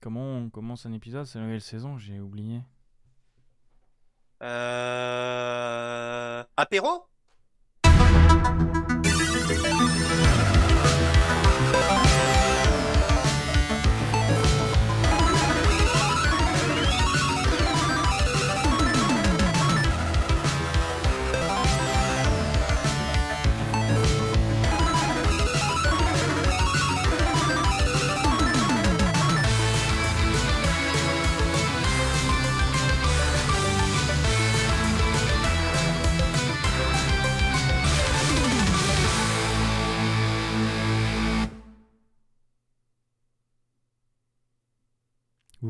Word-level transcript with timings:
Comment 0.00 0.38
on 0.38 0.48
commence 0.48 0.86
un 0.86 0.94
épisode 0.94 1.26
C'est 1.26 1.38
la 1.38 1.44
nouvelle 1.44 1.60
saison, 1.60 1.98
j'ai 1.98 2.20
oublié. 2.20 2.62
Euh... 4.42 6.42
Apéro? 6.56 7.06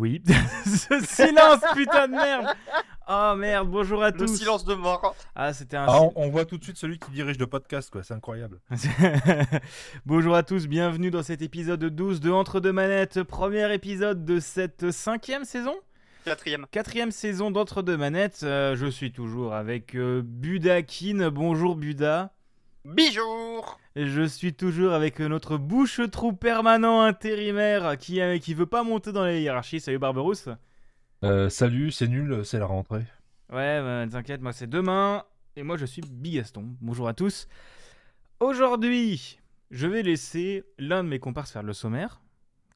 Oui. 0.01 0.23
Ce 0.65 0.99
silence, 1.05 1.61
putain 1.75 2.09
de 2.09 2.13
merde 2.13 2.47
Oh 3.07 3.35
merde, 3.37 3.69
bonjour 3.69 4.03
à 4.03 4.11
Le 4.11 4.17
tous 4.17 4.35
silence 4.35 4.65
de 4.65 4.73
mort. 4.73 5.15
Ah, 5.35 5.53
c'était 5.53 5.77
un... 5.77 5.85
Ah, 5.87 6.01
on, 6.01 6.13
on 6.17 6.31
voit 6.31 6.47
tout 6.47 6.57
de 6.57 6.65
suite 6.65 6.79
celui 6.79 6.99
qui 6.99 7.11
dirige 7.11 7.37
le 7.39 7.47
podcast, 7.47 7.91
quoi. 7.91 8.03
C'est 8.03 8.15
incroyable. 8.15 8.61
Bonjour 10.07 10.35
à 10.35 10.43
tous, 10.43 10.69
bienvenue 10.69 11.11
dans 11.11 11.23
cet 11.23 11.43
épisode 11.43 11.85
12 11.85 12.21
de 12.21 12.31
Entre 12.31 12.61
deux 12.61 12.73
manettes, 12.73 13.23
premier 13.25 13.75
épisode 13.75 14.25
de 14.25 14.41
cette 14.41 14.91
cinquième 14.91 15.45
saison? 15.45 15.75
Quatrième. 16.25 16.65
Quatrième 16.71 17.11
saison 17.11 17.51
d'Entre 17.51 17.83
deux 17.83 17.99
manettes, 17.99 18.41
Euh, 18.43 18.77
je 18.77 18.87
suis 18.87 19.13
toujours 19.13 19.52
avec 19.52 19.95
euh, 19.96 20.23
Budakin, 20.24 21.29
bonjour 21.29 21.77
Buda. 21.77 22.33
Bijour 22.85 23.79
Et 23.95 24.07
je 24.07 24.23
suis 24.23 24.55
toujours 24.55 24.93
avec 24.93 25.21
notre 25.21 25.59
bouche-trou 25.59 26.33
permanent 26.33 27.03
intérimaire 27.03 27.99
qui, 27.99 28.21
euh, 28.21 28.39
qui 28.39 28.55
veut 28.55 28.67
pas 28.67 28.83
monter 28.83 29.13
dans 29.13 29.23
la 29.25 29.37
hiérarchie, 29.37 29.81
salut 29.81 29.99
Barberousse 29.99 30.49
Euh, 31.23 31.51
salut, 31.51 31.91
c'est 31.93 32.09
nul, 32.09 32.43
c'est 32.45 32.59
la 32.59 32.65
rentrée. 32.67 33.05
Ouais, 33.53 33.81
bah, 33.83 34.07
t'inquiète, 34.11 34.41
moi 34.41 34.53
c'est 34.53 34.69
demain. 34.69 35.25
Et 35.57 35.63
moi 35.63 35.77
je 35.77 35.85
suis 35.85 36.01
Bigaston. 36.03 36.65
Bonjour 36.81 37.07
à 37.09 37.13
tous. 37.15 37.49
Aujourd'hui, 38.41 39.39
je 39.71 39.87
vais 39.87 40.03
laisser 40.03 40.65
l'un 40.79 41.05
de 41.05 41.09
mes 41.11 41.19
comparses 41.19 41.53
faire 41.53 41.63
le 41.63 41.75
sommaire. 41.75 42.23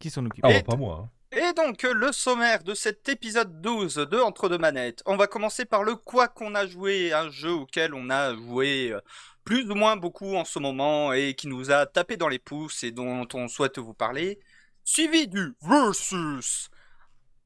Qui 0.01 0.11
s'en 0.11 0.27
occupe 0.27 0.45
Ah, 0.45 0.51
bah, 0.51 0.63
pas 0.63 0.77
moi. 0.77 1.05
hein. 1.07 1.11
Et 1.37 1.53
donc, 1.55 1.83
le 1.83 2.13
sommaire 2.13 2.63
de 2.63 2.75
cet 2.75 3.09
épisode 3.09 3.61
12 3.61 3.95
de 3.97 4.19
Entre 4.19 4.49
deux 4.49 4.59
manettes. 4.59 5.03
On 5.07 5.17
va 5.17 5.27
commencer 5.27 5.65
par 5.65 5.83
le 5.83 5.97
quoi 5.97 6.29
qu'on 6.29 6.55
a 6.55 6.65
joué, 6.67 7.13
un 7.13 7.29
jeu 7.31 7.51
auquel 7.53 7.93
on 7.95 8.09
a 8.11 8.35
joué 8.37 8.93
euh, 8.93 9.01
plus 9.45 9.71
ou 9.71 9.75
moins 9.75 9.97
beaucoup 9.97 10.35
en 10.37 10.45
ce 10.45 10.59
moment 10.59 11.13
et 11.13 11.35
qui 11.35 11.47
nous 11.49 11.71
a 11.71 11.87
tapé 11.87 12.17
dans 12.17 12.29
les 12.29 12.39
pouces 12.39 12.83
et 12.83 12.93
dont 12.93 13.27
on 13.35 13.49
souhaite 13.49 13.79
vous 13.79 13.95
parler. 13.95 14.41
Suivi 14.85 15.29
du 15.29 15.55
versus 15.63 16.71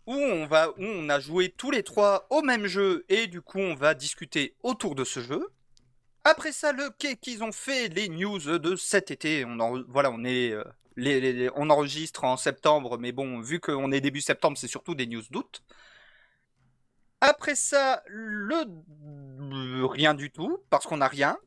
où 0.07 0.15
on 0.15 0.47
va, 0.47 0.71
où 0.71 0.75
on 0.85 1.09
a 1.09 1.21
joué 1.21 1.51
tous 1.51 1.71
les 1.71 1.83
trois 1.83 2.27
au 2.31 2.43
même 2.43 2.67
jeu 2.67 3.05
et 3.09 3.27
du 3.27 3.43
coup 3.43 3.59
on 3.59 3.75
va 3.75 3.95
discuter 3.95 4.57
autour 4.63 4.95
de 4.95 5.05
ce 5.05 5.21
jeu. 5.21 5.47
Après 6.25 6.53
ça, 6.53 6.73
le 6.73 6.91
quai 6.99 7.17
qu'ils 7.17 7.43
ont 7.43 7.53
fait 7.53 7.89
les 7.89 8.09
news 8.09 8.39
de 8.59 8.77
cet 8.77 9.11
été. 9.11 9.45
On 9.45 9.83
voilà, 9.89 10.11
on 10.11 10.25
est 10.25 10.53
euh, 10.53 10.65
les- 10.97 11.49
on 11.55 11.71
enregistre 11.71 12.25
en 12.25 12.37
septembre, 12.37 12.99
mais 12.99 13.13
bon, 13.13 13.41
vu 13.41 13.61
qu'on 13.61 13.93
est 13.93 14.01
début 14.01 14.21
septembre, 14.21 14.59
c'est 14.59 14.69
surtout 14.69 14.95
des 14.95 15.07
news 15.07 15.23
d'août. 15.31 15.63
Après 17.21 17.55
ça, 17.55 18.03
le 18.09 18.65
rien 19.85 20.15
du 20.15 20.31
tout, 20.31 20.59
parce 20.71 20.87
qu'on 20.87 21.01
a 21.01 21.09
rien, 21.09 21.39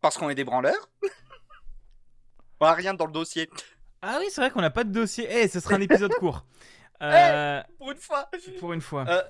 parce 0.00 0.16
qu'on 0.16 0.30
est 0.30 0.34
des 0.34 0.44
branleurs. 0.44 0.88
on 2.60 2.66
a 2.66 2.72
rien 2.72 2.94
dans 2.94 3.06
le 3.06 3.12
dossier. 3.12 3.50
Ah 4.02 4.18
oui, 4.20 4.26
c'est 4.30 4.40
vrai 4.40 4.50
qu'on 4.50 4.60
n'a 4.60 4.70
pas 4.70 4.84
de 4.84 4.92
dossier. 4.92 5.26
Eh, 5.30 5.48
ce 5.48 5.60
sera 5.60 5.74
un 5.76 5.80
épisode 5.80 6.12
court. 6.18 6.44
Euh, 7.02 7.62
Pour 7.78 7.90
une 7.92 7.98
fois. 7.98 8.30
pour 8.58 8.72
une 8.72 8.80
fois. 8.80 9.04
Euh, 9.08 9.22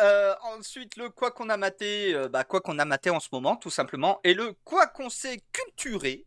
euh, 0.00 0.34
ensuite, 0.42 0.96
le 0.96 1.10
quoi 1.10 1.30
qu'on 1.30 1.48
a 1.48 1.56
maté, 1.56 2.16
bah, 2.30 2.44
quoi 2.44 2.60
qu'on 2.60 2.78
a 2.78 2.84
maté 2.84 3.10
en 3.10 3.20
ce 3.20 3.28
moment, 3.32 3.56
tout 3.56 3.70
simplement, 3.70 4.20
et 4.24 4.34
le 4.34 4.54
quoi 4.64 4.86
qu'on 4.86 5.10
s'est 5.10 5.40
culturé, 5.52 6.26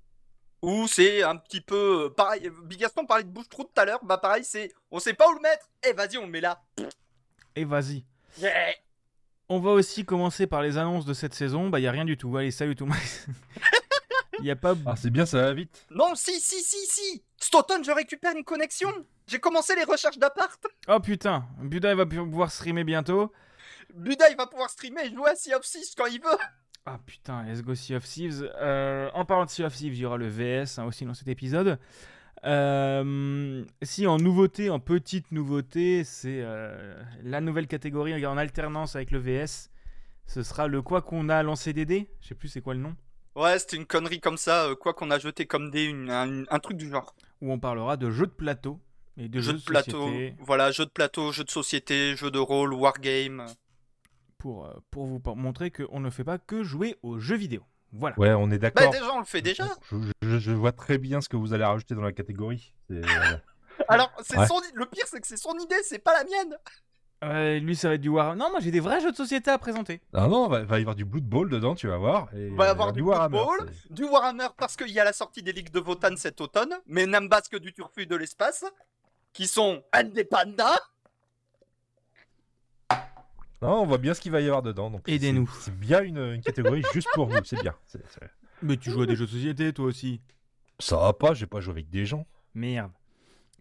où 0.61 0.87
c'est 0.87 1.23
un 1.23 1.35
petit 1.35 1.61
peu 1.61 2.13
pareil. 2.15 2.49
Bigaston 2.63 3.05
parlait 3.05 3.23
de 3.23 3.29
bouche-trou 3.29 3.63
tout 3.63 3.81
à 3.81 3.85
l'heure, 3.85 4.03
bah 4.03 4.17
pareil, 4.17 4.43
c'est 4.45 4.71
on 4.91 4.99
sait 4.99 5.13
pas 5.13 5.27
où 5.29 5.33
le 5.33 5.41
mettre, 5.41 5.67
et 5.87 5.93
vas-y, 5.93 6.17
on 6.17 6.25
le 6.25 6.31
met 6.31 6.41
là. 6.41 6.63
Et 7.55 7.65
vas-y. 7.65 8.05
Yeah. 8.37 8.73
On 9.47 9.59
va 9.59 9.71
aussi 9.71 10.05
commencer 10.05 10.47
par 10.47 10.61
les 10.61 10.77
annonces 10.77 11.05
de 11.05 11.13
cette 11.13 11.33
saison. 11.33 11.69
Bah, 11.69 11.79
y 11.79 11.87
a 11.87 11.91
rien 11.91 12.05
du 12.05 12.17
tout. 12.17 12.35
Allez, 12.35 12.51
salut 12.51 12.75
tout 12.75 12.85
le 12.85 12.91
monde. 12.91 12.99
Y 14.41 14.51
a 14.51 14.55
pas. 14.55 14.75
Ah, 14.85 14.95
c'est 14.95 15.09
bien, 15.09 15.25
ça 15.25 15.41
va 15.41 15.53
vite. 15.53 15.85
Non, 15.89 16.13
si, 16.15 16.39
si, 16.39 16.61
si, 16.61 16.85
si 16.87 17.23
Cet 17.37 17.55
automne, 17.55 17.83
je 17.83 17.91
récupère 17.91 18.35
une 18.35 18.43
connexion 18.43 18.89
J'ai 19.27 19.39
commencé 19.39 19.75
les 19.75 19.83
recherches 19.83 20.17
d'appart 20.17 20.59
Oh 20.87 20.99
putain, 20.99 21.45
Buda 21.61 21.91
il 21.91 21.97
va 21.97 22.05
pouvoir 22.05 22.51
streamer 22.51 22.83
bientôt. 22.83 23.31
Buda, 23.93 24.29
il 24.29 24.35
va 24.35 24.47
pouvoir 24.47 24.69
streamer 24.69 25.05
et 25.05 25.09
jouer 25.13 25.29
à 25.29 25.35
Sea 25.35 25.53
of 25.53 25.61
Thieves 25.61 25.93
quand 25.97 26.07
il 26.07 26.21
veut 26.21 26.37
Ah 26.85 26.99
putain, 27.05 27.43
let's 27.43 27.61
go 27.61 27.75
Sea 27.75 27.95
of 27.95 28.03
Thieves. 28.03 28.51
Euh, 28.59 29.09
en 29.13 29.25
parlant 29.25 29.45
de 29.45 29.49
Sea 29.49 29.63
of 29.63 29.73
Thieves, 29.73 29.95
il 29.95 30.01
y 30.01 30.05
aura 30.05 30.17
le 30.17 30.27
VS 30.27 30.79
hein, 30.79 30.85
aussi 30.85 31.05
dans 31.05 31.13
cet 31.13 31.27
épisode. 31.27 31.79
Euh, 32.43 33.63
si 33.81 34.05
en 34.07 34.17
nouveauté, 34.17 34.69
en 34.69 34.79
petite 34.79 35.31
nouveauté, 35.31 36.03
c'est 36.03 36.41
euh, 36.43 37.01
la 37.23 37.41
nouvelle 37.41 37.67
catégorie 37.67 38.23
en 38.25 38.37
alternance 38.37 38.95
avec 38.95 39.11
le 39.11 39.19
VS. 39.19 39.69
Ce 40.27 40.43
sera 40.43 40.67
le 40.67 40.81
quoi 40.81 41.01
qu'on 41.01 41.29
a 41.29 41.41
lancé 41.43 41.73
DD. 41.73 42.07
Je 42.21 42.27
sais 42.27 42.35
plus 42.35 42.47
c'est 42.49 42.61
quoi 42.61 42.73
le 42.73 42.79
nom. 42.81 42.95
Ouais, 43.35 43.59
c'était 43.59 43.77
une 43.77 43.85
connerie 43.85 44.19
comme 44.19 44.37
ça, 44.37 44.65
euh, 44.65 44.75
quoi 44.75 44.93
qu'on 44.93 45.11
a 45.11 45.19
jeté 45.19 45.45
comme 45.45 45.69
des... 45.69 45.83
une- 45.85 46.09
un, 46.09 46.43
un 46.49 46.59
truc 46.59 46.77
du 46.77 46.89
genre. 46.89 47.15
Où 47.41 47.51
on 47.51 47.59
parlera 47.59 47.97
de 47.97 48.09
jeux 48.09 48.27
de 48.27 48.31
plateau 48.31 48.79
et 49.17 49.27
de 49.27 49.39
Jeux 49.39 49.53
jeux 49.53 49.57
de 49.59 49.63
plateau, 49.63 50.07
société 50.07 50.35
voilà, 50.39 50.71
jeux 50.71 50.85
de 50.85 50.89
plateau, 50.91 51.31
jeux 51.31 51.43
de 51.43 51.51
société, 51.51 52.15
jeux 52.15 52.31
de 52.31 52.39
rôle, 52.39 52.73
wargame. 52.73 53.45
pour, 54.37 54.69
pour 54.91 55.05
vous 55.05 55.21
montrer 55.35 55.71
qu'on 55.71 55.99
ne 55.99 56.09
fait 56.09 56.23
pas 56.23 56.37
que 56.37 56.63
jouer 56.63 56.95
aux 57.03 57.19
jeux 57.19 57.35
vidéo. 57.37 57.63
Voilà. 57.97 58.19
Ouais, 58.19 58.31
on 58.33 58.51
est 58.51 58.57
Bah 58.57 58.69
d'accord. 58.71 58.91
déjà, 58.91 59.13
on 59.13 59.19
le 59.19 59.25
fait 59.25 59.41
déjà 59.41 59.65
je, 59.91 59.97
je- 60.21 60.39
je 60.39 60.51
vois 60.51 60.71
très 60.71 60.97
bien 60.97 61.21
ce 61.21 61.29
que 61.29 61.37
vous 61.37 61.53
allez 61.53 61.63
rajouter 61.63 61.95
dans 61.95 62.01
la 62.01 62.11
catégorie. 62.13 62.73
Alors, 63.87 64.11
c'est 64.23 64.37
Ouais. 64.37 64.47
son... 64.47 64.59
le 64.73 64.85
pire, 64.85 65.05
c'est 65.07 65.19
que 65.19 65.27
c'est 65.27 65.37
son 65.37 65.53
idée, 65.59 65.75
c'est 65.83 65.99
pas 65.99 66.13
la 66.13 66.23
mienne 66.23 66.57
Euh, 67.23 67.59
lui, 67.59 67.75
ça 67.75 67.87
va 67.89 67.95
être 67.95 68.01
du 68.01 68.09
War. 68.09 68.35
Non, 68.35 68.51
moi 68.51 68.59
j'ai 68.59 68.71
des 68.71 68.79
vrais 68.81 68.99
jeux 69.01 69.11
de 69.11 69.15
société 69.15 69.49
à 69.49 69.57
présenter. 69.57 70.01
Ah 70.13 70.27
non, 70.27 70.47
va, 70.47 70.63
va 70.63 70.77
y 70.77 70.81
avoir 70.81 70.95
du 70.95 71.05
Blood 71.05 71.23
Bowl 71.23 71.49
dedans, 71.49 71.73
tu 71.73 71.87
vas 71.87 71.97
voir. 71.97 72.27
Et, 72.35 72.49
Va 72.49 72.65
y 72.67 72.69
avoir 72.69 72.89
euh, 72.89 72.91
du 72.91 73.01
Blood 73.01 73.15
Warhammer, 73.15 73.37
Bowl. 73.37 73.69
Du 73.89 74.03
Warhammer 74.03 74.47
parce 74.57 74.75
qu'il 74.75 74.89
y 74.91 74.99
a 74.99 75.03
la 75.03 75.13
sortie 75.13 75.41
des 75.41 75.51
ligues 75.53 75.71
de 75.71 75.79
Votan 75.79 76.15
cet 76.17 76.39
automne, 76.41 76.73
mais 76.87 77.05
Nambasque 77.05 77.57
du 77.57 77.73
Turfu 77.73 78.05
de 78.05 78.15
l'espace, 78.15 78.63
qui 79.33 79.47
sont 79.47 79.81
indépendants. 79.93 80.77
Non, 83.61 83.81
on 83.81 83.85
voit 83.85 83.97
bien 83.97 84.13
ce 84.13 84.21
qu'il 84.21 84.31
va 84.31 84.41
y 84.41 84.45
avoir 84.45 84.61
dedans. 84.61 84.89
donc 84.91 85.07
Aidez-nous. 85.07 85.49
C'est 85.59 85.65
c'est 85.71 85.77
bien 85.79 86.01
une, 86.01 86.17
une 86.17 86.41
catégorie 86.41 86.83
juste 86.93 87.07
pour 87.13 87.27
vous, 87.27 87.37
c'est 87.43 87.61
bien. 87.61 87.75
C'est- 87.87 88.03
c'est- 88.09 88.29
Mais 88.61 88.77
tu 88.77 88.91
joues 88.91 89.01
à 89.03 89.05
des 89.05 89.15
jeux 89.15 89.25
de 89.25 89.31
société 89.31 89.71
toi 89.73 89.85
aussi. 89.85 90.21
Ça 90.79 90.97
va 90.97 91.13
pas, 91.13 91.33
j'ai 91.33 91.45
pas 91.47 91.61
joué 91.61 91.71
avec 91.73 91.89
des 91.89 92.05
gens. 92.05 92.25
Merde. 92.53 92.91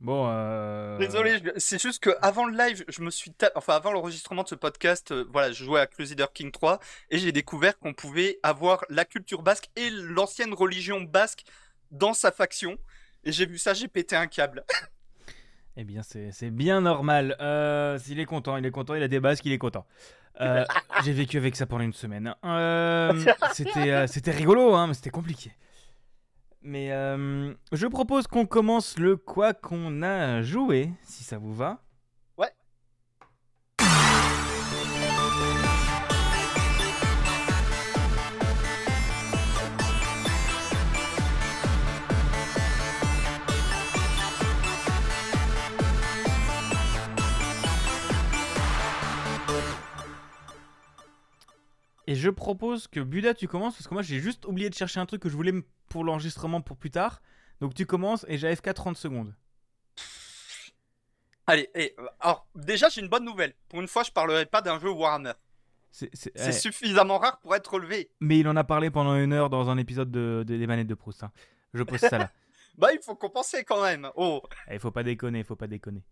Bon, 0.00 0.26
euh... 0.28 0.98
Désolé, 0.98 1.38
je- 1.38 1.50
c'est 1.58 1.80
juste 1.80 2.02
que 2.02 2.10
avant 2.20 2.46
le 2.46 2.56
live, 2.58 2.84
je 2.88 3.00
me 3.02 3.10
suis 3.10 3.30
ta- 3.32 3.52
enfin 3.54 3.74
avant 3.76 3.92
l'enregistrement 3.92 4.42
de 4.42 4.48
ce 4.48 4.54
podcast, 4.56 5.12
euh, 5.12 5.24
voilà, 5.32 5.52
je 5.52 5.64
jouais 5.64 5.80
à 5.80 5.86
Crusader 5.86 6.26
King 6.34 6.50
3 6.50 6.80
et 7.10 7.18
j'ai 7.18 7.30
découvert 7.32 7.78
qu'on 7.78 7.94
pouvait 7.94 8.38
avoir 8.42 8.84
la 8.90 9.04
culture 9.04 9.42
basque 9.42 9.70
et 9.76 9.88
l'ancienne 9.90 10.52
religion 10.52 11.00
basque 11.00 11.44
dans 11.92 12.12
sa 12.12 12.32
faction. 12.32 12.76
Et 13.22 13.32
j'ai 13.32 13.46
vu 13.46 13.56
ça, 13.56 13.72
j'ai 13.72 13.88
pété 13.88 14.16
un 14.16 14.26
câble. 14.26 14.64
Eh 15.76 15.84
bien, 15.84 16.02
c'est 16.02 16.50
bien 16.50 16.80
normal. 16.80 17.36
Euh, 17.40 17.98
S'il 17.98 18.20
est 18.20 18.26
content, 18.26 18.56
il 18.56 18.64
est 18.64 18.70
content, 18.70 18.94
il 18.94 19.02
a 19.02 19.08
des 19.08 19.20
bases, 19.20 19.40
qu'il 19.40 19.52
est 19.52 19.58
content. 19.58 19.86
Euh, 20.40 20.64
J'ai 21.04 21.12
vécu 21.12 21.36
avec 21.36 21.56
ça 21.56 21.66
pendant 21.66 21.84
une 21.84 21.92
semaine. 21.92 22.34
Euh, 22.44 23.12
c'était 23.52 23.90
euh, 23.90 24.06
c'était 24.06 24.30
rigolo, 24.30 24.74
hein, 24.74 24.86
mais 24.86 24.94
c'était 24.94 25.10
compliqué. 25.10 25.52
Mais 26.62 26.92
euh, 26.92 27.52
je 27.72 27.86
propose 27.86 28.26
qu'on 28.26 28.46
commence 28.46 28.98
le 28.98 29.16
quoi 29.16 29.52
qu'on 29.52 30.02
a 30.02 30.42
joué, 30.42 30.90
si 31.02 31.22
ça 31.24 31.38
vous 31.38 31.54
va. 31.54 31.83
Et 52.06 52.14
je 52.14 52.28
propose 52.30 52.86
que 52.86 53.00
Buda, 53.00 53.32
tu 53.34 53.48
commences, 53.48 53.74
parce 53.74 53.88
que 53.88 53.94
moi 53.94 54.02
j'ai 54.02 54.20
juste 54.20 54.44
oublié 54.46 54.68
de 54.70 54.74
chercher 54.74 55.00
un 55.00 55.06
truc 55.06 55.22
que 55.22 55.28
je 55.28 55.36
voulais 55.36 55.52
pour 55.88 56.04
l'enregistrement 56.04 56.60
pour 56.60 56.76
plus 56.76 56.90
tard. 56.90 57.22
Donc 57.60 57.74
tu 57.74 57.86
commences 57.86 58.24
et 58.28 58.36
j'ai 58.38 58.48
AFK 58.48 58.74
30 58.74 58.96
secondes. 58.96 59.34
Allez, 61.46 61.68
et, 61.74 61.94
euh, 61.98 62.06
alors 62.20 62.46
déjà 62.54 62.88
j'ai 62.88 63.00
une 63.02 63.08
bonne 63.08 63.24
nouvelle. 63.24 63.54
Pour 63.68 63.80
une 63.80 63.88
fois, 63.88 64.02
je 64.02 64.10
parlerai 64.10 64.46
pas 64.46 64.62
d'un 64.62 64.78
jeu 64.80 64.90
Warhammer. 64.90 65.32
C'est- 65.90 66.10
eh, 66.34 66.52
suffisamment 66.52 67.18
rare 67.18 67.38
pour 67.40 67.54
être 67.54 67.72
relevé. 67.74 68.10
Mais 68.20 68.38
il 68.38 68.48
en 68.48 68.56
a 68.56 68.64
parlé 68.64 68.90
pendant 68.90 69.14
une 69.16 69.32
heure 69.32 69.48
dans 69.50 69.70
un 69.70 69.78
épisode 69.78 70.10
de, 70.10 70.42
de- 70.46 70.56
des 70.56 70.66
manettes 70.66 70.88
de 70.88 70.94
Proust. 70.94 71.22
hein. 71.22 71.30
Je 71.72 71.82
pose 71.82 72.00
ça 72.00 72.18
là. 72.18 72.30
Bah, 72.76 72.88
il 72.92 72.98
faut 73.00 73.14
compenser 73.14 73.62
quand 73.62 73.80
même. 73.84 74.10
Oh. 74.16 74.42
Il 74.68 74.80
faut 74.80 74.90
pas 74.90 75.04
déconner, 75.04 75.44
faut 75.44 75.54
pas 75.54 75.68
déconner. 75.68 76.02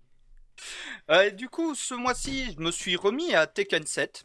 Euh, 1.11 1.31
du 1.31 1.49
coup, 1.49 1.75
ce 1.75 1.93
mois-ci, 1.95 2.53
je 2.53 2.61
me 2.61 2.71
suis 2.71 2.95
remis 2.95 3.35
à 3.35 3.49
Tekken 3.49 3.85
7. 3.85 4.25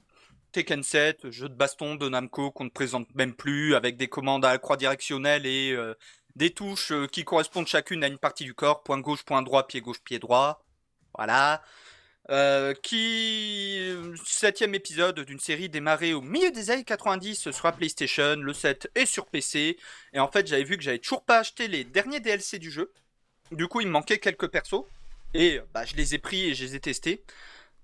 Tekken 0.57 0.81
7, 0.81 1.29
jeu 1.29 1.49
de 1.49 1.53
baston 1.53 1.93
de 1.93 2.09
Namco 2.09 2.49
qu'on 2.49 2.63
ne 2.63 2.71
présente 2.71 3.13
même 3.13 3.35
plus, 3.35 3.75
avec 3.75 3.95
des 3.95 4.07
commandes 4.07 4.43
à 4.43 4.53
la 4.53 4.57
croix 4.57 4.75
directionnelle 4.75 5.45
et 5.45 5.71
euh, 5.73 5.93
des 6.35 6.49
touches 6.49 6.91
euh, 6.91 7.05
qui 7.05 7.23
correspondent 7.23 7.67
chacune 7.67 8.03
à 8.03 8.07
une 8.07 8.17
partie 8.17 8.43
du 8.43 8.55
corps, 8.55 8.81
point 8.81 8.99
gauche, 8.99 9.21
point 9.21 9.43
droit, 9.43 9.67
pied 9.67 9.81
gauche, 9.81 10.01
pied 10.03 10.17
droit. 10.17 10.65
Voilà. 11.15 11.61
Euh, 12.31 12.73
qui 12.73 13.79
septième 14.25 14.73
épisode 14.73 15.19
d'une 15.19 15.39
série 15.39 15.69
démarrée 15.69 16.15
au 16.15 16.21
milieu 16.21 16.49
des 16.49 16.71
années 16.71 16.83
90 16.83 17.51
sur 17.51 17.67
la 17.67 17.71
PlayStation, 17.71 18.35
le 18.37 18.51
7 18.51 18.89
est 18.95 19.05
sur 19.05 19.27
PC. 19.27 19.77
Et 20.13 20.19
en 20.19 20.27
fait, 20.27 20.47
j'avais 20.47 20.63
vu 20.63 20.75
que 20.75 20.83
j'avais 20.83 20.97
toujours 20.97 21.23
pas 21.23 21.37
acheté 21.37 21.67
les 21.67 21.83
derniers 21.83 22.19
DLC 22.19 22.57
du 22.57 22.71
jeu. 22.71 22.91
Du 23.51 23.67
coup, 23.67 23.81
il 23.81 23.87
me 23.87 23.91
manquait 23.91 24.17
quelques 24.17 24.47
persos. 24.47 24.85
Et 25.35 25.61
bah, 25.71 25.85
je 25.85 25.95
les 25.95 26.15
ai 26.15 26.17
pris 26.17 26.49
et 26.49 26.55
je 26.55 26.65
les 26.65 26.75
ai 26.75 26.79
testés. 26.79 27.23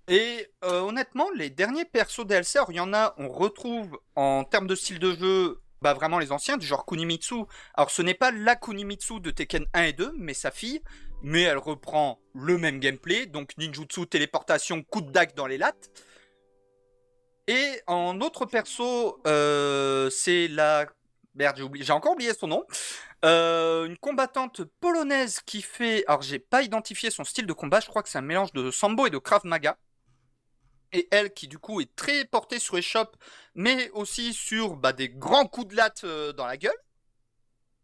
Et 0.07 0.47
euh, 0.65 0.81
honnêtement, 0.81 1.29
les 1.35 1.50
derniers 1.50 1.85
persos 1.85 2.25
DLC, 2.25 2.57
alors 2.57 2.71
il 2.71 2.75
y 2.75 2.79
en 2.79 2.94
a, 2.94 3.13
on 3.17 3.29
retrouve 3.29 3.97
en 4.15 4.44
termes 4.44 4.67
de 4.67 4.75
style 4.75 5.00
de 5.00 5.15
jeu, 5.15 5.61
bah 5.81 5.94
vraiment 5.94 6.19
les 6.19 6.31
anciens, 6.31 6.57
du 6.57 6.65
genre 6.65 6.85
Kunimitsu. 6.85 7.44
Alors 7.73 7.89
ce 7.89 8.01
n'est 8.01 8.13
pas 8.13 8.31
la 8.31 8.55
Kunimitsu 8.55 9.19
de 9.21 9.31
Tekken 9.31 9.65
1 9.73 9.83
et 9.83 9.94
2, 9.94 10.13
mais 10.17 10.33
sa 10.33 10.51
fille. 10.51 10.81
Mais 11.21 11.44
elle 11.44 11.57
reprend 11.57 12.19
le 12.33 12.57
même 12.57 12.79
gameplay, 12.79 13.27
donc 13.27 13.57
ninjutsu, 13.57 14.05
téléportation, 14.07 14.83
coup 14.83 15.00
de 15.00 15.09
dague 15.09 15.35
dans 15.35 15.47
les 15.47 15.57
lattes. 15.57 15.89
Et 17.47 17.81
en 17.88 18.19
autre 18.21 18.45
perso, 18.45 19.21
euh, 19.27 20.09
c'est 20.09 20.47
la... 20.49 20.85
Merde, 21.35 21.61
j'ai 21.75 21.94
encore 21.94 22.11
oublié 22.11 22.33
son 22.33 22.47
nom. 22.47 22.65
Euh, 23.25 23.85
une 23.85 23.97
combattante 23.97 24.63
polonaise 24.81 25.39
qui 25.45 25.61
fait. 25.61 26.03
Alors, 26.07 26.21
j'ai 26.21 26.39
pas 26.39 26.61
identifié 26.61 27.09
son 27.09 27.23
style 27.23 27.47
de 27.47 27.53
combat, 27.53 27.79
je 27.79 27.88
crois 27.88 28.03
que 28.03 28.09
c'est 28.09 28.17
un 28.17 28.21
mélange 28.21 28.51
de 28.53 28.69
sambo 28.69 29.07
et 29.07 29.09
de 29.09 29.17
krav 29.17 29.41
maga. 29.45 29.77
Et 30.94 31.07
elle, 31.12 31.34
qui 31.34 31.48
du 31.48 31.57
coup 31.57 31.81
est 31.81 31.95
très 31.95 32.24
portée 32.25 32.60
sur 32.60 32.81
chops, 32.81 33.18
mais 33.56 33.90
aussi 33.92 34.34
sur 34.34 34.75
bah, 34.75 34.94
des 34.94 35.10
grands 35.10 35.48
coups 35.48 35.69
de 35.69 35.75
latte 35.75 36.04
euh, 36.04 36.34
dans 36.34 36.45
la 36.45 36.56
gueule. 36.56 36.72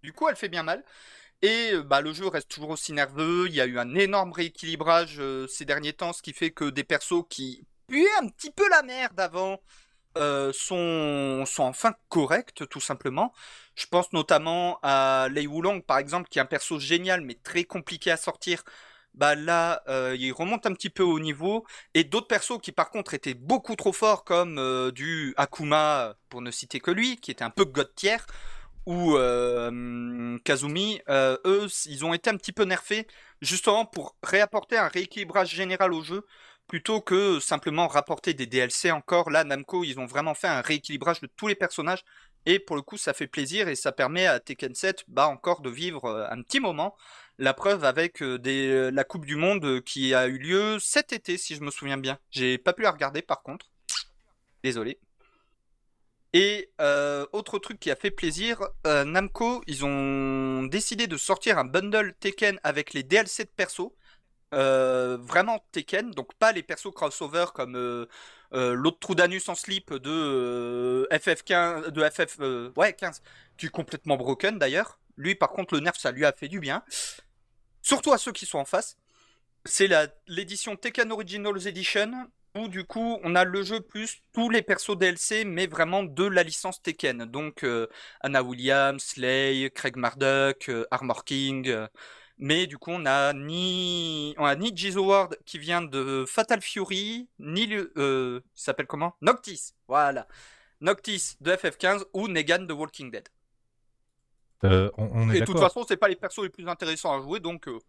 Du 0.03 0.13
coup, 0.13 0.29
elle 0.29 0.35
fait 0.35 0.47
bien 0.47 0.63
mal. 0.63 0.83
Et 1.41 1.71
euh, 1.73 1.81
bah, 1.81 2.01
le 2.01 2.13
jeu 2.13 2.27
reste 2.27 2.49
toujours 2.49 2.69
aussi 2.69 2.93
nerveux. 2.93 3.47
Il 3.47 3.55
y 3.55 3.61
a 3.61 3.65
eu 3.65 3.79
un 3.79 3.95
énorme 3.95 4.31
rééquilibrage 4.31 5.17
euh, 5.19 5.47
ces 5.47 5.65
derniers 5.65 5.93
temps, 5.93 6.13
ce 6.13 6.21
qui 6.21 6.33
fait 6.33 6.51
que 6.51 6.69
des 6.69 6.83
persos 6.83 7.23
qui 7.29 7.65
puaient 7.87 8.05
un 8.21 8.27
petit 8.27 8.51
peu 8.51 8.69
la 8.69 8.83
merde 8.83 9.19
avant 9.19 9.59
sont, 10.51 11.45
sont 11.45 11.63
enfin 11.63 11.95
corrects, 12.09 12.67
tout 12.69 12.81
simplement. 12.81 13.33
Je 13.75 13.85
pense 13.87 14.11
notamment 14.11 14.77
à 14.83 15.29
Lei 15.31 15.47
Wulong, 15.47 15.81
par 15.81 15.97
exemple, 15.97 16.27
qui 16.27 16.39
est 16.39 16.41
un 16.41 16.45
perso 16.45 16.77
génial, 16.77 17.21
mais 17.21 17.35
très 17.35 17.63
compliqué 17.63 18.11
à 18.11 18.17
sortir. 18.17 18.63
Bah 19.13 19.35
là, 19.35 19.83
euh, 19.87 20.15
il 20.17 20.31
remonte 20.31 20.65
un 20.65 20.73
petit 20.73 20.89
peu 20.89 21.03
au 21.03 21.19
niveau. 21.19 21.65
Et 21.93 22.03
d'autres 22.03 22.27
persos 22.27 22.59
qui, 22.61 22.71
par 22.71 22.89
contre, 22.89 23.13
étaient 23.13 23.33
beaucoup 23.33 23.75
trop 23.75 23.93
forts, 23.93 24.23
comme 24.23 24.57
euh, 24.57 24.91
du 24.91 25.33
Akuma, 25.37 26.15
pour 26.29 26.41
ne 26.41 26.51
citer 26.51 26.79
que 26.79 26.91
lui, 26.91 27.17
qui 27.17 27.31
était 27.31 27.43
un 27.43 27.49
peu 27.49 27.65
god 27.65 27.93
tier, 27.95 28.17
ou 28.85 29.17
euh, 29.17 30.37
Kazumi, 30.45 31.01
eux, 31.09 31.67
ils 31.85 32.05
ont 32.05 32.13
été 32.13 32.29
un 32.29 32.37
petit 32.37 32.53
peu 32.53 32.63
nerfés, 32.63 33.07
justement 33.41 33.85
pour 33.85 34.15
réapporter 34.23 34.77
un 34.77 34.87
rééquilibrage 34.87 35.53
général 35.53 35.93
au 35.93 36.01
jeu, 36.01 36.25
plutôt 36.67 37.01
que 37.01 37.39
simplement 37.39 37.87
rapporter 37.87 38.33
des 38.33 38.45
DLC 38.45 38.91
encore. 38.91 39.29
Là, 39.31 39.43
Namco, 39.43 39.83
ils 39.83 39.99
ont 39.99 40.05
vraiment 40.05 40.33
fait 40.33 40.47
un 40.47 40.61
rééquilibrage 40.61 41.19
de 41.19 41.27
tous 41.27 41.47
les 41.47 41.55
personnages. 41.55 42.03
Et 42.45 42.57
pour 42.59 42.75
le 42.77 42.81
coup, 42.81 42.97
ça 42.97 43.13
fait 43.13 43.27
plaisir 43.27 43.67
et 43.67 43.75
ça 43.75 43.91
permet 43.91 44.25
à 44.25 44.39
Tekken 44.39 44.73
7 44.73 45.03
bah, 45.07 45.27
encore 45.27 45.61
de 45.61 45.69
vivre 45.69 46.27
un 46.31 46.41
petit 46.41 46.59
moment. 46.59 46.95
La 47.41 47.53
preuve 47.53 47.85
avec 47.85 48.21
euh, 48.21 48.37
euh, 48.45 48.91
la 48.91 49.05
Coupe 49.05 49.25
du 49.25 49.37
Monde 49.37 49.63
euh, 49.63 49.79
qui 49.79 50.13
a 50.13 50.27
eu 50.27 50.37
lieu 50.37 50.77
cet 50.77 51.13
été, 51.13 51.37
si 51.37 51.55
je 51.55 51.61
me 51.61 51.71
souviens 51.71 51.95
bien. 51.95 52.19
J'ai 52.31 52.57
pas 52.57 52.73
pu 52.73 52.81
la 52.81 52.91
regarder 52.91 53.21
par 53.21 53.43
contre. 53.43 53.71
Désolé. 54.61 54.99
Et 56.33 56.69
autre 57.31 57.57
truc 57.59 57.79
qui 57.79 57.89
a 57.89 57.95
fait 57.95 58.11
plaisir, 58.11 58.61
Namco, 58.85 59.63
ils 59.65 59.83
ont 59.83 60.63
décidé 60.63 61.07
de 61.07 61.17
sortir 61.17 61.57
un 61.57 61.65
bundle 61.65 62.13
Tekken 62.19 62.59
avec 62.61 62.93
les 62.93 63.01
DLC 63.01 63.45
de 63.45 63.49
perso. 63.49 63.95
Vraiment 64.51 65.65
Tekken, 65.71 66.11
donc 66.11 66.35
pas 66.35 66.51
les 66.51 66.61
persos 66.61 66.93
crossover 66.93 67.45
comme 67.55 68.07
l'autre 68.51 68.99
trou 68.99 69.15
d'anus 69.15 69.49
en 69.49 69.55
slip 69.55 69.93
de 69.93 70.09
euh, 70.09 71.07
FF15, 71.11 71.89
de 71.89 72.09
FF, 72.09 72.39
ouais 72.77 72.93
15, 72.93 73.21
qui 73.57 73.67
est 73.67 73.69
complètement 73.69 74.17
broken 74.17 74.59
d'ailleurs. 74.59 74.99
Lui 75.17 75.35
par 75.35 75.49
contre 75.49 75.73
le 75.73 75.79
nerf 75.81 75.95
ça 75.95 76.11
lui 76.11 76.25
a 76.25 76.31
fait 76.31 76.47
du 76.47 76.59
bien, 76.59 76.83
surtout 77.81 78.11
à 78.11 78.17
ceux 78.17 78.31
qui 78.31 78.45
sont 78.45 78.59
en 78.59 78.65
face. 78.65 78.97
C'est 79.65 79.89
l'édition 80.27 80.75
Tekken 80.75 81.11
Originals 81.11 81.67
Edition 81.67 82.11
où 82.55 82.67
du 82.67 82.83
coup 82.83 83.19
on 83.23 83.35
a 83.35 83.43
le 83.43 83.61
jeu 83.61 83.79
plus 83.79 84.23
tous 84.33 84.49
les 84.49 84.63
persos 84.63 84.97
DLC 84.97 85.45
mais 85.45 85.67
vraiment 85.67 86.03
de 86.03 86.25
la 86.25 86.43
licence 86.43 86.81
Tekken. 86.81 87.25
Donc 87.25 87.63
euh, 87.63 87.87
Anna 88.21 88.41
Williams, 88.43 89.03
Slay, 89.03 89.69
Craig 89.73 89.95
Marduk, 89.97 90.69
euh, 90.69 90.85
Armor 90.91 91.23
King. 91.25 91.67
euh, 91.69 91.87
mais 92.39 92.67
du 92.67 92.77
coup, 92.77 92.91
on 92.91 93.05
a 93.05 93.33
ni, 93.33 94.33
on 94.37 94.45
a 94.45 94.55
ni 94.55 94.73
Ward 94.95 95.37
qui 95.45 95.59
vient 95.59 95.81
de 95.81 96.23
Fatal 96.25 96.61
Fury, 96.61 97.27
ni 97.37 97.65
le, 97.67 98.41
s'appelle 98.55 98.87
comment? 98.87 99.13
Noctis. 99.21 99.73
Voilà. 99.89 100.25
Noctis 100.79 101.35
de 101.41 101.51
FF15 101.51 102.05
ou 102.13 102.29
Negan 102.29 102.59
de 102.59 102.73
Walking 102.73 103.11
Dead. 103.11 103.27
Euh, 104.65 104.89
on, 104.97 105.09
on 105.13 105.29
est 105.31 105.37
Et 105.37 105.39
de 105.41 105.45
toute 105.45 105.59
façon, 105.59 105.85
c'est 105.87 105.97
pas 105.97 106.07
les 106.09 106.15
persos 106.15 106.43
les 106.43 106.49
plus 106.49 106.67
intéressants 106.67 107.17
à 107.17 107.21
jouer, 107.21 107.39
donc, 107.39 107.67
euh, 107.67 107.79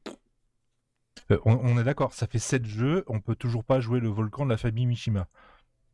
Euh, 1.32 1.38
on, 1.44 1.54
on 1.56 1.78
est 1.78 1.84
d'accord. 1.84 2.12
Ça 2.12 2.26
fait 2.26 2.38
7 2.38 2.64
jeux. 2.64 3.04
On 3.08 3.20
peut 3.20 3.34
toujours 3.36 3.64
pas 3.64 3.80
jouer 3.80 4.00
le 4.00 4.08
volcan 4.08 4.44
de 4.44 4.50
la 4.50 4.56
famille 4.56 4.86
Mishima. 4.86 5.26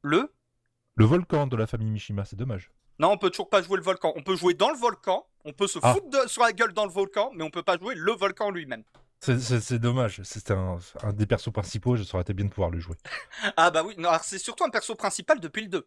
le, 0.02 0.32
Le 0.94 1.04
volcan 1.04 1.46
de 1.46 1.56
la 1.56 1.66
famille 1.66 1.90
Mishima, 1.90 2.24
c'est 2.24 2.36
dommage. 2.36 2.70
non, 2.98 3.10
on 3.12 3.18
peut 3.18 3.30
toujours 3.30 3.48
pas 3.50 3.62
jouer 3.62 3.76
le 3.76 3.82
volcan. 3.82 4.12
On 4.16 4.22
peut 4.22 4.36
jouer 4.36 4.54
dans 4.54 4.70
le 4.70 4.76
volcan, 4.78 5.26
on 5.44 5.52
peut 5.52 5.66
se 5.66 5.78
Ah. 5.82 5.92
foutre 5.94 6.08
de- 6.10 6.28
sur 6.28 6.42
la 6.42 6.52
gueule 6.52 6.72
dans 6.72 6.84
le 6.86 6.90
volcan, 6.92 7.30
mais 7.34 7.42
on 7.44 7.50
peut 7.50 7.62
pas 7.62 7.76
jouer 7.78 7.94
le 7.94 8.12
volcan 8.12 8.50
lui-même. 8.50 8.84
C'est- 9.20 9.78
dommage. 9.78 10.20
C'est 10.24 10.50
un, 10.50 10.78
un 11.02 11.12
des 11.12 11.26
persos 11.26 11.50
principaux. 11.52 11.96
Je 11.96 12.02
saurais 12.04 12.22
été 12.22 12.32
bien 12.34 12.44
de 12.46 12.50
pouvoir 12.50 12.70
le 12.70 12.78
jouer. 12.80 12.96
Ah 13.56 13.70
bah 13.70 13.82
oui, 13.82 13.94
non, 13.98 14.10
c'est 14.22 14.38
surtout 14.38 14.64
un 14.64 14.70
perso 14.70 14.94
principal 14.94 15.40
depuis 15.40 15.62
le 15.62 15.68
2. 15.68 15.86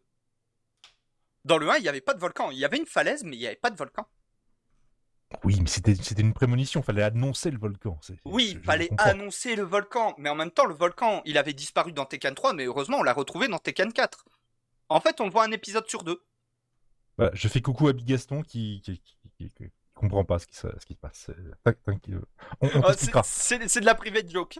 Dans 1.46 1.58
le 1.58 1.70
1, 1.70 1.78
il 1.78 1.84
n'y 1.84 1.88
avait 1.90 2.02
pas 2.02 2.14
de 2.14 2.20
volcan. 2.20 2.52
Il 2.52 2.58
y 2.58 2.66
avait 2.66 2.78
une 2.78 2.86
falaise, 2.86 3.24
mais 3.24 3.36
il 3.36 3.40
n'y 3.40 3.48
avait 3.48 3.56
pas 3.56 3.70
de 3.70 3.78
volcan. 3.78 4.06
Oui, 5.44 5.60
mais 5.62 5.68
c'était 5.68 5.96
c'était 5.96 6.22
une 6.22 6.34
prémonition. 6.34 6.82
Fallait 6.82 7.04
annoncer 7.04 7.52
le 7.52 7.60
volcan. 7.60 8.00
c'est- 8.02 8.16
Oui, 8.26 8.48
je- 8.48 8.52
il 8.54 8.60
je 8.60 8.66
fallait 8.66 8.90
annoncer 8.98 9.56
le 9.56 9.64
volcan, 9.64 10.16
mais 10.18 10.30
en 10.30 10.36
même 10.36 10.50
temps, 10.52 10.66
le 10.66 10.74
volcan, 10.74 11.22
il 11.26 11.38
avait 11.38 11.54
disparu 11.54 11.92
dans 11.92 12.06
Tekken 12.06 12.34
3, 12.36 12.54
mais 12.54 12.66
heureusement, 12.66 12.98
on 12.98 13.04
l'a 13.04 13.14
retrouvé 13.14 13.48
dans 13.48 13.60
Tekken 13.60 13.94
4. 13.94 14.26
En 14.90 15.00
fait, 15.00 15.22
on 15.22 15.26
le 15.26 15.32
voit 15.32 15.44
un 15.44 15.52
épisode 15.52 15.88
sur 15.88 16.04
deux. 16.04 16.24
Voilà, 17.18 17.32
je 17.36 17.48
fais 17.48 17.62
coucou 17.62 17.88
à 17.90 17.94
Bigaston 17.94 18.42
qui, 18.42 18.82
qui, 18.84 19.00
qui, 19.02 19.18
qui- 19.38 19.50
qui 19.52 19.72
comprend 19.94 20.24
pas 20.26 20.40
ce 20.40 20.48
qui 20.48 20.56
se, 20.56 20.68
ce 20.80 20.86
qui 20.86 20.94
se 20.94 21.00
passe. 21.00 21.30
Tac, 21.64 21.78
euh, 21.88 22.20
On, 22.62 22.68
on 22.68 22.70
Euh, 22.70 22.72
c'est- 22.72 22.82
t'expliquera. 22.88 23.24
c'est 23.24 23.68
c'est 23.68 23.82
de 23.82 23.86
la 23.86 23.96
private 23.96 24.32
joke. 24.32 24.58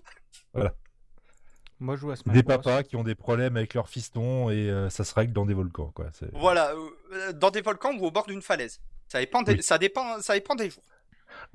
Moi, 1.82 1.96
je 1.96 2.02
joue 2.02 2.12
à 2.12 2.16
Smash 2.18 2.36
Des 2.36 2.44
Bros. 2.44 2.58
papas 2.58 2.84
qui 2.84 2.98
ont 2.98 3.04
des 3.04 3.16
problèmes 3.16 3.56
avec 3.56 3.74
leurs 3.74 3.88
fistons 3.88 4.50
et 4.50 4.70
euh, 4.70 4.90
ça 4.90 5.06
se 5.06 5.16
règle 5.16 5.32
dans 5.32 5.46
des 5.46 5.54
volcans. 5.54 5.92
Quoi. 5.96 6.08
C'est- 6.14 6.30
Voilà, 6.34 6.74
euh, 7.12 7.32
dans 7.34 7.52
des 7.52 7.62
volcans 7.62 7.94
ou 7.98 8.06
au 8.06 8.12
bord 8.12 8.26
d'une 8.28 8.42
falaise. 8.42 8.82
Ça 9.10 9.20
dépend 9.20 9.42
des, 9.42 9.54
Oui. 9.54 9.64
ça 9.64 9.78
dépend, 9.78 10.22
ça 10.22 10.34
dépend 10.36 10.56
des 10.56 10.70
jours. 10.70 10.84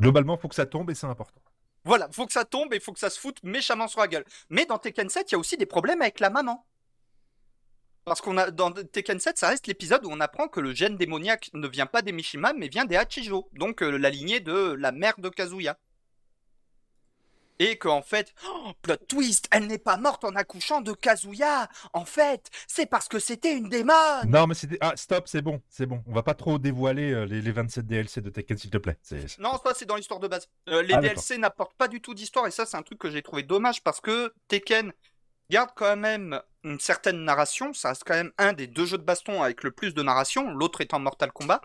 Globalement, 0.00 0.36
faut 0.36 0.48
que 0.48 0.54
ça 0.54 0.66
tombe 0.66 0.90
et 0.90 0.94
c'est 0.94 1.06
important. 1.06 1.40
Voilà, 1.84 2.08
faut 2.12 2.26
que 2.26 2.32
ça 2.32 2.44
tombe 2.44 2.72
et 2.74 2.80
faut 2.80 2.92
que 2.92 2.98
ça 2.98 3.10
se 3.10 3.18
foute 3.20 3.42
méchamment 3.42 3.88
sur 3.88 4.00
la 4.00 4.08
gueule. 4.08 4.24
Mais 4.50 4.66
dans 4.66 4.78
Tekken 4.78 5.08
7, 5.08 5.30
il 5.30 5.34
y 5.34 5.36
a 5.36 5.38
aussi 5.38 5.56
des 5.56 5.66
problèmes 5.66 6.02
avec 6.02 6.20
la 6.20 6.30
maman. 6.30 6.66
Parce 8.04 8.20
qu'on 8.20 8.36
a 8.36 8.50
dans 8.50 8.70
Tekken 8.72 9.18
7, 9.18 9.38
ça 9.38 9.48
reste 9.48 9.66
l'épisode 9.66 10.04
où 10.04 10.10
on 10.10 10.20
apprend 10.20 10.48
que 10.48 10.60
le 10.60 10.74
gène 10.74 10.96
démoniaque 10.96 11.50
ne 11.54 11.66
vient 11.68 11.86
pas 11.86 12.02
des 12.02 12.12
Mishima, 12.12 12.52
mais 12.52 12.68
vient 12.68 12.84
des 12.84 12.96
Hachijo, 12.96 13.48
donc 13.52 13.82
euh, 13.82 13.96
la 13.96 14.10
lignée 14.10 14.40
de 14.40 14.74
la 14.78 14.92
mère 14.92 15.14
de 15.18 15.28
Kazuya. 15.28 15.78
Et 17.60 17.78
qu'en 17.78 18.02
fait, 18.02 18.34
oh, 18.48 18.72
plot 18.82 18.96
twist, 19.08 19.46
elle 19.52 19.68
n'est 19.68 19.78
pas 19.78 19.96
morte 19.96 20.24
en 20.24 20.34
accouchant 20.34 20.80
de 20.80 20.92
Kazuya. 20.92 21.68
En 21.92 22.04
fait, 22.04 22.50
c'est 22.66 22.86
parce 22.86 23.06
que 23.06 23.20
c'était 23.20 23.56
une 23.56 23.68
démon. 23.68 23.92
Non, 24.26 24.48
mais 24.48 24.54
c'était. 24.54 24.76
Ah, 24.80 24.94
stop, 24.96 25.28
c'est 25.28 25.40
bon, 25.42 25.62
c'est 25.68 25.86
bon. 25.86 26.02
On 26.08 26.12
va 26.12 26.24
pas 26.24 26.34
trop 26.34 26.58
dévoiler 26.58 27.12
euh, 27.12 27.26
les, 27.26 27.40
les 27.40 27.52
27 27.52 27.86
DLC 27.86 28.20
de 28.20 28.30
Tekken, 28.30 28.58
s'il 28.58 28.70
te 28.70 28.78
plaît. 28.78 28.98
C'est- 29.02 29.38
Non, 29.38 29.52
ça 29.64 29.72
c'est 29.74 29.84
dans 29.86 29.94
l'histoire 29.96 30.18
de 30.18 30.26
base. 30.26 30.48
Euh, 30.68 30.82
les 30.82 30.94
Ah, 30.94 31.00
DLC 31.00 31.38
n'apportent 31.38 31.76
pas 31.76 31.86
du 31.86 32.00
tout 32.00 32.12
d'histoire 32.14 32.46
et 32.48 32.50
ça 32.50 32.66
c'est 32.66 32.76
un 32.76 32.82
truc 32.82 32.98
que 32.98 33.10
j'ai 33.10 33.22
trouvé 33.22 33.44
dommage 33.44 33.82
parce 33.84 34.00
que 34.00 34.34
Tekken 34.48 34.92
garde 35.50 35.70
quand 35.76 35.96
même 35.96 36.40
une 36.64 36.80
certaine 36.80 37.22
narration. 37.24 37.72
Ça 37.72 37.90
reste 37.90 38.02
quand 38.04 38.14
même 38.14 38.32
un 38.38 38.52
des 38.52 38.66
deux 38.66 38.86
jeux 38.86 38.98
de 38.98 39.04
baston 39.04 39.42
avec 39.44 39.62
le 39.62 39.70
plus 39.70 39.94
de 39.94 40.02
narration, 40.02 40.50
l'autre 40.50 40.80
étant 40.80 40.98
Mortal 40.98 41.30
Kombat. 41.30 41.60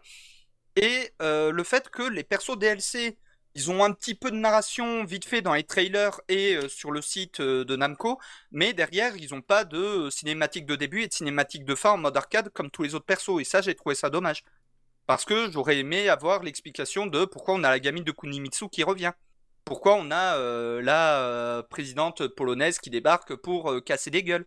Et 0.75 1.11
euh, 1.21 1.51
le 1.51 1.63
fait 1.63 1.89
que 1.89 2.03
les 2.03 2.23
persos 2.23 2.57
DLC, 2.57 3.17
Ils 3.59 3.69
ont 3.69 3.83
un 3.83 3.91
petit 3.91 4.15
peu 4.15 4.31
de 4.31 4.37
narration 4.37 5.03
vite 5.03 5.25
fait 5.25 5.41
dans 5.41 5.53
les 5.53 5.65
trailers 5.65 6.21
et 6.29 6.55
euh, 6.55 6.69
sur 6.69 6.91
le 6.91 7.01
site 7.01 7.41
euh, 7.41 7.65
de 7.65 7.75
Namco, 7.75 8.17
mais 8.51 8.71
derrière, 8.71 9.17
ils 9.17 9.33
n'ont 9.33 9.41
pas 9.41 9.65
de 9.65 10.09
cinématique 10.09 10.65
de 10.65 10.77
début 10.77 11.01
et 11.01 11.09
de 11.09 11.13
cinématique 11.13 11.65
de 11.65 11.75
fin 11.75 11.91
en 11.91 11.97
mode 11.97 12.15
arcade 12.15 12.51
comme 12.53 12.71
tous 12.71 12.83
les 12.83 12.95
autres 12.95 13.05
persos. 13.05 13.41
Et 13.41 13.43
ça, 13.43 13.59
j'ai 13.59 13.75
trouvé 13.75 13.95
ça 13.95 14.09
dommage. 14.09 14.45
Parce 15.07 15.25
que 15.25 15.51
j'aurais 15.51 15.77
aimé 15.77 16.07
avoir 16.07 16.41
l'explication 16.41 17.05
de 17.05 17.25
pourquoi 17.25 17.55
on 17.55 17.65
a 17.65 17.69
la 17.69 17.81
gamine 17.81 18.05
de 18.05 18.13
Kunimitsu 18.13 18.69
qui 18.69 18.81
revient. 18.81 19.11
Pourquoi 19.65 19.95
on 19.95 20.09
a 20.09 20.37
euh, 20.37 20.81
la 20.81 21.61
présidente 21.63 22.27
polonaise 22.27 22.79
qui 22.79 22.89
débarque 22.89 23.35
pour 23.35 23.83
casser 23.83 24.09
des 24.09 24.23
gueules. 24.23 24.45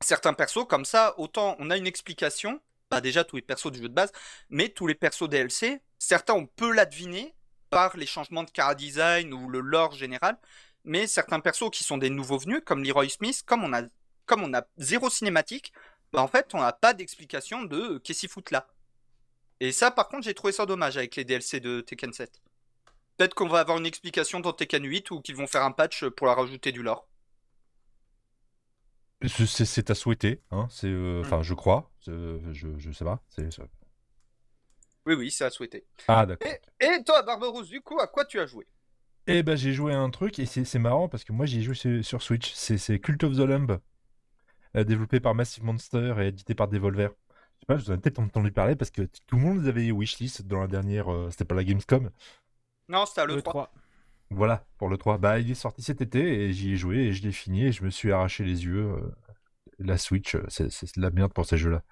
Certains 0.00 0.34
persos, 0.34 0.66
comme 0.68 0.84
ça, 0.84 1.14
autant 1.18 1.54
on 1.60 1.70
a 1.70 1.76
une 1.76 1.86
explication, 1.86 2.60
pas 2.88 3.00
déjà 3.00 3.22
tous 3.22 3.36
les 3.36 3.42
persos 3.42 3.70
du 3.70 3.78
jeu 3.78 3.88
de 3.88 3.94
base, 3.94 4.10
mais 4.48 4.70
tous 4.70 4.88
les 4.88 4.96
persos 4.96 5.28
DLC, 5.28 5.80
certains 6.00 6.34
on 6.34 6.46
peut 6.46 6.72
l'adviner 6.72 7.32
par 7.70 7.96
les 7.96 8.06
changements 8.06 8.44
de 8.44 8.50
cara 8.50 8.74
design 8.74 9.32
ou 9.32 9.48
le 9.48 9.60
lore 9.60 9.92
général, 9.94 10.38
mais 10.84 11.06
certains 11.06 11.40
persos 11.40 11.70
qui 11.70 11.84
sont 11.84 11.98
des 11.98 12.10
nouveaux 12.10 12.38
venus, 12.38 12.60
comme 12.64 12.82
Leroy 12.84 13.08
Smith, 13.08 13.42
comme 13.46 13.64
on 13.64 13.72
a, 13.72 13.82
comme 14.26 14.42
on 14.42 14.52
a 14.54 14.62
zéro 14.76 15.08
cinématique, 15.10 15.72
bah 16.12 16.22
en 16.22 16.28
fait, 16.28 16.54
on 16.54 16.60
n'a 16.60 16.72
pas 16.72 16.94
d'explication 16.94 17.62
de 17.64 17.76
euh, 17.76 17.98
qu'est-ce 18.00 18.20
qu'ils 18.20 18.28
foutent 18.28 18.50
là. 18.50 18.68
Et 19.60 19.72
ça, 19.72 19.90
par 19.90 20.08
contre, 20.08 20.24
j'ai 20.24 20.34
trouvé 20.34 20.52
ça 20.52 20.66
dommage 20.66 20.96
avec 20.96 21.16
les 21.16 21.24
DLC 21.24 21.60
de 21.60 21.80
Tekken 21.82 22.12
7. 22.12 22.40
Peut-être 23.16 23.34
qu'on 23.34 23.48
va 23.48 23.60
avoir 23.60 23.78
une 23.78 23.86
explication 23.86 24.40
dans 24.40 24.52
Tekken 24.52 24.84
8 24.84 25.10
ou 25.10 25.20
qu'ils 25.20 25.36
vont 25.36 25.46
faire 25.46 25.62
un 25.62 25.72
patch 25.72 26.06
pour 26.06 26.26
la 26.26 26.34
rajouter 26.34 26.72
du 26.72 26.82
lore. 26.82 27.06
C'est 29.26 29.90
à 29.90 29.94
souhaiter, 29.94 30.40
hein. 30.50 30.68
Euh, 30.84 31.20
Mm. 31.22 31.26
enfin, 31.26 31.42
je 31.42 31.52
crois. 31.54 31.90
Je, 32.06 32.38
je 32.52 32.90
sais 32.90 33.04
pas. 33.04 33.20
C'est. 33.28 33.50
Oui, 35.06 35.14
oui, 35.14 35.30
c'est 35.30 35.44
à 35.44 35.50
souhaiter. 35.50 35.86
Ah 36.08 36.26
d'accord. 36.26 36.56
Et, 36.80 36.86
et 36.86 37.04
toi, 37.04 37.22
Barberousse, 37.22 37.68
du 37.68 37.80
coup, 37.80 37.98
à 38.00 38.06
quoi 38.06 38.24
tu 38.24 38.38
as 38.40 38.46
joué? 38.46 38.66
Eh 39.26 39.42
ben 39.42 39.56
j'ai 39.56 39.72
joué 39.72 39.92
à 39.94 40.00
un 40.00 40.10
truc 40.10 40.38
et 40.38 40.46
c'est 40.46 40.78
marrant 40.78 41.08
parce 41.08 41.24
que 41.24 41.32
moi 41.32 41.46
j'ai 41.46 41.62
joué 41.62 41.74
sur, 41.74 42.04
sur 42.04 42.22
Switch. 42.22 42.52
C'est 42.54 42.98
Cult 42.98 43.22
of 43.24 43.34
the 43.36 43.40
Lamb, 43.40 43.78
euh, 44.76 44.84
développé 44.84 45.20
par 45.20 45.34
Massive 45.34 45.64
Monster 45.64 46.14
et 46.20 46.28
édité 46.28 46.54
par 46.54 46.68
Devolver. 46.68 47.10
Je 47.30 47.60
sais 47.60 47.66
pas, 47.66 47.76
je 47.78 47.84
vous 47.84 47.90
en 47.90 47.94
ai 47.94 47.98
peut-être 47.98 48.18
entendu 48.20 48.52
parler 48.52 48.76
parce 48.76 48.90
que 48.90 49.02
tout 49.26 49.36
le 49.36 49.42
monde 49.42 49.66
avait 49.66 49.90
wishlist 49.92 50.42
dans 50.42 50.60
la 50.60 50.66
dernière. 50.68 51.12
euh, 51.12 51.30
C'était 51.30 51.44
pas 51.44 51.54
la 51.54 51.64
Gamescom. 51.64 52.10
Non, 52.88 53.06
c'était 53.06 53.22
à 53.22 53.26
Le 53.26 53.36
l'E3. 53.36 53.52
3. 53.52 53.72
Voilà, 54.30 54.66
pour 54.78 54.88
le 54.88 54.96
3. 54.98 55.18
Bah, 55.18 55.38
il 55.40 55.50
est 55.50 55.54
sorti 55.54 55.82
cet 55.82 56.00
été 56.02 56.44
et 56.46 56.52
j'y 56.52 56.72
ai 56.72 56.76
joué 56.76 56.98
et 57.08 57.12
je 57.12 57.22
l'ai 57.22 57.32
fini 57.32 57.64
et 57.66 57.72
je 57.72 57.84
me 57.84 57.90
suis 57.90 58.12
arraché 58.12 58.44
les 58.44 58.64
yeux. 58.64 58.92
euh, 58.92 59.12
la 59.78 59.98
Switch, 59.98 60.36
c'est 60.48 60.70
c'est 60.70 60.96
de 60.96 61.02
la 61.02 61.10
merde 61.10 61.32
pour 61.32 61.46
ces 61.46 61.58
jeux-là. 61.58 61.82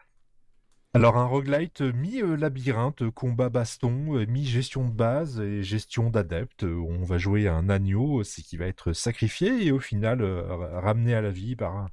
Alors, 0.94 1.16
un 1.18 1.26
roguelite 1.26 1.82
euh, 1.82 1.92
mi-labyrinthe, 1.92 3.02
euh, 3.02 3.10
combat 3.10 3.50
baston, 3.50 4.16
euh, 4.16 4.26
mi-gestion 4.26 4.88
de 4.88 4.92
base 4.92 5.38
et 5.40 5.62
gestion 5.62 6.10
d'adeptes. 6.10 6.64
On 6.64 7.04
va 7.04 7.18
jouer 7.18 7.46
un 7.46 7.68
agneau, 7.68 8.24
c'est 8.24 8.42
qui 8.42 8.56
va 8.56 8.66
être 8.66 8.92
sacrifié 8.92 9.64
et 9.66 9.70
au 9.72 9.78
final 9.80 10.22
ra- 10.22 10.80
ramené 10.80 11.14
à 11.14 11.20
la 11.20 11.30
vie 11.30 11.56
par 11.56 11.88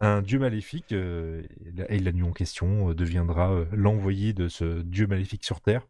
un, 0.00 0.22
dieu 0.22 0.38
maléfique. 0.38 0.92
et 0.92 1.42
la- 1.74 1.90
et 1.90 1.98
l'agneau 1.98 2.28
en 2.28 2.32
question 2.32 2.92
deviendra 2.92 3.64
l'envoyé 3.72 4.32
de 4.34 4.48
ce 4.48 4.82
dieu 4.82 5.06
maléfique 5.06 5.44
sur 5.44 5.60
Terre 5.62 5.88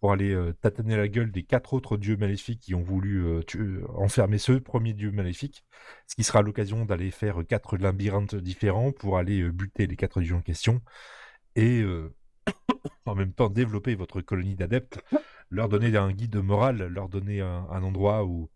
pour 0.00 0.12
aller 0.12 0.36
tâtonner 0.62 0.96
la 0.96 1.08
gueule 1.08 1.30
des 1.30 1.42
quatre 1.44 1.74
autres 1.74 1.96
dieux 1.98 2.16
maléfiques 2.16 2.60
qui 2.60 2.74
ont 2.74 2.82
voulu 2.82 3.24
enfermer 3.96 4.38
ce 4.38 4.52
premier 4.52 4.94
dieu 4.94 5.12
maléfique, 5.12 5.64
ce 6.08 6.14
qui 6.16 6.24
sera 6.24 6.42
l'occasion 6.42 6.84
d'aller 6.86 7.10
faire 7.10 7.42
quatre 7.48 7.76
labyrinthes 7.76 8.34
différents 8.36 8.92
pour 8.92 9.18
aller 9.18 9.42
buter 9.50 9.86
les 9.86 9.96
quatre 9.96 10.20
dieux 10.22 10.34
en 10.34 10.40
question 10.40 10.80
et 11.56 11.80
euh, 11.82 12.14
en 13.06 13.14
même 13.14 13.32
temps 13.32 13.48
développer 13.48 13.94
votre 13.94 14.20
colonie 14.20 14.56
d'adeptes, 14.56 15.02
leur 15.50 15.68
donner 15.68 15.96
un 15.96 16.12
guide 16.12 16.36
moral, 16.36 16.86
leur 16.86 17.08
donner 17.08 17.40
un, 17.40 17.66
un 17.70 17.82
endroit 17.82 18.24
où 18.24 18.50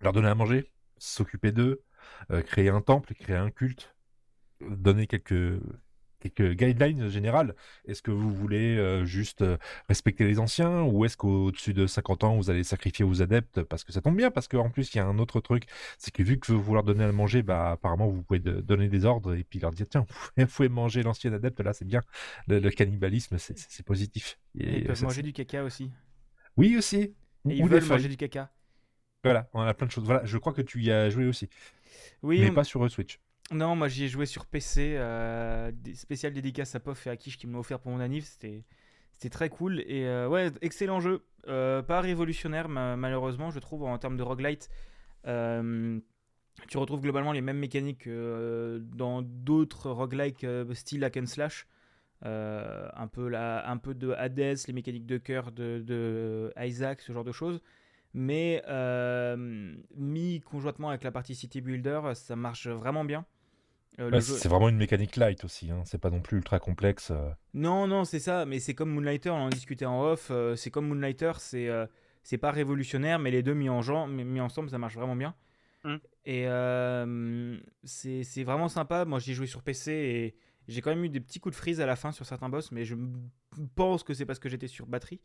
leur 0.00 0.12
donner 0.12 0.28
à 0.28 0.34
manger, 0.34 0.70
s'occuper 0.98 1.52
d'eux, 1.52 1.82
euh, 2.30 2.42
créer 2.42 2.68
un 2.68 2.80
temple, 2.80 3.14
créer 3.14 3.36
un 3.36 3.50
culte, 3.50 3.94
donner 4.60 5.06
quelques 5.06 5.60
quelques 6.20 6.52
guidelines 6.56 7.08
générales. 7.08 7.54
Est-ce 7.86 8.02
que 8.02 8.10
vous 8.10 8.32
voulez 8.34 8.76
euh, 8.76 9.04
juste 9.04 9.42
euh, 9.42 9.56
respecter 9.88 10.24
les 10.26 10.38
anciens 10.38 10.82
ou 10.82 11.04
est-ce 11.04 11.16
qu'au-dessus 11.16 11.74
de 11.74 11.86
50 11.86 12.24
ans 12.24 12.36
vous 12.36 12.50
allez 12.50 12.64
sacrifier 12.64 13.04
vos 13.04 13.22
adeptes 13.22 13.62
parce 13.62 13.84
que 13.84 13.92
ça 13.92 14.00
tombe 14.00 14.16
bien? 14.16 14.30
Parce 14.30 14.48
qu'en 14.48 14.70
plus 14.70 14.92
il 14.94 14.98
y 14.98 15.00
a 15.00 15.06
un 15.06 15.18
autre 15.18 15.40
truc 15.40 15.64
c'est 15.98 16.12
que 16.12 16.22
vu 16.22 16.38
que 16.38 16.52
vous 16.52 16.74
leur 16.74 16.82
donnez 16.84 17.04
à 17.04 17.12
manger 17.12 17.42
bah 17.42 17.72
apparemment 17.72 18.08
vous 18.08 18.22
pouvez 18.22 18.40
de- 18.40 18.60
donner 18.60 18.88
des 18.88 19.04
ordres 19.04 19.34
et 19.36 19.44
puis 19.44 19.58
leur 19.60 19.70
dire 19.70 19.86
tiens 19.88 20.06
vous 20.36 20.46
pouvez, 20.46 20.68
manger 20.68 21.02
l'ancien 21.02 21.32
adepte. 21.32 21.60
Là 21.60 21.72
c'est 21.72 21.84
bien. 21.86 22.02
Le, 22.48 22.58
le 22.58 22.70
cannibalisme 22.70 23.38
c'est- 23.38 23.82
positif. 23.84 24.38
Et 24.58 24.78
ils 24.78 24.84
peuvent 24.84 25.02
manger 25.02 25.22
du 25.22 25.32
caca 25.32 25.62
aussi. 25.64 25.90
oui 26.56 26.76
aussi. 26.76 26.96
Et 26.98 27.14
ils 27.44 27.62
ou 27.62 27.66
veulent 27.68 27.84
manger 27.84 28.08
du 28.08 28.16
caca. 28.16 28.50
voilà 29.24 29.48
on 29.54 29.60
a 29.62 29.74
plein 29.74 29.86
de 29.86 29.92
choses. 29.92 30.04
Voilà 30.04 30.24
je 30.24 30.36
crois 30.38 30.52
que 30.52 30.62
tu 30.62 30.82
y 30.82 30.90
as 30.90 31.10
joué 31.10 31.26
aussi. 31.26 31.48
Oui, 32.22 32.40
mais 32.40 32.50
on- 32.50 32.54
pas 32.54 32.64
sur 32.64 32.90
Switch 32.90 33.20
non, 33.50 33.76
moi 33.76 33.88
j'y 33.88 34.04
ai 34.04 34.08
joué 34.08 34.26
sur 34.26 34.44
PC. 34.46 34.96
Euh, 34.96 35.72
spécial 35.94 36.32
dédicace 36.32 36.74
à 36.74 36.80
Pof 36.80 37.06
et 37.06 37.10
à 37.10 37.16
Kish 37.16 37.38
qui 37.38 37.46
me 37.46 37.54
l'ont 37.54 37.60
offert 37.60 37.80
pour 37.80 37.90
mon 37.92 38.00
anniv. 38.00 38.24
C'était, 38.24 38.64
très 39.30 39.48
cool. 39.48 39.80
Et 39.80 40.06
euh, 40.06 40.28
ouais, 40.28 40.50
excellent 40.60 41.00
jeu. 41.00 41.24
Euh, 41.48 41.82
pas 41.82 42.00
révolutionnaire, 42.00 42.68
ma- 42.68 42.96
malheureusement, 42.96 43.50
je 43.50 43.58
trouve, 43.58 43.84
en 43.84 43.98
termes 43.98 44.18
de 44.18 44.22
roguelite. 44.22 44.68
Euh, 45.26 45.98
tu 46.68 46.76
retrouves 46.76 47.00
globalement 47.00 47.32
les 47.32 47.40
mêmes 47.40 47.58
mécaniques 47.58 48.00
que 48.04 48.82
dans 48.94 49.22
d'autres 49.22 49.90
roguelikes 49.90 50.44
euh, 50.44 50.74
style 50.74 51.04
hack 51.04 51.16
and 51.16 51.26
slash. 51.26 51.66
Un, 52.22 53.08
peu 53.10 53.28
la, 53.28 53.70
un 53.70 53.76
peu 53.78 53.94
de 53.94 54.10
Hades, 54.10 54.58
les 54.66 54.72
mécaniques 54.74 55.06
de 55.06 55.18
cœur 55.18 55.52
de, 55.52 56.52
Isaac, 56.58 57.00
ce 57.00 57.12
genre 57.12 57.24
de 57.24 57.32
choses. 57.32 57.62
Mais 58.12 58.62
mis 59.96 60.40
conjointement 60.40 60.90
avec 60.90 61.02
la 61.04 61.12
partie 61.12 61.34
City 61.34 61.60
Builder, 61.62 62.00
ça 62.14 62.36
marche 62.36 62.66
vraiment 62.68 63.04
bien. 63.04 63.24
Euh, 64.00 64.10
jeu- 64.12 64.20
c'est 64.20 64.48
vraiment 64.48 64.68
une 64.68 64.76
mécanique 64.76 65.16
light 65.16 65.44
aussi 65.44 65.70
hein. 65.70 65.82
c'est 65.84 65.98
pas 65.98 66.10
non 66.10 66.20
plus 66.20 66.36
ultra 66.36 66.58
complexe 66.60 67.10
euh. 67.10 67.30
Non, 67.54 67.86
non, 67.86 68.04
c'est 68.04 68.20
ça, 68.20 68.46
mais 68.46 68.60
c'est 68.60 68.74
comme 68.74 68.90
Moonlighter, 68.90 69.30
on 69.30 69.42
en 69.46 69.48
discutait 69.48 69.86
en 69.86 70.00
off, 70.02 70.28
euh, 70.30 70.54
c'est 70.56 70.70
comme 70.70 70.86
Moonlighter, 70.88 71.32
c'est 71.38 71.68
euh, 71.68 71.86
c'est 72.22 72.38
pas 72.38 72.50
révolutionnaire, 72.50 73.18
mais 73.18 73.30
les 73.30 73.42
deux 73.42 73.54
mis, 73.54 73.68
en 73.68 73.82
gen- 73.82 74.06
mis 74.10 74.40
ensemble, 74.40 74.70
ça 74.70 74.78
marche 74.78 74.94
vraiment 74.94 75.16
bien. 75.16 75.34
Mm. 75.84 75.96
Et 76.26 76.44
euh, 76.46 77.58
c'est 77.84 78.22
c'est 78.22 78.44
vraiment 78.44 78.68
sympa, 78.68 79.04
moi 79.04 79.18
j'ai 79.18 79.32
joué 79.34 79.46
sur 79.46 79.62
PC 79.62 79.92
et 79.92 80.36
j'ai 80.68 80.80
quand 80.82 80.90
même 80.90 81.04
eu 81.04 81.08
des 81.08 81.20
petits 81.20 81.40
coups 81.40 81.54
de 81.54 81.58
freeze 81.58 81.80
à 81.80 81.86
la 81.86 81.96
fin 81.96 82.12
sur 82.12 82.26
certains 82.26 82.48
boss, 82.50 82.70
mais 82.72 82.84
je 82.84 82.94
pense 83.74 84.02
que 84.04 84.14
c'est 84.14 84.26
parce 84.26 84.38
que 84.38 84.48
j'étais 84.48 84.68
sur 84.68 84.86
batterie. 84.86 85.20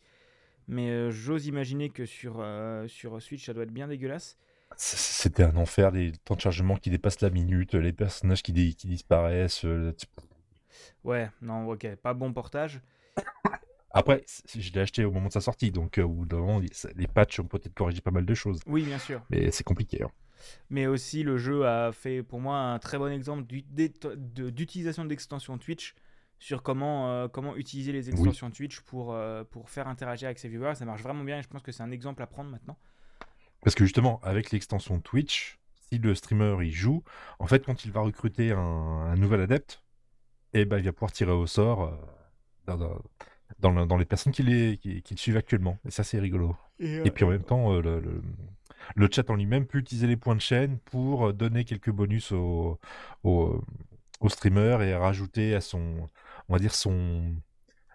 Mais 0.69 0.89
euh, 0.89 1.11
j'ose 1.11 1.47
imaginer 1.47 1.89
que 1.89 2.05
sur, 2.05 2.37
euh, 2.39 2.87
sur 2.87 3.21
Switch, 3.21 3.45
ça 3.45 3.53
doit 3.53 3.63
être 3.63 3.73
bien 3.73 3.87
dégueulasse. 3.89 4.37
C'était 4.77 5.43
un 5.43 5.55
enfer, 5.55 5.91
les 5.91 6.11
temps 6.11 6.35
de 6.35 6.41
chargement 6.41 6.75
qui 6.77 6.89
dépassent 6.89 7.21
la 7.21 7.29
minute, 7.29 7.73
les 7.75 7.93
personnages 7.93 8.41
qui, 8.43 8.53
di- 8.53 8.75
qui 8.75 8.87
disparaissent. 8.87 9.65
euh, 9.65 9.93
Ouais, 11.03 11.29
non, 11.41 11.67
ok, 11.69 11.95
pas 11.97 12.13
bon 12.13 12.31
portage. 12.33 12.81
Après, 13.91 14.23
je 14.55 14.71
l'ai 14.71 14.81
acheté 14.81 15.05
au 15.05 15.11
moment 15.11 15.27
de 15.27 15.33
sa 15.33 15.41
sortie, 15.41 15.71
donc 15.71 15.97
euh, 15.99 16.03
au 16.03 16.09
bout 16.09 16.25
d'un 16.25 16.37
moment, 16.37 16.59
les, 16.95 17.07
patchs 17.07 17.39
ont 17.39 17.45
peut-être 17.45 17.73
corrigé 17.75 18.01
pas 18.01 18.09
mal 18.11 18.25
de 18.25 18.33
choses. 18.33 18.59
Oui, 18.65 18.83
bien 18.83 18.97
sûr. 18.97 19.21
Mais 19.29 19.51
c'est 19.51 19.63
compliqué. 19.63 20.01
hein. 20.03 20.09
mais 20.69 20.87
aussi 20.87 21.21
le 21.23 21.37
jeu 21.37 21.65
a 21.67 21.91
fait 21.91 22.23
pour 22.23 22.39
moi 22.41 22.57
un 22.57 22.79
très 22.79 22.97
bon 22.97 23.11
exemple 23.11 23.43
d'utilisation 23.45 25.05
d'extensions 25.05 25.57
Twitch 25.59 25.93
sur 26.39 26.63
comment, 26.63 27.09
euh, 27.11 27.27
comment 27.27 27.55
utiliser 27.55 27.91
les 27.91 28.09
extensions 28.09 28.49
Twitch 28.51 28.79
pour, 28.81 29.13
euh, 29.13 29.43
pour 29.43 29.69
faire 29.69 29.87
interagir 29.87 30.25
avec 30.27 30.39
ses 30.39 30.49
viewers. 30.49 30.75
Ça 30.75 30.85
marche 30.85 31.01
vraiment 31.03 31.23
bien 31.23 31.37
et 31.39 31.43
je 31.43 31.47
pense 31.47 31.61
que 31.61 31.71
c'est 31.71 31.83
un 31.83 31.91
exemple 31.91 32.21
à 32.23 32.27
prendre 32.27 32.49
maintenant. 32.49 32.77
Parce 33.63 33.75
que 33.75 33.83
justement, 33.85 34.19
avec 34.23 34.51
l'extension 34.51 34.99
Twitch, 34.99 35.59
si 35.91 35.99
le 35.99 36.15
streamer 36.15 36.57
il 36.63 36.71
joue, 36.71 37.03
en 37.39 37.47
fait, 37.47 37.65
quand 37.65 37.85
il 37.85 37.91
va 37.91 38.01
recruter 38.01 38.51
un, 38.51 38.59
un 38.59 39.15
nouvel 39.15 39.41
adepte, 39.41 39.83
eh 40.53 40.65
ben, 40.65 40.79
il 40.79 40.85
va 40.85 40.93
pouvoir 40.93 41.11
tirer 41.11 41.31
au 41.31 41.47
sort 41.47 41.83
euh, 41.83 41.91
dans, 42.67 42.77
dans- 42.77 43.01
dans 43.59 43.71
le- 43.71 43.85
dans 43.85 43.97
les 43.97 44.05
personnes 44.05 44.33
qui, 44.33 44.43
les, 44.43 44.77
qui, 44.77 45.01
qui 45.03 45.13
le 45.15 45.19
suivent 45.19 45.37
actuellement. 45.37 45.79
Et 45.85 45.91
ça, 45.91 46.03
c'est 46.03 46.19
rigolo. 46.19 46.55
Et 47.05 47.11
puis 47.11 47.25
en 47.25 47.29
même 47.29 47.43
temps, 47.43 47.73
euh, 47.73 47.81
le, 47.81 47.99
le- 48.01 48.21
le 48.95 49.09
chat 49.11 49.29
en 49.29 49.35
lui-même 49.35 49.65
peut 49.67 49.79
utiliser 49.79 50.07
les 50.07 50.17
points 50.17 50.35
de 50.35 50.41
chaîne 50.41 50.79
pour 50.79 51.29
euh, 51.29 51.33
donner 51.33 51.65
quelques 51.65 51.91
bonus 51.91 52.31
au, 52.31 52.79
au, 53.23 53.61
au 54.21 54.29
streamer 54.29 54.79
et 54.83 54.95
rajouter 54.95 55.55
à 55.55 55.61
son, 55.61 56.07
on 56.49 56.53
va 56.53 56.59
dire, 56.59 56.73
son, 56.75 57.35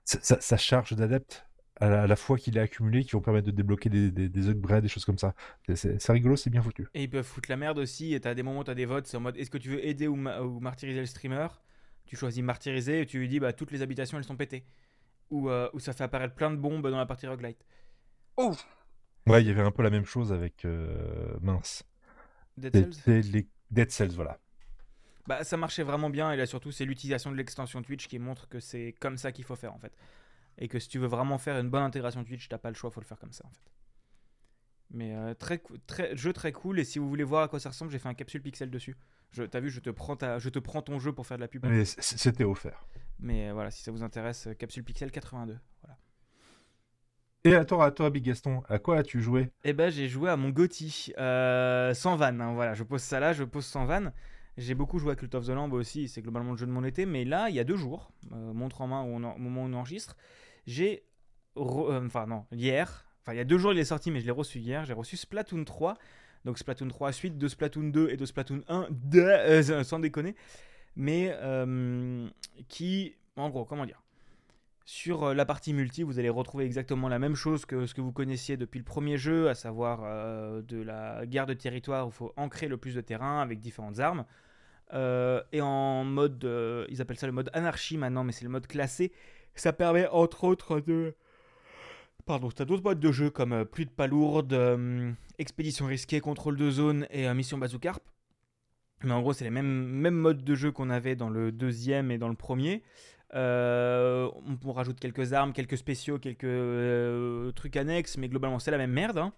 sa, 0.07 0.41
sa- 0.41 0.59
charge 0.59 0.95
d'adeptes 0.95 1.48
à 1.81 1.89
la, 1.89 2.03
à 2.03 2.07
la 2.07 2.17
fois 2.17 2.39
qu'il 2.39 2.59
a 2.59 2.63
accumulé 2.63 3.05
qui 3.05 3.13
vont 3.13 3.21
permettre 3.21 3.47
de 3.47 3.53
débloquer 3.53 3.89
des, 3.91 4.11
des, 4.11 4.29
des 4.29 4.49
upgrades, 4.49 4.83
des 4.83 4.89
choses 4.89 5.05
comme 5.05 5.19
ça. 5.19 5.35
C'est- 5.75 5.99
rigolo, 6.13 6.37
c'est 6.37 6.51
bien 6.51 6.63
foutu. 6.63 6.89
Et 6.95 7.05
ils 7.05 7.11
peuvent 7.11 7.25
foutre 7.25 7.51
la 7.51 7.57
merde 7.57 7.79
aussi. 7.79 8.15
Et 8.15 8.21
t'as 8.21 8.35
des 8.35 8.43
moments 8.43 8.61
où 8.61 8.65
t'as 8.65 8.75
des 8.75 8.85
votes. 8.87 9.07
C'est 9.07 9.17
en 9.17 9.21
mode 9.21 9.37
est-ce 9.37 9.51
que 9.51 9.59
tu 9.59 9.69
veux 9.71 9.85
aider 9.87 10.07
ou, 10.09 10.17
ma- 10.17 10.41
ou 10.43 10.61
martyriser 10.61 11.01
le 11.01 11.07
streamer? 11.07 11.49
Tu 12.07 12.17
choisis 12.17 12.43
martyriser 12.43 13.01
et 13.03 13.07
tu 13.07 13.19
lui 13.19 13.29
dis 13.29 13.41
bah 13.41 13.53
toutes 13.53 13.71
les 13.71 13.83
habitations 13.83 14.17
elles 14.19 14.25
sont 14.25 14.37
pétées. 14.37 14.65
Ou, 15.31 15.51
euh, 15.51 15.71
ou 15.75 15.81
ça 15.81 15.93
fait 15.95 16.05
apparaître 16.05 16.35
plein 16.35 16.51
de 16.51 16.57
bombes 16.57 16.89
dans 16.91 16.99
la 16.99 17.07
partie 17.07 17.27
roguelite. 17.27 17.65
Oh, 18.37 18.55
Ouais, 19.27 19.43
il 19.43 19.49
y 19.49 19.51
avait 19.51 19.63
un 19.63 19.71
peu 19.73 19.83
la 19.83 19.91
même 19.91 20.07
chose 20.07 20.33
avec 20.33 20.65
euh, 20.65 21.39
mince. 21.43 21.85
Dead 22.59 22.75
Cells? 22.77 23.05
les 23.07 23.49
Dead 23.71 23.91
Cells, 23.91 24.15
voilà. 24.15 24.39
Bah, 25.27 25.45
ça 25.45 25.57
marchait 25.59 25.83
vraiment 25.83 26.09
bien 26.11 26.33
et 26.33 26.37
là 26.37 26.47
surtout 26.47 26.73
c'est 26.73 26.87
l'utilisation 26.87 27.31
de 27.31 27.37
l'extension 27.37 27.83
Twitch 27.83 28.09
qui 28.09 28.19
montre 28.19 28.49
que 28.49 28.61
c'est 28.61 28.95
comme 28.99 29.19
ça 29.19 29.31
qu'il 29.31 29.45
faut 29.45 29.57
faire 29.57 29.75
en 29.75 29.79
fait. 29.79 29.93
Et 30.59 30.69
que 30.69 30.79
si 30.79 30.89
tu 30.89 30.99
veux 30.99 31.07
vraiment 31.07 31.39
faire 31.39 31.59
une 31.59 31.71
bonne 31.71 31.83
intégration 31.83 32.25
Twitch, 32.25 32.49
t'as 32.49 32.59
pas 32.59 32.69
le 32.69 32.75
choix, 32.75 32.91
faut 32.91 33.01
le 33.01 33.07
faire 33.07 33.19
comme 33.19 33.33
ça 33.33 33.47
en 33.47 33.51
fait. 33.51 33.71
Mais 34.91 35.15
euh, 35.15 35.35
très, 35.35 35.63
très, 35.87 36.17
jeu 36.17 36.33
très 36.33 36.53
cool. 36.53 36.79
Et 36.79 36.85
si 36.85 36.99
vous 36.99 37.09
voulez 37.09 37.25
voir 37.25 37.43
à 37.43 37.49
quoi 37.49 37.61
ça 37.61 37.69
ressemble, 37.69 37.91
j'ai 37.91 37.99
fait 37.99 38.09
un 38.09 38.15
capsule 38.15 38.43
pixel 38.43 38.71
dessus. 38.71 38.97
Je, 39.31 39.43
t'as 39.43 39.61
vu, 39.61 39.71
je 39.71 39.81
te, 39.81 39.91
prends 39.91 40.17
ta, 40.17 40.39
je 40.39 40.49
te 40.49 40.59
prends 40.59 40.81
ton 40.83 40.99
jeu 40.99 41.13
pour 41.13 41.27
faire 41.27 41.37
de 41.37 41.43
la 41.43 41.49
pub. 41.49 41.67
Mais 41.67 41.85
c'était 41.85 42.45
offert. 42.45 42.87
Mais 43.19 43.49
euh, 43.51 43.53
voilà, 43.53 43.71
si 43.71 43.83
ça 43.83 43.93
vous 43.93 44.03
intéresse, 44.03 44.47
euh, 44.47 44.55
capsule 44.55 44.85
pixel 44.85 45.11
82. 45.11 45.59
Voilà. 45.83 45.99
Et 47.45 47.55
à 47.55 47.65
toi, 47.65 47.87
à 47.87 47.91
toi, 47.91 48.11
Big 48.11 48.25
Gaston, 48.25 48.63
à 48.69 48.79
quoi 48.79 48.99
as-tu 48.99 49.21
joué? 49.21 49.51
Eh 49.65 49.73
ben, 49.73 49.91
j'ai 49.91 50.09
joué 50.09 50.31
à 50.31 50.37
mon 50.37 50.51
Gotti, 50.51 51.13
euh, 51.19 51.95
sans 51.95 52.17
vanne. 52.17 52.41
hein, 52.41 52.55
voilà, 52.55 52.75
je 52.75 52.83
pose 52.83 53.03
ça 53.03 53.21
là, 53.21 53.33
je 53.33 53.45
pose 53.45 53.65
sans 53.65 53.85
vanne. 53.85 54.13
J'ai 54.57 54.75
beaucoup 54.75 54.99
joué 54.99 55.13
à 55.13 55.17
Cult 55.17 55.35
of 55.37 55.47
the 55.47 55.51
Lamb 55.51 55.73
aussi, 55.73 56.09
c'est 56.09 56.21
globalement 56.21 56.51
le 56.51 56.57
jeu 56.57 56.67
de 56.67 56.73
mon 56.73 56.83
été. 56.83 57.07
Mais 57.07 57.25
là, 57.25 57.49
il 57.49 57.55
y 57.55 57.61
a 57.61 57.65
deux 57.65 57.77
jours, 57.77 58.11
euh, 58.33 58.53
montre 58.53 58.81
en 58.81 58.89
main 58.89 59.03
au 59.03 59.19
moment 59.39 59.63
où 59.63 59.67
on 59.67 59.73
enregistre, 59.75 60.17
j'ai. 60.69 61.05
euh, 61.57 62.07
Enfin, 62.07 62.27
non, 62.27 62.45
hier. 62.53 63.05
Enfin, 63.23 63.33
il 63.35 63.37
y 63.37 63.41
a 63.41 63.45
deux 63.45 63.59
jours, 63.59 63.73
il 63.73 63.79
est 63.79 63.85
sorti, 63.85 64.11
mais 64.11 64.21
je 64.21 64.27
l'ai 64.27 64.31
reçu 64.33 64.59
hier. 64.59 64.85
J'ai 64.85 64.93
reçu 64.93 65.17
Splatoon 65.17 65.65
3. 65.65 65.95
Donc, 66.45 66.59
Splatoon 66.59 66.89
3 66.89 67.13
suite 67.13 67.37
de 67.39 67.49
Splatoon 67.49 67.89
2 67.91 68.11
et 68.11 68.17
de 68.17 68.25
Splatoon 68.25 68.63
1, 68.69 68.87
de- 68.91 69.21
euh, 69.21 69.83
sans 69.83 69.99
déconner. 69.99 70.35
Mais 70.97 71.31
euh, 71.43 72.29
qui. 72.69 73.15
En 73.37 73.51
gros, 73.51 73.65
comment 73.65 73.87
dire? 73.87 74.03
Sur 74.85 75.35
la 75.35 75.45
partie 75.45 75.75
multi, 75.75 76.03
vous 76.03 76.19
allez 76.19 76.31
retrouver 76.31 76.65
exactement 76.65 77.09
la 77.09 77.19
même 77.19 77.35
chose 77.35 77.67
que 77.67 77.85
ce 77.87 77.93
que 77.93 78.01
vous 78.01 78.11
connaissiez 78.13 78.57
depuis 78.57 78.79
le 78.79 78.85
premier 78.85 79.19
jeu, 79.19 79.49
à 79.51 79.55
savoir 79.55 80.01
de 80.63 80.83
la 80.83 81.27
guerre 81.27 81.45
de 81.47 81.53
territoire 81.53 82.07
où 82.07 82.09
il 82.11 82.15
faut 82.15 82.33
ancrer 82.39 82.69
le 82.69 82.79
plus 82.79 82.95
de 82.95 83.03
terrain 83.03 83.43
avec 83.43 83.61
différentes 83.61 83.99
armes. 83.99 84.25
Et 84.95 85.61
en 85.61 86.05
mode, 86.05 86.43
ils 86.89 87.03
appellent 87.03 87.19
ça 87.19 87.27
le 87.27 87.33
mode 87.35 87.51
anarchie 87.53 87.99
maintenant, 87.99 88.25
mais 88.25 88.33
c'est 88.33 88.45
le 88.45 88.51
mode 88.51 88.67
classé. 88.67 89.13
Ça 89.61 89.73
permet 89.73 90.07
entre 90.09 90.45
autres 90.45 90.81
de... 90.81 91.15
Pardon, 92.27 92.51
t'as 92.51 92.65
d'autres 92.65 92.83
modes 92.83 93.01
de 93.01 93.13
jeu 93.13 93.31
comme 93.31 93.53
euh, 93.53 93.65
plus 93.65 93.87
de 93.87 93.91
palourdes, 93.91 94.53
euh, 94.53 95.13
expédition 95.39 95.87
risquée, 95.87 96.21
contrôle 96.21 96.57
de 96.57 96.71
zone 96.71 97.07
et 97.11 97.27
euh, 97.27 97.33
mission 97.33 97.57
bazookarp. 97.57 98.03
Mais 99.03 99.13
en 99.13 99.21
gros, 99.23 99.33
c'est 99.33 99.45
les 99.45 99.51
mêmes, 99.51 99.67
mêmes 99.67 100.17
modes 100.17 100.45
de 100.45 100.55
jeu 100.55 100.71
qu'on 100.71 100.91
avait 100.91 101.17
dans 101.17 101.31
le 101.31 101.53
deuxième 101.53 102.11
et 102.11 102.19
dans 102.19 102.29
le 102.29 102.35
premier. 102.35 102.83
Euh, 103.35 104.31
on, 104.65 104.73
rajoute 104.73 104.99
quelques 104.99 105.33
armes, 105.33 105.53
quelques 105.53 105.77
spéciaux, 105.77 106.19
quelques 106.19 106.45
euh, 106.45 107.53
trucs 107.53 107.77
annexes, 107.77 108.17
mais 108.17 108.29
globalement 108.29 108.59
c'est 108.59 108.71
la 108.71 108.79
même 108.79 108.93
merde. 108.93 109.19
hein. 109.19 109.33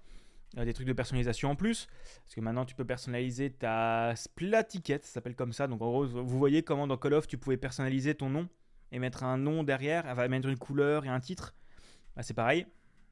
Des 0.56 0.72
trucs 0.72 0.86
de 0.86 0.92
personnalisation 0.92 1.50
en 1.50 1.56
plus, 1.56 1.86
parce 2.24 2.34
que 2.34 2.40
maintenant 2.40 2.64
tu 2.64 2.74
peux 2.74 2.84
personnaliser 2.84 3.50
ta 3.50 4.14
splatiquette, 4.16 5.04
ça 5.04 5.12
s'appelle 5.12 5.36
comme 5.36 5.52
ça. 5.52 5.68
Donc 5.68 5.80
en 5.80 5.88
gros, 5.88 6.06
vous 6.06 6.38
voyez 6.38 6.64
comment 6.64 6.88
dans 6.88 6.96
Call 6.96 7.14
of 7.14 7.28
tu 7.28 7.38
pouvais 7.38 7.56
personnaliser 7.56 8.14
ton 8.16 8.30
nom 8.30 8.48
et 8.92 8.98
mettre 8.98 9.24
un 9.24 9.38
nom 9.38 9.62
derrière, 9.62 10.04
enfin 10.06 10.28
mettre 10.28 10.48
une 10.48 10.58
couleur 10.58 11.04
et 11.04 11.08
un 11.08 11.20
titre. 11.20 11.54
Bah, 12.16 12.22
c'est 12.22 12.34
pareil, 12.34 12.66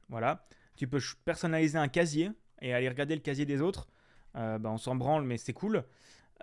voilà. 0.09 0.45
Tu 0.75 0.87
peux 0.87 0.99
personnaliser 1.25 1.77
un 1.77 1.87
casier 1.87 2.31
et 2.61 2.73
aller 2.73 2.89
regarder 2.89 3.15
le 3.15 3.21
casier 3.21 3.45
des 3.45 3.61
autres. 3.61 3.87
Euh, 4.35 4.57
bah, 4.59 4.69
on 4.69 4.77
s'en 4.77 4.95
branle, 4.95 5.23
mais 5.23 5.37
c'est 5.37 5.53
cool. 5.53 5.83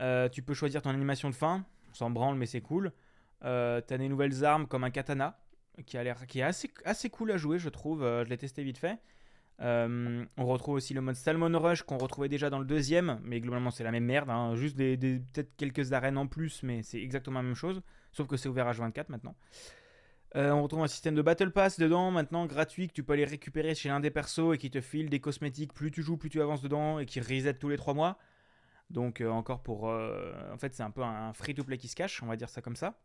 Euh, 0.00 0.28
tu 0.28 0.42
peux 0.42 0.54
choisir 0.54 0.82
ton 0.82 0.90
animation 0.90 1.30
de 1.30 1.34
fin, 1.34 1.64
on 1.90 1.94
s'en 1.94 2.10
branle, 2.10 2.36
mais 2.36 2.46
c'est 2.46 2.60
cool. 2.60 2.92
Euh, 3.44 3.80
t'as 3.80 3.98
des 3.98 4.08
nouvelles 4.08 4.44
armes 4.44 4.66
comme 4.66 4.84
un 4.84 4.90
katana 4.90 5.38
qui 5.84 5.98
a 5.98 6.02
l'air 6.02 6.26
qui 6.26 6.40
est 6.40 6.42
assez, 6.42 6.72
assez 6.84 7.10
cool 7.10 7.30
à 7.32 7.36
jouer 7.36 7.58
je 7.58 7.68
trouve 7.68 8.02
Euh, 8.02 8.24
je 8.24 8.30
l'ai 8.30 8.38
testé 8.38 8.62
vite 8.62 8.78
fait 8.78 8.98
Euh, 9.62 10.24
on 10.36 10.44
retrouve 10.44 10.74
aussi 10.74 10.92
le 10.92 11.00
mode 11.00 11.14
Salmon 11.14 11.58
Rush 11.58 11.82
qu'on 11.82 11.96
retrouvait 11.96 12.28
déjà 12.28 12.50
dans 12.50 12.58
le 12.58 12.66
deuxième 12.66 13.18
mais 13.24 13.40
globalement 13.40 13.70
c'est 13.70 13.84
la 13.84 13.90
même 13.90 14.04
merde 14.04 14.28
hein. 14.28 14.54
juste 14.54 14.76
des, 14.76 14.98
peut-être 14.98 15.56
quelques 15.56 15.94
arènes 15.94 16.18
en 16.18 16.26
plus 16.26 16.62
mais 16.62 16.82
c'est 16.82 17.00
exactement 17.00 17.38
la 17.38 17.44
même 17.44 17.54
chose 17.54 17.80
sauf 18.12 18.26
que 18.26 18.36
c'est 18.36 18.50
ouvert 18.50 18.70
H24 18.70 19.06
maintenant 19.08 19.34
Euh, 20.34 20.50
on 20.50 20.62
retrouve 20.62 20.82
un 20.82 20.88
système 20.88 21.14
de 21.14 21.22
Battle 21.22 21.52
Pass 21.52 21.78
dedans 21.78 22.10
maintenant 22.10 22.44
gratuit 22.44 22.88
que 22.88 22.92
tu 22.92 23.02
peux 23.02 23.14
aller 23.14 23.24
récupérer 23.24 23.74
chez 23.74 23.88
l'un 23.88 24.00
des 24.00 24.10
persos 24.10 24.52
et 24.54 24.58
qui 24.58 24.70
te 24.70 24.82
file 24.82 25.08
des 25.08 25.20
cosmétiques 25.20 25.72
plus 25.72 25.90
tu 25.90 26.02
joues 26.02 26.18
plus 26.18 26.28
tu 26.28 26.42
avances 26.42 26.60
dedans 26.60 26.98
et 26.98 27.06
qui 27.06 27.20
reset 27.20 27.54
tous 27.54 27.70
les 27.70 27.78
3 27.78 27.94
mois 27.94 28.18
donc 28.90 29.22
euh, 29.22 29.30
encore 29.30 29.62
pour 29.62 29.84
en 29.84 30.58
fait 30.58 30.74
c'est 30.74 30.82
un 30.82 30.90
peu 30.90 31.02
un 31.02 31.32
free 31.32 31.54
to 31.54 31.64
play 31.64 31.78
qui 31.78 31.88
se 31.88 31.96
cache 31.96 32.22
on 32.22 32.26
va 32.26 32.36
dire 32.36 32.50
ça 32.50 32.60
comme 32.60 32.76
ça 32.76 32.98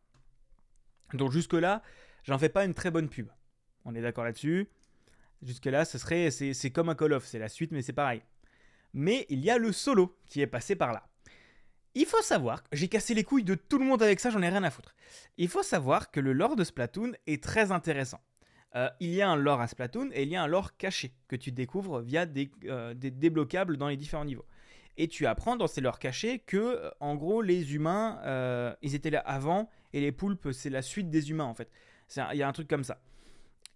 donc 1.13 1.31
jusque-là, 1.31 1.81
j'en 2.23 2.37
fais 2.37 2.49
pas 2.49 2.65
une 2.65 2.73
très 2.73 2.91
bonne 2.91 3.09
pub. 3.09 3.27
On 3.85 3.95
est 3.95 4.01
d'accord 4.01 4.23
là-dessus. 4.23 4.69
Jusque-là, 5.41 5.85
ce 5.85 5.97
serait, 5.97 6.29
c'est, 6.31 6.69
comme 6.71 6.89
un 6.89 6.95
Call 6.95 7.13
of, 7.13 7.25
c'est 7.25 7.39
la 7.39 7.49
suite, 7.49 7.71
mais 7.71 7.81
c'est 7.81 7.93
pareil. 7.93 8.21
Mais 8.93 9.25
il 9.29 9.39
y 9.39 9.49
a 9.49 9.57
le 9.57 9.71
solo 9.71 10.17
qui 10.25 10.41
est 10.41 10.47
passé 10.47 10.75
par 10.75 10.93
là. 10.93 11.07
Il 11.93 12.05
faut 12.05 12.21
savoir, 12.21 12.63
j'ai 12.71 12.87
cassé 12.87 13.13
les 13.13 13.23
couilles 13.23 13.43
de 13.43 13.55
tout 13.55 13.77
le 13.77 13.85
monde 13.85 14.01
avec 14.01 14.19
ça, 14.19 14.29
j'en 14.29 14.41
ai 14.41 14.49
rien 14.49 14.63
à 14.63 14.71
foutre. 14.71 14.95
Il 15.37 15.49
faut 15.49 15.63
savoir 15.63 16.11
que 16.11 16.19
le 16.19 16.31
lore 16.31 16.55
de 16.55 16.63
Splatoon 16.63 17.13
est 17.27 17.43
très 17.43 17.71
intéressant. 17.71 18.21
Euh, 18.75 18.89
il 19.01 19.09
y 19.09 19.21
a 19.21 19.29
un 19.29 19.35
lore 19.35 19.59
à 19.59 19.67
Splatoon 19.67 20.09
et 20.13 20.23
il 20.23 20.29
y 20.29 20.37
a 20.37 20.43
un 20.43 20.47
lore 20.47 20.77
caché 20.77 21.13
que 21.27 21.35
tu 21.35 21.51
découvres 21.51 21.99
via 21.99 22.25
des, 22.25 22.49
euh, 22.65 22.93
débloquables 22.93 23.75
dans 23.75 23.89
les 23.89 23.97
différents 23.97 24.23
niveaux. 24.23 24.45
Et 24.97 25.07
tu 25.07 25.25
apprends 25.25 25.55
dans 25.55 25.67
ces 25.67 25.81
lores 25.81 25.99
cachés 25.99 26.39
que, 26.39 26.57
euh, 26.57 26.89
en 26.99 27.15
gros, 27.15 27.41
les 27.41 27.73
humains, 27.75 28.19
euh, 28.23 28.73
ils 28.81 28.95
étaient 28.95 29.09
là 29.09 29.19
avant 29.19 29.69
et 29.93 30.01
les 30.01 30.11
poulpes, 30.11 30.51
c'est 30.51 30.69
la 30.69 30.81
suite 30.81 31.09
des 31.09 31.31
humains 31.31 31.45
en 31.45 31.53
fait. 31.53 31.69
Il 32.33 32.37
y 32.37 32.43
a 32.43 32.47
un 32.47 32.51
truc 32.51 32.67
comme 32.67 32.83
ça. 32.83 33.01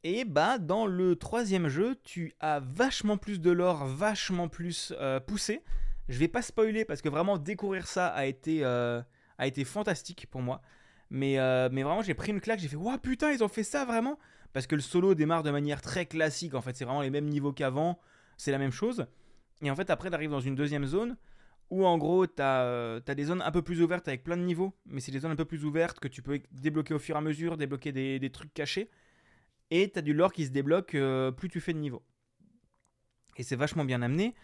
Et 0.07 0.23
bah, 0.23 0.59
dans 0.59 0.85
le 0.85 1.15
troisième 1.15 1.67
jeu, 1.67 1.95
tu 2.03 2.35
as 2.39 2.59
vachement 2.59 3.17
plus 3.17 3.41
de 3.41 3.49
lore, 3.49 3.87
vachement 3.87 4.47
plus 4.47 4.93
euh, 4.99 5.19
poussé. 5.19 5.63
Je 6.09 6.19
vais 6.19 6.27
pas 6.27 6.43
spoiler 6.43 6.85
parce 6.85 7.01
que 7.01 7.09
vraiment 7.09 7.39
découvrir 7.39 7.87
ça 7.87 8.09
a 8.09 8.27
été, 8.27 8.63
euh, 8.63 9.01
a 9.39 9.47
été 9.47 9.63
fantastique 9.63 10.27
pour 10.29 10.43
moi. 10.43 10.61
Mais, 11.09 11.39
euh, 11.39 11.69
mais 11.71 11.81
vraiment, 11.81 12.03
j'ai 12.03 12.13
pris 12.13 12.31
une 12.31 12.39
claque, 12.39 12.59
j'ai 12.59 12.67
fait 12.67 12.75
Waouh, 12.75 12.99
putain, 12.99 13.31
ils 13.31 13.43
ont 13.43 13.47
fait 13.47 13.63
ça 13.63 13.83
vraiment 13.83 14.19
Parce 14.53 14.67
que 14.67 14.75
le 14.75 14.81
solo 14.81 15.15
démarre 15.15 15.41
de 15.41 15.49
manière 15.49 15.81
très 15.81 16.05
classique 16.05 16.53
en 16.53 16.61
fait, 16.61 16.75
c'est 16.75 16.85
vraiment 16.85 17.01
les 17.01 17.09
mêmes 17.09 17.27
niveaux 17.27 17.51
qu'avant, 17.51 17.99
c'est 18.37 18.51
la 18.51 18.59
même 18.59 18.71
chose. 18.71 19.07
Et 19.63 19.71
en 19.71 19.75
fait, 19.75 19.89
après, 19.89 20.09
tu 20.09 20.13
arrives 20.13 20.29
dans 20.29 20.39
une 20.39 20.53
deuxième 20.53 20.85
zone 20.85 21.17
où 21.71 21.83
en 21.83 21.97
gros, 21.97 22.27
tu 22.27 22.43
as, 22.43 22.99
des 23.07 23.23
zones 23.23 23.41
un 23.41 23.51
peu 23.51 23.63
plus 23.63 23.81
ouvertes 23.81 24.07
avec 24.07 24.23
plein 24.23 24.37
de 24.37 24.43
niveaux, 24.43 24.75
mais 24.85 25.01
c'est 25.01 25.11
des 25.11 25.21
zones 25.21 25.31
un 25.31 25.35
peu 25.35 25.45
plus 25.45 25.65
ouvertes 25.65 25.99
que 25.99 26.07
tu 26.07 26.21
peux 26.21 26.39
débloquer 26.51 26.93
au 26.93 26.99
fur 26.99 27.15
et 27.15 27.17
à 27.17 27.21
mesure, 27.21 27.57
débloquer 27.57 27.91
des 27.91 28.29
trucs 28.29 28.53
cachés. 28.53 28.87
Et 29.71 29.91
tu 29.91 29.99
as 29.99 30.01
du 30.01 30.13
lore 30.13 30.33
qui 30.33 30.45
se 30.45 30.51
débloque 30.51 30.95
euh, 30.95 31.31
plus 31.31 31.49
tu 31.49 31.59
fais 31.59 31.73
de 31.73 31.79
niveau. 31.79 32.03
Et 33.37 33.43
c'est 33.43 33.55
vachement 33.55 33.85
bien 33.85 34.01
amené. 34.01 34.35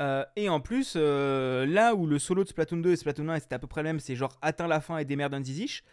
Euh, 0.00 0.24
et 0.36 0.48
en 0.48 0.60
plus, 0.60 0.94
euh, 0.96 1.66
là 1.66 1.94
où 1.94 2.06
le 2.06 2.18
solo 2.18 2.44
de 2.44 2.48
Splatoon 2.48 2.78
2 2.78 2.92
et 2.92 2.96
Splatoon 2.96 3.28
1 3.28 3.40
c'était 3.40 3.56
à 3.56 3.58
peu 3.58 3.66
près 3.66 3.82
le 3.82 3.88
même, 3.88 4.00
c'est 4.00 4.14
genre 4.14 4.38
atteint 4.42 4.68
la 4.68 4.80
fin 4.80 4.98
et 4.98 5.04
démerde 5.04 5.34
un 5.34 5.42
ziziche. 5.42 5.84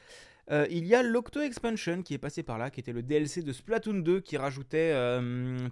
Il 0.69 0.85
y 0.85 0.93
a 0.93 1.01
l'Octo 1.01 1.41
Expansion 1.41 2.03
qui 2.03 2.13
est 2.13 2.19
passé 2.19 2.43
par 2.43 2.59
là, 2.59 2.69
qui 2.69 2.79
était 2.79 2.93
le 2.93 3.01
DLC 3.01 3.41
de 3.41 3.51
Splatoon 3.51 3.95
2 3.95 4.19
qui 4.19 4.37
rajoutait 4.37 4.93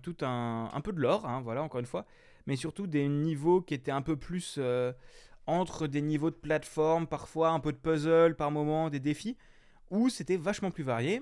tout 0.01 0.17
un, 0.21 0.67
un 0.73 0.81
peu 0.81 0.91
de 0.91 0.99
lore, 0.99 1.27
hein, 1.27 1.41
voilà, 1.41 1.61
encore 1.61 1.79
une 1.79 1.85
fois, 1.85 2.07
mais 2.47 2.55
surtout 2.55 2.87
des 2.87 3.07
niveaux 3.07 3.61
qui 3.61 3.75
étaient 3.75 3.91
un 3.91 4.01
peu 4.01 4.15
plus 4.15 4.59
entre 5.45 5.85
des 5.85 6.01
niveaux 6.01 6.31
de 6.31 6.35
plateforme, 6.35 7.07
parfois 7.07 7.49
un 7.49 7.59
peu 7.59 7.71
de 7.71 7.77
puzzle 7.77 8.35
par 8.35 8.49
moment, 8.49 8.89
des 8.89 8.99
défis, 8.99 9.37
où 9.91 10.09
c'était 10.09 10.37
vachement 10.37 10.71
plus 10.71 10.83
varié, 10.83 11.21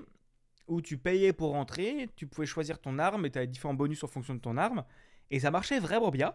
où 0.72 0.82
tu 0.82 0.98
payais 0.98 1.32
pour 1.32 1.50
rentrer, 1.52 2.08
tu 2.16 2.26
pouvais 2.26 2.46
choisir 2.46 2.80
ton 2.80 2.98
arme 2.98 3.26
et 3.26 3.30
tu 3.30 3.38
avais 3.38 3.46
différents 3.46 3.74
bonus 3.74 4.02
en 4.04 4.08
fonction 4.08 4.34
de 4.34 4.40
ton 4.40 4.56
arme, 4.56 4.84
et 5.30 5.40
ça 5.40 5.50
marchait 5.50 5.78
vraiment 5.78 6.10
bien. 6.10 6.34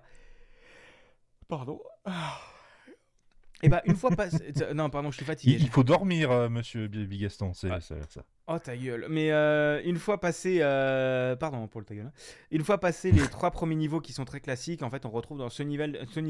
Pardon. 1.48 1.80
Et 3.64 3.70
bah 3.70 3.82
une 3.86 3.96
fois 3.96 4.12
passé... 4.12 4.54
Non, 4.76 4.92
pardon, 4.92 5.10
je 5.10 5.18
suis 5.18 5.26
fatigué. 5.26 5.58
Il, 5.60 5.70
faut 5.70 5.84
dormir, 5.84 6.30
euh, 6.30 6.48
monsieur 6.48 6.88
Bi- 6.88 7.08
Big 7.08 7.22
Gaston, 7.22 7.54
c'est 7.56 7.72
Ouais. 7.72 7.82
ça. 7.82 7.96
Oh 8.46 8.60
ta 8.60 8.78
gueule. 8.78 9.08
Mais 9.10 9.32
euh, 9.32 9.82
une 9.84 9.98
fois 9.98 10.20
passé, 10.20 10.60
euh, 10.62 11.36
pardon 11.36 11.68
pour 11.68 11.82
le 11.82 11.86
ta 11.88 11.96
gueule. 11.96 12.06
hein. 12.06 12.12
Une 12.52 12.64
fois 12.64 12.80
passé 12.80 13.12
les 13.12 13.28
trois 13.28 13.50
premiers 13.50 13.76
niveaux 13.76 14.00
qui 14.00 14.14
sont 14.14 14.26
très 14.26 14.42
classiques, 14.42 14.84
en 14.84 14.92
fait, 14.92 15.08
on 15.08 15.10
retrouve 15.10 15.40
dans 15.40 15.50
ce 15.50 15.64
niveau, 15.64 15.86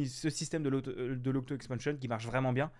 ce, 0.05 0.29
système 0.29 0.63
de 0.63 0.69
l'auto- 0.69 0.93
de 0.93 1.31
l'Octo 1.31 1.53
Expansion 1.53 1.97
qui 1.97 2.07
marche 2.07 2.25
vraiment 2.25 2.53
bien. 2.53 2.71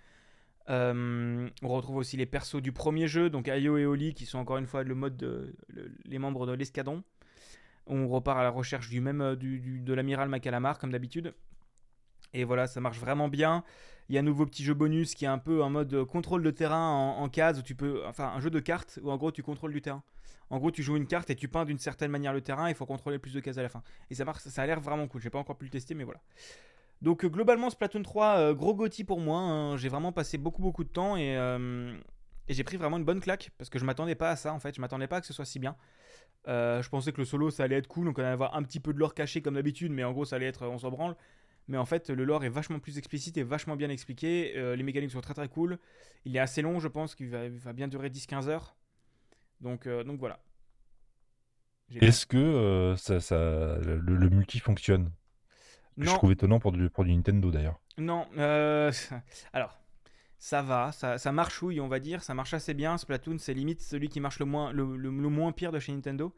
Euh, 0.69 1.49
on 1.61 1.67
retrouve 1.69 1.95
aussi 1.97 2.17
les 2.17 2.25
persos 2.25 2.61
du 2.61 2.71
premier 2.71 3.07
jeu, 3.07 3.29
donc 3.29 3.47
Ayo 3.47 3.77
et 3.77 3.85
Oli, 3.85 4.13
qui 4.13 4.25
sont 4.25 4.37
encore 4.37 4.57
une 4.57 4.67
fois 4.67 4.83
le 4.83 4.95
mode 4.95 5.15
de, 5.15 5.55
le- 5.69 5.91
les 6.05 6.19
membres 6.19 6.45
de 6.45 6.51
l'escadron. 6.53 7.03
On 7.85 8.07
repart 8.09 8.37
à 8.37 8.43
la 8.43 8.49
recherche 8.49 8.89
du 8.89 8.99
même 8.99 9.21
euh, 9.21 9.35
du, 9.35 9.79
de 9.79 9.93
l'amiral 9.93 10.27
Macalamar 10.27 10.77
comme 10.77 10.91
d'habitude. 10.91 11.33
Et 12.33 12.43
voilà, 12.43 12.67
ça 12.67 12.81
marche 12.81 12.99
vraiment 12.99 13.29
bien. 13.29 13.63
Il 14.09 14.15
y 14.15 14.17
a 14.17 14.21
un 14.21 14.23
nouveau 14.25 14.45
petit 14.45 14.63
jeu 14.63 14.73
bonus 14.73 15.15
qui 15.15 15.23
est 15.25 15.29
un 15.29 15.37
peu 15.37 15.63
en 15.63 15.69
mode 15.69 16.03
contrôle 16.03 16.43
de 16.43 16.51
terrain 16.51 16.89
en, 16.89 17.21
en 17.23 17.29
case 17.29 17.59
où 17.59 17.61
tu 17.61 17.75
peux, 17.75 18.05
enfin 18.05 18.33
un 18.35 18.41
jeu 18.41 18.49
de 18.49 18.59
cartes 18.59 18.99
où 19.01 19.11
en 19.11 19.17
gros 19.17 19.31
tu 19.31 19.43
contrôles 19.43 19.71
du 19.71 19.81
terrain. 19.81 20.03
En 20.49 20.59
gros, 20.59 20.71
tu 20.71 20.81
joues 20.81 20.95
une 20.95 21.07
carte 21.07 21.29
et 21.29 21.35
tu 21.35 21.49
peins 21.49 21.65
d'une 21.65 21.77
certaine 21.77 22.09
manière 22.09 22.31
le 22.31 22.39
terrain. 22.39 22.69
Il 22.69 22.75
faut 22.75 22.85
contrôler 22.85 23.19
plus 23.19 23.33
de 23.33 23.41
cases 23.41 23.57
à 23.57 23.63
la 23.63 23.69
fin. 23.69 23.83
Et 24.09 24.15
ça 24.15 24.23
marche, 24.23 24.43
ça 24.43 24.61
a 24.61 24.65
l'air 24.65 24.79
vraiment 24.79 25.05
cool. 25.07 25.21
J'ai 25.21 25.29
pas 25.29 25.39
encore 25.39 25.57
pu 25.57 25.65
le 25.65 25.71
tester, 25.71 25.93
mais 25.93 26.05
voilà. 26.05 26.21
Donc 27.01 27.23
euh, 27.23 27.29
globalement, 27.29 27.69
Splatoon 27.69 28.03
3, 28.03 28.37
euh, 28.37 28.53
gros 28.53 28.73
gothi 28.73 29.03
pour 29.03 29.19
moi. 29.19 29.39
hein. 29.39 29.77
J'ai 29.77 29.89
vraiment 29.89 30.11
passé 30.11 30.37
beaucoup 30.37 30.61
beaucoup 30.61 30.83
de 30.83 30.89
temps 30.89 31.15
et, 31.15 31.37
euh, 31.37 31.95
et 32.47 32.53
j'ai 32.53 32.63
pris 32.63 32.77
vraiment 32.77 32.97
une 32.97 33.05
bonne 33.05 33.19
claque 33.19 33.51
parce 33.57 33.69
que 33.69 33.79
je 33.79 33.85
m'attendais 33.85 34.15
pas 34.15 34.31
à 34.31 34.35
ça 34.35 34.53
en 34.53 34.59
fait. 34.59 34.75
Je 34.75 34.81
m'attendais 34.81 35.07
pas 35.07 35.17
à 35.17 35.21
que 35.21 35.27
ce 35.27 35.33
soit 35.33 35.45
si 35.45 35.59
bien. 35.59 35.75
Je 36.47 36.87
pensais 36.89 37.11
que 37.11 37.17
le 37.17 37.25
solo 37.25 37.51
ça 37.51 37.63
allait 37.63 37.75
être 37.75 37.87
cool, 37.87 38.05
donc 38.05 38.17
on 38.17 38.21
allait 38.21 38.31
avoir 38.31 38.55
un 38.55 38.63
petit 38.63 38.79
peu 38.79 38.93
de 38.93 38.99
lore 38.99 39.13
caché 39.13 39.41
comme 39.41 39.55
d'habitude, 39.55 39.91
mais 39.91 40.03
en 40.03 40.13
gros 40.13 40.25
ça 40.25 40.37
allait 40.37 40.47
être 40.47 40.65
on 40.65 40.77
s'en 40.77 40.89
branle. 40.89 41.15
Mais 41.69 41.77
en 41.77 41.85
fait, 41.85 42.09
le 42.09 42.23
lore 42.23 42.45
est 42.45 42.49
vachement 42.49 42.79
plus 42.79 42.97
explicite 42.97 43.35
et 43.37 43.43
vachement 43.43 43.75
bien 43.75 43.89
expliqué. 43.89 44.53
Les 44.77 44.83
mécaniques 44.83 45.11
sont 45.11 45.19
très 45.19 45.33
très 45.33 45.49
cool. 45.49 45.77
Il 46.23 46.33
est 46.37 46.39
assez 46.39 46.61
long, 46.61 46.79
je 46.79 46.87
pense, 46.87 47.13
qu'il 47.13 47.27
va, 47.27 47.73
bien 47.73 47.89
durer 47.89 48.09
10-15 48.09 48.47
heures. 48.47 48.77
Donc, 49.59 49.85
voilà. 49.85 50.39
Est-ce 51.99 52.25
que 52.25 52.95
ça, 52.97 53.19
ça, 53.19 53.35
le, 53.81 53.97
le 53.99 54.29
multi 54.29 54.59
fonctionne? 54.59 55.11
Je 55.99 56.05
Non, 56.05 56.13
trouve 56.13 56.31
étonnant 56.31 56.59
pour 56.59 56.71
du, 56.71 56.89
pour 56.89 57.03
du 57.05 57.13
Nintendo 57.15 57.49
d'ailleurs. 57.51 57.79
non. 57.97 58.27
euh, 58.37 58.91
alors, 59.53 59.79
ça 60.37 60.61
va, 60.61 60.91
ça, 60.91 61.17
ça 61.17 61.31
marchouille, 61.31 61.79
on 61.81 61.87
va 61.87 61.99
dire. 61.99 62.23
Ça 62.23 62.33
marche 62.33 62.53
assez 62.53 62.73
bien. 62.73 62.97
Splatoon, 62.97 63.37
c'est 63.39 63.53
limite 63.53 63.81
celui 63.81 64.07
qui 64.09 64.19
marche 64.19 64.39
le 64.39 64.45
moins, 64.45 64.71
le, 64.71 64.95
le- 64.97 65.09
le 65.09 65.29
moins 65.29 65.51
pire 65.51 65.71
de 65.71 65.79
chez 65.79 65.91
Nintendo. 65.93 66.33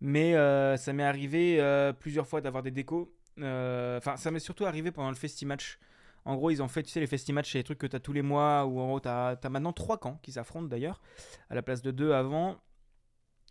Mais 0.00 0.34
euh, 0.36 0.76
ça 0.76 0.92
m'est 0.92 1.04
arrivé 1.04 1.60
euh, 1.60 1.92
plusieurs 1.92 2.26
fois 2.26 2.40
d'avoir 2.40 2.62
des 2.62 2.70
décos. 2.72 3.14
Enfin, 3.38 4.16
ça 4.16 4.30
m'est 4.32 4.40
surtout 4.40 4.66
arrivé 4.66 4.90
pendant 4.90 5.10
le 5.10 5.16
Festimatch. 5.16 5.78
En 6.24 6.34
gros, 6.36 6.50
ils 6.50 6.62
ont 6.62 6.68
fait, 6.68 6.82
tu 6.82 6.90
sais, 6.90 7.00
les 7.00 7.06
Festimatch, 7.06 7.52
c'est 7.52 7.58
les 7.58 7.64
trucs 7.64 7.78
que 7.78 7.86
tu 7.86 7.94
as 7.96 8.00
tous 8.00 8.12
les 8.12 8.22
mois, 8.22 8.66
où 8.66 8.80
en 8.80 8.86
gros, 8.88 9.00
tu 9.00 9.08
as, 9.08 9.38
maintenant 9.48 9.72
trois 9.72 9.98
camps 9.98 10.18
qui 10.22 10.32
s'affrontent 10.32 10.66
d'ailleurs, 10.66 11.00
à 11.48 11.54
la 11.54 11.62
place 11.62 11.80
de 11.82 11.90
deux 11.92 12.12
avant. 12.12 12.56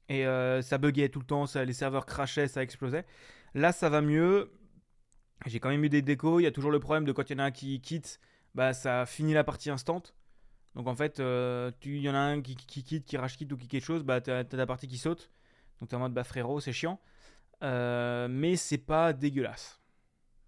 Et 0.10 0.26
ça 0.62 0.78
buguait 0.78 1.10
tout 1.10 1.20
le 1.20 1.26
temps, 1.26 1.46
ça, 1.48 1.66
les 1.66 1.74
serveurs 1.74 2.06
crashaient, 2.06 2.48
ça 2.48 2.62
explosait. 2.64 3.06
Là, 3.56 3.72
ça 3.72 3.90
va 3.90 4.02
mieux. 4.02 4.52
J'ai 5.46 5.60
quand 5.60 5.70
même 5.70 5.84
eu 5.84 5.90
des 5.90 6.02
décos. 6.02 6.40
Il 6.40 6.44
y 6.44 6.48
a 6.48 6.52
toujours 6.52 6.72
le 6.72 6.80
problème 6.80 7.06
de 7.06 7.12
quand 7.12 7.30
il 7.30 7.34
y 7.34 7.36
en 7.36 7.40
a 7.40 7.46
un 7.46 7.52
qui 7.52 7.80
quitte, 7.82 8.20
bah 8.56 8.74
ça 8.74 9.06
finit 9.06 9.34
la 9.34 9.44
partie 9.44 9.70
instant. 9.70 10.04
Donc 10.76 10.88
en 10.88 10.96
fait, 10.96 11.20
euh, 11.20 11.72
il 11.84 11.98
y 12.02 12.10
en 12.10 12.16
a 12.16 12.20
un 12.20 12.42
qui, 12.42 12.56
qui 12.56 12.84
quitte, 12.84 13.06
qui 13.06 13.18
rage 13.18 13.38
quitte 13.38 13.52
ou 13.52 13.58
qui 13.58 13.68
quelque 13.68 13.84
chose, 13.84 14.04
bah 14.04 14.22
t'as 14.22 14.44
la 14.52 14.66
partie 14.66 14.88
qui 14.88 14.98
saute. 14.98 15.32
Donc 15.80 15.90
t'es 15.90 15.96
en 15.96 16.00
mode 16.00 16.14
bah 16.14 16.24
frérot, 16.24 16.60
c'est 16.60 16.74
chiant. 16.74 17.00
Euh, 17.64 18.28
mais 18.30 18.56
c'est 18.56 18.78
pas 18.78 19.14
dégueulasse. 19.14 19.80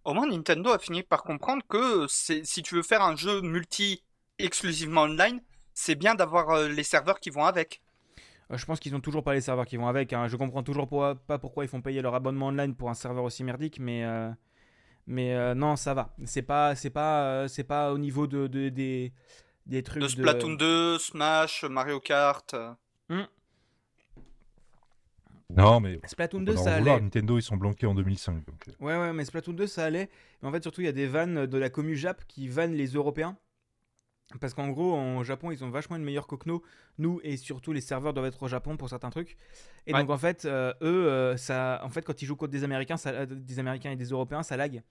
Au 0.04 0.14
moins, 0.14 0.28
Nintendo 0.28 0.72
a 0.72 0.80
fini 0.80 1.04
par 1.04 1.24
comprendre 1.24 1.64
que 1.68 2.06
si 2.08 2.64
tu 2.64 2.76
veux 2.76 2.84
faire 2.84 3.02
un 3.02 3.16
jeu 3.16 3.42
multi 3.42 4.04
exclusivement 4.38 5.02
online, 5.02 5.42
c'est 5.74 5.96
bien 5.96 6.16
d'avoir 6.16 6.50
euh, 6.52 6.68
les 6.68 6.84
serveurs 6.84 7.20
qui 7.20 7.30
vont 7.30 7.46
avec. 7.46 7.82
Euh, 8.52 8.58
je 8.58 8.66
pense 8.66 8.80
qu'ils 8.80 8.96
ont 8.96 9.02
toujours 9.02 9.24
pas 9.24 9.34
les 9.34 9.42
serveurs 9.42 9.66
qui 9.66 9.78
vont 9.78 9.88
avec. 9.88 10.14
hein. 10.14 10.28
Je 10.28 10.36
comprends 10.36 10.64
toujours 10.64 10.88
pas, 10.88 11.16
pas 11.16 11.38
pourquoi 11.38 11.64
ils 11.64 11.68
font 11.68 11.82
payer 11.82 12.02
leur 12.02 12.16
abonnement 12.16 12.48
online 12.48 12.76
pour 12.76 12.90
un 12.90 12.94
serveur 12.94 13.24
aussi 13.24 13.44
merdique, 13.44 13.80
mais 13.80 14.04
mais 15.10 15.34
euh, 15.36 15.54
non, 15.54 15.76
ça 15.76 15.94
va. 15.94 16.14
C'est 16.26 16.42
pas 16.42 16.76
c'est 16.76 16.90
pas 16.90 17.24
euh, 17.26 17.48
c'est 17.50 17.66
pas 17.66 17.92
au 17.92 17.98
niveau 17.98 18.28
de, 18.28 18.48
de- 18.48 18.70
des 18.70 19.12
des 19.66 19.84
trucs 19.84 20.02
De 20.02 20.08
Splatoon 20.08 20.54
2, 20.54 20.98
Smash, 20.98 21.64
Mario 21.66 22.00
Kart. 22.00 22.54
euh. 22.54 22.74
Non, 25.56 25.80
mais 25.80 26.00
Splatoon 26.06 26.40
faut 26.40 26.46
2 26.46 26.54
pas 26.54 26.56
leur 26.58 26.64
ça 26.64 26.76
allait. 26.76 27.02
Nintendo, 27.02 27.38
ils 27.38 27.42
sont 27.42 27.58
blanqués 27.58 27.88
en 27.88 27.96
2005. 27.96 28.46
Donc... 28.46 28.68
euh, 28.68 28.72
Ouais, 28.80 28.98
ouais, 28.98 29.14
mais 29.14 29.26
Splatoon 29.26 29.54
2, 29.54 29.68
ça 29.68 29.86
allait. 29.86 30.10
Mais 30.42 30.48
en 30.50 30.52
fait, 30.52 30.62
surtout, 30.62 30.82
il 30.82 30.86
y 30.86 30.88
a 30.90 30.92
des 30.94 31.08
vannes 31.08 31.48
de 31.48 31.58
la 31.58 31.70
commu 31.70 31.96
Jap 31.96 32.24
qui 32.28 32.48
vannent 32.48 32.76
les 32.76 32.88
Européens. 32.88 33.36
Parce 34.40 34.54
qu'en 34.54 34.68
gros, 34.70 34.94
en 34.96 35.24
Japon, 35.24 35.50
ils 35.52 35.64
ont 35.64 35.70
vachement 35.72 35.96
une 35.96 36.04
meilleure 36.04 36.28
que 36.28 36.36
nous. 36.46 36.62
Nous, 37.00 37.20
et 37.24 37.36
surtout, 37.36 37.74
les 37.74 37.82
serveurs 37.82 38.14
doivent 38.14 38.28
être 38.28 38.44
au 38.44 38.48
Japon 38.48 38.78
pour 38.78 38.88
certains 38.88 39.10
trucs. 39.10 39.38
Et 39.88 39.94
Ouais. 39.94 40.00
donc, 40.02 40.12
en 40.12 40.20
fait, 40.20 40.46
euh, 40.46 40.72
eux, 40.84 41.08
euh, 41.10 41.36
ça, 41.36 41.82
en 41.84 41.90
fait, 41.90 42.04
quand 42.04 42.22
ils 42.22 42.26
jouent 42.26 42.36
contre 42.36 42.52
des 42.52 42.64
Américains, 42.64 42.98
ça- 42.98 43.10
euh, 43.10 43.26
des 43.26 43.58
Américains 43.58 43.90
et 43.92 43.96
des 43.96 44.06
Européens, 44.10 44.44
ça 44.44 44.56
lag. 44.56 44.84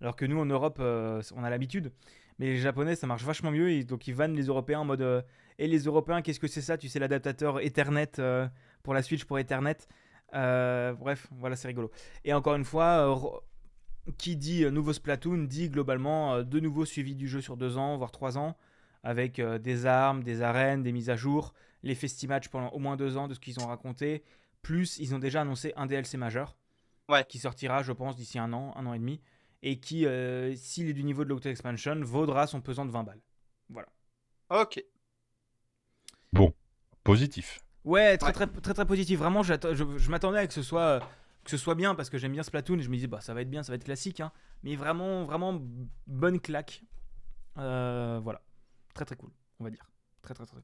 Alors 0.00 0.14
que 0.14 0.24
nous, 0.24 0.38
en 0.38 0.44
Europe, 0.46 0.78
euh, 0.80 1.20
on 1.34 1.42
a 1.42 1.50
l'habitude. 1.50 1.90
Mais 2.38 2.46
les 2.46 2.58
Japonais, 2.58 2.94
ça 2.94 3.06
marche 3.08 3.24
vachement 3.24 3.50
mieux. 3.50 3.70
Et 3.72 3.82
donc, 3.82 4.06
ils 4.06 4.14
vannent 4.14 4.34
les 4.36 4.44
Européens 4.46 4.80
en 4.80 4.84
mode. 4.84 5.24
et 5.58 5.68
les 5.68 5.78
Européens, 5.84 6.20
qu'est-ce 6.22 6.40
que 6.40 6.48
c'est 6.48 6.60
ça? 6.62 6.76
Tu 6.76 6.88
sais, 6.88 6.98
l'adaptateur 6.98 7.60
Ethernet 7.60 8.10
pour 8.82 8.92
la 8.94 9.02
Switch 9.02 9.24
pour 9.24 9.38
Ethernet. 9.38 9.76
Bref, 10.32 11.28
voilà, 11.32 11.56
c'est 11.56 11.68
rigolo. 11.68 11.90
Et 12.24 12.32
encore 12.32 12.54
une 12.56 12.64
fois, 12.64 13.42
qui 14.18 14.36
dit 14.36 14.64
nouveau 14.70 14.92
Splatoon 14.92 15.44
dit 15.44 15.70
globalement 15.70 16.34
euh, 16.34 16.42
de 16.42 16.60
nouveau 16.60 16.84
suivi 16.84 17.14
du 17.14 17.26
jeu 17.28 17.40
sur 17.40 17.56
deux 17.56 17.78
ans, 17.78 17.96
voire 17.96 18.10
trois 18.10 18.36
ans, 18.36 18.56
avec 19.04 19.38
euh, 19.38 19.58
des 19.58 19.86
armes, 19.86 20.24
des 20.24 20.42
arènes, 20.42 20.82
des 20.82 20.90
mises 20.90 21.10
à 21.10 21.14
jour, 21.16 21.54
les 21.84 21.94
festimatchs 21.94 22.48
pendant 22.48 22.70
au 22.70 22.78
moins 22.80 22.96
deux 22.96 23.16
ans 23.16 23.28
de 23.28 23.34
ce 23.34 23.38
qu'ils 23.40 23.60
ont 23.60 23.66
raconté. 23.68 24.24
Plus, 24.62 24.98
ils 24.98 25.14
ont 25.14 25.18
déjà 25.20 25.42
annoncé 25.42 25.72
un 25.76 25.86
DLC 25.86 26.16
majeur 26.16 26.56
Ouais. 27.08 27.24
qui 27.28 27.38
sortira, 27.38 27.82
je 27.82 27.92
pense, 27.92 28.16
d'ici 28.16 28.38
un 28.38 28.52
an, 28.54 28.72
un 28.76 28.86
an 28.86 28.94
et 28.94 28.98
demi, 28.98 29.20
et 29.62 29.78
qui, 29.78 30.06
euh, 30.06 30.54
s'il 30.56 30.88
est 30.88 30.94
du 30.94 31.04
niveau 31.04 31.22
de 31.24 31.28
l'Auto 31.28 31.48
Expansion, 31.50 32.00
vaudra 32.02 32.46
son 32.46 32.60
pesant 32.62 32.86
de 32.86 32.90
20 32.90 33.04
balles. 33.04 33.20
Voilà. 33.68 33.88
Ok. 34.50 34.82
Positif. 37.02 37.60
Ouais, 37.84 38.16
très 38.16 38.28
Ouais. 38.28 38.32
très 38.32 38.46
très 38.46 38.72
très 38.72 38.86
positif. 38.86 39.18
Vraiment, 39.18 39.42
je, 39.42 39.52
je 39.98 40.10
m'attendais 40.10 40.38
à 40.38 40.46
que 40.46 40.54
ce 40.54 40.62
soit 40.62 40.80
euh, 40.80 41.00
que 41.44 41.50
ce 41.50 41.58
soit 41.58 41.74
bien 41.74 41.94
parce 41.94 42.08
que 42.08 42.16
j'aime 42.16 42.32
bien 42.32 42.42
Splatoon 42.42 42.78
et 42.78 42.82
je 42.82 42.88
me 42.88 42.94
disais 42.94 43.08
bah 43.08 43.20
ça 43.20 43.34
va 43.34 43.42
être 43.42 43.50
bien, 43.50 43.62
ça 43.62 43.72
va 43.72 43.76
être 43.76 43.84
classique, 43.84 44.20
hein. 44.20 44.32
Mais 44.62 44.74
vraiment 44.74 45.24
vraiment 45.24 45.60
bonne 46.06 46.40
claque. 46.40 46.82
Euh, 47.58 48.20
voilà, 48.24 48.40
très 48.94 49.04
très 49.04 49.16
cool, 49.16 49.30
on 49.60 49.64
va 49.64 49.70
dire. 49.70 49.84
Très 50.22 50.34
très 50.34 50.46
très 50.46 50.56
cool. 50.56 50.62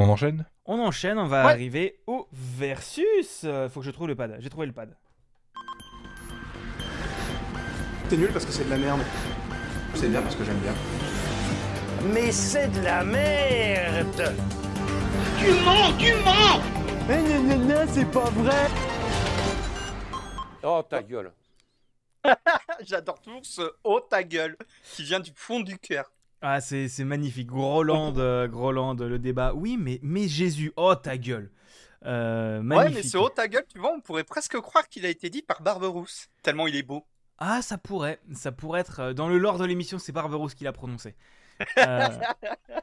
On 0.00 0.08
enchaîne? 0.08 0.44
On 0.66 0.78
enchaîne, 0.78 1.18
on 1.18 1.26
va 1.26 1.46
Ouais. 1.46 1.52
arriver 1.52 2.00
au 2.06 2.28
versus. 2.32 3.42
Euh, 3.44 3.68
faut 3.68 3.80
que 3.80 3.86
je 3.86 3.90
trouve 3.90 4.06
le 4.08 4.14
pad. 4.14 4.36
J'ai 4.40 4.50
trouvé 4.50 4.66
le 4.66 4.72
pad. 4.72 4.94
C'est 8.08 8.16
nul 8.16 8.30
parce 8.32 8.44
que 8.46 8.52
c'est 8.52 8.64
de 8.64 8.70
la 8.70 8.78
merde. 8.78 9.00
C'est 9.94 10.08
bien 10.08 10.22
parce 10.22 10.34
que 10.36 10.44
j'aime 10.44 10.58
bien. 10.58 10.74
Mais 12.12 12.30
c'est 12.32 12.68
de 12.68 12.80
la 12.80 13.04
merde 13.04 14.34
Tu 15.38 15.50
mens, 15.64 15.92
tu 15.98 16.14
mens 16.24 16.60
Mais 17.08 17.22
non, 17.22 17.42
non, 17.42 17.64
non, 17.64 17.84
c'est 17.88 18.10
pas 18.10 18.30
vrai 18.30 18.66
Oh 20.62 20.82
ta 20.88 21.02
gueule. 21.02 21.32
J'adore 22.80 23.20
toujours 23.20 23.44
ce 23.44 23.62
haut 23.84 24.00
ta 24.00 24.22
gueule 24.22 24.56
qui 24.94 25.02
vient 25.02 25.20
du 25.20 25.32
fond 25.34 25.60
du 25.60 25.78
cœur. 25.78 26.10
Ah 26.42 26.60
c'est 26.60 26.88
c'est 26.88 27.04
magnifique. 27.04 27.48
Groland, 27.48 28.14
euh, 28.18 28.46
Groland, 28.48 28.94
le 29.00 29.18
débat. 29.18 29.52
Oui, 29.54 29.76
mais 29.78 29.98
mais 30.02 30.28
Jésus, 30.28 30.72
oh 30.76 30.94
ta 30.94 31.16
gueule. 31.18 31.50
Euh, 32.06 32.58
Ouais, 32.58 32.62
magnifique. 32.64 32.94
mais 32.96 33.02
ce 33.02 33.18
haut 33.18 33.28
ta 33.28 33.48
gueule, 33.48 33.64
tu 33.68 33.78
vois, 33.78 33.92
on 33.92 34.00
pourrait 34.00 34.24
presque 34.24 34.56
croire 34.60 34.88
qu'il 34.88 35.04
a 35.04 35.08
été 35.08 35.30
dit 35.30 35.42
par 35.42 35.62
Barberousse, 35.62 36.28
tellement 36.42 36.66
il 36.68 36.76
est 36.76 36.82
beau. 36.84 37.04
Ah, 37.38 37.60
ça 37.62 37.76
pourrait, 37.78 38.20
ça 38.34 38.52
pourrait 38.52 38.80
être 38.80 39.00
euh, 39.00 39.12
dans 39.14 39.28
le 39.28 39.36
lore 39.38 39.58
de 39.58 39.64
l'émission, 39.64 39.98
c'est 39.98 40.12
Barberousse 40.12 40.54
qui 40.54 40.64
l'a 40.64 40.72
prononcé. 40.72 41.14
Euh, 41.78 42.08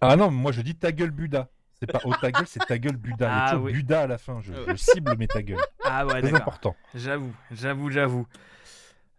Ah 0.02 0.18
non, 0.18 0.30
moi 0.32 0.52
je 0.52 0.62
dis 0.62 0.76
ta 0.76 0.91
gueule 0.91 1.12
Buda. 1.12 1.48
C'est 1.80 1.88
pas 1.89 2.02
oh 2.04 2.13
ta 2.22 2.30
gueule, 2.32 2.46
c'est 2.48 2.65
ta 2.65 2.78
gueule 2.78 2.98
Buda. 2.98 3.26
Il 3.26 3.30
y 3.30 3.32
a 3.32 3.44
Ah 3.46 3.50
toujours 3.52 3.65
oui. 3.68 3.72
Buda 3.74 4.02
à 4.02 4.08
la 4.08 4.18
fin. 4.18 4.41
Je, 4.41 4.52
je 4.68 4.76
cible 4.76 5.15
mes 5.18 5.28
ta 5.28 5.41
gueule. 5.41 5.60
ah 5.86 6.06
ouais, 6.06 6.13
Très 6.22 6.24
d'accord. 6.24 6.39
important. 6.41 6.76
J'avoue, 6.94 7.34
j'avoue, 7.52 7.89
j'avoue. 7.89 8.28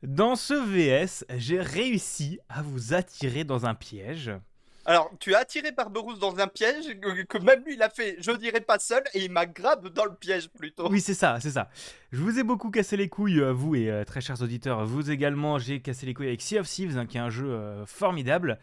Dans 0.03 0.37
ce 0.37 0.55
VS, 0.55 1.25
j'ai 1.37 1.61
réussi 1.61 2.39
à 2.49 2.63
vous 2.63 2.95
attirer 2.95 3.45
dans 3.45 3.67
un 3.67 3.75
piège. 3.75 4.31
Alors, 4.85 5.11
tu 5.19 5.35
as 5.35 5.39
attiré 5.39 5.73
Barberousse 5.73 6.21
dans 6.21 6.39
un 6.39 6.47
piège 6.47 6.85
que, 7.01 7.39
même 7.39 7.65
lui 7.65 7.75
il 7.75 7.83
a 7.83 7.91
fait, 7.91 8.17
je 8.21 8.31
dirais 8.31 8.61
pas 8.61 8.79
seul, 8.79 9.03
et 9.15 9.25
il 9.25 9.33
m'a 9.33 9.45
grave 9.45 9.89
dans 9.89 10.05
le 10.05 10.15
piège 10.15 10.49
plutôt. 10.49 10.89
Oui, 10.89 11.01
c'est 11.01 11.15
ça, 11.15 11.39
c'est 11.41 11.51
ça. 11.51 11.69
Je 12.13 12.21
vous 12.21 12.39
ai 12.39 12.45
beaucoup 12.45 12.71
cassé 12.71 12.97
les 12.97 13.09
couilles, 13.09 13.41
euh, 13.41 13.53
vous 13.53 13.75
et 13.75 13.91
euh, 13.91 14.05
très 14.05 14.21
chers 14.21 14.41
auditeurs. 14.43 14.87
Vous 14.87 15.11
également, 15.11 15.59
j'ai 15.59 15.81
cassé 15.81 16.07
les 16.07 16.15
couilles 16.15 16.29
avec 16.29 16.41
Sea 16.41 16.61
of 16.61 16.69
Thieves, 16.69 16.97
hein, 16.97 17.07
qui 17.07 17.17
est 17.17 17.21
un 17.21 17.31
jeu 17.31 17.51
euh, 17.51 17.85
formidable. 17.85 18.61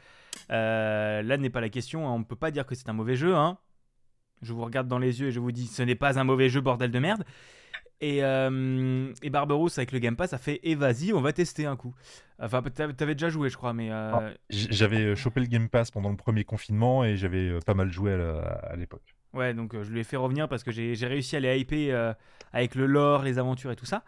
Euh, 0.49 1.21
là 1.23 1.35
n'est 1.35 1.49
pas 1.49 1.61
la 1.61 1.69
question, 1.69 2.07
hein, 2.07 2.11
on 2.11 2.19
ne 2.19 2.23
peut 2.23 2.37
pas 2.37 2.51
dire 2.51 2.65
que 2.65 2.73
c'est 2.73 2.87
un 2.87 2.93
mauvais 2.93 3.17
jeu. 3.17 3.35
hein. 3.35 3.57
Je 4.41 4.53
vous 4.53 4.63
regarde 4.63 4.87
dans 4.87 4.99
les 4.99 5.19
yeux 5.19 5.27
et 5.27 5.31
je 5.31 5.39
vous 5.41 5.51
dis, 5.51 5.67
ce 5.67 5.83
n'est 5.83 5.95
pas 5.95 6.19
un 6.19 6.23
mauvais 6.23 6.47
jeu, 6.47 6.61
bordel 6.61 6.91
de 6.91 6.99
merde. 6.99 7.25
Et, 8.05 8.21
euh, 8.21 9.13
et 9.21 9.29
Barberousse, 9.29 9.77
avec 9.77 9.93
le 9.93 9.99
Game 9.99 10.17
Pass, 10.17 10.33
a 10.33 10.37
fait, 10.37 10.59
et 10.63 10.75
vas-y, 10.75 11.13
on 11.13 11.21
va 11.21 11.31
tester 11.31 11.65
un 11.65 11.77
coup. 11.77 11.95
Enfin, 12.37 12.61
t'avais 12.61 13.15
déjà 13.15 13.29
joué, 13.29 13.49
je 13.49 13.55
crois, 13.55 13.71
mais... 13.71 13.91
euh, 13.91 14.11
Ah. 14.13 14.29
J'avais 14.49 14.97
euh, 15.01 15.15
chopé 15.15 15.39
le 15.39 15.45
Game 15.45 15.69
Pass 15.69 15.89
pendant 15.89 16.09
le 16.09 16.17
premier 16.17 16.43
confinement 16.43 17.05
et 17.05 17.15
j'avais 17.15 17.47
euh, 17.47 17.59
pas 17.65 17.73
mal 17.75 17.89
joué 17.93 18.11
à 18.11 18.75
l'époque. 18.75 19.15
Ouais, 19.31 19.53
donc 19.53 19.73
je 19.81 19.89
lui 19.89 20.01
ai 20.01 20.03
fait 20.03 20.17
revenir 20.17 20.49
parce 20.49 20.63
que 20.63 20.71
j'ai 20.71 21.07
réussi 21.07 21.37
à 21.37 21.39
les 21.39 21.57
hyper 21.57 21.95
euh, 21.95 22.13
avec 22.51 22.75
le 22.75 22.87
lore, 22.87 23.23
les 23.23 23.39
aventures 23.39 23.71
et 23.71 23.77
tout 23.77 23.85
ça. 23.85 24.03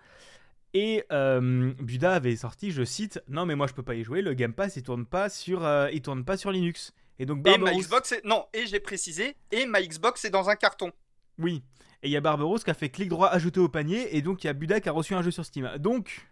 Et 0.73 1.05
euh, 1.13 1.71
Buda 1.79 2.15
avait 2.15 2.36
sorti, 2.36 2.71
je 2.71 2.84
cite, 2.84 3.23
non 3.29 3.45
mais 3.45 3.55
moi 3.55 3.65
je 3.65 3.73
peux 3.73 3.81
pas 3.81 3.95
y 3.95 4.03
jouer, 4.03 4.21
le 4.21 4.34
Game 4.34 4.51
Pass 4.53 4.75
il 4.75 4.84
tourne 4.84 5.05
pas 5.05 5.29
sur, 5.29 5.63
euh, 5.63 5.88
il 5.93 6.01
tourne 6.01 6.25
pas 6.25 6.36
sur 6.36 6.51
Linux. 6.51 6.93
Et 7.17 7.25
donc 7.25 7.47
Et 7.47 7.51
ma 7.51 7.58
Barberousse, 7.58 7.86
Xbox 7.86 8.12
est... 8.12 8.25
Non, 8.25 8.45
et 8.53 8.67
j'ai 8.67 8.81
précisé, 8.81 9.38
et 9.53 9.65
ma 9.65 9.81
Xbox 9.81 10.25
est 10.25 10.29
dans 10.31 10.49
un 10.49 10.55
carton. 10.58 10.91
oui. 11.39 11.63
Et 12.06 12.10
il 12.10 12.12
y 12.12 12.18
a 12.18 12.22
Barberousse 12.22 12.63
qui 12.63 12.70
a 12.70 12.76
fait 12.76 12.89
clic 12.89 13.10
droit 13.10 13.30
ajouter 13.30 13.60
au 13.60 13.68
panier 13.68 14.15
et 14.15 14.22
donc 14.22 14.44
il 14.44 14.48
y 14.48 14.50
a 14.52 14.54
Buda 14.54 14.80
qui 14.80 14.89
a 14.89 14.91
reçu 14.91 15.15
un 15.15 15.24
jeu 15.24 15.32
sur 15.32 15.44
Steam. 15.44 15.68
Donc, 15.80 16.30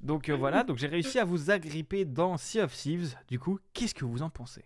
donc 0.00 0.30
euh, 0.30 0.34
voilà, 0.34 0.64
donc 0.64 0.78
j'ai 0.78 0.86
réussi 0.86 1.18
à 1.18 1.26
vous 1.26 1.50
agripper 1.50 2.06
dans 2.06 2.38
Sea 2.38 2.62
of 2.62 2.74
Thieves. 2.74 3.14
Du 3.28 3.38
coup, 3.38 3.60
qu'est-ce 3.74 3.94
que 3.94 4.06
vous 4.06 4.22
en 4.22 4.30
pensez? 4.30 4.64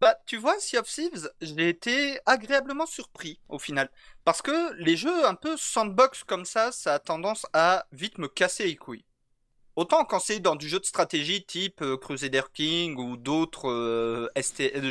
Bah, 0.00 0.16
tu 0.24 0.38
vois, 0.38 0.58
Sea 0.58 0.78
of 0.78 0.88
Thieves, 0.88 1.30
j'ai 1.42 1.68
été 1.68 2.18
agréablement 2.24 2.86
surpris 2.86 3.40
au 3.50 3.58
final. 3.58 3.90
Parce 4.24 4.40
que 4.40 4.72
les 4.82 4.96
jeux 4.96 5.26
un 5.26 5.34
peu 5.34 5.58
sandbox 5.58 6.24
comme 6.24 6.46
ça, 6.46 6.72
ça 6.72 6.94
a 6.94 6.98
tendance 7.00 7.46
à 7.52 7.84
vite 7.92 8.16
me 8.16 8.28
casser 8.28 8.64
les 8.64 8.76
couilles. 8.76 9.04
Autant 9.76 10.06
quand 10.06 10.18
c'est 10.18 10.40
dans 10.40 10.56
du 10.56 10.66
jeu 10.66 10.80
de 10.80 10.86
stratégie 10.86 11.44
type 11.44 11.82
euh, 11.82 11.98
Crusader 11.98 12.44
King 12.54 12.96
ou 12.96 13.18
d'autres 13.18 13.68
euh, 13.68 14.30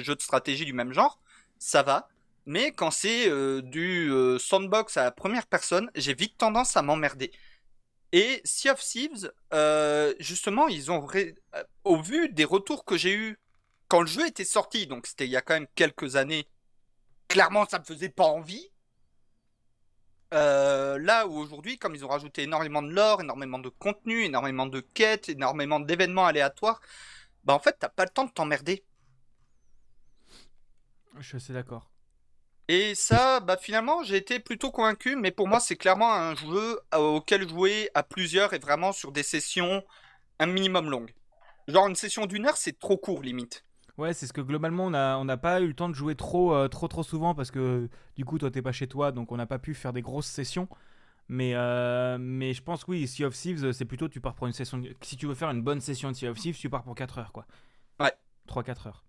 jeux 0.03 0.15
de 0.15 0.21
stratégie 0.21 0.65
du 0.65 0.73
même 0.73 0.93
genre, 0.93 1.19
ça 1.57 1.81
va. 1.81 2.09
Mais 2.47 2.71
quand 2.71 2.91
c'est 2.91 3.29
euh, 3.29 3.61
du 3.61 4.09
euh, 4.09 4.39
sandbox 4.39 4.95
à 4.95 5.03
la 5.03 5.11
première 5.11 5.45
personne, 5.47 5.91
j'ai 5.95 6.13
vite 6.13 6.37
tendance 6.37 6.77
à 6.77 6.81
m'emmerder. 6.81 7.33
Et 8.13 8.41
Sea 8.45 8.69
of 8.69 8.81
Thieves, 8.81 9.33
euh, 9.53 10.13
justement, 10.21 10.69
ils 10.69 10.89
ont 10.89 11.05
au 11.83 12.01
vu 12.01 12.29
des 12.29 12.45
retours 12.45 12.85
que 12.85 12.95
j'ai 12.95 13.13
eus 13.13 13.37
quand 13.89 13.99
le 13.99 14.07
jeu 14.07 14.25
était 14.25 14.45
sorti, 14.45 14.87
donc 14.87 15.07
c'était 15.07 15.25
il 15.25 15.31
y 15.31 15.35
a 15.35 15.41
quand 15.41 15.55
même 15.55 15.67
quelques 15.75 16.15
années, 16.15 16.47
clairement 17.27 17.65
ça 17.67 17.79
me 17.79 17.83
faisait 17.83 18.09
pas 18.09 18.25
envie. 18.25 18.71
Là 20.31 21.27
où 21.27 21.37
aujourd'hui, 21.37 21.77
comme 21.77 21.95
ils 21.95 22.05
ont 22.05 22.09
rajouté 22.09 22.43
énormément 22.43 22.81
de 22.81 22.91
lore, 22.91 23.21
énormément 23.21 23.59
de 23.59 23.69
contenu, 23.69 24.23
énormément 24.23 24.67
de 24.67 24.79
quêtes, 24.79 25.27
énormément 25.27 25.81
d'événements 25.81 26.25
aléatoires, 26.25 26.79
bah 27.43 27.53
en 27.53 27.59
fait, 27.59 27.75
t'as 27.77 27.89
pas 27.89 28.05
le 28.05 28.09
temps 28.09 28.25
de 28.25 28.31
t'emmerder. 28.31 28.85
Je 31.17 31.27
suis 31.27 31.37
assez 31.37 31.53
d'accord. 31.53 31.91
Et 32.69 32.95
ça, 32.95 33.39
bah 33.39 33.55
finalement, 33.55 34.03
j'ai 34.03 34.17
été 34.17 34.39
plutôt 34.39 34.71
convaincu, 34.71 35.15
mais 35.15 35.31
pour 35.31 35.47
moi, 35.47 35.59
c'est 35.59 35.77
clairement 35.77 36.13
un 36.13 36.35
jeu 36.35 36.79
euh, 36.93 36.97
auquel 36.97 37.47
jouer 37.47 37.89
à 37.93 38.03
plusieurs 38.03 38.53
et 38.53 38.59
vraiment 38.59 38.91
sur 38.91 39.11
des 39.11 39.23
sessions 39.23 39.83
un 40.39 40.47
minimum 40.47 40.89
longues. 40.89 41.13
Genre 41.67 41.87
une 41.87 41.95
session 41.95 42.25
d'une 42.25 42.45
heure, 42.45 42.57
c'est 42.57 42.77
trop 42.77 42.97
court 42.97 43.21
limite. 43.21 43.63
Ouais, 43.97 44.13
c'est 44.13 44.27
ce 44.27 44.33
que 44.33 44.41
globalement 44.41 44.85
on 44.85 44.93
a 44.93 45.17
on 45.17 45.25
n'a 45.25 45.37
pas 45.37 45.59
eu 45.59 45.67
le 45.67 45.73
temps 45.73 45.89
de 45.89 45.95
jouer 45.95 46.13
trop 46.13 46.53
euh, 46.53 46.67
trop 46.67 46.87
trop 46.87 47.01
souvent 47.01 47.33
parce 47.33 47.49
que 47.49 47.89
du 48.15 48.25
coup 48.25 48.37
toi 48.37 48.51
t'es 48.51 48.61
pas 48.61 48.71
chez 48.71 48.85
toi 48.85 49.11
donc 49.11 49.31
on 49.31 49.37
n'a 49.37 49.47
pas 49.47 49.57
pu 49.57 49.73
faire 49.73 49.91
des 49.91 50.03
grosses 50.03 50.27
sessions. 50.27 50.67
Mais 51.29 51.53
euh, 51.55 52.17
mais 52.19 52.53
je 52.53 52.61
pense 52.61 52.85
que 52.85 52.91
oui, 52.91 53.07
Sea 53.07 53.25
of 53.25 53.33
Thieves 53.35 53.71
c'est 53.71 53.85
plutôt 53.85 54.07
tu 54.07 54.21
pars 54.21 54.35
pour 54.35 54.45
une 54.45 54.53
session 54.53 54.81
si 55.01 55.17
tu 55.17 55.25
veux 55.25 55.33
faire 55.33 55.49
une 55.49 55.63
bonne 55.63 55.81
session 55.81 56.11
de 56.11 56.15
Sea 56.15 56.27
of 56.27 56.37
Thieves, 56.37 56.57
tu 56.57 56.69
pars 56.69 56.83
pour 56.83 56.93
4 56.95 57.17
heures 57.17 57.31
quoi. 57.31 57.47
Ouais. 57.99 58.13
3 58.45 58.63
4 58.63 58.87
heures. 58.87 59.06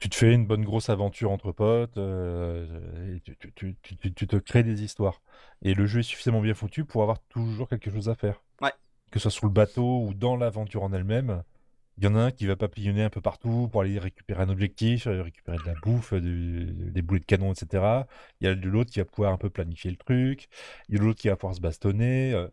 Tu 0.00 0.08
te 0.08 0.16
fais 0.16 0.34
une 0.34 0.46
bonne 0.46 0.64
grosse 0.64 0.90
aventure 0.90 1.30
entre 1.30 1.52
potes, 1.52 1.96
euh, 1.96 3.14
et 3.16 3.20
tu, 3.20 3.36
tu- 3.36 3.52
tu- 3.54 3.76
tu- 3.82 3.96
tu- 3.96 4.12
tu 4.12 4.26
te 4.26 4.36
crées 4.36 4.64
des 4.64 4.82
histoires. 4.82 5.22
Et 5.62 5.74
le 5.74 5.86
jeu 5.86 6.00
est 6.00 6.02
suffisamment 6.02 6.40
bien 6.40 6.54
foutu 6.54 6.84
pour 6.84 7.02
avoir 7.02 7.20
toujours 7.28 7.68
quelque 7.68 7.90
chose 7.90 8.08
à 8.08 8.16
faire. 8.16 8.42
Ouais. 8.60 8.72
Que 9.12 9.20
ce 9.20 9.24
soit 9.24 9.30
sur 9.30 9.46
le 9.46 9.52
bateau 9.52 10.02
ou 10.02 10.12
dans 10.12 10.36
l'aventure 10.36 10.82
en 10.82 10.92
elle-même, 10.92 11.44
il 11.98 12.04
y 12.04 12.08
en 12.08 12.16
a 12.16 12.18
un 12.20 12.30
qui 12.32 12.46
va 12.46 12.56
papillonner 12.56 13.04
un 13.04 13.10
peu 13.10 13.20
partout 13.20 13.68
pour 13.70 13.80
aller 13.80 13.98
récupérer 13.98 14.42
un 14.42 14.48
objectif, 14.48 15.06
euh, 15.06 15.22
récupérer 15.22 15.56
de 15.58 15.62
la 15.64 15.74
bouffe, 15.74 16.12
du- 16.14 16.66
des 16.90 17.00
boulets 17.02 17.20
de 17.20 17.24
canon, 17.24 17.52
etc. 17.52 18.06
Il 18.40 18.46
y 18.46 18.50
a 18.50 18.54
de 18.56 18.68
l'autre 18.68 18.90
qui 18.90 18.98
va 18.98 19.04
pouvoir 19.04 19.32
un 19.32 19.38
peu 19.38 19.50
planifier 19.50 19.90
le 19.92 19.96
truc. 19.96 20.48
Il 20.88 20.96
y 20.96 20.98
a 20.98 21.02
l'autre 21.02 21.20
qui 21.20 21.28
va 21.28 21.36
pouvoir 21.36 21.54
se 21.54 21.60
bastonner. 21.60 22.32
euh, 22.34 22.48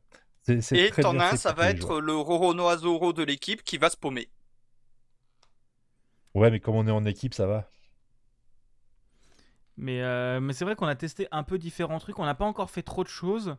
Et 0.78 0.92
t'en 0.92 1.20
as 1.20 1.26
un, 1.30 1.36
ça 1.38 1.54
va 1.54 1.70
être 1.72 2.00
le 2.00 2.16
Roronoa 2.16 2.78
Zoro 2.78 3.12
de 3.12 3.24
l'équipe 3.24 3.64
qui 3.64 3.78
va 3.78 3.90
se 3.90 3.98
paumer. 3.98 4.30
Ouais, 6.36 6.50
mais 6.52 6.60
comme 6.60 6.76
on 6.76 6.88
est 6.88 6.92
en 6.92 7.06
équipe, 7.06 7.34
ça 7.34 7.46
va. 7.48 7.70
Mais, 9.78 10.02
euh, 10.02 10.40
mais 10.40 10.54
c'est 10.54 10.66
vrai 10.66 10.76
qu'on 10.76 10.88
a 10.88 10.96
testé 10.96 11.28
un 11.32 11.44
peu 11.44 11.58
différents 11.58 12.00
trucs. 12.00 12.20
On 12.20 12.26
n'a 12.26 12.36
pas 12.36 12.46
encore 12.46 12.70
fait 12.70 12.84
trop 12.84 13.04
de 13.04 13.10
choses. 13.10 13.56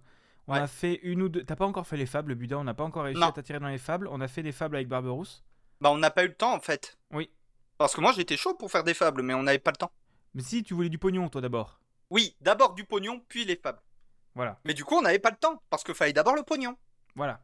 On 0.47 0.53
Ouais. 0.55 0.61
a 0.61 0.67
fait 0.67 1.01
une 1.03 1.23
ou 1.23 1.29
deux. 1.29 1.43
T'as 1.45 1.57
pas 1.57 1.67
encore 1.67 1.87
fait 1.87 1.97
les 1.97 2.07
fables, 2.07 2.35
Buda. 2.35 2.59
On 2.59 2.65
n'a 2.65 2.75
pas 2.75 2.85
encore 2.85 3.05
réussi 3.05 3.21
Non. 3.21 3.29
à 3.29 3.33
t'attirer 3.33 3.59
dans 3.59 3.69
les 3.69 3.79
fables. 3.79 4.09
On 4.11 4.21
a 4.21 4.29
fait 4.29 4.43
des 4.43 4.53
fables 4.53 4.77
avec 4.77 4.89
Barberousse. 4.89 5.43
Bah 5.81 5.91
on 5.91 5.99
n'a 5.99 6.11
pas 6.11 6.25
eu 6.25 6.29
le 6.29 6.35
temps 6.35 6.55
en 6.55 6.61
fait. 6.61 6.99
Oui. 7.13 7.31
Parce 7.79 7.95
que 7.95 8.01
moi 8.01 8.13
j'étais 8.13 8.37
chaud 8.37 8.55
pour 8.55 8.71
faire 8.71 8.85
des 8.85 8.95
fables, 8.95 9.23
mais 9.23 9.35
on 9.35 9.43
n'avait 9.43 9.59
pas 9.59 9.73
le 9.73 9.77
temps. 9.77 9.91
Mais 10.35 10.43
si, 10.43 10.63
tu 10.63 10.75
voulais 10.75 10.89
du 10.89 10.99
pognon, 10.99 11.29
toi 11.29 11.41
d'abord. 11.41 11.81
Oui, 12.11 12.37
d'abord 12.41 12.75
du 12.75 12.85
pognon, 12.85 13.21
puis 13.29 13.45
les 13.45 13.57
fables. 13.57 13.81
Voilà, 14.37 14.59
Mais 14.65 14.75
du 14.75 14.85
coup 14.85 14.97
on 14.97 15.03
n'avait 15.03 15.19
pas 15.19 15.31
le 15.31 15.37
temps, 15.37 15.63
parce 15.71 15.83
qu'il 15.85 15.95
fallait 15.95 16.13
d'abord 16.13 16.35
le 16.37 16.43
pognon. 16.43 16.77
voilà. 17.17 17.41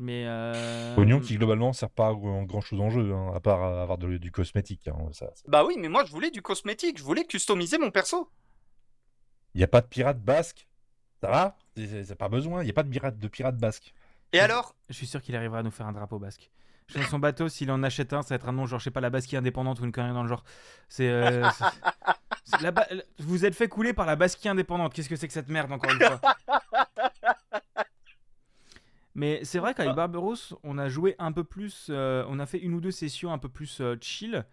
Mais. 0.00 0.24
Euh... 0.26 0.94
Pognon 0.94 1.20
qui 1.20 1.36
globalement 1.36 1.72
sert 1.72 1.90
pas 1.90 2.08
à 2.08 2.14
grand 2.14 2.60
chose 2.60 2.80
en 2.80 2.90
jeu, 2.90 3.12
hein, 3.12 3.32
à 3.34 3.40
part 3.40 3.62
avoir 3.62 3.98
de- 3.98 4.16
du 4.16 4.32
cosmétique. 4.32 4.88
hein, 4.88 4.96
ça, 5.12 5.26
ça- 5.34 5.42
Bah 5.46 5.64
oui, 5.66 5.76
mais 5.78 5.88
moi 5.88 6.04
je 6.04 6.10
voulais 6.10 6.30
du 6.30 6.40
cosmétique, 6.42 6.98
je 6.98 7.02
voulais 7.04 7.24
customiser 7.24 7.76
mon 7.78 7.90
perso. 7.90 8.30
Il 9.54 9.58
n'y 9.58 9.64
a 9.64 9.68
pas 9.68 9.80
de 9.82 9.86
pirate 9.86 10.20
basque? 10.20 10.66
Ça 11.22 11.28
va? 11.30 11.58
C'est- 11.76 12.14
pas 12.14 12.28
besoin. 12.28 12.62
Il 12.62 12.64
n'y 12.64 12.70
a 12.70 12.74
pas 12.74 12.82
de 12.82 12.88
pirate, 12.90 13.18
de 13.18 13.28
pirate 13.28 13.58
basque. 13.58 13.92
Et 14.32 14.38
Je- 14.38 14.42
alors? 14.42 14.74
Je 14.88 14.94
suis 14.94 15.06
sûr 15.06 15.20
qu'il 15.20 15.36
arrivera 15.36 15.58
à 15.58 15.62
nous 15.62 15.70
faire 15.70 15.86
un 15.86 15.92
drapeau 15.92 16.18
basque. 16.18 16.50
Sur 16.88 17.04
son 17.04 17.18
bateau, 17.20 17.48
s'il 17.48 17.70
en 17.70 17.82
achète 17.84 18.12
un, 18.12 18.22
ça 18.22 18.30
va 18.30 18.34
être 18.36 18.48
un 18.48 18.52
nom, 18.52 18.66
genre, 18.66 18.80
je 18.80 18.84
sais 18.84 18.90
pas, 18.90 19.00
la 19.00 19.10
Basquille 19.10 19.38
indépendante 19.38 19.78
ou 19.80 19.84
une 19.84 19.92
connerie 19.92 20.12
dans 20.12 20.22
le 20.24 20.28
genre. 20.28 20.42
C'est. 20.88 21.08
euh, 21.08 21.48
ba- 22.72 22.88
Vous 23.18 23.44
êtes 23.44 23.54
fait 23.54 23.68
couler 23.68 23.92
par 23.92 24.06
la 24.06 24.16
Basquille 24.16 24.50
indépendante. 24.50 24.92
Qu'est-ce 24.92 25.08
que 25.08 25.14
c'est 25.16 25.28
que 25.28 25.32
cette 25.32 25.48
merde, 25.48 25.70
encore 25.70 25.90
une 25.92 26.00
fois? 26.00 26.20
Mais 29.14 29.40
c'est 29.42 29.58
vrai 29.58 29.74
qu'avec 29.74 29.94
Barberousse, 29.94 30.54
on 30.62 30.78
a 30.78 30.88
joué 30.88 31.16
un 31.18 31.32
peu 31.32 31.44
plus. 31.44 31.88
euh, 31.90 32.24
on 32.28 32.38
a 32.38 32.46
fait 32.46 32.58
une 32.58 32.74
ou 32.74 32.80
deux 32.80 32.92
sessions 32.92 33.32
un 33.32 33.38
peu 33.38 33.48
plus 33.48 33.80
euh, 33.80 33.96
chill. 34.00 34.46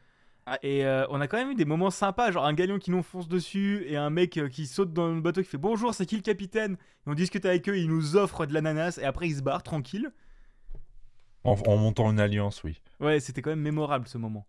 Ouais. 0.47 0.57
Et 0.63 0.85
euh, 0.85 1.05
on 1.09 1.19
a 1.19 1.27
quand 1.27 1.37
même 1.37 1.51
eu 1.51 1.55
des 1.55 1.65
moments 1.65 1.91
sympas, 1.91 2.31
genre 2.31 2.45
un 2.45 2.53
galion 2.53 2.79
qui 2.79 2.89
nous 2.89 3.03
fonce 3.03 3.27
dessus 3.27 3.83
et 3.85 3.97
un 3.97 4.09
mec 4.09 4.39
qui 4.49 4.65
saute 4.65 4.93
dans 4.93 5.09
le 5.09 5.19
bateau 5.19 5.41
qui 5.41 5.49
fait 5.49 5.57
bonjour, 5.57 5.93
c'est 5.93 6.05
qui 6.05 6.15
le 6.15 6.21
capitaine? 6.21 6.73
Et 6.73 7.09
on 7.09 7.13
discute 7.13 7.45
avec 7.45 7.67
eux, 7.67 7.77
ils 7.77 7.89
nous 7.89 8.15
offrent 8.15 8.45
de 8.45 8.53
l'ananas 8.53 8.97
et 8.97 9.03
après 9.03 9.27
ils 9.27 9.35
se 9.35 9.41
barrent 9.41 9.63
tranquille. 9.63 10.09
En, 11.43 11.55
en 11.67 11.77
montant 11.77 12.09
une 12.09 12.19
alliance, 12.19 12.63
oui. 12.63 12.81
Ouais, 13.01 13.19
c'était 13.19 13.41
quand 13.41 13.49
même 13.49 13.59
mémorable 13.61 14.07
ce 14.07 14.17
moment. 14.17 14.47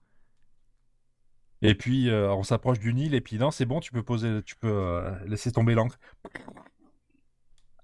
Et 1.62 1.74
puis 1.74 2.08
euh, 2.08 2.32
on 2.32 2.44
s'approche 2.44 2.78
d'une 2.78 2.98
île 2.98 3.14
et 3.14 3.20
puis 3.20 3.36
non, 3.36 3.50
c'est 3.50 3.66
bon, 3.66 3.80
tu 3.80 3.90
peux 3.90 4.04
poser, 4.04 4.40
tu 4.44 4.54
peux 4.54 4.68
euh, 4.70 5.10
laisser 5.26 5.50
tomber 5.50 5.74
l'ancre. 5.74 5.98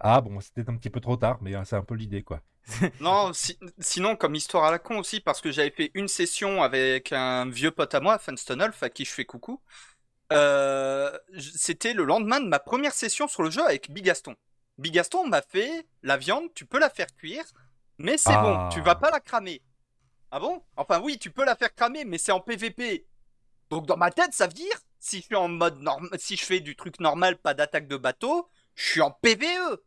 Ah 0.05 0.21
bon, 0.21 0.39
c'était 0.41 0.69
un 0.71 0.77
petit 0.77 0.89
peu 0.91 1.01
trop 1.01 1.17
tard, 1.17 1.39
mais 1.43 1.57
euh, 1.57 1.65
c'est 1.65 1.75
un 1.77 1.83
peu 1.83 1.95
l'idée 1.97 2.23
quoi. 2.23 2.41
Non, 3.01 3.33
si- 3.33 3.59
sinon 3.79 4.17
comme 4.17 4.35
histoire 4.35 4.65
à 4.65 4.71
la 4.71 4.79
con 4.79 4.99
aussi, 4.99 5.21
parce 5.21 5.41
que 5.41 5.51
j'avais 5.51 5.71
fait 5.71 5.91
une 5.95 6.09
session 6.09 6.63
avec 6.63 7.13
un 7.13 7.49
vieux 7.51 7.71
pote 7.71 7.95
à 7.95 8.01
moi, 8.01 8.19
Funstonolf, 8.19 8.83
à 8.83 8.91
qui 8.91 9.05
je 9.05 9.11
fais 9.13 9.25
coucou. 9.25 9.61
Euh, 10.33 11.13
C'était 11.39 11.95
le 11.95 12.05
lendemain 12.05 12.41
de 12.41 12.49
ma 12.49 12.59
première 12.61 12.95
session 12.95 13.29
sur 13.29 13.43
le 13.43 13.51
jeu 13.51 13.65
avec 13.67 13.91
Bigaston. 13.91 14.37
Bigaston 14.79 15.27
m'a 15.29 15.43
fait 15.43 15.87
la 16.03 16.17
viande, 16.17 16.53
tu 16.55 16.67
peux 16.67 16.79
la 16.81 16.91
faire 16.91 17.09
cuire, 17.17 17.45
mais 17.99 18.19
c'est 18.19 18.33
Ah. 18.35 18.43
bon, 18.43 18.69
tu 18.71 18.81
vas 18.83 18.97
pas 18.97 19.11
la 19.11 19.21
cramer. 19.21 19.63
Ah 20.31 20.41
bon? 20.41 20.63
Enfin 20.77 21.01
oui, 21.01 21.19
tu 21.19 21.31
peux 21.31 21.45
la 21.45 21.57
faire 21.57 21.75
cramer, 21.75 22.05
mais 22.05 22.19
c'est 22.19 22.33
en 22.33 22.41
PVP. 22.41 23.07
Donc 23.71 23.87
dans 23.87 23.97
ma 23.97 24.11
tête, 24.11 24.35
ça 24.35 24.47
veut 24.49 24.53
dire 24.55 24.75
si 25.01 25.19
je 25.21 25.25
suis 25.27 25.37
en 25.37 25.49
mode 25.49 25.81
norm... 25.81 26.09
si 26.19 26.37
je 26.37 26.45
fais 26.45 26.61
du 26.61 26.77
truc 26.77 27.01
normal, 27.01 27.37
pas 27.39 27.55
d'attaque 27.55 27.89
de 27.89 27.97
bateau, 27.97 28.49
je 28.75 28.85
suis 28.91 29.01
en 29.03 29.11
PVE. 29.13 29.79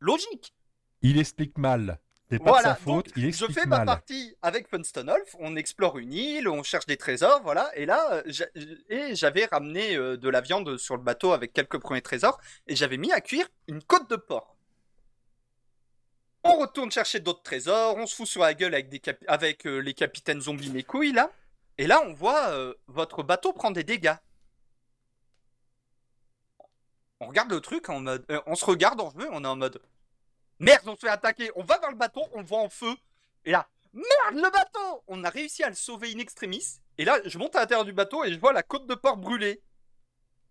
Logique. 0.00 0.54
Il 1.02 1.18
explique 1.18 1.56
mal. 1.56 2.00
C'est 2.32 2.38
pas 2.38 2.58
de 2.58 2.62
sa 2.62 2.76
faute, 2.76 3.06
donc 3.06 3.16
il 3.16 3.34
je 3.34 3.46
fais 3.46 3.66
ma 3.66 3.84
partie 3.84 4.36
avec 4.40 4.68
Funstonolf, 4.68 5.34
on 5.40 5.56
explore 5.56 5.98
une 5.98 6.12
île, 6.12 6.48
on 6.48 6.62
cherche 6.62 6.86
des 6.86 6.96
trésors, 6.96 7.42
voilà, 7.42 7.76
et 7.76 7.86
là, 7.86 8.22
euh, 8.24 8.78
et 8.88 9.16
j'avais 9.16 9.46
ramené 9.46 9.96
euh, 9.96 10.16
de 10.16 10.28
la 10.28 10.40
viande 10.40 10.78
sur 10.78 10.96
le 10.96 11.02
bateau 11.02 11.32
avec 11.32 11.52
quelques 11.52 11.80
premiers 11.80 12.02
trésors, 12.02 12.38
et 12.68 12.76
j'avais 12.76 12.98
mis 12.98 13.10
à 13.10 13.20
cuire 13.20 13.48
une 13.66 13.82
côte 13.82 14.08
de 14.08 14.14
porc. 14.14 14.54
On 16.44 16.56
retourne 16.56 16.92
chercher 16.92 17.18
d'autres 17.18 17.42
trésors, 17.42 17.96
on 17.96 18.06
se 18.06 18.14
fout 18.14 18.28
sur 18.28 18.42
la 18.42 18.54
gueule 18.54 18.74
avec, 18.74 18.88
des 18.88 19.00
cap- 19.00 19.24
avec 19.26 19.66
euh, 19.66 19.78
les 19.78 19.94
capitaines 19.94 20.40
zombies 20.40 20.70
mes 20.70 20.84
couilles, 20.84 21.10
là, 21.10 21.32
et 21.78 21.88
là, 21.88 22.00
on 22.06 22.12
voit 22.12 22.50
euh, 22.50 22.74
votre 22.86 23.24
bateau 23.24 23.52
prend 23.52 23.72
des 23.72 23.82
dégâts. 23.82 24.14
On 27.18 27.26
regarde 27.26 27.50
le 27.50 27.60
truc 27.60 27.88
en 27.88 27.98
mode... 27.98 28.24
euh, 28.30 28.40
on 28.46 28.54
se 28.54 28.64
regarde 28.64 29.00
en 29.00 29.10
jeu, 29.10 29.28
on 29.32 29.42
est 29.42 29.48
en 29.48 29.56
mode... 29.56 29.82
Merde, 30.60 30.82
on 30.86 30.94
se 30.94 31.00
fait 31.00 31.08
attaquer. 31.08 31.50
On 31.56 31.64
va 31.64 31.78
vers 31.78 31.90
le 31.90 31.96
bateau, 31.96 32.22
on 32.32 32.40
le 32.40 32.46
voit 32.46 32.60
en 32.60 32.68
feu. 32.68 32.94
Et 33.46 33.50
là, 33.50 33.66
merde, 33.94 34.44
le 34.44 34.50
bateau 34.50 35.02
On 35.08 35.24
a 35.24 35.30
réussi 35.30 35.64
à 35.64 35.70
le 35.70 35.74
sauver 35.74 36.12
in 36.14 36.18
extremis. 36.18 36.80
Et 36.98 37.04
là, 37.06 37.18
je 37.24 37.38
monte 37.38 37.56
à 37.56 37.60
l'intérieur 37.60 37.86
du 37.86 37.94
bateau 37.94 38.24
et 38.24 38.32
je 38.32 38.38
vois 38.38 38.52
la 38.52 38.62
côte 38.62 38.86
de 38.86 38.94
porc 38.94 39.16
brûlée. 39.16 39.62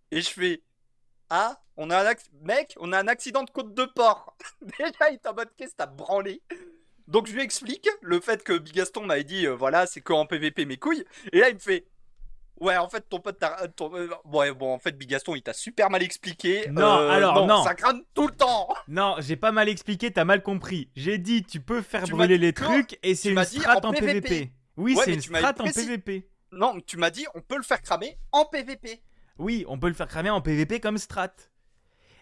Et 0.09 0.21
je 0.21 0.29
fais 0.31 0.63
Ah, 1.29 1.61
on 1.77 1.91
a 1.91 2.09
un 2.09 2.13
mec, 2.41 2.75
on 2.79 2.91
a 2.91 2.99
un 2.99 3.07
accident 3.07 3.43
de 3.43 3.51
côte 3.51 3.75
de 3.75 3.85
porc. 3.85 4.35
Déjà, 4.61 5.11
il 5.11 5.15
est 5.15 5.27
en 5.27 5.35
mode 5.35 5.51
Qu'est-ce 5.55 5.71
que 5.71 5.77
t'as 5.77 5.85
branlé? 5.85 6.41
Donc, 7.07 7.27
je 7.27 7.33
lui 7.33 7.43
explique 7.43 7.87
le 8.01 8.19
fait 8.19 8.43
que 8.43 8.57
Bigaston 8.57 9.05
m'avait 9.05 9.23
dit 9.23 9.45
euh, 9.45 9.55
Voilà, 9.55 9.85
c'est 9.85 10.01
que 10.01 10.13
en 10.13 10.25
PVP 10.25 10.65
mes 10.65 10.77
couilles. 10.77 11.05
Et 11.33 11.39
là, 11.39 11.49
il 11.49 11.55
me 11.55 11.59
fait 11.59 11.85
Ouais, 12.59 12.75
en 12.77 12.89
fait, 12.89 13.07
ton 13.07 13.19
pote 13.19 13.39
t'a. 13.39 13.67
ton- 13.69 13.95
euh, 13.95 14.09
Ouais, 14.25 14.53
bon, 14.53 14.73
en 14.73 14.79
fait, 14.79 14.97
Bigaston, 14.97 15.35
il 15.35 15.41
t'a 15.41 15.53
super 15.53 15.89
mal 15.89 16.03
expliqué. 16.03 16.67
Non, 16.69 17.09
alors, 17.09 17.47
non. 17.47 17.63
Ça 17.63 17.73
crame 17.75 18.01
tout 18.13 18.27
le 18.27 18.33
temps. 18.35 18.67
Non, 18.87 19.15
j'ai 19.19 19.35
pas 19.37 19.51
mal 19.51 19.69
expliqué, 19.69 20.11
t'as 20.11 20.25
mal 20.25 20.43
compris. 20.43 20.89
J'ai 20.95 21.17
dit, 21.17 21.43
tu 21.43 21.61
peux 21.61 21.81
faire 21.81 22.03
Tu 22.03 22.11
brûler 22.11 22.37
les 22.37 22.53
trucs 22.53 22.99
et 23.03 23.15
c'est 23.15 23.31
une 23.31 23.43
strat 23.45 23.77
en 23.85 23.89
en 23.89 23.91
PVP. 23.93 24.21
PVP. 24.21 24.51
Oui, 24.77 24.95
Ouais, 24.95 25.03
c'est 25.05 25.13
une 25.13 25.21
strat 25.21 25.53
en. 25.59 25.63
PVP. 25.65 26.29
Non, 26.51 26.79
tu 26.85 26.97
m'as 26.97 27.09
dit 27.11 27.25
on 27.35 27.41
peut 27.41 27.57
le 27.57 27.63
faire 27.63 27.81
cramer 27.81 28.17
en 28.31 28.45
PVP. 28.45 29.01
Oui, 29.37 29.63
on 29.67 29.77
peut 29.79 29.87
le 29.87 29.93
faire 29.93 30.07
cramer 30.07 30.29
en 30.31 30.41
PVP 30.41 30.79
comme 30.79 30.97
strat. 30.97 31.31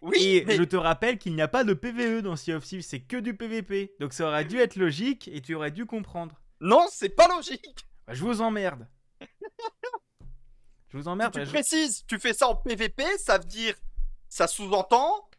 Oui, 0.03 0.17
et 0.37 0.45
mais 0.45 0.55
je 0.57 0.63
te 0.63 0.75
rappelle 0.75 1.17
qu'il 1.17 1.33
n'y 1.33 1.41
a 1.41 1.47
pas 1.47 1.63
de 1.63 1.73
PVE 1.73 2.21
dans 2.21 2.35
Sea 2.35 2.53
of 2.53 2.63
Thieves, 2.63 2.81
c'est 2.83 2.99
que 2.99 3.17
du 3.17 3.35
PVP. 3.35 3.95
Donc 3.99 4.13
ça 4.13 4.27
aurait 4.27 4.45
dû 4.45 4.59
être 4.59 4.75
logique 4.75 5.27
et 5.33 5.41
tu 5.41 5.55
aurais 5.55 5.71
dû 5.71 5.85
comprendre. 5.87 6.39
non, 6.61 6.85
c'est 6.91 7.09
pas 7.09 7.27
logique. 7.27 7.87
Bah, 8.05 8.13
je 8.13 8.21
vous 8.23 8.41
emmerde. 8.41 8.87
je 10.89 10.97
vous 10.97 11.07
emmerde. 11.07 11.33
tu 11.33 11.45
je- 11.45 11.49
précises, 11.49 12.05
tu 12.07 12.19
fais 12.19 12.33
ça 12.33 12.47
en 12.47 12.55
PVP, 12.55 13.03
ça 13.17 13.37
veut 13.37 13.45
dire, 13.45 13.75
ça 14.29 14.47
sous-entend, 14.47 15.29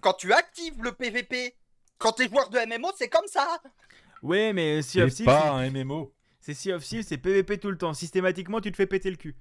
quand 0.00 0.14
tu 0.14 0.32
actives 0.32 0.82
le 0.82 0.92
PVP, 0.92 1.56
quand 1.98 2.12
t'es 2.12 2.28
joueur 2.28 2.48
de 2.50 2.58
MMO, 2.58 2.88
c'est 2.96 3.08
comme 3.08 3.26
ça. 3.26 3.60
Ouais, 4.22 4.52
mais 4.52 4.82
Sea 4.82 5.02
of 5.02 5.10
C'est 5.12 5.24
pas 5.24 5.50
un 5.52 5.70
MMO. 5.70 6.12
c'est 6.40 6.54
Sea 6.54 6.72
of 6.72 6.84
Thieves, 6.84 7.04
c'est 7.06 7.18
PVP 7.18 7.58
tout 7.58 7.70
le 7.70 7.78
temps. 7.78 7.94
Systématiquement, 7.94 8.60
tu 8.60 8.70
te 8.72 8.76
fais 8.76 8.86
péter 8.86 9.10
le 9.10 9.16
cul. 9.16 9.36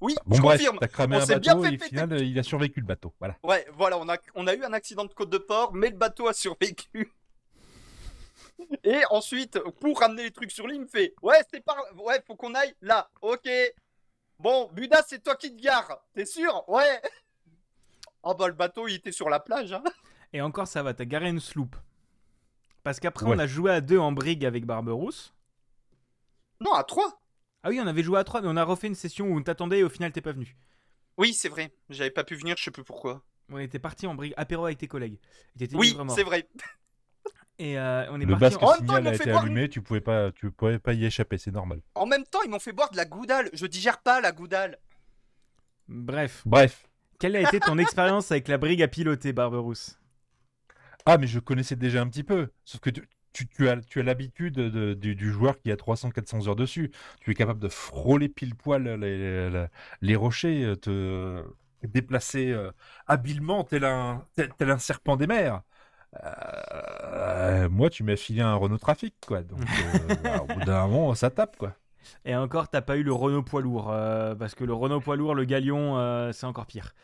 Oui, 0.00 0.14
Bon 0.26 0.36
je 0.36 0.42
bref, 0.42 0.58
confirme. 0.58 0.78
t'as 0.80 0.86
cramé 0.88 1.16
On 1.16 1.20
un 1.22 1.26
bateau 1.26 1.64
et 1.64 1.74
au 1.76 1.78
final, 1.84 2.20
il 2.22 2.38
a 2.38 2.42
survécu 2.44 2.80
le 2.80 2.86
bateau. 2.86 3.12
Voilà. 3.18 3.36
Ouais, 3.42 3.66
voilà, 3.74 3.98
on 3.98 4.08
a, 4.08 4.16
on 4.36 4.46
a 4.46 4.54
eu 4.54 4.62
un 4.62 4.72
accident 4.72 5.04
de 5.04 5.12
côte 5.12 5.30
de 5.30 5.38
port, 5.38 5.74
mais 5.74 5.90
le 5.90 5.96
bateau 5.96 6.28
a 6.28 6.32
survécu. 6.32 7.12
Et 8.84 9.00
ensuite, 9.10 9.58
pour 9.80 9.98
ramener 10.00 10.24
les 10.24 10.30
trucs 10.30 10.50
sur 10.50 10.66
l'île, 10.66 10.76
il 10.78 10.82
me 10.82 10.86
fait 10.88 11.14
Ouais, 11.22 11.38
c'est 11.52 11.64
par. 11.64 11.76
Ouais, 11.96 12.20
faut 12.26 12.34
qu'on 12.36 12.54
aille 12.54 12.74
là. 12.80 13.10
Ok. 13.22 13.48
Bon, 14.40 14.68
Buda, 14.72 15.02
c'est 15.06 15.22
toi 15.22 15.34
qui 15.36 15.54
te 15.54 15.60
gares. 15.62 15.98
T'es 16.14 16.24
sûr? 16.24 16.64
Ouais. 16.68 17.00
Oh 18.22 18.34
bah 18.34 18.46
le 18.48 18.54
bateau 18.54 18.86
il 18.88 18.94
était 18.94 19.12
sur 19.12 19.28
la 19.28 19.40
plage. 19.40 19.72
Hein. 19.72 19.82
Et 20.32 20.40
encore, 20.42 20.66
ça 20.68 20.82
va, 20.82 20.94
t'as 20.94 21.04
garé 21.04 21.28
une 21.28 21.40
sloop. 21.40 21.74
Parce 22.82 23.00
qu'après, 23.00 23.26
Ouais. 23.26 23.34
on 23.34 23.38
a 23.38 23.46
joué 23.46 23.70
à 23.72 23.80
deux 23.80 23.98
en 23.98 24.12
brigue 24.12 24.44
avec 24.44 24.64
Barberousse. 24.64 25.34
Non, 26.60 26.72
à 26.74 26.84
3. 26.84 27.20
Ah 27.62 27.70
oui, 27.70 27.80
on 27.82 27.86
avait 27.86 28.02
joué 28.02 28.18
à 28.18 28.24
trois, 28.24 28.40
mais 28.40 28.48
on 28.48 28.56
a 28.56 28.64
refait 28.64 28.86
une 28.86 28.94
session 28.94 29.26
où 29.26 29.36
on 29.36 29.42
t'attendait 29.42 29.80
et 29.80 29.84
au 29.84 29.88
final, 29.88 30.12
t'es 30.12 30.20
pas 30.20 30.32
venu. 30.32 30.56
Oui, 31.16 31.34
c'est 31.34 31.48
vrai. 31.48 31.72
J'avais 31.90 32.10
pas 32.10 32.22
pu 32.24 32.36
venir, 32.36 32.56
je 32.56 32.64
sais 32.64 32.70
plus 32.70 32.84
pourquoi. 32.84 33.22
On 33.50 33.58
était 33.58 33.78
parti 33.80 34.06
en 34.06 34.14
brigue, 34.14 34.34
apéro 34.36 34.64
avec 34.66 34.78
tes 34.78 34.86
collègues. 34.88 35.18
Et 35.60 35.68
Oui, 35.74 35.96
c'est 36.14 36.22
vrai. 36.22 36.48
Et 37.58 37.78
euh, 37.78 38.06
on 38.10 38.20
est 38.20 38.24
Le 38.24 38.30
parti 38.38 38.40
basque 38.40 38.62
en... 38.62 38.66
Temps, 38.66 38.74
signal 38.74 39.06
a 39.08 39.14
été 39.14 39.30
boire 39.30 39.42
allumé, 39.42 39.68
tu 39.68 39.82
pouvais 39.82 40.00
pas, 40.00 40.30
tu 40.32 40.50
pouvais 40.50 40.78
pas 40.78 40.92
y 40.92 41.04
échapper, 41.04 41.38
c'est 41.38 41.50
normal. 41.50 41.80
En 41.94 42.06
même 42.06 42.24
temps, 42.24 42.40
ils 42.44 42.50
m'ont 42.50 42.60
fait 42.60 42.72
boire 42.72 42.90
de 42.90 42.96
la 42.96 43.04
goudale. 43.04 43.50
Je 43.52 43.66
digère 43.66 43.98
pas 44.00 44.20
la 44.20 44.30
goudale. 44.32 44.78
Bref, 45.88 46.42
Bref. 46.46 46.86
quelle 47.18 47.34
a 47.36 47.40
été 47.40 47.58
ton 47.60 47.78
expérience 47.78 48.30
avec 48.30 48.48
la 48.48 48.58
brigue 48.58 48.82
à 48.82 48.88
piloter, 48.88 49.32
Barberousse? 49.32 49.98
Ah, 51.06 51.18
mais 51.18 51.26
je 51.26 51.38
connaissais 51.38 51.76
déjà 51.76 52.00
un 52.02 52.08
petit 52.08 52.22
peu. 52.24 52.48
Sauf 52.64 52.80
que 52.80 52.90
tu, 52.90 53.08
tu- 53.32 53.48
tu 53.48 53.68
as, 53.68 53.80
tu 53.80 54.00
as 54.00 54.02
l'habitude 54.02 54.54
de- 54.54 54.94
du, 54.94 55.14
du 55.16 55.30
joueur 55.32 55.58
qui 55.58 55.72
a 55.72 55.76
300-400 55.76 56.48
heures 56.48 56.56
dessus. 56.56 56.90
Tu 57.20 57.30
es 57.30 57.34
capable 57.34 57.60
de 57.60 57.68
frôler 57.68 58.28
pile 58.28 58.54
poil 58.54 58.82
les, 58.84 59.50
les- 59.50 59.66
les 60.02 60.16
rochers, 60.16 60.64
euh, 60.64 60.76
te 60.76 61.42
déplacer 61.86 62.50
euh, 62.50 62.70
habilement 63.06 63.64
tel 63.64 63.84
un, 63.84 64.26
tel, 64.34 64.50
tel 64.58 64.70
un 64.70 64.78
serpent 64.78 65.16
des 65.16 65.26
mers. 65.26 65.62
Euh, 66.14 67.68
moi, 67.68 67.90
tu 67.90 68.02
m'as 68.02 68.16
filé 68.16 68.40
un 68.40 68.54
Renault 68.54 68.78
Trafic, 68.78 69.14
quoi. 69.26 69.42
Donc, 69.42 69.60
euh, 69.60 70.14
bah, 70.22 70.42
au 70.42 70.46
bout 70.46 70.64
d'un 70.64 70.86
moment, 70.86 71.14
ça 71.14 71.30
tape, 71.30 71.56
quoi. 71.56 71.74
Et 72.24 72.34
encore, 72.34 72.68
t'as 72.68 72.80
pas 72.80 72.96
eu 72.96 73.02
le 73.02 73.12
Renault 73.12 73.42
poids 73.42 73.60
lourd. 73.60 73.90
euh, 73.90 74.34
parce 74.34 74.54
que 74.54 74.64
le 74.64 74.72
Renault 74.72 75.00
poids 75.00 75.16
lourd, 75.16 75.34
le 75.34 75.44
Galion, 75.44 76.30
c'est 76.32 76.46
encore 76.46 76.66
pire. 76.66 76.94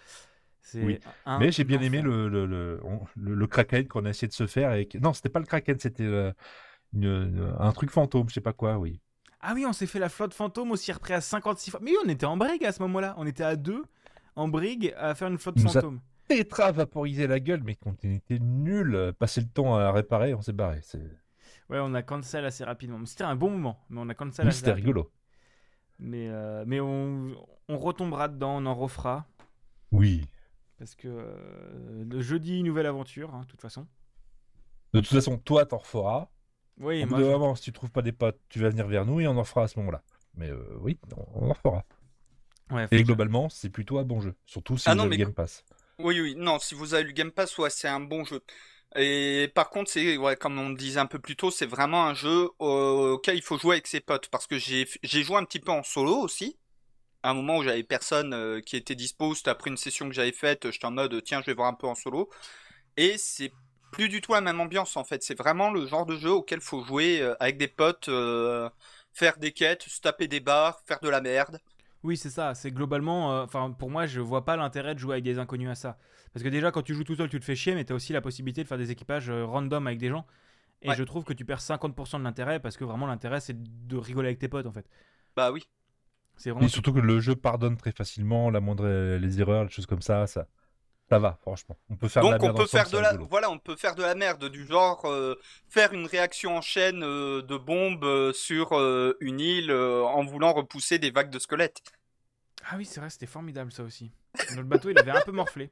Oui. 0.75 0.99
Mais 1.39 1.53
j'ai 1.53 1.63
bien 1.65 1.81
aimé 1.81 2.01
le, 2.03 2.29
le, 2.29 2.47
le, 2.47 2.81
le- 3.17 3.47
Kraken 3.47 3.87
qu'on 3.87 4.07
a 4.07 4.11
essayé 4.11 4.27
de 4.29 4.33
se 4.33 4.47
faire. 4.47 4.71
Avec... 4.71 4.95
Non, 4.97 5.13
c'était 5.13 5.29
pas 5.29 5.39
le 5.39 5.45
Kraken, 5.47 5.79
c'était 5.79 6.33
un 7.03 7.73
truc 7.73 7.91
fantôme, 7.91 8.29
je 8.29 8.35
sais 8.35 8.41
pas 8.41 8.53
quoi, 8.55 8.79
oui. 8.79 9.01
Ah 9.47 9.53
oui, 9.55 9.67
on 9.69 9.75
s'est 9.75 9.87
fait 9.87 9.99
la 9.99 10.09
flotte 10.09 10.33
fantôme 10.33 10.71
aussi 10.71 10.91
repris 10.91 11.13
à 11.13 11.21
56 11.21 11.71
fois. 11.71 11.81
Mais 11.83 11.91
oui, 11.91 11.97
on 12.05 12.09
était 12.09 12.25
en 12.25 12.37
brigue 12.39 12.65
à 12.65 12.73
ce 12.73 12.81
moment-là. 12.83 13.15
On 13.19 13.27
était 13.27 13.45
à 13.45 13.57
deux 13.57 13.85
en 14.37 14.49
brigue 14.49 14.95
à 14.97 15.15
faire 15.15 15.29
une 15.29 15.39
flotte 15.39 15.59
a- 15.59 15.69
fantôme. 15.69 16.01
Tétra 16.29 16.73
vaporisé 16.73 17.27
la 17.27 17.41
gueule, 17.41 17.63
mais 17.65 17.75
quand 17.75 17.95
on 18.05 18.11
était 18.11 18.39
nul, 18.39 18.95
euh, 18.95 19.13
passer 19.13 19.41
le 19.41 19.47
temps 19.49 19.77
à 19.77 19.93
réparer, 19.93 20.35
on 20.35 20.43
s'est 20.43 20.53
barré. 20.53 20.81
C'est... 20.83 21.03
Ouais, 21.69 21.79
on 21.81 21.95
a 21.95 22.03
cancel 22.03 22.45
assez 22.45 22.65
rapidement. 22.65 22.99
Mais 22.99 23.07
C'était 23.07 23.25
un 23.25 23.37
bon 23.37 23.51
moment, 23.51 23.85
mais 23.91 24.01
on 24.01 24.09
a 24.09 24.15
cancel 24.15 24.45
Oui, 24.45 24.49
assez 24.51 24.59
c'était 24.59 24.73
rigolo. 24.73 25.11
Mais, 25.99 26.29
euh, 26.29 26.65
mais 26.67 26.81
on, 26.81 27.35
on 27.69 27.79
retombera 27.79 28.29
dedans, 28.29 28.57
on 28.57 28.67
en 28.67 28.75
refera. 28.75 29.27
Oui. 29.93 30.27
Parce 30.79 30.95
que 30.95 31.09
euh, 31.09 32.05
le 32.05 32.21
jeudi, 32.21 32.63
nouvelle 32.63 32.87
aventure, 32.87 33.35
hein, 33.35 33.43
de 33.43 33.47
toute 33.47 33.61
façon. 33.61 33.87
De 34.93 35.01
toute 35.01 35.09
façon, 35.09 35.39
toi, 35.39 35.67
t'en 35.67 35.79
referas. 35.79 36.31
Oui, 36.79 37.05
moi, 37.07 37.21
moment, 37.21 37.55
si 37.55 37.63
tu 37.63 37.73
trouves 37.73 37.93
pas 37.93 38.03
des 38.03 38.13
potes, 38.13 38.41
tu 38.49 38.59
vas 38.59 38.69
venir 38.71 38.87
vers 38.89 39.07
nous 39.07 39.21
et 39.21 39.29
on 39.29 39.37
en 39.39 39.45
fera 39.45 39.63
à 39.65 39.69
ce 39.69 39.79
moment-là. 39.79 40.03
Mais 40.35 40.51
euh, 40.51 40.77
oui, 40.81 40.99
on 41.17 41.25
on 41.35 41.51
en 41.51 41.53
refera. 41.53 41.85
ouais, 42.71 42.89
Et 42.91 43.05
globalement, 43.05 43.49
c'est 43.49 43.71
plutôt 43.71 43.99
un 43.99 44.05
bon 44.05 44.21
jeu. 44.21 44.35
Surtout 44.47 44.77
si 44.77 44.89
Ah 44.89 44.93
vous 44.93 44.99
non, 44.99 45.05
avez 45.05 45.11
mais 45.11 45.17
le 45.19 45.25
Game 45.25 45.35
Pass. 45.35 45.65
Oui, 45.99 46.21
oui, 46.21 46.35
non, 46.37 46.59
si 46.59 46.75
vous 46.75 46.95
avez 46.95 47.05
le 47.05 47.13
Game 47.13 47.31
Pass, 47.31 47.57
ouais, 47.59 47.71
c'est 47.71 47.87
un 47.89 48.01
bon 48.01 48.25
jeu. 48.25 48.43
Et 48.97 49.51
par 49.55 49.71
contre, 49.71 49.91
c'est, 49.91 50.19
comme 50.41 50.59
on 50.59 50.71
disait 50.71 50.99
un 51.01 51.07
peu 51.07 51.19
plus 51.21 51.37
tôt, 51.37 51.51
c'est 51.51 51.67
vraiment 51.67 52.05
un 52.07 52.15
jeu 52.15 52.51
au- 52.59 53.13
auquel 53.15 53.37
il 53.37 53.43
faut 53.43 53.59
jouer 53.59 53.77
avec 53.77 53.87
ses 53.87 54.01
potes. 54.01 54.29
Parce 54.29 54.47
que 54.47 54.59
j'ai, 54.59 54.87
joué 55.05 55.37
un 55.37 55.45
petit 55.45 55.61
peu 55.61 55.71
en 55.73 55.83
solo 55.83 56.17
aussi. 56.17 56.59
À 57.23 57.31
un 57.31 57.35
moment 57.35 57.59
où 57.59 57.65
j'avais 57.65 57.85
personne 57.85 58.35
euh, 58.35 58.61
qui 58.63 58.77
était 58.77 58.95
dispo, 58.97 59.35
après 59.47 59.71
une 59.71 59.77
session 59.79 60.09
que 60.09 60.15
j'avais 60.15 60.33
faite, 60.33 60.71
j'étais 60.71 60.87
en 60.87 60.93
mode, 60.93 61.23
tiens, 61.25 61.41
je 61.43 61.47
vais 61.47 61.55
voir 61.55 61.69
un 61.69 61.75
peu 61.75 61.87
en 61.89 61.95
solo. 61.97 62.31
Et 62.97 63.19
c'est 63.19 63.53
plus 63.93 64.09
du 64.09 64.21
tout 64.23 64.33
la 64.35 64.41
même 64.43 64.61
ambiance, 64.61 64.97
en 64.97 65.05
fait. 65.05 65.23
C'est 65.25 65.39
vraiment 65.39 65.71
le 65.73 65.87
genre 65.87 66.07
de 66.07 66.17
jeu 66.19 66.31
auquel 66.33 66.61
faut 66.61 66.85
jouer 66.85 67.21
euh, 67.23 67.35
avec 67.41 67.59
des 67.59 67.69
potes, 67.69 68.09
euh, 68.11 68.71
faire 69.15 69.39
des 69.39 69.53
quêtes, 69.53 69.83
se 69.85 70.01
taper 70.01 70.29
des 70.29 70.41
barres, 70.41 70.83
faire 70.87 71.01
de 71.01 71.09
la 71.11 71.21
merde. 71.21 71.61
Oui, 72.05 72.17
c'est 72.17 72.31
ça. 72.31 72.55
C'est 72.55 72.71
globalement. 72.71 73.33
euh, 73.33 73.45
Enfin, 73.45 73.71
pour 73.73 73.91
moi, 73.91 74.07
je 74.07 74.21
vois 74.21 74.45
pas 74.45 74.57
l'intérêt 74.57 74.95
de 74.95 75.01
jouer 75.01 75.15
avec 75.15 75.25
des 75.25 75.39
inconnus 75.39 75.71
à 75.71 75.75
ça. 75.75 75.99
Parce 76.33 76.45
que 76.45 76.49
déjà, 76.49 76.71
quand 76.71 76.83
tu 76.83 76.95
joues 76.95 77.03
tout 77.05 77.17
seul, 77.17 77.29
tu 77.29 77.41
te 77.41 77.45
fais 77.45 77.57
chier, 77.57 77.75
mais 77.75 77.85
tu 77.85 77.93
as 77.93 77.97
aussi 77.97 78.13
la 78.13 78.21
possibilité 78.21 78.63
de 78.63 78.69
faire 78.69 78.79
des 78.79 78.91
équipages 78.91 79.31
euh, 79.31 79.45
random 79.45 79.87
avec 79.87 79.99
des 79.99 80.11
gens. 80.11 80.27
Et 80.83 80.91
Ouais. 80.91 80.95
je 80.97 81.03
trouve 81.03 81.25
que 81.25 81.33
tu 81.33 81.45
perds 81.45 81.61
50% 81.63 82.19
de 82.19 82.25
l'intérêt 82.25 82.61
parce 82.61 82.77
que 82.77 82.85
vraiment, 82.85 83.07
l'intérêt, 83.07 83.41
c'est 83.41 83.57
de 83.87 83.97
rigoler 83.97 84.29
avec 84.29 84.39
tes 84.39 84.49
potes, 84.49 84.67
en 84.67 84.73
fait. 84.73 84.87
Bah 85.35 85.51
oui. 85.51 85.65
C'est 86.37 86.51
vraiment. 86.51 86.67
Et 86.67 86.69
surtout 86.69 86.93
que 86.93 86.99
le 87.01 87.21
jeu 87.21 87.35
pardonne 87.37 87.77
très 87.77 87.93
facilement 87.93 88.51
la 88.51 88.61
moindre 88.61 88.87
les 89.17 89.41
erreurs, 89.41 89.65
les 89.65 89.71
choses 89.71 89.87
comme 89.87 90.03
ça, 90.03 90.27
ça, 90.27 90.47
ça 91.09 91.19
va, 91.19 91.39
franchement. 91.43 91.77
On 91.91 91.97
peut 91.97 92.09
faire 92.09 92.23
de 92.25 92.31
la 92.31 92.39
Donc 92.39 92.43
on 92.43 92.47
merde 92.47 92.57
peut 92.59 92.67
faire 92.67 92.89
de 92.91 92.99
la 92.99 93.13
voilà, 93.31 93.51
on 93.51 93.59
peut 93.59 93.77
faire 93.77 93.95
de 93.95 94.03
la 94.03 94.15
merde 94.15 94.49
du 94.49 94.67
genre 94.67 95.05
euh, 95.05 95.35
faire 95.69 95.93
une 95.93 96.07
réaction 96.07 96.57
en 96.57 96.61
chaîne 96.63 97.03
euh, 97.03 97.43
de 97.43 97.57
bombes 97.57 98.05
euh, 98.05 98.33
sur 98.33 98.77
euh, 98.77 99.17
une 99.21 99.41
île 99.41 99.71
euh, 99.71 100.03
en 100.05 100.25
voulant 100.25 100.53
repousser 100.53 100.99
des 100.99 101.11
vagues 101.11 101.31
de 101.31 101.39
squelettes. 101.39 101.83
Ah 102.67 102.77
oui, 102.77 102.85
c'est 102.87 103.01
vrai, 103.01 103.11
c'était 103.11 103.27
formidable 103.27 103.73
ça 103.73 103.83
aussi. 103.83 104.11
Notre 104.57 104.69
bateau, 104.69 104.91
il 104.91 104.99
avait 104.99 105.11
un 105.11 105.21
peu 105.21 105.33
morflé. 105.33 105.71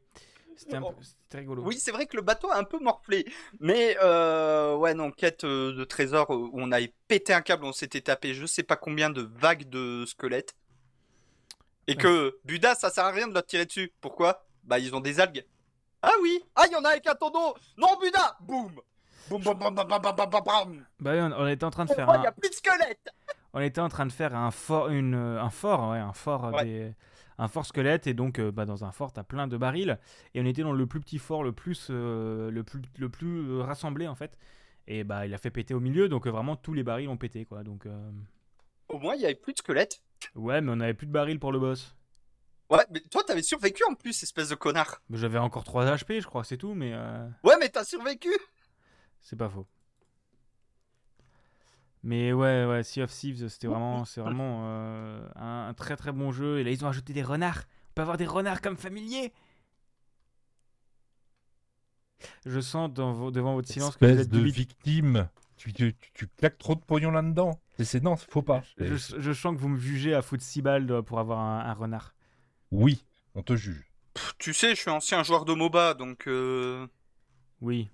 C'était 0.55 0.77
un 0.77 0.83
peu- 0.83 0.95
c'était 1.03 1.39
rigolo. 1.39 1.63
Oui, 1.65 1.79
c'est 1.79 1.91
vrai 1.93 2.07
que 2.07 2.17
le 2.17 2.23
bateau 2.23 2.51
a 2.51 2.59
un 2.59 2.65
peu 2.65 2.79
morflé, 2.79 3.25
mais 3.59 3.97
euh, 4.03 4.77
ouais 4.77 4.95
non, 4.95 5.11
quête 5.11 5.45
euh, 5.45 5.73
de 5.73 5.85
trésor 5.85 6.31
euh, 6.33 6.37
où 6.37 6.51
on 6.55 6.71
avait 6.71 6.93
pété 7.09 7.33
un 7.33 7.41
câble, 7.41 7.65
on 7.65 7.73
s'était 7.73 8.03
tapé 8.03 8.35
je 8.35 8.45
sais 8.47 8.63
pas 8.63 8.77
combien 8.77 9.11
de 9.11 9.23
vagues 9.41 9.69
de 9.71 10.05
squelettes. 10.07 10.55
Et 11.87 11.97
que 11.97 12.39
Buda, 12.45 12.75
ça 12.75 12.91
sert 12.91 13.05
à 13.05 13.11
rien 13.11 13.27
de 13.29 13.35
leur 13.35 13.45
tirer 13.45 13.67
dessus. 13.67 13.93
Pourquoi? 14.01 14.47
Bah, 14.65 14.79
ils 14.79 14.95
ont 14.95 15.01
des 15.01 15.21
algues. 15.21 15.45
Ah 16.03 16.13
oui. 16.23 16.43
Ah, 16.57 16.65
il 16.67 16.73
y 16.73 16.77
en 16.77 16.85
a 16.85 16.91
avec 16.91 17.07
un 17.07 17.15
tendon 17.15 17.55
Non, 17.79 17.97
Buda 18.01 18.37
Boum 18.41 18.73
Boum, 19.29 19.41
boum, 19.41 19.57
boum, 19.57 19.75
boum, 19.75 19.87
boum, 19.87 20.15
boum, 20.17 20.43
boum 20.45 20.85
Bah 21.01 21.13
on, 21.37 21.47
était 21.47 21.65
en 21.65 21.71
train 21.71 21.85
de 21.85 21.93
faire. 21.93 22.09
Il 22.13 22.19
un... 22.19 22.23
y 22.25 22.27
a 22.27 22.33
plus 22.33 22.51
de 22.51 22.55
squelette 22.55 23.09
On 23.53 23.61
était 23.61 23.81
en 23.81 23.89
train 23.89 24.05
de 24.05 24.13
faire 24.13 24.35
un 24.35 24.51
fort, 24.51 24.89
une, 24.89 25.15
euh, 25.15 25.41
un 25.41 25.51
fort, 25.51 25.91
ouais, 25.91 25.99
un 25.99 26.13
fort 26.13 26.51
euh, 26.55 26.91
un 27.39 27.49
fort 27.49 27.65
squelette 27.65 28.07
et 28.07 28.15
donc 28.15 28.39
euh, 28.39 28.51
bah, 28.51 28.67
dans 28.67 28.85
un 28.85 28.91
fort 28.91 29.13
t'as 29.13 29.23
plein 29.23 29.47
de 29.47 29.57
barils. 29.57 29.99
Et 30.35 30.41
on 30.41 30.45
était 30.45 30.63
dans 30.63 30.73
le 30.73 30.87
plus 30.87 31.01
petit 31.01 31.19
fort 31.19 31.45
le 31.45 31.53
plus 31.53 31.89
le 31.91 32.63
plus 32.63 32.83
le 32.99 33.09
plus 33.09 33.61
rassemblé 33.61 34.09
en 34.09 34.17
fait. 34.17 34.37
Et 34.89 35.05
bah 35.05 35.25
il 35.25 35.33
a 35.35 35.39
fait 35.39 35.51
péter 35.51 35.75
au 35.75 35.81
milieu 35.81 36.09
donc 36.09 36.27
vraiment 36.27 36.57
tous 36.57 36.75
les 36.75 36.83
barils 36.83 37.09
ont 37.09 37.17
pété 37.17 37.45
quoi. 37.45 37.63
Donc 37.63 37.87
au 38.89 38.99
moins 38.99 39.15
il 39.15 39.21
y 39.23 39.25
avait 39.25 39.35
plus 39.37 39.53
de 39.53 39.59
squelettes. 39.59 40.03
Ouais 40.35 40.61
mais 40.61 40.73
on 40.75 40.81
avait 40.81 40.95
plus 40.95 41.07
de 41.07 41.13
barils 41.13 41.39
pour 41.39 41.53
le 41.53 41.61
boss. 41.61 41.95
Ouais, 42.73 42.85
mais 42.91 43.01
toi 43.01 43.23
t'avais 43.25 43.43
survécu 43.43 43.83
en 43.91 43.95
plus, 43.95 44.23
espèce 44.23 44.49
de 44.49 44.55
connard. 44.55 45.01
Mais 45.11 45.19
J'avais 45.19 45.39
encore 45.39 45.63
3 45.65 45.85
HP 45.97 46.21
je 46.21 46.27
crois, 46.27 46.43
c'est 46.45 46.57
tout, 46.57 46.75
mais 46.75 46.93
euh, 46.95 47.29
Ouais, 47.45 47.55
mais 47.61 47.69
t'as 47.69 47.85
survécu 47.85 48.31
c'est 49.21 49.37
pas 49.37 49.49
faux. 49.49 49.67
Mais 52.03 52.33
ouais, 52.33 52.65
ouais, 52.67 52.83
Sea 52.83 53.03
of 53.03 53.13
Thieves, 53.13 53.47
c'était 53.49 53.69
vraiment, 53.69 54.05
c'est 54.05 54.21
vraiment 54.21 54.63
euh, 54.65 55.29
un, 55.37 55.69
un 55.69 55.75
très 55.75 55.97
très 55.97 56.11
bon 56.11 56.33
jeu. 56.33 56.59
Et 56.59 56.65
là, 56.65 56.73
ils 56.73 56.85
ont 56.85 56.89
ajouté 56.89 57.13
des 57.13 57.23
renards. 57.23 57.63
On 57.91 57.93
peut 57.95 58.03
avoir 58.03 58.17
des 58.17 58.27
renards 58.27 58.61
comme 58.61 58.77
familiers. 58.77 59.33
Je 62.47 62.61
sens 62.61 62.93
dans 62.93 63.31
devant 63.31 63.55
votre 63.55 63.69
silence 63.69 63.97
que 63.97 64.05
vous 64.05 64.11
Espèce 64.11 64.27
êtes 64.27 64.33
de 64.33 64.39
dubit- 64.41 64.51
victime. 64.53 65.29
Tu, 65.57 65.73
tu, 65.73 65.95
tu- 66.15 66.27
claques 66.27 66.59
trop 66.59 66.75
de 66.75 66.81
pognon 66.81 67.13
là-dedans. 67.13 67.61
C'est 67.79 68.03
non, 68.03 68.17
faut 68.17 68.43
pas. 68.43 68.65
Je, 68.79 68.97
je 68.97 69.33
sens 69.33 69.55
que 69.55 69.61
vous 69.61 69.69
me 69.69 69.79
jugez 69.79 70.13
à 70.15 70.23
foutre 70.23 70.43
6 70.43 70.61
balles 70.63 70.87
de- 70.87 71.01
pour 71.01 71.21
avoir 71.21 71.39
un, 71.39 71.61
un 71.61 71.73
renard. 71.75 72.15
Oui, 72.73 73.05
on 73.35 73.43
te 73.43 73.55
juge. 73.55 73.93
Pff, 74.15 74.33
Tu 74.39 74.53
sais, 74.53 74.75
je 74.75 74.81
suis 74.81 74.91
ancien 74.91 75.23
joueur 75.23 75.45
de 75.45 75.53
MOBA, 75.53 75.95
donc... 75.95 76.27
Euh... 76.27 76.87
Oui. 77.61 77.89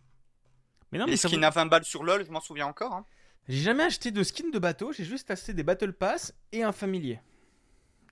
Mais 0.90 0.98
non, 0.98 1.04
mais 1.04 1.10
Les 1.10 1.16
skins 1.18 1.44
à 1.44 1.50
20 1.50 1.66
balles 1.66 1.84
sur 1.84 2.02
LoL, 2.02 2.24
je 2.24 2.30
m'en 2.30 2.40
souviens 2.40 2.66
encore. 2.66 2.94
Hein. 2.94 3.04
J'ai 3.48 3.60
jamais 3.60 3.82
acheté 3.82 4.10
de 4.10 4.22
skin 4.22 4.50
de 4.50 4.58
bateau, 4.58 4.92
j'ai 4.92 5.04
juste 5.04 5.30
acheté 5.30 5.52
des 5.52 5.62
Battle 5.62 5.92
Pass 5.92 6.34
et 6.52 6.62
un 6.62 6.72
familier. 6.72 7.20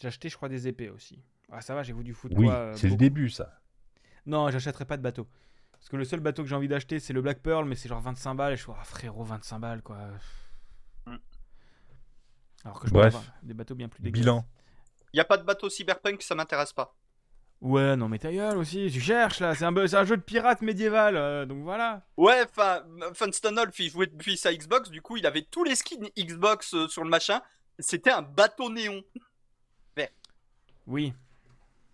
J'ai 0.00 0.08
acheté, 0.08 0.28
je 0.28 0.36
crois, 0.36 0.48
des 0.48 0.68
épées 0.68 0.90
aussi. 0.90 1.22
Ah, 1.50 1.60
ça 1.60 1.74
va, 1.74 1.82
j'ai 1.82 1.92
vous 1.92 2.02
du 2.02 2.12
foot. 2.12 2.32
Oui, 2.36 2.48
euh, 2.50 2.74
c'est 2.74 2.88
le 2.88 2.96
début, 2.96 3.30
ça. 3.30 3.60
Non, 4.26 4.50
j'achèterai 4.50 4.84
pas 4.84 4.96
de 4.96 5.02
bateau. 5.02 5.26
Parce 5.72 5.88
que 5.88 5.96
le 5.96 6.04
seul 6.04 6.20
bateau 6.20 6.42
que 6.42 6.48
j'ai 6.48 6.56
envie 6.56 6.68
d'acheter, 6.68 6.98
c'est 6.98 7.12
le 7.12 7.22
Black 7.22 7.40
Pearl, 7.40 7.64
mais 7.66 7.76
c'est 7.76 7.88
genre 7.88 8.00
25 8.00 8.34
balles. 8.34 8.54
Et 8.54 8.56
je 8.56 8.62
suis, 8.62 8.72
ah 8.76 8.84
frérot, 8.84 9.22
25 9.22 9.58
balles 9.60 9.82
quoi. 9.82 9.98
Mm. 11.06 11.16
Alors 12.64 12.80
que 12.80 12.88
je 12.88 12.92
Bref. 12.92 13.14
des 13.42 13.54
bateaux 13.54 13.76
bien 13.76 13.88
plus 13.88 14.02
dégueulasses. 14.02 14.24
Bilan. 14.24 14.44
Y 15.16 15.20
a 15.20 15.24
pas 15.24 15.38
de 15.38 15.44
bateau 15.44 15.70
cyberpunk, 15.70 16.20
ça 16.20 16.34
m'intéresse 16.34 16.74
pas. 16.74 16.94
Ouais, 17.62 17.96
non, 17.96 18.06
mais 18.10 18.18
ta 18.18 18.30
gueule 18.30 18.58
aussi, 18.58 18.90
tu 18.92 19.00
cherches 19.00 19.40
là. 19.40 19.54
C'est 19.54 19.64
un, 19.64 20.04
jeu 20.04 20.18
de 20.18 20.22
pirate 20.22 20.60
médiéval, 20.60 21.16
euh, 21.16 21.46
donc 21.46 21.62
voilà. 21.62 22.06
Ouais, 22.18 22.42
enfin, 22.42 22.82
Funstonolf, 23.14 23.78
il 23.80 23.90
jouait 23.90 24.08
depuis 24.08 24.36
sa 24.36 24.54
Xbox, 24.54 24.90
du 24.90 25.00
coup, 25.00 25.16
il 25.16 25.24
avait 25.26 25.46
tous 25.50 25.64
les 25.64 25.74
skins 25.74 26.06
Xbox 26.18 26.74
euh, 26.74 26.86
sur 26.88 27.02
le 27.02 27.08
machin. 27.08 27.40
C'était 27.78 28.10
un 28.10 28.20
bateau 28.20 28.70
néon. 28.70 29.02
Oui. 30.86 31.14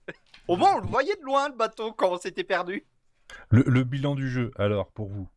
Au 0.49 0.57
moins, 0.57 0.75
on 0.75 0.81
le 0.81 0.89
voyait 0.89 1.17
de 1.17 1.23
loin, 1.23 1.49
le 1.49 1.55
bateau, 1.55 1.93
quand 1.93 2.11
on 2.11 2.19
s'était 2.19 2.45
perdu. 2.45 2.85
Le, 3.51 3.63
le 3.63 3.85
bilan 3.85 4.17
du 4.17 4.29
jeu, 4.29 4.51
alors, 4.57 4.91
pour 4.91 5.09
vous? 5.09 5.29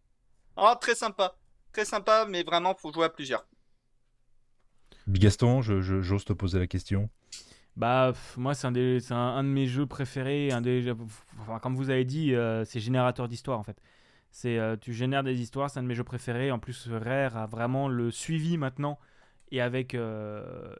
Ah, 0.58 0.76
très 0.82 0.96
sympa. 0.96 1.38
Très 1.72 1.86
sympa, 1.86 2.26
mais 2.28 2.44
vraiment, 2.44 2.74
faut 2.76 2.92
jouer 2.92 3.06
à 3.06 3.10
plusieurs. 3.10 3.48
Bigaston, 5.08 5.62
je, 5.62 5.82
je- 5.82 6.02
j'ose 6.02 6.26
te 6.26 6.34
poser 6.34 6.58
la 6.60 6.68
question. 6.68 7.10
Bah, 7.76 8.14
moi, 8.38 8.54
c'est 8.54 8.68
un, 8.68 8.74
un, 8.74 9.16
un 9.16 9.44
de 9.44 9.50
mes 9.50 9.68
jeux 9.68 9.86
préférés. 9.86 10.52
Un 10.52 10.62
des, 10.62 10.94
enfin, 11.42 11.60
comme 11.60 11.76
vous 11.76 11.90
avez 11.90 12.06
dit, 12.06 12.34
euh, 12.34 12.64
c'est 12.64 12.80
générateur 12.80 13.28
d'histoire 13.28 13.60
en 13.60 13.64
fait. 13.64 13.82
Euh, 14.46 14.76
tu 14.78 14.94
génères 14.94 15.24
des 15.24 15.42
histoires, 15.42 15.70
c'est 15.70 15.80
un 15.80 15.84
de 15.84 15.88
mes 15.88 15.96
jeux 15.96 16.04
préférés. 16.04 16.52
En 16.52 16.60
plus, 16.60 16.88
Rare 16.90 17.38
a 17.38 17.46
vraiment 17.48 17.88
le 17.88 18.12
suivi 18.12 18.58
maintenant 18.58 19.00
et 19.52 19.62
avec 19.62 19.94
euh, 19.94 20.74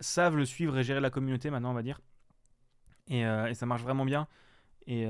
savent 0.00 0.36
le 0.36 0.44
suivre 0.44 0.78
et 0.78 0.82
gérer 0.82 1.00
la 1.00 1.10
communauté 1.10 1.50
maintenant, 1.50 1.70
on 1.70 1.74
va 1.74 1.82
dire. 1.82 2.00
Et, 3.08 3.24
ça 3.54 3.66
marche 3.66 3.82
vraiment 3.82 4.04
bien. 4.04 4.28
Et, 4.86 5.02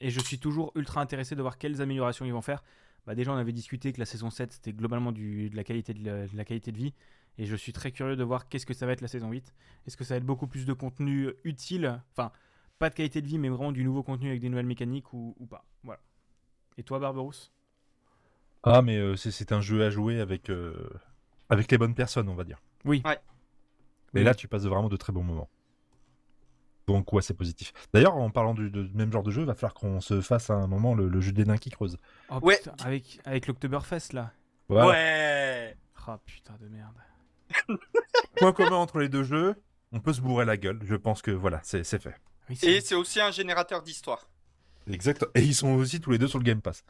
et 0.00 0.10
je 0.10 0.20
suis 0.20 0.38
toujours 0.38 0.72
ultra 0.74 1.00
intéressé 1.00 1.36
de 1.36 1.40
voir 1.40 1.56
quelles 1.56 1.80
améliorations 1.80 2.24
ils 2.24 2.32
vont 2.32 2.42
faire. 2.42 2.62
Bah, 3.06 3.14
déjà, 3.14 3.32
on 3.32 3.36
avait 3.36 3.52
discuté 3.52 3.92
que 3.92 4.00
la 4.00 4.06
saison 4.06 4.30
7 4.30 4.52
c'était 4.52 4.72
globalement 4.72 5.12
du, 5.12 5.50
de, 5.50 5.56
la 5.56 5.64
qualité 5.64 5.94
de 5.94 6.26
la 6.34 6.44
qualité 6.44 6.72
de 6.72 6.78
vie. 6.78 6.94
Et 7.38 7.46
je 7.46 7.56
suis 7.56 7.72
très 7.72 7.90
curieux 7.90 8.16
de 8.16 8.22
voir 8.24 8.48
qu'est-ce 8.48 8.66
que 8.66 8.74
ça 8.74 8.86
va 8.86 8.92
être 8.92 9.00
la 9.00 9.08
saison 9.08 9.30
8. 9.30 9.52
Est-ce 9.86 9.96
que 9.96 10.04
ça 10.04 10.14
va 10.14 10.18
être 10.18 10.24
beaucoup 10.26 10.46
plus 10.46 10.66
de 10.66 10.72
contenu 10.72 11.32
utile? 11.42 12.00
Enfin, 12.12 12.30
pas 12.78 12.90
de 12.90 12.94
qualité 12.94 13.20
de 13.22 13.26
vie, 13.26 13.38
mais 13.38 13.48
vraiment 13.48 13.72
du 13.72 13.82
nouveau 13.84 14.02
contenu 14.02 14.28
avec 14.28 14.40
des 14.40 14.48
nouvelles 14.48 14.66
mécaniques 14.66 15.12
ou, 15.12 15.34
ou 15.40 15.46
pas 15.46 15.64
Voilà. 15.82 16.00
Et 16.78 16.82
toi, 16.84 16.98
Barberousse 16.98 17.52
Ah, 18.62 18.82
mais 18.82 18.96
euh, 18.98 19.16
c'est- 19.16 19.30
c'est 19.32 19.52
un 19.52 19.60
jeu 19.60 19.84
à 19.84 19.90
jouer 19.90 20.20
avec, 20.20 20.48
euh, 20.48 20.88
avec 21.50 21.70
les 21.70 21.78
bonnes 21.78 21.94
personnes, 21.94 22.28
on 22.28 22.34
va 22.34 22.44
dire. 22.44 22.62
Oui. 22.84 23.02
Ouais. 23.04 23.18
Mais 24.12 24.20
Oui. 24.20 24.24
là, 24.24 24.34
tu 24.34 24.46
passes 24.48 24.64
vraiment 24.64 24.88
de 24.88 24.96
très 24.96 25.12
bons 25.12 25.22
moments. 25.24 25.48
Donc, 26.86 27.12
ouais, 27.12 27.22
c'est 27.22 27.34
positif. 27.34 27.72
D'ailleurs, 27.92 28.14
en 28.14 28.30
parlant 28.30 28.54
du 28.54 28.70
de- 28.70 28.88
même 28.94 29.10
genre 29.10 29.22
de 29.22 29.30
jeu, 29.30 29.42
il 29.42 29.46
va 29.46 29.54
falloir 29.54 29.74
qu'on 29.74 30.00
se 30.00 30.20
fasse 30.20 30.50
à 30.50 30.54
un 30.54 30.66
moment 30.66 30.94
le, 30.94 31.08
le 31.08 31.20
jeu 31.20 31.32
des 31.32 31.44
nains 31.44 31.56
qui 31.56 31.70
creusent. 31.70 31.98
Oh, 32.30 32.38
Ouais. 32.42 32.58
putain, 32.58 32.74
avec, 32.84 33.20
avec 33.24 33.46
l'Octoberfest 33.46 34.12
là. 34.12 34.32
Voilà. 34.68 34.88
Ouais. 34.88 35.76
Oh 36.06 36.12
putain 36.26 36.54
de 36.60 36.68
merde. 36.68 36.94
Point 38.36 38.52
commun 38.52 38.76
entre 38.76 38.98
les 38.98 39.08
deux 39.08 39.24
jeux, 39.24 39.54
on 39.92 40.00
peut 40.00 40.12
se 40.12 40.20
bourrer 40.20 40.44
la 40.44 40.56
gueule. 40.56 40.80
Je 40.84 40.96
pense 40.96 41.22
que 41.22 41.30
voilà, 41.30 41.60
c'est 41.62 41.84
fait. 41.84 42.20
Oui, 42.50 42.58
Et 42.62 42.80
c'est 42.80 42.94
aussi 42.94 43.20
un 43.20 43.30
générateur 43.30 43.82
d'histoire. 43.82 44.28
Exact. 44.90 45.24
Et 45.34 45.40
ils 45.40 45.54
sont 45.54 45.74
aussi 45.74 46.00
tous 46.00 46.10
les 46.10 46.18
deux 46.18 46.28
sur 46.28 46.38
le 46.38 46.44
Game 46.44 46.60
Pass. 46.60 46.84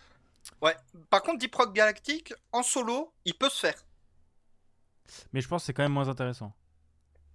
Ouais. 0.61 0.77
Par 1.11 1.23
contre, 1.23 1.39
Deep 1.39 1.55
Rock 1.55 1.75
Galactic, 1.75 2.35
en 2.53 2.63
solo, 2.63 3.13
il 3.25 3.35
peut 3.35 3.49
se 3.49 3.61
faire. 3.61 3.85
Mais 5.33 5.41
je 5.41 5.49
pense 5.49 5.63
que 5.63 5.67
c'est 5.67 5.73
quand 5.73 5.83
même 5.83 5.93
moins 5.93 6.09
intéressant. 6.09 6.53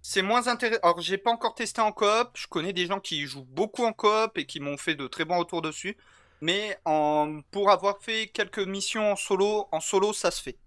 C'est 0.02 0.22
moins 0.22 0.48
intéressant. 0.48 0.80
Alors, 0.82 1.00
j'ai 1.00 1.18
pas 1.18 1.30
encore 1.30 1.54
testé 1.54 1.80
en 1.80 1.92
coop. 1.92 2.30
Je 2.34 2.46
connais 2.46 2.72
des 2.72 2.86
gens 2.86 3.00
qui 3.00 3.26
jouent 3.26 3.44
beaucoup 3.44 3.84
en 3.84 3.92
coop 3.92 4.36
et 4.36 4.46
qui 4.46 4.60
m'ont 4.60 4.76
fait 4.76 4.94
de 4.94 5.06
très 5.06 5.24
bons 5.24 5.38
retours 5.38 5.62
dessus. 5.62 5.96
Mais 6.40 6.78
en... 6.84 7.40
pour 7.50 7.70
avoir 7.70 8.00
fait 8.00 8.28
quelques 8.28 8.60
missions 8.60 9.12
en 9.12 9.16
solo, 9.16 9.68
en 9.72 9.80
solo, 9.80 10.12
ça 10.12 10.30
se 10.30 10.42
fait. 10.42 10.58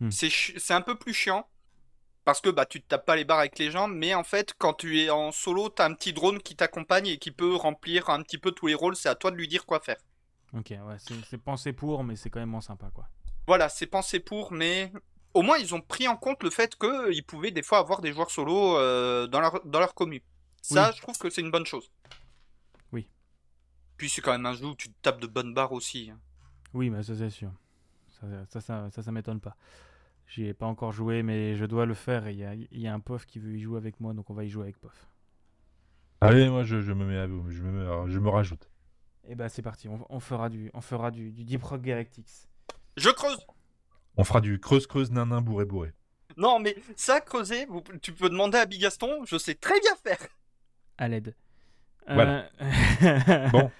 Hmm. 0.00 0.10
C'est 0.10 0.74
un 0.74 0.80
peu 0.80 0.96
plus 0.96 1.14
chiant. 1.14 1.46
Parce 2.24 2.40
que 2.40 2.50
bah, 2.50 2.66
tu 2.66 2.80
te 2.80 2.86
tapes 2.86 3.04
pas 3.04 3.16
les 3.16 3.24
barres 3.24 3.40
avec 3.40 3.58
les 3.58 3.70
gens. 3.70 3.88
Mais 3.88 4.14
en 4.14 4.22
fait, 4.24 4.54
quand 4.58 4.74
tu 4.74 5.00
es 5.00 5.10
en 5.10 5.32
solo, 5.32 5.68
t'as 5.68 5.86
un 5.88 5.94
petit 5.94 6.12
drone 6.12 6.40
qui 6.40 6.54
t'accompagne 6.54 7.08
et 7.08 7.18
qui 7.18 7.32
peut 7.32 7.54
remplir 7.56 8.10
un 8.10 8.22
petit 8.22 8.38
peu 8.38 8.52
tous 8.52 8.68
les 8.68 8.74
rôles. 8.74 8.94
C'est 8.96 9.08
à 9.08 9.14
toi 9.16 9.30
de 9.32 9.36
lui 9.36 9.48
dire 9.48 9.66
quoi 9.66 9.80
faire. 9.80 9.96
Ok, 10.54 10.70
ouais, 10.70 10.96
c'est 11.28 11.38
pensé 11.38 11.72
pour, 11.72 12.04
mais 12.04 12.14
c'est 12.14 12.28
quand 12.30 12.38
même 12.40 12.50
moins 12.50 12.60
sympa 12.60 12.90
quoi. 12.94 13.08
Voilà, 13.46 13.68
c'est 13.70 13.86
pensé 13.86 14.20
pour, 14.20 14.52
mais 14.52 14.92
au 15.34 15.40
moins 15.42 15.56
ils 15.56 15.74
ont 15.74 15.80
pris 15.80 16.06
en 16.06 16.16
compte 16.16 16.42
le 16.42 16.50
fait 16.50 16.76
qu'ils 16.76 17.24
pouvaient 17.24 17.50
des 17.50 17.62
fois 17.62 17.78
avoir 17.78 18.02
des 18.02 18.12
joueurs 18.12 18.30
solo 18.30 18.76
euh, 18.76 19.26
dans 19.26 19.40
leur, 19.40 19.64
dans 19.64 19.80
leur 19.80 19.94
commu. 19.94 20.22
Ça, 20.60 20.88
Oui. 20.90 20.96
je 20.96 21.00
trouve 21.02 21.16
que 21.18 21.30
c'est 21.30 21.40
une 21.40 21.50
bonne 21.50 21.64
chose. 21.66 21.90
Oui. 22.92 23.08
Puis 23.96 24.10
c'est 24.10 24.20
quand 24.20 24.32
même 24.32 24.44
un 24.46 24.52
jeu 24.54 24.66
où 24.66 24.74
tu 24.76 24.90
te 24.90 24.94
tapes 25.02 25.20
de 25.20 25.26
bonnes 25.26 25.54
barres 25.54 25.72
aussi. 25.72 26.10
hein. 26.12 26.18
Oui, 26.74 26.90
mais 26.90 27.02
ça 27.02 27.16
c'est 27.16 27.30
sûr. 27.30 27.50
Ça, 28.20 28.26
ça, 28.50 28.60
ça, 28.60 28.90
ça, 28.90 29.02
ça 29.02 29.10
m'étonne 29.10 29.40
pas. 29.40 29.56
J'y 30.34 30.46
ai 30.46 30.54
pas 30.54 30.64
encore 30.66 30.92
joué, 30.92 31.22
mais 31.22 31.56
je 31.56 31.64
dois 31.66 31.84
le 31.84 31.92
faire. 31.94 32.26
et 32.26 32.32
Il 32.32 32.38
y 32.38 32.44
a, 32.44 32.54
il 32.54 32.80
y 32.80 32.86
a 32.86 32.94
un 32.94 33.00
POF 33.00 33.26
qui 33.26 33.38
veut 33.38 33.54
y 33.54 33.60
jouer 33.60 33.76
avec 33.76 34.00
moi, 34.00 34.14
donc 34.14 34.30
on 34.30 34.34
va 34.34 34.44
y 34.44 34.48
jouer 34.48 34.62
avec 34.64 34.78
POF. 34.78 35.06
Allez, 36.22 36.48
moi, 36.48 36.64
je, 36.64 36.80
je 36.80 36.92
me 36.92 37.04
mets 37.04 37.18
à 37.18 37.26
vous, 37.26 37.50
je 37.50 37.62
me, 37.62 38.08
je 38.08 38.18
me 38.18 38.28
rajoute. 38.30 38.70
Et 39.28 39.34
bah 39.34 39.48
c'est 39.48 39.62
parti, 39.62 39.88
on, 39.88 40.04
on 40.08 40.20
fera 40.20 40.48
du, 40.48 40.70
on 40.74 40.80
fera 40.80 41.10
du, 41.10 41.30
du 41.32 41.44
Deep 41.44 41.62
Rock 41.62 41.82
Galactics. 41.82 42.48
Je 42.96 43.08
creuse 43.10 43.38
On 44.16 44.24
fera 44.24 44.40
du 44.40 44.58
creuse 44.58 44.86
creuse 44.86 45.10
nanin 45.12 45.40
bourré 45.42 45.64
bourré. 45.64 45.92
Non, 46.36 46.58
mais 46.58 46.76
ça, 46.96 47.20
creuser, 47.20 47.66
vous- 47.66 47.82
tu 48.00 48.12
peux 48.12 48.30
demander 48.30 48.56
à 48.58 48.64
Bigaston, 48.66 49.24
je 49.26 49.36
sais 49.36 49.54
très 49.54 49.78
bien 49.80 49.94
faire. 50.02 50.26
À 50.98 51.08
l'aide. 51.08 51.34
Voilà. 52.08 52.48
Euh, 52.60 53.48
Bon. 53.52 53.70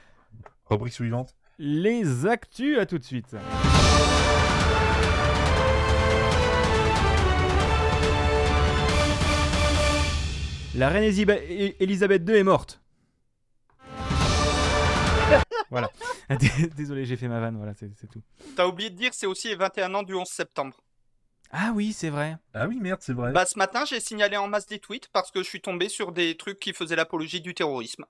Rubrique 0.66 0.92
suivante. 0.92 1.34
Les 1.58 2.26
actus, 2.26 2.78
à 2.78 2.86
tout 2.86 2.98
de 2.98 3.04
suite. 3.04 3.34
La 10.74 10.88
reine 10.88 11.04
Elisabeth 11.04 12.28
II 12.28 12.34
est 12.36 12.42
morte. 12.44 12.80
voilà. 15.70 15.90
Désolé, 16.76 17.04
j'ai 17.04 17.16
fait 17.16 17.28
ma 17.28 17.40
vanne, 17.40 17.56
voilà, 17.56 17.74
c'est 17.74 17.90
tout. 18.08 18.22
T'as 18.56 18.66
oublié 18.66 18.88
de 18.90 18.96
dire, 18.96 19.12
c'est 19.12 19.26
aussi 19.26 19.48
les 19.48 19.56
21 19.56 19.94
ans 19.94 20.02
du 20.02 20.14
11 20.14 20.26
septembre. 20.26 20.82
Ah 21.50 21.72
oui, 21.74 21.92
c'est 21.92 22.08
vrai. 22.08 22.38
Ah 22.54 22.66
oui, 22.66 22.78
merde, 22.80 23.00
c'est 23.02 23.12
vrai. 23.12 23.32
Bah, 23.32 23.44
ce 23.44 23.58
matin, 23.58 23.84
j'ai 23.84 24.00
signalé 24.00 24.38
en 24.38 24.48
masse 24.48 24.66
des 24.66 24.78
tweets 24.78 25.08
parce 25.12 25.30
que 25.30 25.42
je 25.42 25.48
suis 25.48 25.60
tombé 25.60 25.90
sur 25.90 26.12
des 26.12 26.38
trucs 26.38 26.58
qui 26.58 26.72
faisaient 26.72 26.96
l'apologie 26.96 27.42
du 27.42 27.52
terrorisme. 27.52 28.06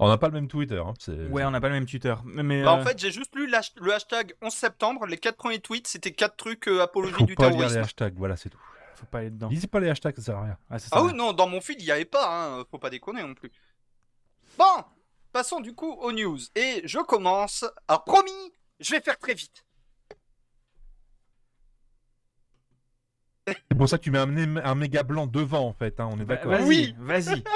On 0.00 0.08
n'a 0.08 0.18
pas 0.18 0.26
le 0.26 0.34
même 0.34 0.48
Twitter. 0.48 0.80
Hein. 0.84 0.94
Ouais, 1.30 1.44
on 1.44 1.50
n'a 1.52 1.60
pas 1.60 1.68
le 1.68 1.74
même 1.74 1.86
tuteur. 1.86 2.22
Mais, 2.24 2.62
Bah, 2.62 2.72
euh, 2.72 2.80
en 2.80 2.84
fait, 2.84 2.98
j'ai 2.98 3.12
juste 3.12 3.34
lu 3.36 3.48
le 3.48 3.92
hashtag 3.92 4.34
11 4.42 4.52
septembre. 4.52 5.06
Les 5.06 5.18
quatre 5.18 5.36
premiers 5.36 5.60
tweets, 5.60 5.86
c'était 5.86 6.12
quatre 6.12 6.36
trucs 6.36 6.66
euh, 6.66 6.82
apologie 6.82 7.14
Faut 7.14 7.24
du 7.24 7.34
pas 7.36 7.50
lire 7.50 7.52
les 7.52 7.56
terrorisme. 7.58 7.80
hashtags, 7.80 8.14
voilà, 8.16 8.36
c'est 8.36 8.48
tout. 8.50 8.58
Faut 8.98 9.06
pas 9.06 9.18
aller 9.18 9.30
dedans. 9.30 9.48
Lisez 9.48 9.66
pas 9.66 9.80
les 9.80 9.88
hashtags, 9.88 10.16
ça 10.16 10.22
sert 10.22 10.36
à 10.36 10.42
rien. 10.44 10.58
Ah, 10.70 10.78
ça 10.78 10.88
Ah 10.92 11.02
oui, 11.02 11.12
non, 11.14 11.32
dans 11.32 11.48
mon 11.48 11.60
feed, 11.60 11.80
il 11.80 11.84
n'y 11.84 11.90
avait 11.90 12.04
pas, 12.04 12.28
hein. 12.58 12.64
Faut 12.70 12.78
pas 12.78 12.90
déconner 12.90 13.22
non 13.22 13.34
plus. 13.34 13.50
Bon, 14.58 14.84
passons 15.32 15.60
du 15.60 15.74
coup 15.74 15.92
aux 15.92 16.12
news. 16.12 16.38
Et 16.54 16.82
je 16.84 16.98
commence. 16.98 17.64
Alors, 17.86 18.04
promis, 18.04 18.52
je 18.80 18.90
vais 18.92 19.00
faire 19.00 19.18
très 19.18 19.34
vite. 19.34 19.64
C'est 23.46 23.76
pour 23.78 23.88
ça 23.88 23.96
que 23.96 24.02
tu 24.02 24.10
mets 24.10 24.18
un, 24.18 24.56
un 24.58 24.74
méga 24.74 25.02
blanc 25.02 25.26
devant, 25.26 25.66
en 25.66 25.72
fait. 25.72 25.98
Hein, 26.00 26.08
on 26.12 26.16
est 26.20 26.24
Va- 26.24 26.36
d'accord. 26.36 26.52
Vas-y, 26.52 26.66
Oui. 26.66 26.94
vas-y. 26.98 27.42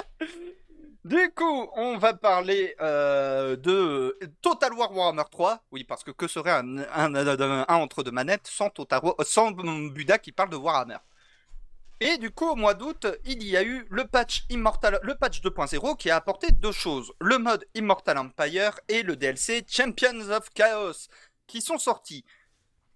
Du 1.04 1.18
coup, 1.34 1.68
on 1.74 1.98
va 1.98 2.14
parler 2.14 2.76
euh, 2.80 3.56
de 3.56 4.16
Total 4.40 4.72
War 4.72 4.92
Warhammer 4.96 5.24
3. 5.32 5.58
Oui, 5.72 5.82
parce 5.82 6.04
que 6.04 6.12
que 6.12 6.28
serait 6.28 6.52
un, 6.52 6.78
un, 6.78 7.12
un- 7.16 7.64
un 7.68 7.74
entre 7.74 8.04
deux 8.04 8.12
manettes 8.12 8.46
sans, 8.46 8.70
Total 8.70 9.00
War- 9.02 9.16
sans 9.24 9.50
Buda 9.50 10.18
qui 10.18 10.30
parle 10.30 10.50
de 10.50 10.56
Warhammer 10.56 10.98
Et 12.04 12.18
du 12.18 12.32
coup, 12.32 12.46
au 12.46 12.56
mois 12.56 12.74
d'août, 12.74 13.06
il 13.24 13.44
y 13.44 13.56
a 13.56 13.62
eu 13.62 13.86
le 13.88 14.04
patch 14.04 14.44
Immortal, 14.50 14.98
le 15.04 15.14
patch 15.14 15.40
2.0 15.40 15.96
qui 15.96 16.10
a 16.10 16.16
apporté 16.16 16.50
deux 16.50 16.72
choses 16.72 17.12
le 17.20 17.38
mode 17.38 17.64
Immortal 17.76 18.18
Empire 18.18 18.80
et 18.88 19.04
le 19.04 19.14
DLC 19.14 19.64
Champions 19.68 20.28
of 20.30 20.50
Chaos 20.50 21.06
qui 21.46 21.60
sont 21.60 21.78
sortis. 21.78 22.24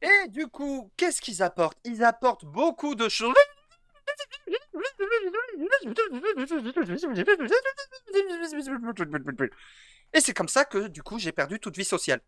Et 0.03 0.27
du 0.27 0.49
coup, 0.49 0.91
qu'est-ce 0.97 1.21
qu'ils 1.21 1.41
apportent? 1.41 1.79
Ils 1.85 2.03
apportent 2.03 2.47
beaucoup 2.47 2.97
de 2.97 3.09
choses. 3.09 3.37
Et 10.13 10.21
c'est 10.21 10.35
comme 10.35 10.49
ça 10.49 10.65
que 10.65 10.89
du 10.89 11.05
coup 11.05 11.21
j'ai 11.21 11.31
perdu 11.31 11.61
toute 11.61 11.77
vie 11.77 11.85
sociale. 11.85 12.23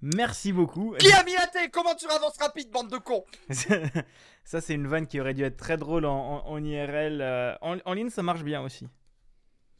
Merci 0.00 0.52
beaucoup. 0.52 0.94
Qui 0.98 1.12
a 1.12 1.24
mis 1.24 1.34
la 1.34 1.46
thé 1.48 1.70
Comment 1.70 1.94
tu 1.94 2.06
avances 2.08 2.38
rapide, 2.38 2.70
bande 2.70 2.90
de 2.90 2.98
cons? 2.98 3.24
Ça, 4.44 4.60
c'est 4.60 4.74
une 4.74 4.86
vanne 4.86 5.06
qui 5.06 5.20
aurait 5.20 5.34
dû 5.34 5.42
être 5.44 5.56
très 5.56 5.76
drôle 5.76 6.04
en, 6.06 6.16
en- 6.44 6.46
en 6.48 6.64
IRL. 6.64 7.20
euh, 7.20 7.54
en, 7.60 7.78
en 7.84 7.92
ligne, 7.92 8.08
ça 8.10 8.22
marche 8.22 8.42
bien 8.44 8.62
aussi. 8.62 8.86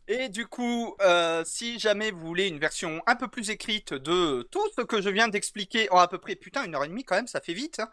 Et 0.08 0.28
du 0.28 0.46
coup, 0.46 0.94
euh, 1.02 1.42
si 1.44 1.78
jamais 1.78 2.10
vous 2.10 2.20
voulez 2.26 2.48
une 2.48 2.58
version 2.58 3.02
un 3.06 3.14
peu 3.14 3.28
plus 3.28 3.50
écrite 3.50 3.92
de 3.94 4.42
tout 4.50 4.66
ce 4.76 4.82
que 4.82 5.00
je 5.02 5.08
viens 5.10 5.28
d'expliquer 5.28 5.90
en 5.90 5.98
à 5.98 6.08
peu 6.08 6.18
près, 6.18 6.34
putain, 6.34 6.64
une 6.64 6.74
heure 6.74 6.84
et 6.84 6.88
demie 6.88 7.04
quand 7.04 7.14
même, 7.16 7.26
ça 7.26 7.40
fait 7.40 7.52
vite. 7.54 7.78
hein, 7.80 7.90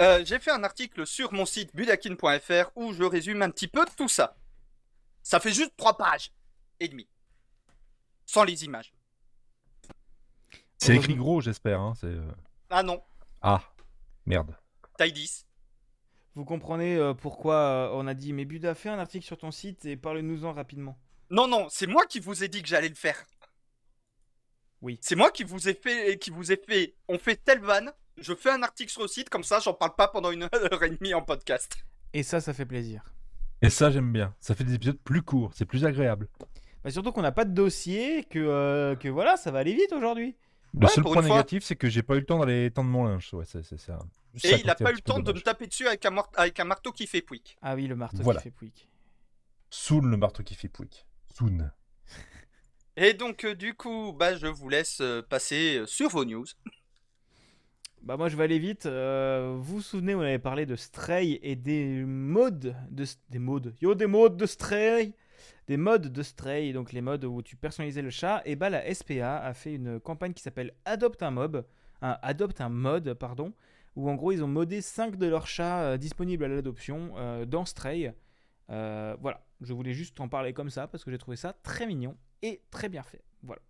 euh, 0.00 0.24
j'ai 0.24 0.38
fait 0.40 0.50
un 0.50 0.64
article 0.64 1.06
sur 1.06 1.32
mon 1.32 1.46
site 1.46 1.74
budakin.fr 1.74 2.70
où 2.76 2.92
je 2.92 3.04
résume 3.04 3.42
un 3.42 3.50
petit 3.50 3.68
peu 3.68 3.84
tout 3.96 4.08
ça. 4.08 4.36
Ça 5.22 5.38
fait 5.40 5.52
juste 5.52 5.72
trois 5.76 5.96
pages 5.96 6.32
et 6.80 6.88
demie. 6.88 7.08
Sans 8.26 8.44
les 8.44 8.64
images. 8.64 8.92
C'est 10.82 10.96
écrit 10.96 11.14
gros, 11.14 11.40
j'espère. 11.40 11.80
Hein, 11.80 11.92
euh, 12.02 12.20
Ah 12.68 12.82
non, 12.82 13.00
Ah, 13.40 13.62
merde. 14.26 14.56
taille 14.98 15.12
10. 15.12 15.46
Vous 16.34 16.44
comprenez 16.44 16.96
euh, 16.96 17.14
pourquoi 17.14 17.54
euh, 17.54 17.90
on 17.92 18.08
a 18.08 18.14
dit 18.14 18.32
Mais 18.32 18.44
Buda, 18.44 18.74
fais 18.74 18.88
un 18.88 18.98
article 18.98 19.24
sur 19.24 19.38
ton 19.38 19.52
site 19.52 19.84
et 19.84 19.96
parle-nous-en 19.96 20.52
rapidement. 20.52 20.98
Non, 21.30 21.46
non, 21.46 21.68
c'est 21.70 21.86
moi 21.86 22.04
qui 22.06 22.18
vous 22.18 22.42
ai 22.42 22.48
dit 22.48 22.62
que 22.62 22.68
j'allais 22.68 22.88
le 22.88 22.96
faire. 22.96 23.22
Oui. 24.80 24.98
C'est 25.02 25.14
moi 25.14 25.30
qui 25.30 25.44
vous 25.44 25.68
ai 25.68 25.74
fait, 25.74 26.18
qui 26.18 26.30
vous 26.30 26.50
ai 26.50 26.56
fait, 26.56 26.96
on 27.06 27.16
fait 27.16 27.36
telle 27.36 27.60
vanne, 27.60 27.92
je 28.16 28.34
fais 28.34 28.50
un 28.50 28.64
article 28.64 28.90
sur 28.90 29.02
le 29.02 29.08
site, 29.08 29.30
comme 29.30 29.44
ça 29.44 29.60
j'en 29.60 29.74
parle 29.74 29.94
pas 29.94 30.08
pendant 30.08 30.32
une 30.32 30.42
heure 30.52 30.82
et 30.82 30.90
demie 30.90 31.14
en 31.14 31.22
podcast. 31.22 31.76
Et 32.12 32.24
ça, 32.24 32.40
ça 32.40 32.52
fait 32.52 32.66
plaisir. 32.66 33.04
Et 33.62 33.70
ça, 33.70 33.92
j'aime 33.92 34.12
bien. 34.12 34.34
Ça 34.40 34.56
fait 34.56 34.64
des 34.64 34.74
épisodes 34.74 34.98
plus 34.98 35.22
courts, 35.22 35.52
c'est 35.54 35.64
plus 35.64 35.84
agréable. 35.84 36.28
Bah, 36.82 36.90
surtout 36.90 37.12
qu'on 37.12 37.22
n'a 37.22 37.30
pas 37.30 37.44
de 37.44 37.54
dossier, 37.54 38.24
que, 38.24 38.40
euh, 38.40 38.96
que 38.96 39.08
voilà, 39.08 39.36
ça 39.36 39.52
va 39.52 39.60
aller 39.60 39.74
vite 39.74 39.92
aujourd'hui. 39.92 40.36
Le 40.74 40.86
Ouais, 40.86 40.88
seul 40.92 41.04
point 41.04 41.20
négatif, 41.22 41.64
c'est 41.64 41.76
que 41.76 41.88
j'ai 41.90 42.02
pas 42.02 42.14
eu 42.16 42.20
le 42.20 42.24
temps 42.26 42.38
d'aller 42.38 42.70
tendre 42.70 42.88
mon 42.90 43.04
linge. 43.04 43.28
Ouais, 43.34 43.44
c'est 43.44 43.62
c'est 43.62 43.78
ça. 43.78 43.98
Ça 44.36 44.48
Et 44.48 44.60
il 44.60 44.70
un 44.70 44.74
pas 44.74 44.90
eu 44.90 44.94
le 44.94 45.00
temps 45.00 45.20
de 45.20 45.32
me 45.32 45.40
taper 45.40 45.66
dessus 45.66 45.86
avec 45.86 46.04
un, 46.06 46.10
mort- 46.10 46.32
avec 46.34 46.58
un 46.60 46.64
marteau 46.64 46.92
qui 46.92 47.06
fait 47.06 47.20
pouic. 47.20 47.56
Ah 47.60 47.74
oui, 47.74 47.86
le 47.86 47.94
marteau 47.96 48.22
Voilà. 48.22 48.40
qui 48.40 48.44
fait 48.44 48.50
pouic. 48.50 48.88
Soon, 49.68 50.00
le 50.06 50.16
marteau 50.16 50.42
qui 50.42 50.54
fait 50.54 50.68
pouic. 50.68 51.06
Soon. 51.34 51.70
Et 52.96 53.12
donc, 53.14 53.44
euh, 53.44 53.54
du 53.54 53.74
coup, 53.74 54.12
bah, 54.18 54.34
je 54.36 54.46
vous 54.46 54.68
laisse 54.68 54.98
euh, 55.02 55.22
passer 55.22 55.78
euh, 55.78 55.86
sur 55.86 56.08
vos 56.08 56.24
news. 56.24 56.46
Bah 58.02 58.16
moi 58.16 58.28
je 58.28 58.36
vais 58.36 58.42
aller 58.44 58.58
vite. 58.58 58.86
Euh, 58.86 59.54
vous 59.58 59.76
vous 59.76 59.80
souvenez, 59.82 60.14
on 60.16 60.20
avait 60.22 60.40
parlé 60.40 60.66
de 60.66 60.74
Stray 60.74 61.38
et 61.42 61.54
des 61.54 62.02
modes 62.04 62.74
de 62.90 63.04
des 63.30 63.38
modes. 63.38 63.76
Yo 63.80 63.94
des 63.94 64.08
modes 64.08 64.36
de 64.36 64.44
Stray, 64.46 65.14
des 65.66 65.76
modes 65.76 66.12
de 66.12 66.22
Stray, 66.22 66.72
donc 66.72 66.92
les 66.92 67.00
modes 67.00 67.24
où 67.24 67.42
tu 67.42 67.56
personnalisais 67.56 68.02
le 68.02 68.10
chat. 68.10 68.42
Et 68.44 68.56
bah 68.56 68.70
la 68.70 68.92
SPA 68.94 69.38
a 69.38 69.54
fait 69.54 69.74
une 69.74 70.00
campagne 70.00 70.32
qui 70.32 70.42
s'appelle 70.42 70.74
Adopte 70.84 71.22
un 71.22 71.30
mob, 71.30 71.64
un 72.00 72.18
adopte 72.22 72.60
un 72.60 72.68
mode 72.68 73.14
pardon, 73.14 73.52
où 73.96 74.10
en 74.10 74.14
gros 74.14 74.32
ils 74.32 74.42
ont 74.42 74.48
modé 74.48 74.80
5 74.80 75.16
de 75.16 75.26
leurs 75.26 75.46
chats 75.46 75.82
euh, 75.82 75.96
disponibles 75.96 76.44
à 76.44 76.48
l'adoption 76.48 77.12
euh, 77.16 77.44
dans 77.44 77.64
Stray. 77.64 78.12
Euh, 78.70 79.16
voilà, 79.20 79.44
je 79.60 79.72
voulais 79.72 79.92
juste 79.92 80.20
en 80.20 80.28
parler 80.28 80.52
comme 80.52 80.70
ça 80.70 80.86
parce 80.86 81.04
que 81.04 81.10
j'ai 81.10 81.18
trouvé 81.18 81.36
ça 81.36 81.54
très 81.62 81.86
mignon 81.86 82.16
et 82.42 82.62
très 82.70 82.88
bien 82.88 83.02
fait. 83.02 83.22
Voilà. 83.42 83.60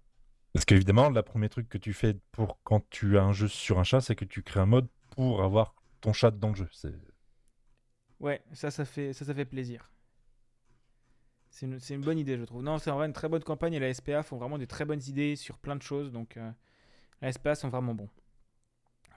Parce 0.52 0.64
qu'évidemment, 0.64 1.08
le 1.08 1.22
premier 1.22 1.48
truc 1.48 1.68
que 1.68 1.78
tu 1.78 1.92
fais 1.92 2.14
pour 2.30 2.58
quand 2.62 2.88
tu 2.90 3.18
as 3.18 3.22
un 3.22 3.32
jeu 3.32 3.48
sur 3.48 3.78
un 3.78 3.84
chat, 3.84 4.00
c'est 4.00 4.14
que 4.14 4.24
tu 4.24 4.42
crées 4.42 4.60
un 4.60 4.66
mode 4.66 4.88
pour 5.10 5.42
avoir 5.42 5.74
ton 6.00 6.12
chat 6.12 6.30
dans 6.30 6.50
le 6.50 6.54
jeu. 6.54 6.68
Ouais, 8.20 8.42
ça, 8.52 8.70
ça 8.70 8.84
fait, 8.84 9.12
ça, 9.12 9.24
ça 9.24 9.34
fait 9.34 9.44
plaisir. 9.44 9.90
C'est 11.53 11.94
une, 11.94 12.00
bonne 12.00 12.18
idée, 12.18 12.38
je 12.38 12.44
trouve. 12.44 12.62
Non, 12.62 12.78
c'est 12.78 12.90
en 12.90 12.96
vrai 12.96 13.07
une 13.07 13.12
très 13.12 13.28
bonne 13.28 13.44
campagne 13.44 13.74
et 13.74 13.78
la 13.78 13.92
SPA 13.92 14.22
font 14.22 14.38
vraiment 14.38 14.57
des 14.57 14.66
très 14.66 14.86
bonnes 14.86 15.03
idées 15.07 15.36
sur 15.36 15.59
plein 15.59 15.76
de 15.76 15.82
choses. 15.82 16.11
Donc, 16.11 16.38
euh, 16.38 16.50
la 17.20 17.30
SPA 17.30 17.55
sont 17.55 17.68
vraiment 17.68 17.92
bons, 17.94 18.09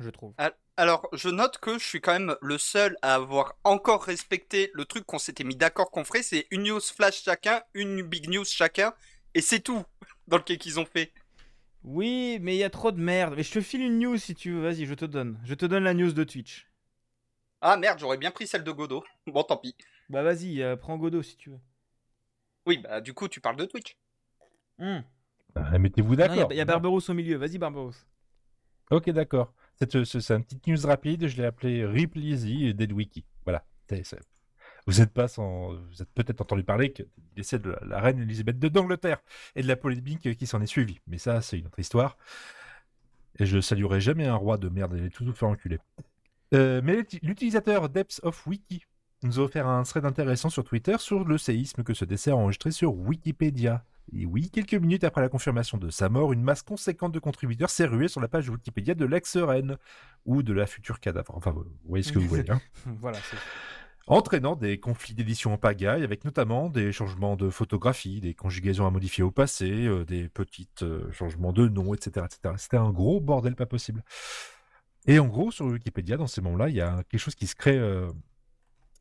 je 0.01 0.09
trouve. 0.09 0.33
Al- 0.37 0.53
Alors, 0.75 1.07
je 1.13 1.29
note 1.29 1.57
que 1.59 1.79
je 1.79 1.85
suis 1.85 2.01
quand 2.01 2.11
même 2.11 2.35
le 2.41 2.57
seul 2.57 2.97
à 3.01 3.15
avoir 3.15 3.55
encore 3.63 4.03
respecté 4.03 4.69
le 4.73 4.83
truc 4.83 5.05
qu'on 5.05 5.17
s'était 5.17 5.45
mis 5.45 5.55
d'accord 5.55 5.89
qu'on 5.89 6.03
ferait. 6.03 6.23
C'est 6.23 6.45
une 6.51 6.63
news 6.63 6.81
flash 6.81 7.23
chacun, 7.23 7.63
une 7.73 8.01
big 8.01 8.29
news 8.29 8.43
chacun, 8.43 8.93
et 9.33 9.39
c'est 9.39 9.61
tout 9.61 9.83
dans 10.27 10.35
le 10.37 10.43
quai 10.43 10.57
qu'ils 10.57 10.77
ont 10.77 10.85
fait. 10.85 11.13
Oui, 11.85 12.37
mais 12.41 12.55
il 12.55 12.59
y 12.59 12.63
a 12.63 12.69
trop 12.69 12.91
de 12.91 12.99
merde. 12.99 13.35
Mais 13.37 13.43
je 13.43 13.51
te 13.53 13.61
file 13.61 13.81
une 13.83 13.99
news 13.99 14.17
si 14.17 14.35
tu 14.35 14.51
veux. 14.51 14.61
Vas-y, 14.61 14.85
je 14.85 14.93
te 14.93 15.05
donne. 15.05 15.39
Je 15.45 15.53
te 15.53 15.65
donne 15.65 15.85
la 15.85 15.93
news 15.93 16.11
de 16.11 16.23
Twitch. 16.25 16.67
Ah 17.59 17.75
merde, 17.75 17.99
j'aurais 17.99 18.17
bien 18.17 18.31
pris 18.31 18.47
celle 18.47 18.63
de 18.63 18.71
Godot. 18.71 19.03
Bon, 19.27 19.43
tant 19.43 19.57
pis. 19.57 19.75
Bah, 20.09 20.23
vas-y, 20.23 20.61
euh, 20.63 20.75
prends 20.75 20.97
Godot 20.97 21.21
si 21.23 21.37
tu 21.37 21.51
veux. 21.51 21.59
Oui, 22.65 22.77
bah 22.79 23.01
du 23.01 23.13
coup, 23.13 23.27
tu 23.27 23.39
parles 23.41 23.57
de 23.57 23.65
Twitch. 23.65 23.97
Hmm. 24.79 24.99
Ah, 25.55 25.77
Mettez-vous 25.77 26.15
Non, 26.15 26.15
il 26.15 26.19
y 26.19 26.23
a- 26.23 26.27
d'accord. 26.35 26.51
il 26.53 26.57
y, 26.57 26.61
a 26.61 26.65
Barberousse 26.65 27.09
au 27.09 27.13
milieu. 27.13 27.37
Vas-y, 27.37 27.57
Barberousse. 27.57 28.05
Ok, 28.91 29.09
d'accord. 29.11 29.53
C'est 29.75 29.95
euh, 29.95 30.03
c'est- 30.05 30.21
c'est 30.21 30.35
une 30.35 30.43
petite 30.43 30.67
news 30.67 30.77
rapide. 30.85 31.27
Je 31.27 31.37
l'ai 31.37 31.45
appelé 31.45 31.85
Rip 31.85 32.15
Lizzy 32.15 32.65
et 32.65 32.73
Dead 32.73 32.91
Wiki. 32.91 33.25
Voilà. 33.45 33.63
Vous 34.87 35.01
êtes 35.01 35.11
pas 35.13 35.27
sans, 35.27 35.73
vous 35.73 36.01
êtes 36.01 36.09
peut-être 36.13 36.41
entendu 36.41 36.63
parler 36.63 36.91
que 36.93 37.03
du 37.03 37.09
décès 37.35 37.57
de 37.59 37.71
la, 37.71 37.79
la 37.85 37.99
reine 38.01 38.19
Elisabeth 38.19 38.57
II 38.63 38.69
d'Angleterre 38.69 39.19
et 39.55 39.63
de 39.63 39.67
la 39.67 39.75
polémique 39.75 40.35
qui 40.37 40.45
s'en 40.47 40.61
est 40.61 40.65
suivie. 40.67 40.99
Mais 41.07 41.17
ça, 41.17 41.41
c'est 41.41 41.57
une 41.57 41.65
autre 41.67 41.79
histoire. 41.79 42.17
Et 43.39 43.45
je 43.45 43.59
saluerai 43.59 43.99
jamais 44.01 44.25
un 44.27 44.35
roi 44.35 44.57
de 44.57 44.69
merde. 44.69 44.93
Il 44.97 45.05
est 45.05 45.09
tout 45.09 45.31
fait 45.33 45.45
enculer. 45.45 45.79
Euh, 46.53 46.81
mais 46.83 46.95
l'uti- 46.97 47.19
l'utilisateur 47.23 47.89
Depths 47.89 48.19
of 48.23 48.45
Wiki 48.47 48.85
nous 49.25 49.39
a 49.39 49.43
offert 49.43 49.67
un 49.67 49.83
thread 49.83 50.05
intéressant 50.05 50.49
sur 50.49 50.63
Twitter 50.63 50.95
sur 50.99 51.23
le 51.25 51.37
séisme 51.37 51.83
que 51.83 51.93
ce 51.93 52.05
décès 52.05 52.31
a 52.31 52.35
enregistré 52.35 52.71
sur 52.71 52.93
Wikipédia. 52.93 53.83
Et 54.13 54.25
oui, 54.25 54.49
quelques 54.51 54.75
minutes 54.75 55.03
après 55.03 55.21
la 55.21 55.29
confirmation 55.29 55.77
de 55.77 55.89
sa 55.89 56.09
mort, 56.09 56.31
une 56.31 56.43
masse 56.43 56.61
conséquente 56.61 57.11
de 57.11 57.19
contributeurs 57.19 57.69
s'est 57.69 57.85
ruée 57.85 58.07
sur 58.07 58.21
la 58.21 58.27
page 58.27 58.49
Wikipédia 58.49 58.93
de 58.93 59.05
l'ex-reine 59.05 59.77
ou 60.25 60.43
de 60.43 60.53
la 60.53 60.67
future 60.67 60.99
cadavre. 60.99 61.33
Enfin, 61.35 61.51
vous 61.51 61.65
voyez 61.85 62.03
ce 62.03 62.11
que 62.11 62.19
vous 62.19 62.27
voulez. 62.27 62.49
hein. 62.49 62.61
voilà, 62.99 63.17
c'est. 63.29 63.37
Entraînant 64.07 64.55
des 64.55 64.79
conflits 64.79 65.15
d'édition 65.15 65.53
en 65.53 65.57
pagaille, 65.57 66.03
avec 66.03 66.25
notamment 66.25 66.69
des 66.69 66.91
changements 66.91 67.35
de 67.35 67.49
photographie, 67.49 68.21
des 68.21 68.35
conjugaisons 68.35 68.85
à 68.85 68.91
modifier 68.91 69.23
au 69.23 69.31
passé, 69.31 69.87
euh, 69.87 70.05
des 70.05 70.29
petits 70.29 70.69
euh, 70.83 71.11
changements 71.11 71.53
de 71.53 71.67
nom, 71.67 71.95
etc. 71.95 72.23
etc. 72.23 72.53
C'était 72.57 72.77
un 72.77 72.91
gros 72.91 73.19
bordel 73.19 73.55
pas 73.55 73.65
possible. 73.65 74.03
Et 75.07 75.17
en 75.17 75.25
gros, 75.25 75.49
sur 75.49 75.65
Wikipédia, 75.65 76.17
dans 76.17 76.27
ces 76.27 76.41
moments-là, 76.41 76.69
il 76.69 76.75
y 76.75 76.81
a 76.81 77.03
quelque 77.09 77.19
chose 77.19 77.33
qui 77.33 77.47
se 77.47 77.55
crée 77.55 77.79
euh, 77.79 78.07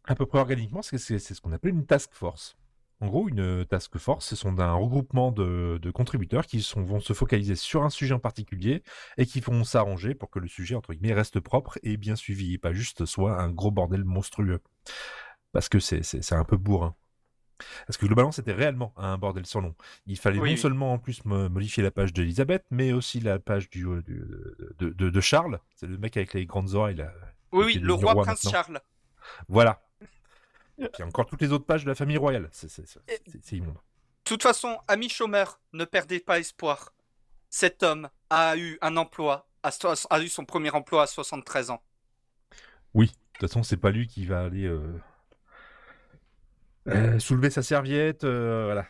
à 0.06 0.14
peu 0.14 0.26
près 0.26 0.38
organiquement, 0.38 0.82
c'est 0.82 0.98
ce 0.98 1.40
qu'on 1.40 1.52
appelle 1.52 1.72
une 1.72 1.86
task 1.86 2.10
force. 2.12 2.56
En 3.00 3.08
gros, 3.08 3.28
une 3.28 3.66
task 3.66 3.98
force, 3.98 4.24
ce 4.26 4.36
sont 4.36 4.58
un 4.60 4.72
regroupement 4.72 5.32
de, 5.32 5.78
de 5.82 5.90
contributeurs 5.90 6.46
qui 6.46 6.62
sont, 6.62 6.82
vont 6.84 7.00
se 7.00 7.12
focaliser 7.12 7.56
sur 7.56 7.82
un 7.82 7.90
sujet 7.90 8.14
en 8.14 8.18
particulier 8.20 8.82
et 9.18 9.26
qui 9.26 9.40
vont 9.40 9.64
s'arranger 9.64 10.14
pour 10.14 10.30
que 10.30 10.38
le 10.38 10.46
sujet, 10.48 10.74
entre 10.74 10.94
guillemets, 10.94 11.12
reste 11.12 11.40
propre 11.40 11.78
et 11.82 11.96
bien 11.96 12.16
suivi, 12.16 12.54
et 12.54 12.58
pas 12.58 12.72
juste 12.72 13.04
soit 13.04 13.40
un 13.40 13.50
gros 13.50 13.70
bordel 13.72 14.04
monstrueux. 14.04 14.60
Parce 15.52 15.68
que 15.68 15.80
c'est- 15.80 16.32
un 16.32 16.44
peu 16.44 16.56
bourrin. 16.56 16.94
Parce 17.86 17.96
que 17.96 18.06
globalement, 18.06 18.32
c'était 18.32 18.52
réellement 18.52 18.92
un 18.96 19.16
bordel 19.18 19.46
sans 19.46 19.62
nom. 19.62 19.74
Il 20.06 20.18
fallait 20.18 20.38
Oui, 20.38 20.50
non 20.50 20.54
oui. 20.54 20.60
seulement 20.60 20.92
en 20.94 20.98
plus 20.98 21.24
mo- 21.24 21.48
modifier 21.48 21.82
la 21.82 21.90
page 21.90 22.12
d'Elisabeth, 22.12 22.64
mais 22.70 22.92
aussi 22.92 23.20
la 23.20 23.38
page 23.38 23.70
du, 23.70 23.86
euh, 23.86 24.02
du- 24.02 24.24
de, 24.78 24.90
de- 24.90 25.10
de 25.10 25.20
Charles. 25.20 25.60
C'est 25.76 25.86
le 25.86 25.96
mec 25.98 26.16
avec 26.16 26.32
les 26.34 26.46
grandes 26.46 26.74
oreilles. 26.74 26.96
Là. 26.96 27.12
Oui, 27.52 27.74
le 27.74 27.92
roi 27.92 28.12
roi 28.12 28.24
prince 28.24 28.44
maintenant. 28.44 28.50
Charles. 28.62 28.80
Voilà. 29.48 29.80
Puis 30.78 31.02
encore 31.02 31.26
toutes 31.26 31.40
les 31.40 31.52
autres 31.52 31.64
pages 31.66 31.84
de 31.84 31.88
la 31.88 31.94
famille 31.94 32.16
royale. 32.16 32.48
C'est 32.52 33.52
immonde. 33.52 33.74
De 33.74 33.80
toute 34.24 34.42
façon, 34.42 34.78
amis 34.88 35.08
chômeurs, 35.08 35.60
ne 35.72 35.84
perdez 35.84 36.18
pas 36.20 36.38
espoir. 36.38 36.92
Cet 37.50 37.82
homme 37.82 38.08
a 38.30 38.56
eu 38.56 38.78
un 38.80 38.96
emploi, 38.96 39.46
a 39.62 40.20
eu 40.20 40.28
son 40.28 40.44
premier 40.44 40.70
emploi 40.70 41.02
à 41.02 41.06
73 41.06 41.70
ans. 41.70 41.82
Oui, 42.94 43.06
de 43.06 43.12
toute 43.38 43.48
façon, 43.48 43.62
c'est 43.62 43.76
pas 43.76 43.90
lui 43.90 44.06
qui 44.08 44.24
va 44.26 44.44
aller 44.44 44.64
euh, 44.64 45.00
euh, 46.88 47.18
soulever 47.18 47.50
sa 47.50 47.62
serviette. 47.62 48.24
euh, 48.24 48.64
voilà. 48.64 48.86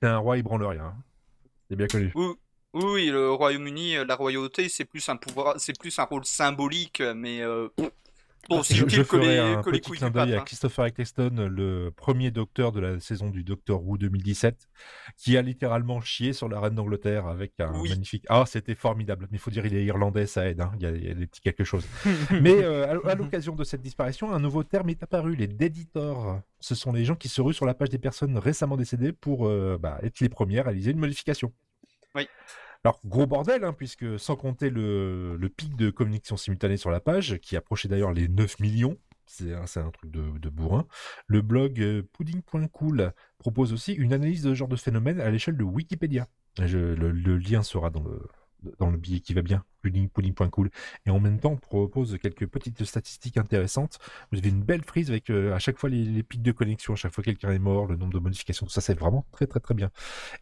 C'est 0.00 0.06
un 0.08 0.18
roi, 0.18 0.36
il 0.36 0.42
branle 0.42 0.64
rien. 0.64 0.84
hein. 0.84 0.96
C'est 1.68 1.76
bien 1.76 1.86
connu. 1.86 2.12
Oui, 2.14 2.34
oui, 2.74 3.06
le 3.06 3.32
Royaume-Uni, 3.32 4.04
la 4.04 4.14
royauté, 4.14 4.68
c'est 4.68 4.84
plus 4.84 5.08
un 5.08 5.16
pouvoir, 5.16 5.58
c'est 5.58 5.76
plus 5.78 5.98
un 5.98 6.04
rôle 6.04 6.24
symbolique, 6.24 7.00
mais 7.00 7.40
bon, 8.48 8.62
c'est 8.62 8.74
Je, 8.74 8.88
je 8.88 9.02
ferai 9.02 9.38
un 9.38 9.62
que 9.62 9.70
petit 9.70 9.90
clin 9.90 10.10
d'œil 10.10 10.34
à 10.34 10.40
hein. 10.40 10.44
Christopher 10.44 10.86
Eccleston, 10.86 11.48
le 11.50 11.90
premier 11.90 12.30
docteur 12.30 12.72
de 12.72 12.80
la 12.80 13.00
saison 13.00 13.30
du 13.30 13.44
Doctor 13.44 13.84
Who 13.86 13.98
2017, 13.98 14.68
qui 15.16 15.36
a 15.36 15.42
littéralement 15.42 16.00
chié 16.00 16.32
sur 16.32 16.48
la 16.48 16.60
reine 16.60 16.74
d'Angleterre 16.74 17.26
avec 17.26 17.52
un 17.60 17.72
Oui. 17.80 17.88
magnifique. 17.90 18.24
Ah, 18.28 18.44
c'était 18.46 18.74
formidable. 18.74 19.26
Mais 19.30 19.36
il 19.36 19.40
faut 19.40 19.50
dire, 19.50 19.66
il 19.66 19.74
est 19.74 19.84
irlandais, 19.84 20.26
ça 20.26 20.48
aide. 20.48 20.60
hein. 20.60 20.72
Il, 20.76 20.82
y 20.82 20.86
a, 20.86 20.90
il 20.90 21.04
y 21.06 21.10
a 21.10 21.14
des 21.14 21.26
petits 21.26 21.40
quelque 21.40 21.64
chose. 21.64 21.86
Mais 22.40 22.62
euh, 22.62 22.86
à, 23.04 23.10
à 23.10 23.14
l'occasion 23.14 23.54
de 23.54 23.64
cette 23.64 23.82
disparition, 23.82 24.32
un 24.32 24.40
nouveau 24.40 24.62
terme 24.64 24.88
est 24.90 25.02
apparu 25.02 25.34
les 25.36 25.46
déditors. 25.48 26.40
Ce 26.60 26.74
sont 26.74 26.92
les 26.92 27.04
gens 27.04 27.14
qui 27.14 27.28
se 27.28 27.40
ruent 27.40 27.54
sur 27.54 27.66
la 27.66 27.74
page 27.74 27.90
des 27.90 27.98
personnes 27.98 28.38
récemment 28.38 28.76
décédées 28.76 29.12
pour 29.12 29.46
euh, 29.46 29.78
bah, 29.80 29.98
être 30.02 30.20
les 30.20 30.28
premières 30.28 30.64
à 30.66 30.70
réaliser 30.70 30.90
une 30.92 30.98
modification. 30.98 31.52
Oui. 32.14 32.26
Alors, 32.86 33.00
gros 33.04 33.26
bordel, 33.26 33.64
hein, 33.64 33.72
puisque 33.72 34.16
sans 34.16 34.36
compter 34.36 34.70
le, 34.70 35.36
pic 35.56 35.74
de 35.74 35.90
communication 35.90 36.36
simultanée 36.36 36.76
sur 36.76 36.92
la 36.92 37.00
page, 37.00 37.38
qui 37.38 37.56
approchait 37.56 37.88
d'ailleurs 37.88 38.12
les 38.12 38.28
9 38.28 38.60
millions, 38.60 38.96
c'est 39.26 39.52
un, 39.52 39.90
truc 39.90 40.12
de, 40.12 40.48
bourrin, 40.48 40.86
le 41.26 41.42
blog 41.42 41.80
euh, 41.80 42.04
pudding.cool 42.12 43.12
propose 43.38 43.72
aussi 43.72 43.92
une 43.92 44.12
analyse 44.12 44.42
de 44.42 44.50
ce 44.50 44.54
genre 44.54 44.68
de 44.68 44.76
phénomène 44.76 45.20
à 45.20 45.32
l'échelle 45.32 45.56
de 45.56 45.64
Wikipédia. 45.64 46.28
Le 46.58 47.36
lien 47.36 47.64
sera 47.64 47.90
dans 47.90 48.04
le, 48.04 48.22
dans 48.78 48.90
le 48.90 48.96
billet 48.96 49.20
qui 49.20 49.34
va 49.34 49.42
bien, 49.42 49.64
pudding, 49.82 50.08
pudding.cool. 50.08 50.70
Et 51.06 51.10
en 51.10 51.20
même 51.20 51.38
temps, 51.40 51.52
on 51.52 51.56
propose 51.56 52.18
quelques 52.18 52.46
petites 52.46 52.84
statistiques 52.84 53.36
intéressantes. 53.36 53.98
Vous 54.32 54.38
avez 54.38 54.48
une 54.50 54.62
belle 54.62 54.82
frise 54.84 55.10
avec 55.10 55.30
euh, 55.30 55.54
à 55.54 55.58
chaque 55.58 55.78
fois 55.78 55.88
les, 55.90 56.22
pics 56.22 56.42
de 56.42 56.52
connexion, 56.52 56.92
à 56.94 56.96
chaque 56.96 57.12
fois 57.14 57.24
quelqu'un 57.24 57.52
est 57.52 57.58
mort, 57.58 57.86
le 57.86 57.96
nombre 57.96 58.12
de 58.12 58.18
modifications, 58.18 58.66
tout 58.66 58.72
ça, 58.72 58.80
c'est 58.80 58.98
vraiment 58.98 59.26
très 59.32 59.46
très 59.46 59.60
très 59.60 59.74
bien. 59.74 59.90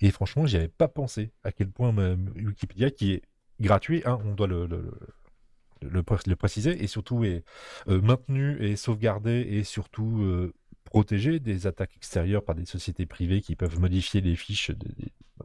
Et 0.01 0.11
franchement, 0.11 0.47
j'y 0.47 0.57
avais 0.57 0.69
pas 0.69 0.89
pensé 0.89 1.33
à 1.45 1.53
quel 1.53 1.71
point 1.71 1.97
euh, 1.99 2.17
Wikipédia, 2.37 2.91
qui 2.91 3.13
est 3.13 3.23
gratuit, 3.61 4.03
hein, 4.07 4.19
on 4.25 4.35
doit 4.35 4.47
le, 4.49 4.67
le, 4.67 4.79
le- 5.83 5.89
le 5.91 6.03
pré- 6.03 6.17
le 6.27 6.37
préciser, 6.37 6.83
et 6.83 6.87
surtout 6.87 7.25
est 7.25 7.45
euh, 7.89 8.01
maintenu 8.01 8.57
et 8.63 8.77
sauvegardé 8.77 9.33
et 9.51 9.65
surtout 9.65 10.23
protégé 10.95 11.41
des 11.41 11.67
attaques 11.67 11.97
extérieures 11.97 12.45
par 12.45 12.55
des 12.55 12.67
sociétés 12.67 13.05
privées 13.05 13.41
qui 13.41 13.57
peuvent 13.57 13.81
modifier 13.81 14.21
les 14.21 14.37
fiches 14.37 14.71
de, 14.71 14.89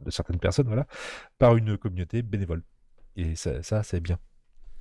certaines 0.08 0.38
personnes, 0.38 0.68
voilà, 0.68 0.86
par 1.38 1.56
une 1.56 1.76
communauté 1.76 2.22
bénévole. 2.22 2.62
Et 3.16 3.34
ça, 3.34 3.60
ça 3.64 3.82
c'est 3.82 4.00
bien. 4.00 4.20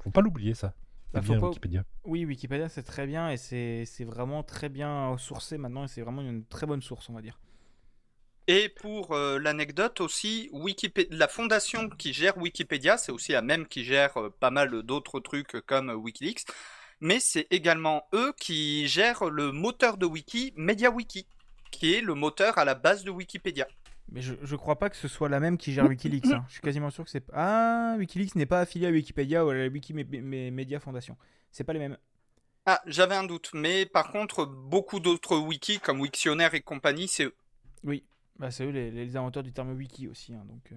Faut 0.03 0.11
pas 0.11 0.21
l'oublier, 0.21 0.53
ça. 0.53 0.75
Bah, 1.11 1.23
faut 1.23 1.31
bien 1.31 1.39
pas- 1.39 1.47
Wikipédia. 1.47 1.83
Oui, 2.03 2.23
Wikipédia 2.23 2.69
c'est 2.69 2.83
très 2.83 3.07
bien 3.07 3.31
et 3.31 3.37
c'est 3.37 4.03
vraiment 4.05 4.43
très 4.43 4.69
bien 4.69 5.17
sourcé 5.17 5.57
maintenant 5.57 5.85
et 5.85 5.87
c'est 5.87 6.01
vraiment 6.03 6.21
une 6.21 6.45
très 6.45 6.67
bonne 6.67 6.83
source, 6.83 7.09
on 7.09 7.13
va 7.13 7.23
dire. 7.23 7.39
Et 8.47 8.69
pour 8.69 9.13
euh, 9.13 9.39
l'anecdote 9.39 10.01
aussi, 10.01 10.49
Wikipé- 10.53 11.07
la 11.09 11.27
fondation 11.27 11.89
qui 11.89 12.13
gère 12.13 12.37
Wikipédia, 12.37 12.97
c'est 12.97 13.11
aussi 13.11 13.31
la 13.31 13.41
même 13.41 13.65
qui 13.67 13.83
gère 13.83 14.17
euh, 14.17 14.29
pas 14.39 14.51
mal 14.51 14.83
d'autres 14.83 15.19
trucs 15.19 15.61
comme 15.65 15.89
euh, 15.89 15.95
Wikileaks, 15.95 16.45
mais 17.01 17.19
c'est 17.19 17.47
également 17.51 18.03
eux 18.13 18.33
qui 18.39 18.87
gèrent 18.87 19.25
le 19.29 19.51
moteur 19.51 19.97
de 19.97 20.05
wiki 20.05 20.53
MediaWiki, 20.57 21.25
qui 21.71 21.93
est 21.93 22.01
le 22.01 22.13
moteur 22.15 22.57
à 22.57 22.65
la 22.65 22.75
base 22.75 23.03
de 23.03 23.11
Wikipédia. 23.11 23.67
Mais 24.11 24.21
je, 24.21 24.33
je 24.41 24.55
crois 24.55 24.79
pas 24.79 24.89
que 24.89 24.95
ce 24.95 25.07
soit 25.07 25.29
la 25.29 25.39
même 25.39 25.57
qui 25.57 25.71
gère 25.71 25.87
Wikileaks. 25.87 26.25
hein. 26.27 26.43
Je 26.47 26.53
suis 26.53 26.61
quasiment 26.61 26.89
sûr 26.89 27.03
que 27.03 27.11
c'est. 27.11 27.23
Ah, 27.31 27.93
Wikileaks 27.99 28.33
n'est 28.35 28.47
pas 28.47 28.59
affilié 28.61 28.87
à 28.87 28.89
Wikipédia 28.89 29.45
ou 29.45 29.49
à 29.49 29.53
la 29.53 29.67
Wikimedia 29.67 30.79
Foundation. 30.79 31.15
C'est 31.51 31.63
pas 31.63 31.73
les 31.73 31.79
mêmes. 31.79 31.97
Ah, 32.65 32.81
j'avais 32.87 33.15
un 33.15 33.23
doute, 33.23 33.51
mais 33.53 33.85
par 33.85 34.11
contre, 34.11 34.45
beaucoup 34.45 34.99
d'autres 34.99 35.37
wikis 35.37 35.79
comme 35.79 36.01
Wiktionnaire 36.01 36.53
et 36.55 36.61
compagnie, 36.61 37.07
c'est 37.07 37.25
eux. 37.25 37.35
Oui. 37.83 38.03
Bah, 38.37 38.51
c'est 38.51 38.63
eux 38.65 38.69
les, 38.71 38.89
les 38.91 39.15
inventeurs 39.15 39.43
du 39.43 39.51
terme 39.53 39.71
wiki 39.73 40.07
aussi. 40.07 40.33
hein, 40.33 40.43
donc, 40.47 40.71
euh. 40.71 40.75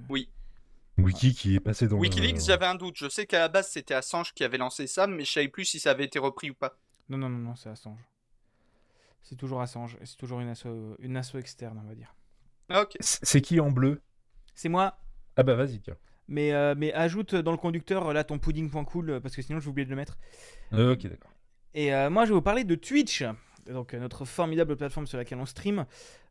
Wiki 0.98 1.34
qui 1.34 1.54
est 1.56 1.60
passé 1.60 1.88
dans. 1.88 1.96
Wikileaks, 1.96 2.36
le- 2.36 2.40
j'avais 2.42 2.66
un 2.66 2.74
doute. 2.74 2.96
Je 2.98 3.08
sais 3.08 3.26
qu'à 3.26 3.38
la 3.40 3.48
base, 3.48 3.68
c'était 3.70 3.94
Assange 3.94 4.32
qui 4.34 4.44
avait 4.44 4.58
lancé 4.58 4.86
ça, 4.86 5.06
mais 5.06 5.24
je 5.24 5.32
savais 5.32 5.48
plus 5.48 5.64
si 5.64 5.80
ça 5.80 5.90
avait 5.90 6.04
été 6.04 6.18
repris 6.18 6.50
ou 6.50 6.54
pas. 6.54 6.76
Non, 7.08 7.18
non, 7.18 7.28
non, 7.28 7.38
non, 7.38 7.54
c'est 7.56 7.70
Assange. 7.70 7.98
C'est 9.22 9.36
toujours 9.36 9.60
Assange. 9.62 9.96
C'est 10.04 10.16
toujours 10.16 10.40
une 10.40 10.48
asso, 10.48 10.66
une 10.98 11.16
asso 11.16 11.36
externe, 11.36 11.80
on 11.82 11.88
va 11.88 11.94
dire. 11.94 12.14
Ah, 12.68 12.82
Ok. 12.82 12.96
C'est 13.00 13.40
qui 13.40 13.60
en 13.60 13.70
bleu? 13.70 14.00
C'est 14.54 14.68
moi. 14.68 14.98
Ah 15.36 15.42
bah 15.42 15.54
vas-y, 15.54 15.80
tiens. 15.80 15.96
Mais, 16.28 16.52
euh, 16.52 16.74
mais 16.76 16.92
ajoute 16.92 17.34
dans 17.34 17.50
le 17.52 17.56
conducteur 17.58 18.12
là 18.12 18.22
ton 18.24 18.38
pudding.cool 18.38 19.10
euh, 19.10 19.20
parce 19.20 19.34
que 19.34 19.42
sinon 19.42 19.60
j'ai 19.60 19.68
oublié 19.68 19.84
de 19.84 19.90
le 19.90 19.96
mettre. 19.96 20.18
Euh, 20.72 20.92
ok, 20.92 21.06
d'accord. 21.06 21.30
Et 21.74 21.94
euh, 21.94 22.10
moi, 22.10 22.24
je 22.24 22.30
vais 22.30 22.34
vous 22.34 22.42
parler 22.42 22.64
de 22.64 22.74
Twitch, 22.74 23.24
donc 23.66 23.94
euh, 23.94 23.98
notre 23.98 24.24
formidable 24.24 24.76
plateforme 24.76 25.06
sur 25.06 25.16
laquelle 25.18 25.38
on 25.38 25.46
stream. 25.46 25.86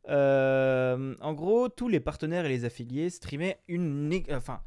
Euh, 0.09 1.15
en 1.21 1.33
gros, 1.33 1.69
tous 1.69 1.87
les 1.87 1.99
partenaires 1.99 2.45
et 2.45 2.49
les 2.49 2.65
affiliés 2.65 3.09
streamaient 3.09 3.59
une, 3.67 4.11
enfin, 4.31 4.61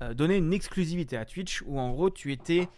euh, 0.00 0.14
donnaient 0.14 0.38
une 0.38 0.52
exclusivité 0.52 1.16
à 1.16 1.24
Twitch 1.24 1.62
où 1.66 1.78
en 1.78 1.90
gros 1.90 2.10
tu 2.10 2.32
étais, 2.32 2.68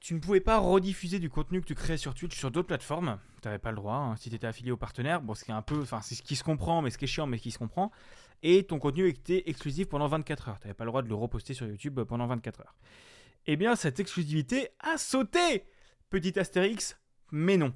tu 0.00 0.14
ne 0.14 0.18
pouvais 0.20 0.40
pas 0.40 0.58
rediffuser 0.58 1.18
du 1.18 1.28
contenu 1.30 1.60
que 1.60 1.66
tu 1.66 1.74
créais 1.74 1.96
sur 1.96 2.14
Twitch 2.14 2.36
sur 2.36 2.50
d'autres 2.50 2.68
plateformes. 2.68 3.18
Tu 3.42 3.48
n'avais 3.48 3.58
pas 3.58 3.70
le 3.70 3.76
droit 3.76 3.96
hein, 3.96 4.16
si 4.16 4.30
tu 4.30 4.36
étais 4.36 4.46
affilié 4.46 4.70
au 4.70 4.76
partenaire. 4.76 5.20
Bon, 5.20 5.34
ce 5.34 5.44
qui 5.44 5.50
est 5.50 5.54
un 5.54 5.62
peu, 5.62 5.80
enfin, 5.80 6.00
c'est 6.00 6.14
ce 6.14 6.22
qui 6.22 6.36
se 6.36 6.44
comprend, 6.44 6.82
mais 6.82 6.90
ce 6.90 6.98
qui 6.98 7.04
est 7.04 7.08
chiant, 7.08 7.26
mais 7.26 7.38
ce 7.38 7.42
qui 7.42 7.50
se 7.50 7.58
comprend. 7.58 7.90
Et 8.42 8.64
ton 8.64 8.78
contenu 8.78 9.08
était 9.08 9.48
exclusif 9.48 9.88
pendant 9.88 10.06
24 10.06 10.48
heures. 10.48 10.58
Tu 10.58 10.66
n'avais 10.66 10.74
pas 10.74 10.84
le 10.84 10.90
droit 10.90 11.02
de 11.02 11.08
le 11.08 11.14
reposter 11.14 11.54
sur 11.54 11.66
YouTube 11.66 12.00
pendant 12.02 12.26
24 12.26 12.60
heures. 12.60 12.74
Eh 13.46 13.56
bien, 13.56 13.76
cette 13.76 14.00
exclusivité 14.00 14.68
a 14.80 14.96
sauté 14.96 15.64
Petit 16.14 16.38
astérix, 16.38 16.96
mais 17.32 17.56
non. 17.56 17.74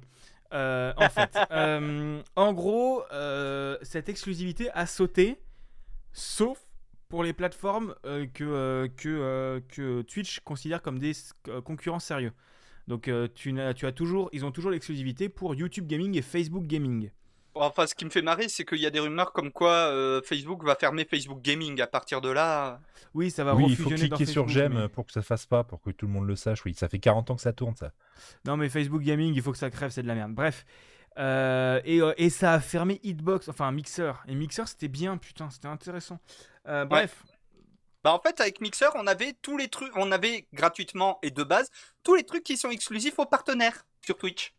Euh, 0.53 0.93
en 0.97 1.09
fait, 1.09 1.37
euh, 1.51 2.21
en 2.35 2.53
gros, 2.53 3.03
euh, 3.11 3.77
cette 3.81 4.09
exclusivité 4.09 4.69
a 4.71 4.85
sauté, 4.85 5.37
sauf 6.11 6.59
pour 7.07 7.23
les 7.23 7.33
plateformes 7.33 7.95
que, 8.03 8.87
que, 8.97 10.01
Twitch 10.03 10.39
considère 10.41 10.81
comme 10.81 10.99
des 10.99 11.13
concurrents 11.65 11.99
sérieux. 11.99 12.33
Donc, 12.87 13.09
tu 13.33 13.59
as 13.59 13.91
toujours, 13.91 14.29
ils 14.31 14.45
ont 14.45 14.51
toujours 14.51 14.71
l'exclusivité 14.71 15.27
pour 15.27 15.55
YouTube 15.55 15.87
Gaming 15.87 16.15
et 16.17 16.21
Facebook 16.21 16.65
Gaming. 16.65 17.09
Enfin, 17.61 17.87
ce 17.87 17.95
qui 17.95 18.05
me 18.05 18.09
fait 18.09 18.21
marrer, 18.21 18.47
c'est 18.47 18.63
qu'il 18.65 18.79
y 18.79 18.85
a 18.85 18.89
des 18.89 18.99
rumeurs 18.99 19.33
comme 19.33 19.51
quoi 19.51 19.71
euh, 19.71 20.21
Facebook 20.23 20.63
va 20.63 20.75
fermer 20.75 21.05
Facebook 21.05 21.41
Gaming. 21.41 21.81
À 21.81 21.87
partir 21.87 22.21
de 22.21 22.29
là, 22.29 22.79
Oui, 23.13 23.31
ça 23.31 23.43
va 23.43 23.55
oui, 23.55 23.65
il 23.69 23.75
faut 23.75 23.89
dans 23.89 23.95
cliquer 23.95 24.25
sur 24.25 24.47
j'aime 24.47 24.73
mais- 24.79 24.87
pour 24.89 25.05
que 25.05 25.11
ça 25.11 25.21
fasse 25.21 25.45
pas, 25.45 25.63
pour 25.63 25.81
que 25.81 25.89
tout 25.91 26.07
le 26.07 26.13
monde 26.13 26.27
le 26.27 26.35
sache. 26.35 26.63
Oui, 26.65 26.73
ça 26.73 26.87
fait 26.87 26.99
40 26.99 27.31
ans 27.31 27.35
que 27.35 27.41
ça 27.41 27.53
tourne, 27.53 27.75
ça. 27.75 27.91
Non, 28.45 28.57
mais 28.57 28.69
Facebook 28.69 29.01
Gaming, 29.01 29.33
il 29.35 29.41
faut 29.41 29.51
que 29.51 29.57
ça 29.57 29.69
crève, 29.69 29.91
c'est 29.91 30.03
de 30.03 30.07
la 30.07 30.15
merde. 30.15 30.33
Bref. 30.33 30.65
Euh, 31.17 31.81
et, 31.83 32.01
euh, 32.01 32.13
et 32.17 32.29
ça 32.29 32.53
a 32.53 32.59
fermé 32.59 32.99
Hitbox, 33.03 33.49
enfin 33.49 33.71
Mixer. 33.71 34.13
Et 34.27 34.35
Mixer, 34.35 34.67
c'était 34.67 34.87
bien, 34.87 35.17
putain, 35.17 35.49
c'était 35.49 35.67
intéressant. 35.67 36.19
Euh, 36.67 36.85
bref. 36.85 37.23
bah 38.03 38.13
en 38.13 38.19
fait, 38.19 38.39
avec 38.39 38.61
Mixer, 38.61 38.89
on 38.95 39.05
avait 39.07 39.33
tous 39.41 39.57
les 39.57 39.67
trucs, 39.67 39.95
on 39.97 40.11
avait 40.11 40.47
gratuitement 40.53 41.19
et 41.21 41.31
de 41.31 41.43
base 41.43 41.69
tous 42.03 42.15
les 42.15 42.23
trucs 42.23 42.43
qui 42.43 42.55
sont 42.55 42.69
exclusifs 42.69 43.19
aux 43.19 43.25
partenaires 43.25 43.85
sur 44.05 44.17
Twitch. 44.17 44.53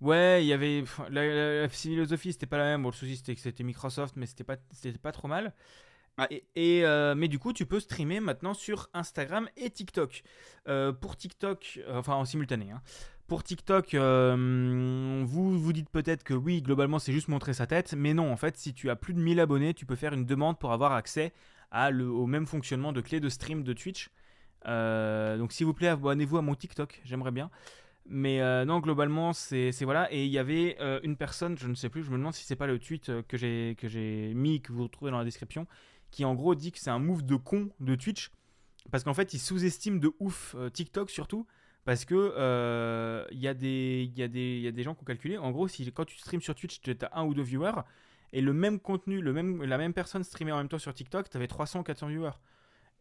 Ouais, 0.00 0.44
il 0.44 0.46
y 0.48 0.52
avait. 0.52 0.84
La, 1.10 1.26
la- 1.26 1.60
la 1.62 1.68
philosophie, 1.68 2.32
c'était 2.32 2.46
pas 2.46 2.58
la 2.58 2.64
même. 2.64 2.82
Bon, 2.82 2.88
le 2.90 2.94
souci, 2.94 3.16
c'était 3.16 3.34
que 3.34 3.40
c'était 3.40 3.64
Microsoft, 3.64 4.16
mais 4.16 4.26
c'était 4.26 4.44
pas, 4.44 4.56
pas 5.02 5.12
trop 5.12 5.28
mal. 5.28 5.54
Et, 6.30 6.44
et, 6.56 6.84
euh, 6.84 7.14
mais 7.14 7.28
du 7.28 7.38
coup, 7.38 7.52
tu 7.52 7.64
peux 7.66 7.80
streamer 7.80 8.20
maintenant 8.20 8.54
sur 8.54 8.88
Instagram 8.94 9.48
et 9.56 9.70
TikTok. 9.70 10.22
Euh, 10.68 10.92
pour 10.92 11.16
TikTok, 11.16 11.80
euh, 11.88 11.98
enfin 11.98 12.14
en 12.14 12.24
simultané. 12.24 12.70
hein. 12.70 12.82
Pour 13.28 13.42
TikTok, 13.44 13.94
vous 13.94 15.58
vous 15.58 15.72
dites 15.72 15.88
peut-être 15.90 16.22
que 16.22 16.34
oui, 16.34 16.60
globalement, 16.62 16.98
c'est 16.98 17.12
juste 17.12 17.28
montrer 17.28 17.54
sa 17.54 17.66
tête. 17.66 17.94
Mais 17.96 18.12
non, 18.14 18.30
en 18.30 18.36
fait, 18.36 18.56
si 18.58 18.74
tu 18.74 18.90
as 18.90 18.96
plus 18.96 19.14
de 19.14 19.20
1000 19.20 19.40
abonnés, 19.40 19.72
tu 19.74 19.86
peux 19.86 19.96
faire 19.96 20.12
une 20.12 20.26
demande 20.26 20.58
pour 20.58 20.72
avoir 20.72 20.92
accès 20.92 21.32
à 21.70 21.90
le, 21.90 22.08
au 22.08 22.26
même 22.26 22.46
fonctionnement 22.46 22.92
de 22.92 23.00
clé 23.00 23.20
de 23.20 23.28
stream 23.30 23.62
de 23.64 23.72
Twitch. 23.72 24.10
Donc, 24.66 25.52
s'il 25.52 25.66
vous 25.66 25.74
plaît, 25.74 25.88
abonnez-vous 25.88 26.36
à 26.38 26.42
mon 26.42 26.54
TikTok. 26.54 27.00
J'aimerais 27.04 27.30
bien. 27.32 27.50
Mais 28.06 28.40
euh, 28.40 28.64
non, 28.64 28.80
globalement, 28.80 29.32
c'est 29.32 29.70
voilà. 29.82 30.12
Et 30.12 30.24
il 30.24 30.30
y 30.30 30.38
avait 30.38 30.76
euh, 30.80 30.98
une 31.02 31.16
personne, 31.16 31.56
je 31.56 31.68
ne 31.68 31.74
sais 31.74 31.88
plus, 31.88 32.02
je 32.02 32.10
me 32.10 32.16
demande 32.18 32.34
si 32.34 32.44
c'est 32.44 32.56
pas 32.56 32.66
le 32.66 32.78
tweet 32.78 33.08
euh, 33.10 33.22
que 33.22 33.36
j'ai 33.36 34.32
mis, 34.34 34.60
que 34.60 34.72
vous 34.72 34.82
retrouvez 34.84 35.10
dans 35.12 35.18
la 35.18 35.24
description, 35.24 35.66
qui 36.10 36.24
en 36.24 36.34
gros 36.34 36.54
dit 36.54 36.72
que 36.72 36.78
c'est 36.80 36.90
un 36.90 36.98
move 36.98 37.24
de 37.24 37.36
con 37.36 37.70
de 37.80 37.94
Twitch. 37.94 38.30
Parce 38.90 39.04
qu'en 39.04 39.14
fait, 39.14 39.32
il 39.34 39.38
sous-estime 39.38 40.00
de 40.00 40.12
ouf 40.18 40.54
euh, 40.58 40.68
TikTok 40.68 41.10
surtout. 41.10 41.46
Parce 41.84 42.04
que 42.04 43.26
il 43.32 43.38
y, 43.40 43.48
a 43.48 43.54
des- 43.54 44.10
y, 44.14 44.20
y 44.20 44.68
a 44.68 44.72
des 44.72 44.82
gens 44.82 44.94
qui 44.94 45.02
ont 45.02 45.04
calculé. 45.04 45.36
En 45.38 45.50
gros, 45.50 45.66
si 45.68 45.90
quand 45.92 46.04
tu 46.04 46.16
streams 46.18 46.40
sur 46.40 46.54
Twitch, 46.54 46.80
tu 46.80 46.92
as 47.02 47.18
un 47.18 47.24
ou 47.24 47.34
deux 47.34 47.42
viewers. 47.42 47.82
Et 48.32 48.40
le 48.40 48.52
même 48.52 48.78
contenu, 48.80 49.20
le 49.20 49.32
même, 49.32 49.62
la 49.64 49.78
même 49.78 49.92
personne 49.92 50.22
streamait 50.24 50.52
en 50.52 50.58
même 50.58 50.68
temps 50.68 50.78
sur 50.78 50.94
TikTok, 50.94 51.28
tu 51.28 51.36
avais 51.36 51.48
300 51.48 51.80
ou 51.80 51.82
400 51.82 52.06
viewers. 52.08 52.30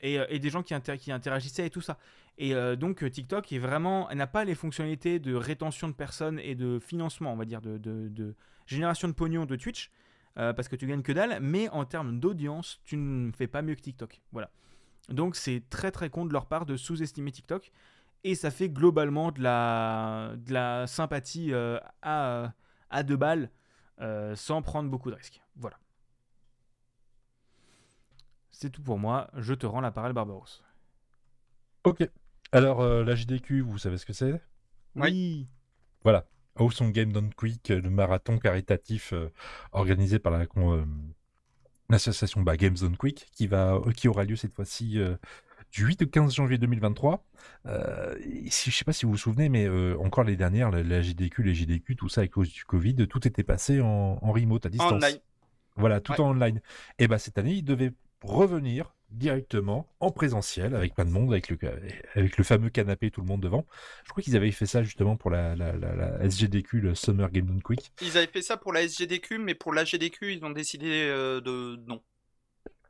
Et, 0.03 0.17
euh, 0.17 0.25
et 0.29 0.39
des 0.39 0.49
gens 0.49 0.63
qui, 0.63 0.73
inter- 0.73 0.97
qui 0.97 1.11
interagissaient 1.11 1.67
et 1.67 1.69
tout 1.69 1.81
ça. 1.81 1.99
Et 2.39 2.55
euh, 2.55 2.75
donc 2.75 3.03
euh, 3.03 3.09
TikTok 3.09 3.51
est 3.51 3.59
vraiment 3.59 4.09
n'a 4.13 4.25
pas 4.25 4.43
les 4.45 4.55
fonctionnalités 4.55 5.19
de 5.19 5.35
rétention 5.35 5.87
de 5.89 5.93
personnes 5.93 6.39
et 6.39 6.55
de 6.55 6.79
financement, 6.79 7.31
on 7.31 7.35
va 7.35 7.45
dire, 7.45 7.61
de, 7.61 8.35
génération 8.65 9.07
de 9.07 9.13
pognon 9.13 9.45
de 9.45 9.55
Twitch, 9.55 9.91
parce 10.33 10.67
que 10.67 10.75
tu 10.75 10.87
gagnes 10.87 11.03
que 11.03 11.11
dalle, 11.11 11.39
mais 11.41 11.69
en 11.69 11.85
termes 11.85 12.19
d'audience, 12.19 12.79
tu 12.83 12.97
ne 12.97 13.31
fais 13.31 13.47
pas 13.47 13.61
mieux 13.61 13.75
que 13.75 13.81
TikTok. 13.81 14.21
Voilà. 14.31 14.49
Donc 15.09 15.35
c'est 15.35 15.61
très 15.69 15.91
très 15.91 16.09
con 16.09 16.25
de 16.25 16.33
leur 16.33 16.47
part 16.47 16.65
de 16.65 16.77
sous-estimer 16.77 17.31
TikTok, 17.31 17.71
et 18.23 18.33
ça 18.33 18.49
fait 18.49 18.69
globalement 18.69 19.31
de 19.31 19.43
la, 19.43 20.85
sympathie 20.87 21.53
à, 22.01 22.53
à 22.89 23.03
deux 23.03 23.17
balles, 23.17 23.51
sans 24.33 24.63
prendre 24.63 24.89
beaucoup 24.89 25.11
de 25.11 25.15
risques. 25.15 25.41
Voilà. 25.57 25.77
C'est 28.51 28.69
tout 28.69 28.81
pour 28.81 28.99
moi, 28.99 29.29
je 29.37 29.53
te 29.53 29.65
rends 29.65 29.81
la 29.81 29.91
parole 29.91 30.13
Barbaros. 30.13 30.61
Ok. 31.83 32.07
Alors, 32.51 32.81
euh, 32.81 33.03
la 33.03 33.15
JDQ, 33.15 33.61
vous 33.61 33.77
savez 33.77 33.97
ce 33.97 34.05
que 34.05 34.13
c'est? 34.13 34.41
Oui. 34.95 35.47
Voilà. 36.03 36.27
Awesome 36.57 36.91
Game 36.91 37.13
Done 37.13 37.33
Quick, 37.33 37.71
euh, 37.71 37.79
le 37.81 37.89
marathon 37.89 38.37
caritatif 38.37 39.13
euh, 39.13 39.29
organisé 39.71 40.19
par 40.19 40.33
la 40.33 40.45
euh, 40.57 40.85
l'association 41.89 42.41
bah, 42.41 42.57
Games 42.57 42.75
Done 42.75 42.97
Quick, 42.97 43.27
qui, 43.31 43.47
va, 43.47 43.75
euh, 43.75 43.91
qui 43.93 44.07
aura 44.09 44.25
lieu 44.25 44.35
cette 44.35 44.53
fois-ci 44.53 44.99
euh, 44.99 45.15
du 45.71 45.85
8 45.85 46.01
au 46.03 46.07
15 46.07 46.33
janvier 46.35 46.57
2023. 46.57 47.25
Euh, 47.67 48.17
et 48.19 48.49
si, 48.49 48.69
je 48.69 48.75
sais 48.75 48.83
pas 48.83 48.91
si 48.93 49.05
vous 49.05 49.13
vous 49.13 49.17
souvenez, 49.17 49.47
mais 49.47 49.65
euh, 49.65 49.97
encore 49.99 50.25
les 50.25 50.35
dernières, 50.35 50.71
la, 50.71 50.83
la 50.83 51.01
JDQ, 51.01 51.43
les 51.43 51.55
JDQ, 51.55 51.95
tout 51.95 52.09
ça 52.09 52.21
à 52.21 52.27
cause 52.27 52.51
du 52.51 52.65
Covid, 52.65 53.07
tout 53.07 53.25
était 53.25 53.43
passé 53.43 53.79
en, 53.79 54.19
en 54.21 54.31
remote, 54.33 54.65
à 54.65 54.69
distance. 54.69 54.91
Online. 54.91 55.17
Voilà, 55.77 56.01
tout 56.01 56.11
Ouais. 56.11 56.19
en 56.19 56.31
online. 56.31 56.59
Et 56.99 57.07
bah 57.07 57.17
cette 57.17 57.37
année, 57.37 57.53
ils 57.53 57.63
devaient 57.63 57.93
revenir 58.21 58.93
directement 59.11 59.89
en 59.99 60.11
présentiel 60.11 60.73
avec 60.73 60.95
plein 60.95 61.05
de 61.05 61.09
monde, 61.09 61.31
avec 61.31 61.49
le, 61.49 61.57
avec 62.15 62.37
le 62.37 62.43
fameux 62.43 62.69
canapé, 62.69 63.11
tout 63.11 63.21
le 63.21 63.27
monde 63.27 63.41
devant. 63.41 63.65
Je 64.05 64.09
crois 64.09 64.23
qu'ils 64.23 64.35
avaient 64.37 64.51
fait 64.51 64.65
ça 64.65 64.83
justement 64.83 65.17
pour 65.17 65.29
la, 65.29 65.55
la, 65.55 65.73
la, 65.73 65.95
la 65.95 66.23
SGDQ, 66.23 66.79
le 66.79 66.95
Summer 66.95 67.29
Game 67.29 67.45
Done 67.45 67.61
Quick. 67.61 67.91
Ils 68.01 68.17
avaient 68.17 68.27
fait 68.27 68.41
ça 68.41 68.57
pour 68.57 68.73
la 68.73 68.83
SGDQ, 68.83 69.39
mais 69.39 69.53
pour 69.53 69.73
la 69.73 69.83
GDQ, 69.83 70.33
ils 70.33 70.45
ont 70.45 70.51
décidé 70.51 70.87
euh, 71.09 71.41
de 71.41 71.77
non. 71.87 72.01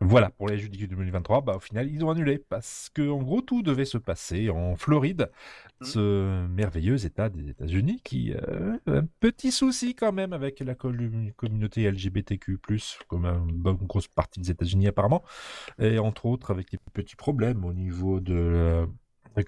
Voilà, 0.04 0.32
pour 0.32 0.48
la 0.48 0.56
SGDQ 0.56 0.88
2023, 0.88 1.42
bah 1.42 1.56
au 1.58 1.60
final, 1.60 1.88
ils 1.88 2.04
ont 2.04 2.10
annulé 2.10 2.40
parce 2.40 2.90
que 2.92 3.08
en 3.08 3.22
gros, 3.22 3.42
tout 3.42 3.62
devait 3.62 3.86
se 3.86 4.00
passer 4.00 4.50
en 4.50 4.76
Floride, 4.76 5.30
Mhm. 5.80 5.88
ce 5.88 6.48
merveilleux 6.48 7.06
État 7.06 7.30
des 7.30 7.50
États-Unis 7.50 8.02
qui 8.04 8.34
euh, 8.34 8.78
a 8.88 8.92
un 8.92 9.06
petit 9.20 9.52
souci 9.52 9.94
quand 9.94 10.12
même 10.12 10.34
avec 10.34 10.60
la 10.60 10.74
commu- 10.74 11.32
communauté 11.34 11.84
LGBTQ+, 11.84 12.58
comme 13.08 13.26
une 13.26 13.58
bonne 13.58 13.78
grosse 13.78 14.08
partie 14.08 14.40
des 14.42 14.50
États-Unis 14.50 14.88
apparemment, 14.88 15.24
et 15.80 16.00
entre 16.00 16.26
autres 16.26 16.50
avec 16.52 16.72
des 16.72 16.80
petits 16.94 17.16
problèmes 17.16 17.64
au 17.64 17.74
niveau 17.74 18.20
de 18.20 18.88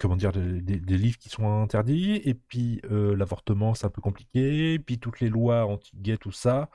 comment 0.00 0.16
dire 0.16 0.32
des, 0.32 0.60
des- 0.60 0.80
des 0.80 0.98
livres 0.98 1.18
qui 1.18 1.28
sont 1.28 1.46
interdits, 1.62 2.14
et 2.24 2.34
puis 2.34 2.80
euh, 2.90 3.14
l'avortement 3.16 3.74
c'est 3.74 3.86
un 3.86 3.90
peu 3.90 4.00
compliqué, 4.02 4.74
et 4.74 4.78
puis 4.78 4.98
toutes 4.98 5.20
les 5.20 5.28
lois 5.28 5.66
anti-gay 5.66 6.16
tout 6.18 6.32
ça. 6.32 6.70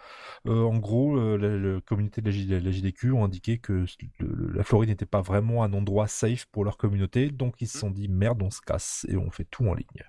Euh, 0.47 0.63
en 0.63 0.77
gros, 0.77 1.17
euh, 1.17 1.37
la, 1.37 1.57
la 1.75 1.81
communauté 1.81 2.21
de 2.21 2.31
la, 2.31 2.59
la 2.59 2.71
JDQ 2.71 3.11
ont 3.13 3.23
indiqué 3.25 3.57
que 3.59 3.85
le- 4.19 4.51
la 4.53 4.63
Floride 4.63 4.89
n'était 4.89 5.05
pas 5.05 5.21
vraiment 5.21 5.63
un 5.63 5.73
endroit 5.73 6.07
safe 6.07 6.45
pour 6.47 6.63
leur 6.65 6.77
communauté, 6.77 7.29
donc 7.31 7.55
ils 7.61 7.67
se 7.67 7.77
sont 7.79 7.91
dit 7.91 8.07
merde, 8.09 8.41
on 8.43 8.51
se 8.51 8.61
casse 8.61 9.05
et 9.09 9.17
on 9.17 9.31
fait 9.31 9.45
tout 9.49 9.67
en 9.67 9.73
ligne. 9.73 10.03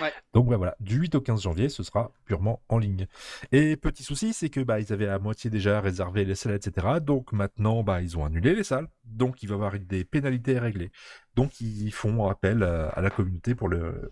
Ouais. 0.00 0.14
Donc 0.32 0.48
bah, 0.48 0.56
voilà, 0.56 0.76
du 0.80 0.96
8 0.98 1.14
au 1.14 1.20
15 1.20 1.42
janvier, 1.42 1.68
ce 1.68 1.82
sera 1.82 2.12
purement 2.24 2.62
en 2.68 2.78
ligne. 2.78 3.06
Et 3.52 3.76
petit 3.76 4.02
souci, 4.02 4.32
c'est 4.32 4.50
que 4.50 4.60
bah 4.60 4.80
ils 4.80 4.92
avaient 4.92 5.08
à 5.08 5.18
moitié 5.18 5.50
déjà 5.50 5.80
réservé 5.80 6.24
les 6.24 6.34
salles, 6.34 6.54
etc. 6.54 7.00
Donc 7.00 7.32
maintenant, 7.32 7.82
bah 7.82 8.02
ils 8.02 8.18
ont 8.18 8.24
annulé 8.24 8.54
les 8.54 8.64
salles, 8.64 8.88
donc 9.04 9.42
il 9.42 9.48
va 9.48 9.54
y 9.54 9.56
avoir 9.56 9.78
des 9.78 10.04
pénalités 10.04 10.56
à 10.58 10.60
régler. 10.62 10.90
Donc 11.36 11.60
ils 11.60 11.92
font 11.92 12.28
appel 12.28 12.62
à, 12.62 12.88
à 12.88 13.00
la 13.00 13.10
communauté 13.10 13.54
pour 13.54 13.68
le, 13.68 14.10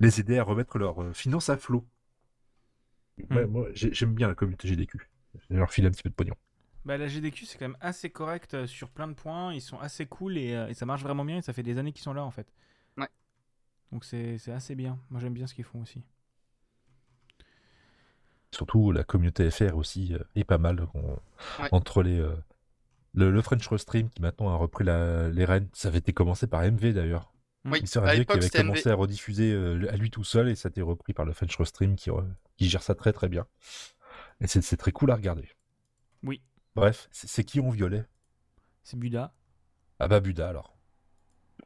les 0.00 0.20
aider 0.20 0.38
à 0.38 0.44
remettre 0.44 0.78
leurs 0.78 1.02
euh, 1.02 1.12
finances 1.14 1.50
à 1.50 1.56
flot. 1.58 1.86
Ouais, 3.30 3.46
Hmm. 3.46 3.46
moi, 3.46 3.68
j'ai- 3.72 3.92
j'aime 3.94 4.14
bien 4.14 4.26
la 4.28 4.34
communauté 4.34 4.66
GDQ. 4.68 4.98
Je 5.50 5.56
leur 5.56 5.70
file 5.72 5.86
un 5.86 5.90
petit 5.90 6.02
peu 6.02 6.10
de 6.10 6.14
pognon. 6.14 6.34
Bah, 6.84 6.96
la 6.96 7.08
GDQ, 7.08 7.46
c'est 7.46 7.58
quand 7.58 7.66
même 7.68 7.76
assez 7.80 8.10
correct 8.10 8.54
euh, 8.54 8.66
sur 8.66 8.90
plein 8.90 9.08
de 9.08 9.14
points. 9.14 9.52
Ils 9.52 9.60
sont 9.60 9.78
assez 9.80 10.06
cool 10.06 10.38
et, 10.38 10.54
euh, 10.54 10.68
et 10.68 10.74
ça 10.74 10.86
marche 10.86 11.02
vraiment 11.02 11.24
bien. 11.24 11.38
Et 11.38 11.42
ça 11.42 11.52
fait 11.52 11.62
des 11.64 11.78
années 11.78 11.92
qu'ils 11.92 12.02
sont 12.02 12.12
là, 12.14 12.24
en 12.24 12.30
fait. 12.30 12.46
Donc, 13.92 14.04
c'est 14.04 14.38
c'est 14.38 14.52
assez 14.52 14.74
bien. 14.74 14.98
Moi, 15.10 15.20
j'aime 15.20 15.34
bien 15.34 15.46
ce 15.46 15.54
qu'ils 15.54 15.64
font 15.64 15.80
aussi. 15.82 16.02
Surtout 18.52 18.90
la 18.92 19.04
communauté 19.04 19.50
FR 19.50 19.76
aussi 19.76 20.14
euh, 20.14 20.18
est 20.34 20.44
pas 20.44 20.58
mal. 20.58 20.86
On- 20.94 21.18
Ouais. 21.62 21.68
Entre 21.72 22.02
les. 22.02 22.18
euh, 22.18 22.34
le, 23.14 23.30
le 23.30 23.42
French 23.42 23.66
Restream 23.68 24.08
qui 24.10 24.22
maintenant 24.22 24.50
a 24.50 24.56
repris 24.56 24.84
la- 24.84 25.28
les 25.28 25.44
rênes, 25.44 25.68
ça 25.72 25.88
avait 25.88 25.98
été 25.98 26.12
commencé 26.12 26.46
par 26.46 26.62
MV 26.62 26.92
d'ailleurs. 26.92 27.32
Oui, 27.64 27.80
Mister 27.80 28.00
à 28.00 28.14
qui 28.14 28.32
avait 28.32 28.46
MV. 28.46 28.50
commencé 28.52 28.88
à 28.90 28.94
rediffuser 28.94 29.52
euh, 29.52 29.90
à 29.92 29.96
lui 29.96 30.10
tout 30.10 30.22
seul 30.24 30.48
et 30.48 30.54
ça 30.54 30.68
a 30.68 30.70
été 30.70 30.80
repris 30.82 31.12
par 31.12 31.24
le 31.26 31.32
French 31.32 31.56
Restream 31.56 31.96
qui, 31.96 32.10
re- 32.10 32.26
qui 32.56 32.68
gère 32.68 32.82
ça 32.82 32.94
très 32.94 33.12
très 33.12 33.28
bien. 33.28 33.46
Et 34.40 34.46
c'est 34.46 34.62
c'est 34.62 34.76
très 34.76 34.92
cool 34.92 35.10
à 35.10 35.16
regarder. 35.16 35.48
Oui. 36.22 36.42
Bref, 36.74 37.08
c'est 37.10 37.44
qui 37.44 37.60
en 37.60 37.70
violet? 37.70 38.04
C'est 38.82 38.98
Buda. 38.98 39.34
Ah 39.98 40.08
bah 40.08 40.20
Buda 40.20 40.48
alors. 40.48 40.75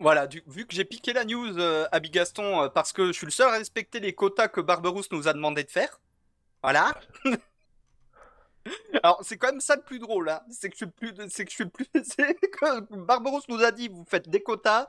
Voilà, 0.00 0.26
du- 0.26 0.42
vu 0.46 0.66
que 0.66 0.74
j'ai 0.74 0.84
piqué 0.84 1.12
la 1.12 1.24
news 1.24 1.58
euh, 1.58 1.86
à 1.92 2.00
Bigaston 2.00 2.62
euh, 2.62 2.68
parce 2.68 2.92
que 2.92 3.06
je 3.08 3.12
suis 3.12 3.26
le 3.26 3.30
seul 3.32 3.48
à 3.48 3.52
respecter 3.52 4.00
les 4.00 4.14
quotas 4.14 4.48
que 4.48 4.60
Barberousse 4.60 5.12
nous 5.12 5.28
a 5.28 5.32
demandé 5.34 5.62
de 5.62 5.70
faire. 5.70 6.00
Voilà. 6.62 6.92
Alors 9.02 9.18
c'est 9.22 9.38
quand 9.38 9.48
même 9.50 9.60
ça 9.60 9.76
le 9.76 9.82
plus 9.82 9.98
drôle, 9.98 10.28
hein. 10.28 10.40
c'est 10.50 10.68
que 10.68 10.74
je 10.74 10.78
suis 10.78 10.86
le 10.86 10.92
plus, 10.92 11.14
c'est 11.30 11.44
que 11.44 11.50
je 11.50 11.54
suis 11.54 11.64
le 11.64 11.70
plus, 11.70 11.86
c'est 12.04 12.34
que 12.34 12.94
Barberousse 13.04 13.48
nous 13.48 13.62
a 13.62 13.72
dit 13.72 13.88
vous 13.88 14.04
faites 14.08 14.28
des 14.28 14.42
quotas, 14.42 14.86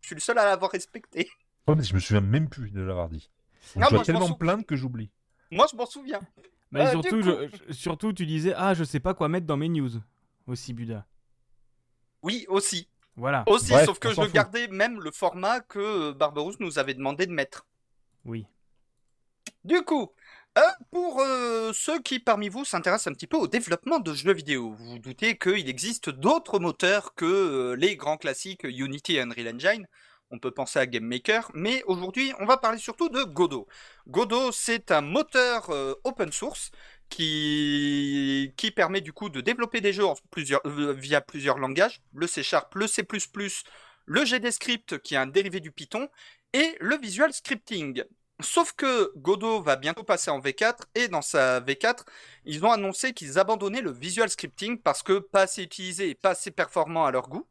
je 0.00 0.06
suis 0.08 0.14
le 0.14 0.20
seul 0.20 0.38
à 0.38 0.44
l'avoir 0.46 0.70
respecté. 0.70 1.28
Ouais, 1.68 1.74
mais 1.74 1.82
je 1.84 1.94
me 1.94 2.00
souviens 2.00 2.22
même 2.22 2.48
plus 2.48 2.70
de 2.70 2.80
l'avoir 2.80 3.08
dit. 3.10 3.30
Donc, 3.76 3.84
Ah, 3.84 3.88
moi, 3.90 3.98
m'en 3.98 4.04
tellement 4.04 4.28
me 4.30 4.34
plaindre 4.34 4.64
que 4.64 4.74
j'oublie. 4.74 5.10
Moi 5.50 5.66
je 5.70 5.76
m'en 5.76 5.84
souviens. 5.86 6.20
Mais 6.70 6.86
Euh, 6.86 6.90
surtout, 6.92 7.20
je- 7.22 7.72
surtout, 7.72 8.12
tu 8.14 8.24
disais 8.24 8.54
Ah, 8.56 8.72
je 8.74 8.84
sais 8.84 9.00
pas 9.00 9.12
quoi 9.12 9.28
mettre 9.28 9.46
dans 9.46 9.56
mes 9.58 9.68
news. 9.68 9.90
Aussi, 10.46 10.72
Buda. 10.72 11.06
Oui 12.22 12.46
aussi, 12.48 12.88
Voilà. 13.20 13.44
aussi, 13.46 13.70
Bref, 13.70 13.84
sauf 13.84 13.98
que 13.98 14.12
je 14.12 14.32
gardais 14.32 14.66
même 14.68 15.00
le 15.00 15.10
format 15.10 15.60
que 15.60 16.12
Barberousse 16.12 16.58
nous 16.58 16.78
avait 16.78 16.94
demandé 16.94 17.26
de 17.26 17.32
mettre. 17.32 17.66
Oui. 18.24 18.46
Du 19.62 19.82
coup, 19.82 20.10
euh, 20.56 20.62
pour 20.90 21.20
euh, 21.20 21.70
ceux 21.74 22.00
qui 22.00 22.18
parmi 22.18 22.48
vous 22.48 22.64
s'intéressent 22.64 23.12
un 23.12 23.14
petit 23.14 23.26
peu 23.26 23.36
au 23.36 23.46
développement 23.46 23.98
de 23.98 24.14
jeux 24.14 24.32
vidéo, 24.32 24.72
vous 24.72 24.92
vous 24.92 24.98
doutez 24.98 25.36
qu'il 25.36 25.68
existe 25.68 26.08
d'autres 26.08 26.58
moteurs 26.58 27.14
que 27.14 27.26
euh, 27.26 27.76
les 27.76 27.94
grands 27.94 28.16
classiques 28.16 28.64
Unity 28.64 29.16
et 29.16 29.20
Unreal 29.20 29.54
Engine. 29.54 29.86
On 30.32 30.38
peut 30.38 30.52
penser 30.52 30.78
à 30.78 30.86
Game 30.86 31.04
Maker, 31.04 31.50
mais 31.54 31.82
aujourd'hui, 31.86 32.32
on 32.38 32.46
va 32.46 32.56
parler 32.56 32.78
surtout 32.78 33.08
de 33.08 33.24
Godot. 33.24 33.66
Godot, 34.06 34.52
c'est 34.52 34.92
un 34.92 35.00
moteur 35.00 35.70
euh, 35.70 35.94
open 36.04 36.30
source 36.30 36.70
qui, 37.10 38.72
permet 38.74 39.00
du 39.00 39.12
coup 39.12 39.28
de 39.28 39.40
développer 39.40 39.80
des 39.80 39.92
jeux 39.92 40.06
en 40.06 40.14
plusieurs, 40.30 40.62
euh, 40.64 40.92
via 40.92 41.20
plusieurs 41.20 41.58
langages, 41.58 42.00
le 42.14 42.26
C 42.26 42.42
Sharp, 42.42 42.74
le 42.74 42.86
C++, 42.86 43.06
le 44.06 44.24
GDScript 44.24 44.98
qui 45.00 45.14
est 45.14 45.18
un 45.18 45.26
dérivé 45.26 45.60
du 45.60 45.70
Python, 45.72 46.08
et 46.52 46.76
le 46.80 46.96
Visual 46.96 47.32
Scripting. 47.32 48.04
Sauf 48.42 48.72
que 48.72 49.12
Godot 49.16 49.60
va 49.60 49.76
bientôt 49.76 50.02
passer 50.02 50.30
en 50.30 50.40
V4 50.40 50.78
et 50.94 51.08
dans 51.08 51.22
sa 51.22 51.60
V4, 51.60 52.04
ils 52.44 52.64
ont 52.64 52.72
annoncé 52.72 53.12
qu'ils 53.12 53.38
abandonnaient 53.38 53.82
le 53.82 53.92
visual 53.92 54.30
scripting 54.30 54.78
parce 54.78 55.02
que 55.02 55.18
pas 55.18 55.42
assez 55.42 55.62
utilisé 55.62 56.10
et 56.10 56.14
pas 56.14 56.30
assez 56.30 56.50
performant 56.50 57.04
à 57.04 57.10
leur 57.10 57.28
goût. 57.28 57.46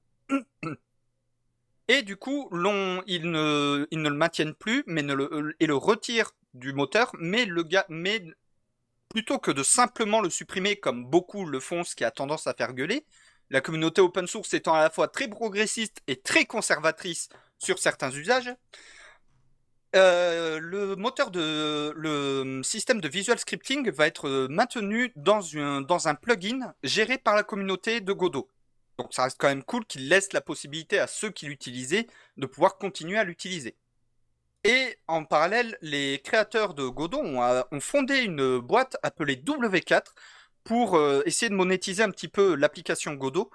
Et 1.88 2.03
du 2.03 2.18
coup, 2.18 2.49
ils, 3.07 3.32
ne, 3.32 3.88
le 3.91 4.10
maintiennent 4.12 4.53
plus 4.53 4.84
mais 4.86 5.01
le, 5.01 5.55
et 5.60 5.66
le 5.66 5.76
retirent 5.76 6.32
du 6.53 6.74
moteur, 6.74 7.12
mais, 7.20 7.45
le 7.45 7.64
mais 7.89 8.24
plutôt 9.10 9.39
que 9.39 9.51
de 9.51 9.64
simplement 9.64 10.22
le 10.22 10.30
supprimer 10.30 10.76
comme 10.78 11.05
beaucoup 11.05 11.45
le 11.45 11.60
font, 11.60 11.84
ce 11.84 11.95
qui 11.95 12.03
a 12.03 12.12
tendance 12.12 12.47
à 12.47 12.53
faire 12.53 12.74
gueuler, 12.74 13.05
la 13.49 13.62
communauté 13.62 14.01
open 14.01 14.28
source 14.28 14.53
étant 14.53 14.76
à 14.76 14.82
la 14.82 14.89
fois 14.89 15.07
très 15.07 15.28
progressiste 15.28 15.97
et 16.07 16.16
très 16.22 16.45
conservatrice 16.45 17.30
sur 17.57 17.80
certains 17.80 18.12
usages, 18.12 18.53
euh, 19.95 20.60
le 20.60 20.95
moteur 20.95 21.32
de 21.32 21.91
le 21.95 22.62
système 22.64 23.01
de 23.01 23.07
visual 23.07 23.39
scripting 23.39 23.89
va 23.89 24.05
être 24.05 24.47
maintenu 24.47 25.12
dans 25.16 25.39
dans 25.82 26.07
un 26.07 26.14
plugin 26.14 26.76
géré 26.84 27.18
par 27.18 27.36
la 27.36 27.41
communauté 27.41 27.99
de 27.99 28.14
Godot. 28.14 28.47
Donc 28.99 29.14
ça 29.14 29.24
reste 29.24 29.38
quand 29.39 29.47
même 29.47 29.64
cool 29.64 29.86
qu'il 29.86 30.07
laisse 30.07 30.32
la 30.34 30.41
possibilité 30.41 30.99
à 30.99 31.07
ceux 31.07 31.32
qui 31.32 31.47
l'utilisaient 31.47 32.05
de 32.38 32.45
pouvoir 32.45 32.78
continuer 32.78 33.18
à 33.18 33.24
l'utiliser. 33.24 33.76
Et 34.64 34.97
en 35.07 35.24
parallèle, 35.24 35.78
les 35.82 36.20
créateurs 36.22 36.74
de 36.74 36.86
Godot 36.88 37.20
ont, 37.20 37.41
euh, 37.41 37.64
fondé 37.80 38.20
une 38.24 38.60
boîte 38.60 38.97
appelée 39.03 39.38
W4 39.38 40.03
pour 40.64 40.95
euh, 40.97 41.22
essayer 41.26 41.49
de 41.49 41.55
monétiser 41.55 42.03
un 42.03 42.12
petit 42.12 42.28
peu 42.28 42.55
l'application 42.55 43.14
Godot 43.14 43.49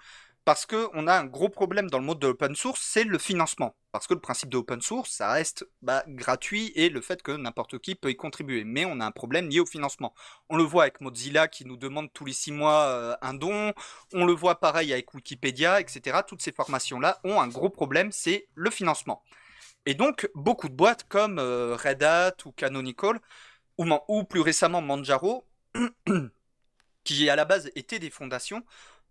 parce 0.44 0.66
qu'on 0.66 1.06
a 1.06 1.14
un 1.14 1.24
gros 1.24 1.48
problème 1.48 1.88
dans 1.88 1.98
le 1.98 2.04
mode 2.04 2.18
de 2.18 2.26
l'open 2.26 2.54
source, 2.54 2.80
c'est 2.82 3.04
le 3.04 3.18
financement. 3.18 3.74
Parce 3.92 4.06
que 4.06 4.14
le 4.14 4.20
principe 4.20 4.50
de 4.50 4.56
l'open 4.58 4.80
source, 4.80 5.10
ça 5.10 5.32
reste 5.32 5.66
bah, 5.82 6.04
gratuit 6.06 6.72
et 6.74 6.90
le 6.90 7.00
fait 7.00 7.22
que 7.22 7.32
n'importe 7.32 7.78
qui 7.78 7.94
peut 7.94 8.10
y 8.10 8.16
contribuer. 8.16 8.64
Mais 8.64 8.84
on 8.84 9.00
a 9.00 9.06
un 9.06 9.10
problème 9.10 9.48
lié 9.48 9.60
au 9.60 9.66
financement. 9.66 10.14
On 10.50 10.56
le 10.56 10.64
voit 10.64 10.82
avec 10.82 11.00
Mozilla 11.00 11.48
qui 11.48 11.64
nous 11.64 11.76
demande 11.76 12.12
tous 12.12 12.24
les 12.26 12.32
six 12.32 12.52
mois 12.52 12.84
euh, 12.88 13.16
un 13.22 13.34
don. 13.34 13.72
On 14.12 14.26
le 14.26 14.32
voit 14.32 14.60
pareil 14.60 14.92
avec 14.92 15.14
Wikipédia, 15.14 15.80
etc. 15.80 16.18
Toutes 16.26 16.42
ces 16.42 16.52
formations-là 16.52 17.20
ont 17.24 17.40
un 17.40 17.48
gros 17.48 17.70
problème, 17.70 18.10
c'est 18.12 18.48
le 18.54 18.70
financement. 18.70 19.22
Et 19.86 19.94
donc, 19.94 20.28
beaucoup 20.34 20.68
de 20.68 20.74
boîtes 20.74 21.04
comme 21.08 21.38
euh, 21.38 21.76
Red 21.76 22.02
Hat 22.02 22.36
ou 22.46 22.52
Canonical, 22.52 23.20
ou, 23.78 24.24
plus 24.24 24.40
récemment 24.40 24.80
Manjaro, 24.80 25.46
qui 27.04 27.28
à 27.28 27.36
la 27.36 27.44
base 27.44 27.70
étaient 27.74 27.98
des 27.98 28.10
fondations, 28.10 28.64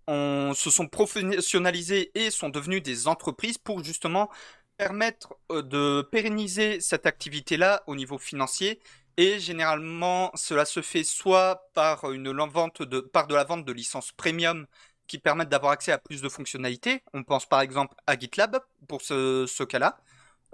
on, 0.08 0.54
se 0.56 0.70
sont 0.72 0.88
professionnalisés 0.88 2.12
et 2.16 2.32
sont 2.32 2.50
devenus 2.50 2.82
des 2.84 3.08
entreprises 3.08 3.58
pour 3.58 3.84
justement 3.84 4.30
permettre 4.78 5.36
euh, 5.52 5.62
de 5.62 6.02
pérenniser 6.12 6.80
cette 6.82 7.06
activité-là 7.06 7.84
au 7.88 7.96
niveau 7.96 8.18
financier. 8.18 8.80
Et 9.18 9.40
généralement, 9.40 10.32
cela 10.36 10.66
se 10.66 10.82
fait 10.82 11.04
soit 11.04 11.70
par 11.74 12.12
une 12.12 12.32
vente 12.48 12.82
de, 12.82 13.00
par 13.00 13.28
de 13.28 13.36
la 13.36 13.44
vente 13.44 13.66
de 13.66 13.72
licences 13.72 14.12
premium 14.12 14.66
qui 15.08 15.20
permettent 15.20 15.50
d'avoir 15.50 15.74
accès 15.74 15.92
à 15.92 16.00
plus 16.00 16.22
de 16.22 16.30
fonctionnalités. 16.30 17.04
On 17.14 17.24
pense 17.24 17.46
par 17.46 17.62
exemple 17.62 17.96
à 18.08 18.18
GitLab 18.18 18.60
pour 18.88 19.02
ce 19.04 19.64
cas-là. 19.64 20.00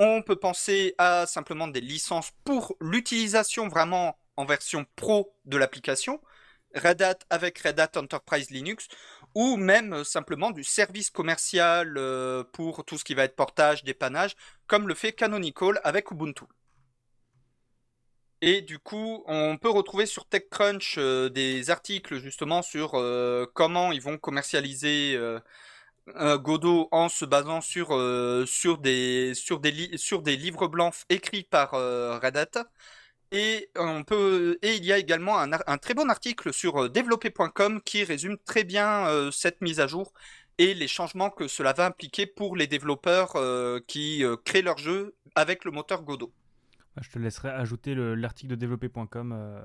On 0.01 0.21
peut 0.21 0.37
penser 0.37 0.95
à 0.97 1.25
simplement 1.27 1.67
des 1.67 1.81
licences 1.81 2.31
pour 2.45 2.77
l'utilisation 2.79 3.67
vraiment 3.67 4.17
en 4.37 4.45
version 4.45 4.85
pro 4.95 5.35
de 5.43 5.57
l'application. 5.57 6.21
Red 6.73 7.01
Hat 7.01 7.19
avec 7.29 7.59
Red 7.59 7.81
Hat 7.81 7.91
Enterprise 7.97 8.49
Linux 8.49 8.87
ou 9.35 9.57
même 9.57 9.91
euh, 9.91 10.03
simplement 10.05 10.51
du 10.51 10.63
service 10.63 11.09
commercial 11.09 11.97
euh, 11.97 12.45
pour 12.53 12.85
tout 12.85 12.97
ce 12.97 13.03
qui 13.03 13.13
va 13.13 13.25
être 13.25 13.35
portage, 13.35 13.83
dépannage, 13.83 14.37
comme 14.67 14.87
le 14.87 14.95
fait 14.95 15.11
Canonical 15.11 15.81
avec 15.83 16.11
Ubuntu. 16.11 16.45
Et 18.41 18.61
du 18.61 18.79
coup, 18.79 19.25
on 19.27 19.57
peut 19.57 19.69
retrouver 19.69 20.05
sur 20.05 20.25
TechCrunch 20.25 20.95
euh, 20.97 21.29
des 21.29 21.71
articles 21.71 22.19
justement 22.19 22.61
sur 22.61 22.91
comment 23.53 23.91
ils 23.91 24.01
vont 24.01 24.17
commercialiser 24.17 25.19
euh, 26.17 26.37
Godot 26.37 26.87
en 26.91 27.09
se 27.09 27.25
basant 27.25 27.61
sur, 27.61 27.89
euh, 27.95 28.45
sur, 28.45 28.77
des, 28.77 29.33
sur, 29.35 29.59
des 29.59 29.97
sur 29.97 30.21
des 30.21 30.37
livres 30.37 30.67
blancs 30.67 30.93
écrits 31.09 31.43
par 31.43 31.73
euh, 31.73 32.17
Red 32.19 32.37
Hat. 32.37 32.65
Et, 33.31 33.69
on 33.75 34.03
peut, 34.03 34.57
et 34.63 34.75
il 34.75 34.85
y 34.85 34.91
a 34.91 34.97
également 34.97 35.37
un, 35.39 35.51
un 35.67 35.77
très 35.77 35.93
bon 35.93 36.09
article 36.09 36.51
sur 36.53 36.83
euh, 36.83 36.89
développer.com 36.89 37.81
qui 37.81 38.03
résume 38.03 38.37
très 38.39 38.63
bien 38.63 39.29
cette 39.31 39.61
mise 39.61 39.79
à 39.79 39.87
jour 39.87 40.13
et 40.57 40.73
les 40.73 40.87
changements 40.87 41.29
que 41.29 41.47
cela 41.47 41.73
va 41.73 41.85
impliquer 41.85 42.25
pour 42.25 42.55
les 42.55 42.67
développeurs 42.67 43.33
qui 43.87 44.23
créent 44.45 44.61
leur 44.61 44.77
jeu 44.77 45.15
avec 45.35 45.63
le 45.63 45.71
moteur 45.71 46.01
Godot. 46.03 46.33
Bah, 46.95 47.01
Je 47.05 47.09
te 47.11 47.19
laisserai 47.19 47.49
ajouter 47.49 47.93
le- 47.93 48.15
l'article 48.15 48.49
de 48.51 48.55
développer.com 48.55 49.31
euh, 49.31 49.61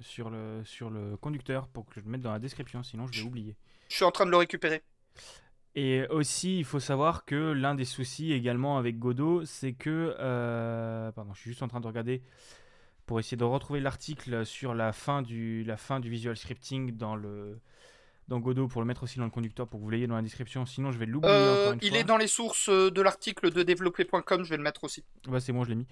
sur, 0.00 0.30
le, 0.30 0.62
sur 0.64 0.90
le 0.90 1.16
conducteur 1.16 1.68
pour 1.68 1.86
que 1.86 2.00
je 2.00 2.04
le 2.04 2.10
mette 2.10 2.20
dans 2.22 2.32
la 2.32 2.38
description, 2.38 2.82
sinon 2.82 3.06
je 3.06 3.20
vais 3.20 3.26
oublier. 3.26 3.56
Je 3.88 3.96
suis 3.96 4.04
en 4.04 4.10
train 4.10 4.26
de 4.26 4.30
le 4.30 4.36
récupérer. 4.36 4.82
Et 5.76 6.06
aussi, 6.08 6.58
il 6.58 6.64
faut 6.64 6.80
savoir 6.80 7.24
que 7.24 7.52
l'un 7.52 7.74
des 7.76 7.84
soucis 7.84 8.32
également 8.32 8.76
avec 8.76 8.98
Godot, 8.98 9.44
c'est 9.44 9.72
que... 9.72 10.16
euh, 10.18 11.12
pardon, 11.12 11.32
je 11.32 11.40
suis 11.40 11.50
juste 11.50 11.62
en 11.62 11.68
train 11.68 11.80
de 11.80 11.86
regarder 11.86 12.22
pour 13.06 13.20
essayer 13.20 13.36
de 13.36 13.44
retrouver 13.44 13.80
l'article 13.80 14.44
sur 14.44 14.74
la 14.74 14.92
fin, 14.92 15.22
du, 15.22 15.62
la 15.64 15.76
fin 15.76 16.00
du 16.00 16.10
visual 16.10 16.36
scripting 16.36 16.96
dans, 16.96 17.16
le, 17.16 17.58
dans 18.28 18.38
Godot 18.40 18.68
pour 18.68 18.80
le 18.82 18.86
mettre 18.86 19.04
aussi 19.04 19.18
dans 19.18 19.24
le 19.24 19.30
conducteur 19.30 19.68
pour 19.68 19.80
que 19.80 19.84
vous 19.84 19.90
l'ayez 19.90 20.06
dans 20.06 20.16
la 20.16 20.22
description. 20.22 20.66
Sinon, 20.66 20.90
je 20.92 20.98
vais 20.98 21.06
l'oublier 21.06 21.32
Euh, 21.32 21.74
il 21.82 21.90
fois. 21.90 21.98
est 21.98 22.04
dans 22.04 22.16
les 22.16 22.28
sources 22.28 22.68
euh, 22.68 22.90
de 22.90 23.00
l'article 23.02 23.50
de 23.50 23.62
développer.com, 23.62 24.44
je 24.44 24.50
vais 24.50 24.56
le 24.56 24.62
mettre 24.62 24.84
aussi. 24.84 25.04
Ouais, 25.28 25.40
c'est 25.40 25.52
bon, 25.52 25.64
je 25.64 25.70
l'ai 25.70 25.76
mis. 25.76 25.86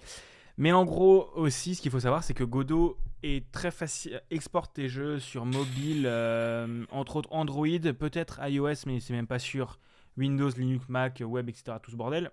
Mais 0.59 0.73
en 0.73 0.83
gros, 0.83 1.29
aussi, 1.35 1.73
ce 1.73 1.81
qu'il 1.81 1.89
faut 1.89 2.01
savoir, 2.01 2.21
c'est 2.23 2.33
que 2.33 2.43
Godot 2.43 2.97
est 3.23 3.49
très 3.51 3.71
facile, 3.71 4.21
exporte 4.29 4.73
tes 4.73 4.89
jeux 4.89 5.17
sur 5.17 5.45
mobile, 5.45 6.03
euh, 6.05 6.85
entre 6.91 7.15
autres 7.15 7.29
Android, 7.31 7.65
peut-être 7.97 8.41
iOS, 8.45 8.85
mais 8.85 8.99
c'est 8.99 9.13
même 9.13 9.25
pas 9.25 9.39
sûr. 9.39 9.79
Windows, 10.17 10.49
Linux, 10.49 10.87
Mac, 10.89 11.23
Web, 11.25 11.47
etc. 11.47 11.77
Tout 11.81 11.91
ce 11.91 11.95
bordel. 11.95 12.29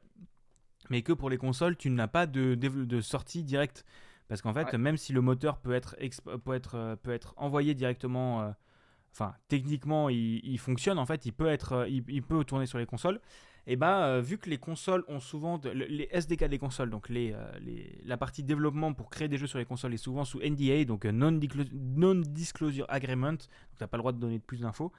Mais 0.90 1.02
que 1.02 1.12
pour 1.12 1.30
les 1.30 1.38
consoles, 1.38 1.76
tu 1.76 1.88
n'as 1.88 2.08
pas 2.08 2.26
de, 2.26 3.00
sortie 3.00 3.44
directe. 3.44 3.84
Parce 4.28 4.42
qu'en 4.42 4.52
fait, 4.52 4.72
Ouais. 4.72 4.78
même 4.78 4.96
si 4.96 5.12
le 5.12 5.20
moteur 5.20 5.58
peut 5.58 5.72
être, 5.72 5.94
exp- 6.00 6.36
peut 6.38 6.54
être, 6.54 6.74
euh, 6.74 6.96
peut 6.96 7.12
être 7.12 7.32
envoyé 7.36 7.74
directement, 7.74 8.42
euh, 8.42 8.50
enfin 9.12 9.34
techniquement 9.46 10.08
il, 10.08 10.40
il 10.44 10.58
fonctionne 10.58 10.98
en 10.98 11.06
fait, 11.06 11.26
il 11.26 11.32
peut 11.32 11.46
être, 11.46 11.86
il, 11.88 12.02
il 12.08 12.22
peut 12.24 12.42
tourner 12.44 12.66
sur 12.66 12.78
les 12.78 12.86
consoles. 12.86 13.20
Et 13.68 13.74
bah 13.76 14.06
euh, 14.06 14.20
vu 14.20 14.38
que 14.38 14.48
les 14.48 14.58
consoles 14.58 15.04
ont 15.08 15.18
souvent 15.18 15.58
de- 15.58 15.70
le- 15.70 15.86
les 15.86 16.08
SDK 16.12 16.44
des 16.44 16.58
consoles, 16.58 16.88
donc 16.90 17.08
les, 17.08 17.32
euh, 17.32 17.44
les- 17.60 17.98
la 18.04 18.16
partie 18.16 18.44
développement 18.44 18.92
pour 18.94 19.10
créer 19.10 19.26
des 19.28 19.38
jeux 19.38 19.48
sur 19.48 19.58
les 19.58 19.64
consoles 19.64 19.92
est 19.92 19.96
souvent 19.96 20.24
sous 20.24 20.40
NDA, 20.40 20.84
donc 20.84 21.04
euh, 21.04 21.10
non, 21.12 21.32
Disclo- 21.32 21.68
non 21.72 22.14
disclosure 22.14 22.86
agreement, 22.88 23.32
donc 23.32 23.40
t'as 23.78 23.88
pas 23.88 23.96
le 23.96 24.02
droit 24.02 24.12
de 24.12 24.18
donner 24.20 24.38
plus 24.38 24.60
d'infos. 24.60 24.92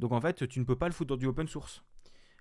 Donc 0.00 0.10
en 0.12 0.20
fait 0.20 0.48
tu 0.48 0.58
ne 0.58 0.64
peux 0.64 0.74
pas 0.76 0.86
le 0.86 0.92
foutre 0.92 1.10
dans 1.10 1.16
du 1.16 1.26
open 1.26 1.46
source. 1.46 1.82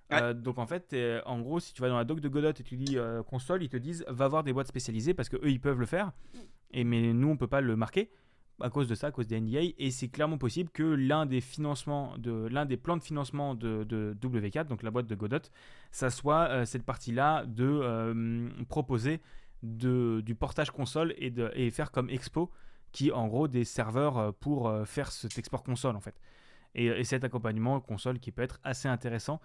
Ouais. 0.09 0.21
Euh, 0.21 0.33
donc 0.33 0.57
en 0.57 0.65
fait, 0.65 0.95
en 1.25 1.41
gros, 1.41 1.59
si 1.59 1.73
tu 1.73 1.81
vas 1.81 1.89
dans 1.89 1.97
la 1.97 2.05
doc 2.05 2.21
de 2.21 2.29
Godot 2.29 2.49
et 2.51 2.63
tu 2.63 2.75
dis 2.77 2.97
euh, 2.97 3.21
console, 3.23 3.61
ils 3.61 3.69
te 3.69 3.77
disent 3.77 4.03
va 4.07 4.27
voir 4.27 4.43
des 4.43 4.53
boîtes 4.53 4.67
spécialisées 4.67 5.13
parce 5.13 5.27
que 5.29 5.35
eux 5.37 5.51
ils 5.51 5.59
peuvent 5.59 5.79
le 5.79 5.85
faire, 5.85 6.11
et 6.71 6.83
mais 6.85 7.13
nous 7.13 7.27
on 7.27 7.37
peut 7.37 7.47
pas 7.47 7.61
le 7.61 7.75
marquer 7.75 8.09
à 8.61 8.69
cause 8.69 8.87
de 8.87 8.95
ça, 8.95 9.07
à 9.07 9.11
cause 9.11 9.27
des 9.27 9.39
NDA, 9.39 9.59
et 9.77 9.91
c'est 9.91 10.07
clairement 10.07 10.37
possible 10.37 10.69
que 10.69 10.83
l'un 10.83 11.25
des 11.25 11.41
financements 11.41 12.17
de 12.17 12.47
l'un 12.47 12.65
des 12.65 12.77
plans 12.77 12.97
de 12.97 13.03
financement 13.03 13.55
de, 13.55 13.83
de 13.83 14.15
W4, 14.21 14.65
donc 14.65 14.83
la 14.83 14.91
boîte 14.91 15.07
de 15.07 15.15
Godot, 15.15 15.49
ça 15.91 16.09
soit 16.09 16.49
euh, 16.49 16.65
cette 16.65 16.83
partie-là 16.83 17.45
de 17.45 17.65
euh, 17.65 18.49
proposer 18.69 19.21
du 19.63 20.35
portage 20.39 20.71
console 20.71 21.13
et, 21.17 21.31
de, 21.31 21.49
faire 21.71 21.91
comme 21.91 22.09
Expo, 22.09 22.51
qui 22.91 23.09
est 23.09 23.11
en 23.11 23.27
gros 23.27 23.47
des 23.47 23.63
serveurs 23.63 24.17
euh, 24.17 24.31
pour 24.31 24.71
faire 24.85 25.11
cet 25.11 25.37
export 25.37 25.63
console 25.63 25.95
en 25.95 26.01
fait. 26.01 26.19
Et 26.75 27.03
cet 27.03 27.23
accompagnement 27.23 27.79
console 27.79 28.19
qui 28.19 28.31
peut 28.31 28.43
être 28.43 28.59
assez 28.63 28.87
intéressant, 28.87 29.41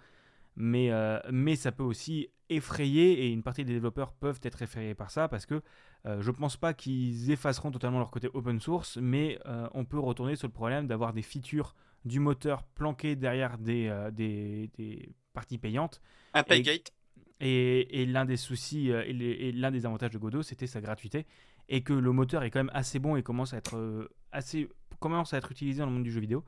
mais, 0.55 0.91
euh, 0.91 1.19
mais 1.31 1.55
ça 1.55 1.71
peut 1.71 1.83
aussi 1.83 2.29
effrayer, 2.49 3.25
et 3.25 3.29
une 3.29 3.43
partie 3.43 3.65
des 3.65 3.73
développeurs 3.73 4.13
peuvent 4.13 4.39
être 4.43 4.61
effrayés 4.61 4.95
par 4.95 5.11
ça, 5.11 5.27
parce 5.27 5.45
que 5.45 5.61
euh, 6.05 6.21
je 6.21 6.31
pense 6.31 6.57
pas 6.57 6.73
qu'ils 6.73 7.31
effaceront 7.31 7.71
totalement 7.71 7.99
leur 7.99 8.11
côté 8.11 8.29
open 8.33 8.59
source, 8.59 8.97
mais 8.97 9.39
euh, 9.45 9.67
on 9.73 9.85
peut 9.85 9.99
retourner 9.99 10.35
sur 10.35 10.47
le 10.47 10.53
problème 10.53 10.87
d'avoir 10.87 11.13
des 11.13 11.21
features 11.21 11.75
du 12.05 12.19
moteur 12.19 12.63
planquées 12.63 13.15
derrière 13.15 13.57
des, 13.57 13.89
des, 14.11 14.69
des 14.77 15.15
parties 15.31 15.57
payantes. 15.57 16.01
Un 16.33 16.43
paygate. 16.43 16.93
Et, 17.39 18.01
et 18.01 18.05
l'un 18.05 18.25
des 18.25 18.37
soucis 18.37 18.89
et, 18.89 19.47
et 19.47 19.51
l'un 19.51 19.71
des 19.71 19.85
avantages 19.85 20.11
de 20.11 20.17
Godot, 20.17 20.43
c'était 20.43 20.67
sa 20.67 20.81
gratuité 20.81 21.25
et 21.69 21.81
que 21.81 21.93
le 21.93 22.11
moteur 22.11 22.43
est 22.43 22.51
quand 22.51 22.59
même 22.59 22.71
assez 22.73 22.99
bon 22.99 23.15
et 23.15 23.23
commence 23.23 23.53
à 23.53 23.57
être 23.57 24.09
assez 24.31 24.69
commence 24.99 25.33
à 25.33 25.37
être 25.37 25.51
utilisé 25.51 25.79
dans 25.79 25.87
le 25.87 25.91
monde 25.91 26.03
du 26.03 26.11
jeu 26.11 26.21
vidéo. 26.21 26.43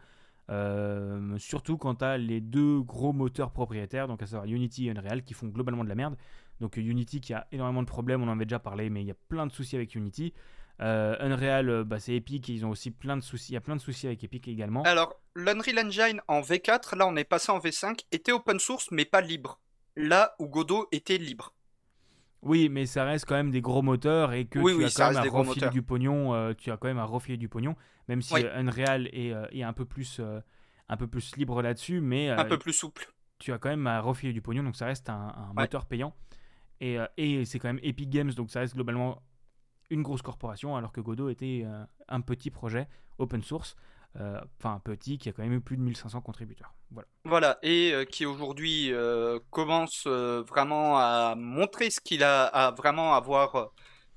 Euh, 0.50 1.38
surtout 1.40 1.78
quand 1.78 2.04
as 2.04 2.18
les 2.18 2.40
deux 2.40 2.82
gros 2.82 3.14
moteurs 3.14 3.52
propriétaires, 3.52 4.08
donc 4.08 4.22
à 4.22 4.28
savoir 4.28 4.46
Unity 4.46 4.88
et 4.88 4.92
Unreal, 4.92 5.24
qui 5.24 5.34
font 5.34 5.48
globalement 5.48 5.84
de 5.84 5.90
la 5.90 5.96
merde. 5.96 6.16
Donc 6.60 6.78
euh, 6.78 6.82
Unity 6.82 7.20
qui 7.20 7.34
a 7.34 7.48
énormément 7.52 7.82
de 7.82 7.88
problèmes, 7.88 8.22
on 8.22 8.28
en 8.28 8.34
avait 8.34 8.46
déjà 8.46 8.60
parlé, 8.60 8.90
mais 8.90 9.02
il 9.02 9.08
y 9.08 9.12
a 9.12 9.18
plein 9.28 9.48
de 9.48 9.52
soucis 9.52 9.76
avec 9.76 9.96
Unity. 9.96 10.34
Euh, 10.82 11.16
Unreal, 11.20 11.84
bah, 11.86 12.00
c'est 12.00 12.16
Epic, 12.16 12.48
ils 12.50 12.66
ont 12.66 12.70
aussi 12.70 12.92
plein 12.92 13.18
de 13.18 13.24
soucis. 13.24 13.54
Il 13.54 13.56
y 13.56 13.58
a 13.58 13.62
plein 13.62 13.76
de 13.76 13.82
soucis 13.82 14.08
avec 14.08 14.24
Epic 14.24 14.48
également. 14.48 14.84
Alors, 14.84 15.20
l'Unreal 15.36 15.88
Engine 15.88 16.22
en 16.28 16.42
V4, 16.42 16.98
là 16.98 17.08
on 17.08 17.16
est 17.16 17.24
passé 17.24 17.52
en 17.52 17.60
V5, 17.60 18.02
était 18.12 18.32
open 18.32 18.60
source 18.60 18.92
mais 18.92 19.06
pas 19.06 19.22
libre. 19.22 19.60
Là 19.96 20.36
où 20.40 20.48
Godot 20.48 20.88
était 20.92 21.18
libre. 21.18 21.55
Oui, 22.46 22.70
mais 22.70 22.86
ça 22.86 23.04
reste 23.04 23.26
quand 23.26 23.36
même 23.36 23.52
des 23.52 23.60
gros 23.62 23.82
moteurs 23.82 24.32
et 24.34 24.46
que 24.46 24.60
Oui, 24.60 24.72
tu 24.72 24.78
oui, 24.78 24.86
as 24.86 24.92
quand 24.92 25.08
même 25.08 25.18
à 25.18 25.24
refiler 25.30 25.70
du 25.70 25.82
pognon. 25.82 26.34
euh, 26.34 26.54
tu 26.54 26.72
as 26.72 26.78
quand 26.78 26.88
même 26.88 27.00
à 27.00 27.04
refiler 27.04 27.38
du 27.38 27.50
pognon, 27.50 27.76
même 28.08 28.22
si 28.22 28.36
Oui. 28.36 28.44
euh, 28.44 28.56
Unreal 28.60 29.08
est, 29.12 29.34
euh, 29.34 29.48
est 29.52 29.64
un 29.64 29.74
peu 29.74 29.84
plus 29.86 30.22
un 30.88 30.98
peu 30.98 31.08
plus 31.08 31.36
libre 31.36 31.62
là-dessus, 31.64 32.00
mais 32.02 32.30
Un 32.30 32.46
peu 32.46 32.60
plus 32.60 32.74
souple. 32.74 33.12
tu 33.40 33.52
as 33.52 33.58
quand 33.58 33.70
même 33.70 33.88
à 33.88 34.00
refiler 34.00 34.32
du 34.32 34.42
pognon, 34.42 34.62
donc 34.64 34.76
ça 34.76 34.86
reste 34.86 35.10
un, 35.10 35.34
un 35.36 35.48
Ouais. 35.50 35.64
moteur 35.64 35.86
payant. 35.86 36.14
Et, 36.82 36.98
et 37.18 37.46
c'est 37.46 37.58
quand 37.58 37.70
même 37.70 37.80
Epic 37.82 38.10
Games, 38.10 38.32
donc 38.34 38.52
ça 38.52 38.60
reste 38.60 38.76
globalement 38.76 39.24
une 39.90 40.04
grosse 40.04 40.22
corporation, 40.22 40.76
alors 40.76 40.92
que 40.92 41.02
Godot 41.02 41.30
était 41.30 41.66
un 42.08 42.22
petit 42.22 42.52
projet 42.52 42.88
open 43.18 43.42
source, 43.42 43.76
enfin 44.18 44.76
un 44.76 44.80
petit 44.80 45.18
qui 45.18 45.30
a 45.30 45.34
quand 45.34 45.44
même 45.44 45.54
eu 45.54 45.62
plus 45.62 45.78
de 45.78 45.82
1500 45.82 46.22
contributeurs. 46.22 46.74
Voilà. 46.92 47.08
Voilà, 47.26 47.60
et 47.64 47.92
euh, 47.94 48.06
qui 48.06 48.26
aujourd'hui 48.26 48.94
euh, 48.94 49.40
commence 49.50 50.06
euh, 50.08 50.44
vraiment 50.48 50.98
à 50.98 51.36
montrer 51.36 51.90
ce 51.90 52.00
qu'il 52.00 52.24
a 52.24 52.46
à 52.46 52.72
vraiment 52.72 53.14
avoir, 53.16 53.56
euh, 53.56 53.66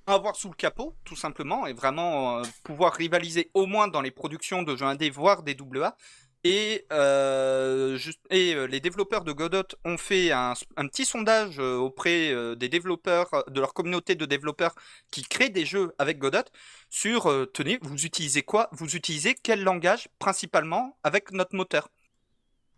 avoir 0.06 0.36
sous 0.36 0.48
le 0.48 0.54
capot, 0.54 0.94
tout 1.04 1.16
simplement, 1.16 1.66
et 1.66 1.72
vraiment 1.72 2.38
euh, 2.38 2.42
pouvoir 2.62 2.92
rivaliser 2.94 3.50
au 3.54 3.66
moins 3.66 3.88
dans 3.88 4.00
les 4.00 4.10
productions 4.10 4.62
de 4.62 4.76
jeux 4.76 4.86
indés, 4.86 5.10
voire 5.10 5.42
des 5.42 5.56
AA. 5.56 5.96
Et, 6.44 6.86
euh, 6.92 7.98
euh, 8.32 8.66
les 8.68 8.80
développeurs 8.80 9.24
de 9.24 9.32
Godot 9.32 9.64
ont 9.84 9.98
fait 9.98 10.30
un, 10.30 10.54
petit 10.76 11.04
sondage 11.04 11.58
euh, 11.58 11.76
auprès 11.76 12.32
des 12.56 12.68
développeurs, 12.68 13.44
de 13.48 13.60
leur 13.60 13.74
communauté 13.74 14.14
de 14.14 14.24
développeurs 14.24 14.74
qui 15.10 15.22
créent 15.22 15.50
des 15.50 15.66
jeux 15.66 15.94
avec 15.98 16.18
Godot 16.18 16.44
sur, 16.90 17.30
tenez, 17.52 17.78
vous 17.82 18.04
utilisez 18.06 18.42
quoi? 18.42 18.68
Vous 18.72 18.94
utilisez 18.94 19.34
quel 19.34 19.62
langage 19.64 20.08
principalement 20.18 20.96
avec 21.02 21.32
notre 21.32 21.56
moteur? 21.56 21.88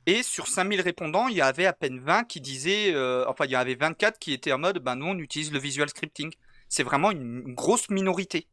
Et 0.07 0.23
sur 0.23 0.49
5000 0.49 0.81
répondants, 0.81 1.29
il 1.29 1.37
y 1.37 1.43
avait 1.43 1.67
à 1.67 1.75
peine 1.75 2.01
20 2.01 2.25
qui 2.25 2.41
disaient, 2.41 2.95
enfin 3.27 3.45
il 3.45 3.51
y 3.51 3.57
en 3.57 3.61
avait 3.61 3.75
24 3.75 4.19
qui 4.19 4.33
étaient 4.33 4.53
en 4.53 4.59
mode, 4.59 4.79
ben 4.79 4.97
nous 4.97 5.07
on 5.07 5.19
utilise 5.19 5.53
le 5.53 5.59
visual 5.59 5.89
scripting. 5.89 6.33
C'est 6.69 6.83
vraiment 6.83 7.11
une 7.11 7.55
grosse 7.55 7.91
minorité. 7.91 8.47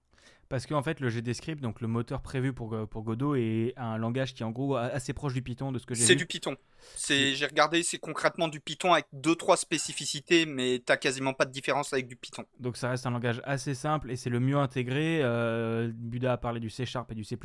Parce 0.49 0.65
qu'en 0.65 0.81
fait, 0.81 0.99
le 0.99 1.09
GDScript, 1.09 1.61
donc 1.61 1.81
le 1.81 1.87
moteur 1.87 2.21
prévu 2.21 2.53
pour, 2.53 2.75
pour 2.89 3.03
Godot, 3.03 3.35
est 3.35 3.73
un 3.77 3.97
langage 3.97 4.33
qui 4.33 4.43
est 4.43 4.45
en 4.45 4.51
gros 4.51 4.75
assez 4.75 5.13
proche 5.13 5.33
du 5.33 5.41
Python 5.41 5.71
de 5.71 5.79
ce 5.79 5.85
que 5.85 5.93
j'ai 5.93 6.03
C'est 6.03 6.15
du 6.15 6.25
Python. 6.25 6.55
C'est, 6.95 7.35
j'ai 7.35 7.45
regardé, 7.45 7.83
c'est 7.83 7.97
concrètement 7.97 8.47
du 8.47 8.59
Python 8.59 8.93
avec 8.93 9.05
deux 9.13 9.35
trois 9.35 9.57
spécificités, 9.57 10.45
mais 10.45 10.81
t'as 10.83 10.97
quasiment 10.97 11.33
pas 11.33 11.45
de 11.45 11.51
différence 11.51 11.93
avec 11.93 12.07
du 12.07 12.15
Python. 12.15 12.45
Donc 12.59 12.77
ça 12.77 12.89
reste 12.89 13.05
un 13.05 13.11
langage 13.11 13.41
assez 13.43 13.73
simple 13.73 14.11
et 14.11 14.15
c'est 14.15 14.29
le 14.29 14.39
mieux 14.39 14.57
intégré. 14.57 15.19
Euh, 15.21 15.91
Buda 15.93 16.33
a 16.33 16.37
parlé 16.37 16.59
du 16.59 16.69
C 16.69 16.85
Sharp 16.85 17.11
et 17.11 17.15
du 17.15 17.23
C++. 17.23 17.37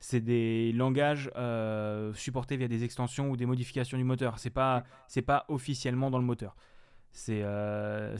C'est 0.00 0.20
des 0.20 0.72
langages 0.72 1.30
euh, 1.36 2.12
supportés 2.14 2.56
via 2.56 2.68
des 2.68 2.84
extensions 2.84 3.30
ou 3.30 3.36
des 3.36 3.46
modifications 3.46 3.96
du 3.96 4.04
moteur. 4.04 4.38
C'est 4.38 4.50
pas, 4.50 4.84
c'est 5.08 5.22
pas 5.22 5.44
officiellement 5.48 6.10
dans 6.10 6.18
le 6.18 6.24
moteur. 6.24 6.56
C'est 7.16 7.42
euh, 7.44 8.16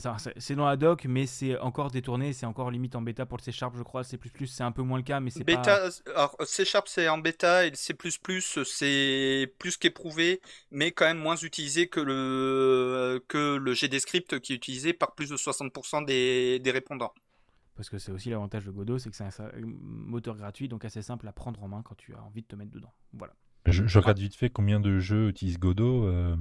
dans 0.55 0.65
la 0.65 0.77
doc, 0.77 1.03
mais 1.03 1.25
c'est 1.25 1.59
encore 1.59 1.91
détourné. 1.91 2.31
C'est 2.31 2.45
encore 2.45 2.71
limite 2.71 2.95
en 2.95 3.01
bêta 3.01 3.25
pour 3.25 3.37
le 3.37 3.43
C 3.43 3.51
Sharp, 3.51 3.75
je 3.75 3.83
crois. 3.83 4.05
C++, 4.05 4.17
c'est 4.47 4.63
un 4.63 4.71
peu 4.71 4.83
moins 4.83 4.97
le 4.97 5.03
cas, 5.03 5.19
mais 5.19 5.31
c'est 5.31 5.43
pas. 5.43 5.57
Bêta, 5.57 5.89
alors 6.15 6.37
C 6.45 6.63
Sharp 6.63 6.87
c'est 6.87 7.09
en 7.09 7.17
bêta 7.17 7.65
et 7.65 7.71
le 7.71 7.75
C++ 7.75 7.93
c'est 8.65 9.53
plus 9.59 9.75
qu'éprouvé, 9.75 10.39
mais 10.71 10.93
quand 10.93 11.03
même 11.03 11.17
moins 11.17 11.35
utilisé 11.35 11.89
que 11.89 11.99
le 11.99 13.21
que 13.27 13.57
le 13.57 13.73
GDScript 13.73 14.39
qui 14.39 14.53
est 14.53 14.55
utilisé 14.55 14.93
par 14.93 15.13
plus 15.13 15.29
de 15.29 15.35
60% 15.35 16.05
des, 16.05 16.59
des 16.59 16.71
répondants. 16.71 17.13
Parce 17.75 17.89
que 17.89 17.97
c'est 17.97 18.13
aussi 18.13 18.29
l'avantage 18.29 18.65
de 18.65 18.71
Godot, 18.71 18.97
c'est 18.97 19.09
que 19.09 19.15
c'est 19.17 19.25
un, 19.25 19.27
un 19.27 19.61
moteur 19.61 20.37
gratuit, 20.37 20.69
donc 20.69 20.85
assez 20.85 21.01
simple 21.01 21.27
à 21.27 21.33
prendre 21.33 21.61
en 21.61 21.67
main 21.67 21.81
quand 21.83 21.95
tu 21.95 22.13
as 22.15 22.23
envie 22.23 22.43
de 22.43 22.47
te 22.47 22.55
mettre 22.55 22.71
dedans. 22.71 22.93
Voilà. 23.11 23.33
Je, 23.65 23.85
je 23.85 23.99
regarde 23.99 24.19
vite 24.19 24.35
fait 24.35 24.49
combien 24.49 24.79
de 24.79 24.99
jeux 24.99 25.27
utilisent 25.27 25.59
Godot. 25.59 26.05
euh, 26.05 26.37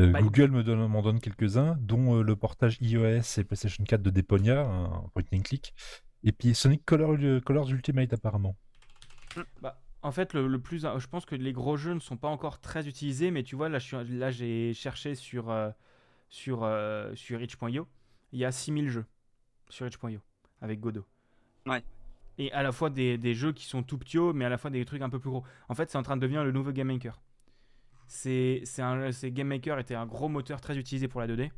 euh, 0.00 0.08
Bah, 0.10 0.20
Google 0.22 0.50
me 0.50 0.62
donne- 0.62 0.86
m'en 0.86 1.02
donne 1.02 1.20
quelques-uns, 1.20 1.76
dont 1.80 2.16
euh, 2.18 2.22
le 2.22 2.36
portage 2.36 2.78
iOS 2.80 3.38
et 3.38 3.44
PlayStation 3.44 3.84
4 3.84 4.02
de 4.02 4.10
Deponia, 4.10 4.62
un 4.66 5.08
point 5.14 5.22
and 5.32 5.40
click, 5.42 5.74
et 6.24 6.32
puis 6.32 6.54
Sonic 6.54 6.84
Color- 6.84 7.42
Colors 7.44 7.70
Ultimate 7.70 8.12
apparemment. 8.12 8.56
Bah, 9.60 9.78
en 10.02 10.12
fait, 10.12 10.32
le, 10.34 10.46
le 10.48 10.58
plus, 10.60 10.80
je 10.98 11.06
pense 11.06 11.24
que 11.24 11.34
les 11.34 11.52
gros 11.52 11.76
jeux 11.76 11.94
ne 11.94 12.00
sont 12.00 12.16
pas 12.16 12.28
encore 12.28 12.60
très 12.60 12.88
utilisés, 12.88 13.30
mais 13.30 13.42
tu 13.42 13.54
vois, 13.56 13.68
là, 13.68 13.78
je 13.78 13.86
suis- 13.86 14.18
là 14.18 14.30
j'ai 14.30 14.72
cherché 14.74 15.14
sur, 15.14 15.50
euh, 15.50 15.70
sur, 16.28 16.64
euh, 16.64 17.14
sur 17.14 17.40
itch.io. 17.42 17.86
Il 18.32 18.38
y 18.38 18.44
a 18.44 18.52
6000 18.52 18.88
jeux 18.90 19.04
sur 19.68 19.86
itch.io 19.86 20.20
avec 20.60 20.80
Godot. 20.80 21.04
Ouais. 21.66 21.82
Et 22.38 22.50
à 22.52 22.62
la 22.62 22.72
fois 22.72 22.88
des, 22.90 23.18
des 23.18 23.34
jeux 23.34 23.52
qui 23.52 23.66
sont 23.66 23.82
tout 23.82 23.98
petits, 23.98 24.18
mais 24.34 24.44
à 24.44 24.48
la 24.48 24.56
fois 24.58 24.70
des 24.70 24.84
trucs 24.84 25.02
un 25.02 25.10
peu 25.10 25.18
plus 25.18 25.30
gros. 25.30 25.44
En 25.68 25.74
fait, 25.74 25.90
c'est 25.90 25.98
en 25.98 26.02
train 26.02 26.16
de 26.16 26.22
devenir 26.22 26.42
le 26.44 26.50
nouveau 26.52 26.72
Game 26.72 26.86
Maker. 26.88 27.20
C'est, 28.14 28.60
c'est 28.64 28.82
un, 28.82 29.10
c'est 29.10 29.30
Game 29.30 29.48
Maker 29.48 29.78
était 29.78 29.94
un 29.94 30.04
gros 30.04 30.28
moteur 30.28 30.60
très 30.60 30.76
utilisé 30.76 31.08
pour 31.08 31.22
la 31.22 31.26
2D. 31.26 31.50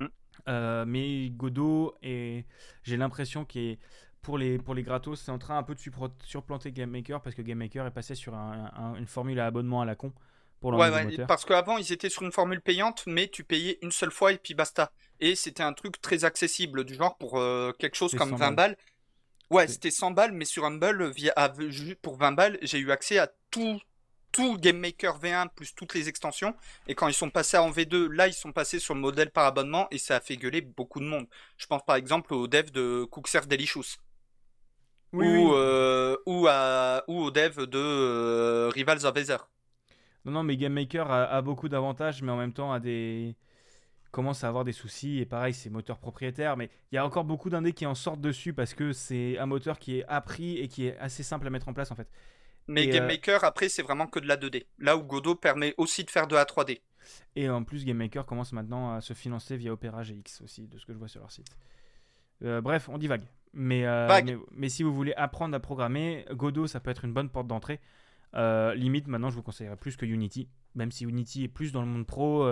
Mm. 0.00 0.06
Euh, 0.48 0.84
mais 0.84 1.30
Godot, 1.30 1.94
et 2.02 2.44
j'ai 2.82 2.96
l'impression 2.96 3.44
qu'il 3.44 3.62
est 3.62 3.78
pour 4.20 4.36
les, 4.36 4.58
pour 4.58 4.74
les 4.74 4.82
gratos, 4.82 5.20
c'est 5.20 5.30
en 5.30 5.38
train 5.38 5.56
un 5.56 5.62
peu 5.62 5.76
de 5.76 5.80
surplanter 6.24 6.72
Game 6.72 6.90
Maker 6.90 7.22
parce 7.22 7.36
que 7.36 7.42
Game 7.42 7.58
Maker 7.58 7.86
est 7.86 7.92
passé 7.92 8.16
sur 8.16 8.34
un- 8.34 8.68
un- 8.76 8.96
une 8.96 9.06
formule 9.06 9.38
à 9.38 9.46
abonnement 9.46 9.80
à 9.80 9.84
la 9.84 9.94
con 9.94 10.12
pour 10.58 10.72
Ouais, 10.72 10.90
ouais, 10.90 11.24
parce 11.28 11.44
qu'avant 11.44 11.78
ils 11.78 11.92
étaient 11.92 12.08
sur 12.08 12.22
une 12.22 12.32
formule 12.32 12.60
payante, 12.60 13.04
mais 13.06 13.28
tu 13.28 13.44
payais 13.44 13.78
une 13.82 13.92
seule 13.92 14.10
fois 14.10 14.32
et 14.32 14.38
puis 14.38 14.54
basta. 14.54 14.90
Et 15.20 15.36
c'était 15.36 15.62
un 15.62 15.72
truc 15.72 16.00
très 16.00 16.24
accessible, 16.24 16.84
du 16.84 16.96
genre 16.96 17.16
pour 17.16 17.38
euh, 17.38 17.70
quelque 17.78 17.94
chose 17.94 18.12
comme 18.16 18.30
100 18.30 18.36
20 18.36 18.52
balles. 18.52 18.76
Ouais, 19.50 19.68
c'était 19.68 19.92
100 19.92 20.10
balles, 20.10 20.32
mais 20.32 20.46
sur 20.46 20.64
Humble, 20.64 21.10
via, 21.12 21.32
pour 22.02 22.16
20 22.16 22.32
balles, 22.32 22.58
j'ai 22.62 22.78
eu 22.80 22.90
accès 22.90 23.18
à 23.18 23.28
tout, 23.52 23.80
tout 24.36 24.58
Game 24.58 24.78
Maker 24.78 25.18
V1 25.20 25.48
plus 25.54 25.74
toutes 25.74 25.94
les 25.94 26.08
extensions. 26.08 26.54
Et 26.86 26.94
quand 26.94 27.08
ils 27.08 27.14
sont 27.14 27.30
passés 27.30 27.58
en 27.58 27.70
V2, 27.70 28.08
là 28.12 28.28
ils 28.28 28.34
sont 28.34 28.52
passés 28.52 28.78
sur 28.78 28.94
le 28.94 29.00
modèle 29.00 29.30
par 29.30 29.46
abonnement 29.46 29.88
et 29.90 29.98
ça 29.98 30.16
a 30.16 30.20
fait 30.20 30.36
gueuler 30.36 30.60
beaucoup 30.62 31.00
de 31.00 31.06
monde. 31.06 31.26
Je 31.58 31.66
pense 31.66 31.84
par 31.84 31.96
exemple 31.96 32.34
aux 32.34 32.48
devs 32.48 32.70
de 32.72 33.04
Cookserve 33.10 33.48
Delicious. 33.48 33.98
Oui, 35.12 35.26
ou, 35.28 35.28
oui. 35.28 35.54
euh, 35.54 36.16
ou, 36.26 36.46
à, 36.48 37.04
ou 37.08 37.18
aux 37.24 37.30
devs 37.30 37.66
de 37.66 37.78
euh, 37.78 38.68
Rivals 38.74 39.04
of 39.06 39.16
Aether. 39.16 39.38
Non, 40.24 40.32
non, 40.32 40.42
mais 40.42 40.56
Game 40.56 40.72
Maker 40.72 41.10
a, 41.10 41.24
a 41.24 41.42
beaucoup 41.42 41.68
d'avantages, 41.68 42.22
mais 42.22 42.32
en 42.32 42.36
même 42.36 42.52
temps 42.52 42.72
a 42.72 42.80
des 42.80 43.36
commence 44.12 44.44
à 44.44 44.48
avoir 44.48 44.64
des 44.64 44.72
soucis. 44.72 45.18
Et 45.20 45.26
pareil, 45.26 45.54
c'est 45.54 45.70
moteur 45.70 45.98
propriétaire, 45.98 46.56
mais 46.56 46.70
il 46.92 46.96
y 46.96 46.98
a 46.98 47.06
encore 47.06 47.24
beaucoup 47.24 47.50
d'indés 47.50 47.72
qui 47.74 47.86
en 47.86 47.94
sortent 47.94 48.20
dessus 48.22 48.54
parce 48.54 48.74
que 48.74 48.92
c'est 48.92 49.38
un 49.38 49.46
moteur 49.46 49.78
qui 49.78 49.98
est 50.00 50.04
appris 50.08 50.58
et 50.58 50.68
qui 50.68 50.86
est 50.88 50.98
assez 50.98 51.22
simple 51.22 51.46
à 51.46 51.50
mettre 51.50 51.68
en 51.68 51.74
place 51.74 51.90
en 51.92 51.96
fait. 51.96 52.08
Mais 52.68 52.84
Et, 52.84 52.88
Game 52.90 53.04
euh, 53.04 53.08
Maker, 53.08 53.44
après, 53.44 53.68
c'est 53.68 53.82
vraiment 53.82 54.06
que 54.06 54.18
de 54.18 54.26
la 54.26 54.36
2D. 54.36 54.66
Là 54.78 54.96
où 54.96 55.02
Godot 55.02 55.34
permet 55.34 55.74
aussi 55.76 56.04
de 56.04 56.10
faire 56.10 56.26
de 56.26 56.34
la 56.34 56.44
3D. 56.44 56.80
Et 57.36 57.48
en 57.48 57.62
plus, 57.64 57.84
Game 57.84 57.98
Maker 57.98 58.26
commence 58.26 58.52
maintenant 58.52 58.92
à 58.92 59.00
se 59.00 59.14
financer 59.14 59.56
via 59.56 59.72
Opera 59.72 60.02
GX 60.02 60.42
aussi, 60.42 60.66
de 60.66 60.78
ce 60.78 60.86
que 60.86 60.92
je 60.92 60.98
vois 60.98 61.08
sur 61.08 61.20
leur 61.20 61.30
site. 61.30 61.46
Euh, 62.42 62.60
bref, 62.60 62.88
on 62.88 62.98
divague. 62.98 63.22
Mais, 63.52 63.86
euh, 63.86 64.06
Vague. 64.06 64.26
mais, 64.26 64.36
mais 64.50 64.68
si 64.68 64.82
vous 64.82 64.92
voulez 64.92 65.14
apprendre 65.14 65.54
à 65.54 65.60
programmer, 65.60 66.26
Godot, 66.32 66.66
ça 66.66 66.80
peut 66.80 66.90
être 66.90 67.04
une 67.04 67.12
bonne 67.12 67.30
porte 67.30 67.46
d'entrée. 67.46 67.80
Euh, 68.34 68.74
limite, 68.74 69.06
maintenant, 69.06 69.30
je 69.30 69.36
vous 69.36 69.42
conseillerais 69.42 69.76
plus 69.76 69.96
que 69.96 70.04
Unity. 70.04 70.48
Même 70.74 70.90
si 70.90 71.04
Unity 71.04 71.44
est 71.44 71.48
plus 71.48 71.72
dans 71.72 71.80
le 71.80 71.86
monde 71.86 72.06
pro, 72.06 72.46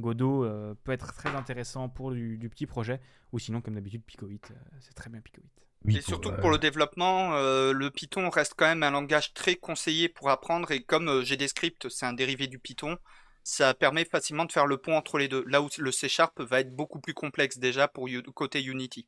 Godot 0.00 0.48
peut 0.82 0.92
être 0.92 1.12
très 1.14 1.34
intéressant 1.36 1.88
pour 1.88 2.10
du, 2.12 2.38
du 2.38 2.48
petit 2.48 2.66
projet. 2.66 3.00
Ou 3.32 3.38
sinon, 3.38 3.60
comme 3.60 3.74
d'habitude, 3.74 4.02
Pico 4.04 4.26
8. 4.26 4.50
euh, 4.50 4.54
c'est 4.80 4.94
très 4.94 5.10
bien 5.10 5.20
Pico 5.20 5.40
8. 5.42 5.67
Oui, 5.84 5.94
Et 5.94 6.00
surtout 6.00 6.30
euh, 6.30 6.32
que 6.32 6.40
pour 6.40 6.50
le 6.50 6.56
développement, 6.58 7.34
euh, 7.34 7.72
le 7.72 7.90
Python 7.90 8.30
reste 8.30 8.54
quand 8.56 8.64
même 8.66 8.82
un 8.82 8.90
langage 8.90 9.34
très 9.34 9.56
conseillé 9.56 10.08
pour 10.08 10.30
apprendre. 10.30 10.70
Et 10.70 10.82
comme 10.82 11.08
euh, 11.08 11.22
GDScript, 11.22 11.90
c'est 11.90 12.06
un 12.06 12.14
dérivé 12.14 12.46
du 12.46 12.58
Python, 12.58 12.96
ça 13.44 13.74
permet 13.74 14.06
facilement 14.06 14.46
de 14.46 14.52
faire 14.52 14.66
le 14.66 14.78
pont 14.78 14.96
entre 14.96 15.18
les 15.18 15.28
deux. 15.28 15.44
Là 15.46 15.60
où 15.60 15.68
le 15.78 15.92
C 15.92 16.08
Sharp 16.08 16.40
va 16.40 16.60
être 16.60 16.74
beaucoup 16.74 17.00
plus 17.00 17.12
complexe 17.14 17.58
déjà 17.58 17.86
pour 17.86 18.08
U- 18.08 18.22
côté 18.22 18.62
Unity. 18.62 19.06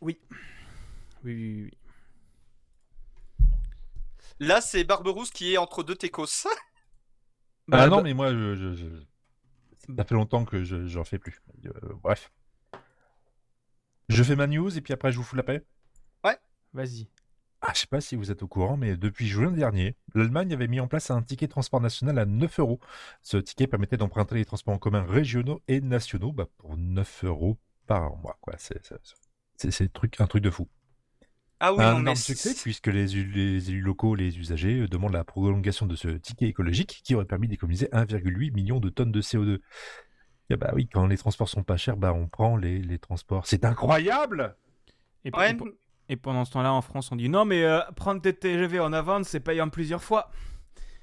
Oui. 0.00 0.18
Oui, 1.24 1.34
oui, 1.34 1.62
oui. 1.64 1.70
Là, 4.40 4.60
c'est 4.60 4.84
Barberousse 4.84 5.30
qui 5.30 5.54
est 5.54 5.56
entre 5.56 5.82
deux 5.82 5.94
techos. 5.96 6.26
Ah 7.70 7.86
Bah, 7.86 7.88
non, 7.88 8.00
bah, 8.00 8.02
mais 8.02 8.14
moi, 8.14 8.32
je, 8.32 8.54
je- 8.54 8.74
je- 8.74 9.04
ça 9.96 10.04
fait 10.04 10.14
longtemps 10.14 10.44
que 10.44 10.64
je 10.64 10.86
j'en 10.86 11.04
fais 11.04 11.18
plus. 11.18 11.42
Euh, 11.66 11.70
bref. 12.02 12.32
Je 14.12 14.22
fais 14.22 14.36
ma 14.36 14.46
news 14.46 14.76
et 14.76 14.80
puis 14.80 14.92
après 14.92 15.12
je 15.12 15.16
vous 15.18 15.22
fous 15.24 15.36
la 15.36 15.42
paix. 15.42 15.64
Vas-y. 16.74 17.08
Ah, 17.60 17.70
je 17.74 17.80
sais 17.80 17.86
pas 17.86 18.00
si 18.00 18.16
vous 18.16 18.30
êtes 18.32 18.42
au 18.42 18.48
courant, 18.48 18.76
mais 18.76 18.96
depuis 18.96 19.28
juin 19.28 19.52
dernier, 19.52 19.94
l'Allemagne 20.14 20.52
avait 20.52 20.66
mis 20.66 20.80
en 20.80 20.88
place 20.88 21.10
un 21.10 21.22
ticket 21.22 21.46
transport 21.46 21.80
national 21.80 22.18
à 22.18 22.26
9 22.26 22.58
euros. 22.58 22.80
Ce 23.22 23.36
ticket 23.36 23.68
permettait 23.68 23.96
d'emprunter 23.96 24.34
les 24.34 24.44
transports 24.44 24.74
en 24.74 24.78
commun 24.78 25.04
régionaux 25.04 25.60
et 25.68 25.80
nationaux 25.80 26.32
bah, 26.32 26.48
pour 26.58 26.76
9 26.76 27.24
euros 27.24 27.58
par 27.86 28.16
mois. 28.16 28.36
Quoi. 28.40 28.54
C'est, 28.58 28.84
c'est, 28.84 28.96
c'est- 29.56 29.70
c'est 29.70 29.92
truc- 29.92 30.20
un 30.20 30.26
truc 30.26 30.42
de 30.42 30.50
fou. 30.50 30.68
Ah 31.60 31.72
oui, 31.72 31.80
un 31.84 31.90
non, 31.92 31.94
mais 31.96 32.00
énorme 32.00 32.16
succès 32.16 32.52
puisque 32.54 32.88
les, 32.88 33.06
les 33.06 33.70
élus 33.70 33.80
locaux, 33.82 34.16
les 34.16 34.36
usagers 34.38 34.80
euh, 34.80 34.88
demandent 34.88 35.12
la 35.12 35.22
prolongation 35.22 35.86
de 35.86 35.94
ce 35.94 36.08
ticket 36.08 36.48
écologique 36.48 37.02
qui 37.04 37.14
aurait 37.14 37.24
permis 37.26 37.46
d'économiser 37.46 37.86
1,8 37.92 38.50
million 38.52 38.80
de 38.80 38.88
tonnes 38.88 39.12
de 39.12 39.20
CO2. 39.20 39.60
Et 40.52 40.56
bah 40.56 40.70
oui, 40.74 40.86
quand 40.86 41.06
les 41.06 41.16
transports 41.16 41.48
sont 41.48 41.62
pas 41.62 41.76
chers, 41.76 41.96
bah 41.96 42.12
on 42.12 42.26
prend 42.28 42.56
les, 42.56 42.78
les 42.78 42.98
transports. 42.98 43.46
C'est 43.46 43.64
incroyable 43.64 44.54
Et, 45.24 45.30
pe- 45.30 45.38
Ouais, 45.38 45.50
et 45.52 45.54
pe- 45.54 45.76
et 46.08 46.16
pendant 46.16 46.44
ce 46.44 46.52
temps-là, 46.52 46.72
en 46.72 46.82
France, 46.82 47.10
on 47.10 47.16
dit 47.16 47.28
non, 47.28 47.44
mais 47.44 47.62
euh, 47.64 47.80
prendre 47.96 48.20
tes 48.20 48.34
TGV 48.34 48.80
en 48.80 48.92
avance, 48.92 49.28
c'est 49.28 49.40
payant 49.40 49.68
plusieurs 49.70 50.02
fois. 50.02 50.30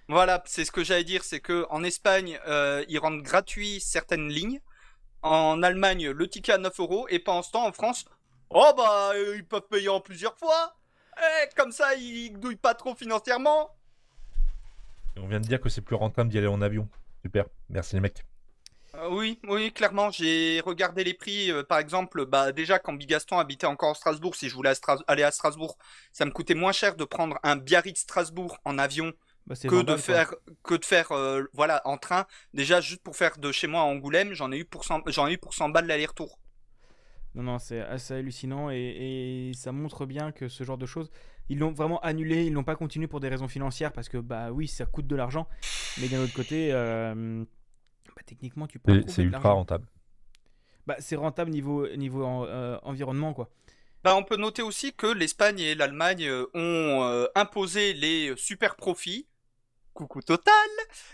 Voilà, 0.08 0.42
c'est 0.46 0.66
ce 0.66 0.72
que 0.72 0.84
j'allais 0.84 1.04
dire, 1.04 1.24
c'est 1.24 1.40
que 1.40 1.66
en 1.70 1.84
Espagne, 1.84 2.40
euh, 2.48 2.84
ils 2.90 3.00
rendent 3.00 3.22
gratuit 3.22 3.80
certaines 3.80 4.28
lignes. 4.30 4.60
En 5.22 5.62
Allemagne, 5.64 6.10
le 6.12 6.28
ticket 6.28 6.54
à 6.54 6.58
9 6.58 6.80
euros. 6.80 7.08
Et 7.10 7.20
pendant 7.20 7.42
ce 7.42 7.52
temps, 7.52 7.66
en 7.68 7.72
France, 7.72 8.06
oh 8.52 8.72
bah, 8.78 9.12
euh, 9.16 9.36
ils 9.36 9.46
peuvent 9.46 9.68
payer 9.70 9.90
en 9.90 10.00
plusieurs 10.00 10.38
fois. 10.38 10.76
Eh, 11.18 11.50
comme 11.56 11.72
ça, 11.72 11.96
ils 11.96 12.32
douillent 12.40 12.56
pas 12.56 12.74
trop 12.74 12.96
financièrement. 12.96 13.70
On 15.18 15.28
vient 15.28 15.40
de 15.42 15.48
dire 15.48 15.60
que 15.60 15.70
c'est 15.70 15.82
plus 15.82 15.96
rentable 15.96 16.30
d'y 16.30 16.38
aller 16.38 16.48
en 16.48 16.62
avion. 16.62 16.88
Super, 17.24 17.46
merci 17.70 17.96
les 17.96 18.02
mecs. 18.02 18.24
Euh, 18.96 19.08
oui, 19.12 19.40
oui, 19.48 19.72
clairement, 19.72 20.10
j'ai 20.10 20.62
regardé 20.66 21.04
les 21.04 21.14
prix. 21.14 21.52
euh, 21.52 21.64
par 21.64 21.78
exemple, 21.78 22.26
bah 22.26 22.52
déjà 22.52 22.80
quand 22.80 22.94
Bigaston 22.94 23.38
habitait 23.38 23.68
encore 23.68 23.92
à 23.92 23.94
Strasbourg, 23.94 24.36
si 24.36 24.50
je 24.50 24.56
voulais 24.56 24.70
à 24.72 24.74
Stras- 24.74 25.04
aller 25.08 25.22
à 25.24 25.32
Strasbourg, 25.32 25.78
ça 26.12 26.26
me 26.26 26.32
coûtait 26.32 26.56
moins 26.56 26.72
cher 26.72 26.96
de 26.96 27.04
prendre 27.06 27.38
un 27.44 27.56
Biarritz 27.56 28.00
Strasbourg 28.02 28.58
en 28.66 28.80
avion 28.80 29.14
Bah, 29.48 29.56
que 29.68 29.82
de 29.84 29.96
vendable, 29.96 29.98
faire 29.98 30.34
que 30.64 30.76
de 30.76 30.86
faire 30.86 31.12
euh, 31.14 31.44
voilà 31.54 31.82
en 31.86 31.98
train. 31.98 32.26
Déjà 32.54 32.82
juste 32.82 33.04
pour 33.04 33.16
faire 33.18 33.38
de 33.40 33.52
chez 33.52 33.68
moi 33.68 33.82
à 33.82 33.86
Angoulême, 33.86 34.34
j'en 34.34 34.52
ai 34.52 34.58
eu 34.60 34.66
pour 34.66 34.86
100, 34.86 35.02
j'en 35.08 35.28
ai 35.28 35.34
eu 35.34 35.38
pour 35.40 35.54
100 35.56 35.70
balles 35.70 35.88
l'aller-retour. 35.88 36.40
Non, 37.36 37.44
non, 37.44 37.60
c'est 37.60 37.82
assez 37.82 38.16
hallucinant 38.16 38.72
et, 38.72 39.50
et 39.50 39.54
ça 39.54 39.72
montre 39.72 40.06
bien 40.06 40.32
que 40.32 40.48
ce 40.48 40.64
genre 40.64 40.78
de 40.80 40.86
choses, 40.88 41.12
ils 41.48 41.60
l'ont 41.60 41.72
vraiment 41.72 42.00
annulé, 42.02 42.46
ils 42.46 42.54
l'ont 42.54 42.64
pas 42.64 42.76
continué 42.76 43.08
pour 43.08 43.20
des 43.20 43.30
raisons 43.30 43.48
financières 43.48 43.92
parce 43.94 44.10
que, 44.10 44.18
bah 44.18 44.52
oui, 44.52 44.68
ça 44.68 44.86
coûte 44.86 45.06
de 45.08 45.16
l'argent, 45.16 45.48
mais 45.98 46.10
d'un 46.10 46.22
autre 46.22 46.34
côté, 46.34 46.72
euh, 46.74 47.46
bah, 48.20 48.24
techniquement, 48.26 48.68
tu 48.68 48.80
peux 48.80 49.02
C'est 49.08 49.24
ultra 49.24 49.52
rentable. 49.54 49.88
Bah, 50.86 50.98
c'est 51.00 51.16
rentable 51.16 51.52
niveau, 51.52 51.88
niveau 51.96 52.24
en- 52.26 52.46
euh, 52.46 52.78
environnement, 52.84 53.34
quoi. 53.34 53.50
Bah, 54.04 54.16
on 54.16 54.24
peut 54.24 54.36
noter 54.38 54.62
aussi 54.62 54.94
que 54.94 55.08
l'Espagne 55.08 55.60
et 55.60 55.74
l'Allemagne 55.76 56.26
euh, 56.28 56.46
ont 56.54 57.04
euh, 57.04 57.28
imposé 57.36 57.94
les 57.94 58.34
super 58.38 58.76
profits. 58.76 59.28
Coucou 59.94 60.22
total. 60.22 60.54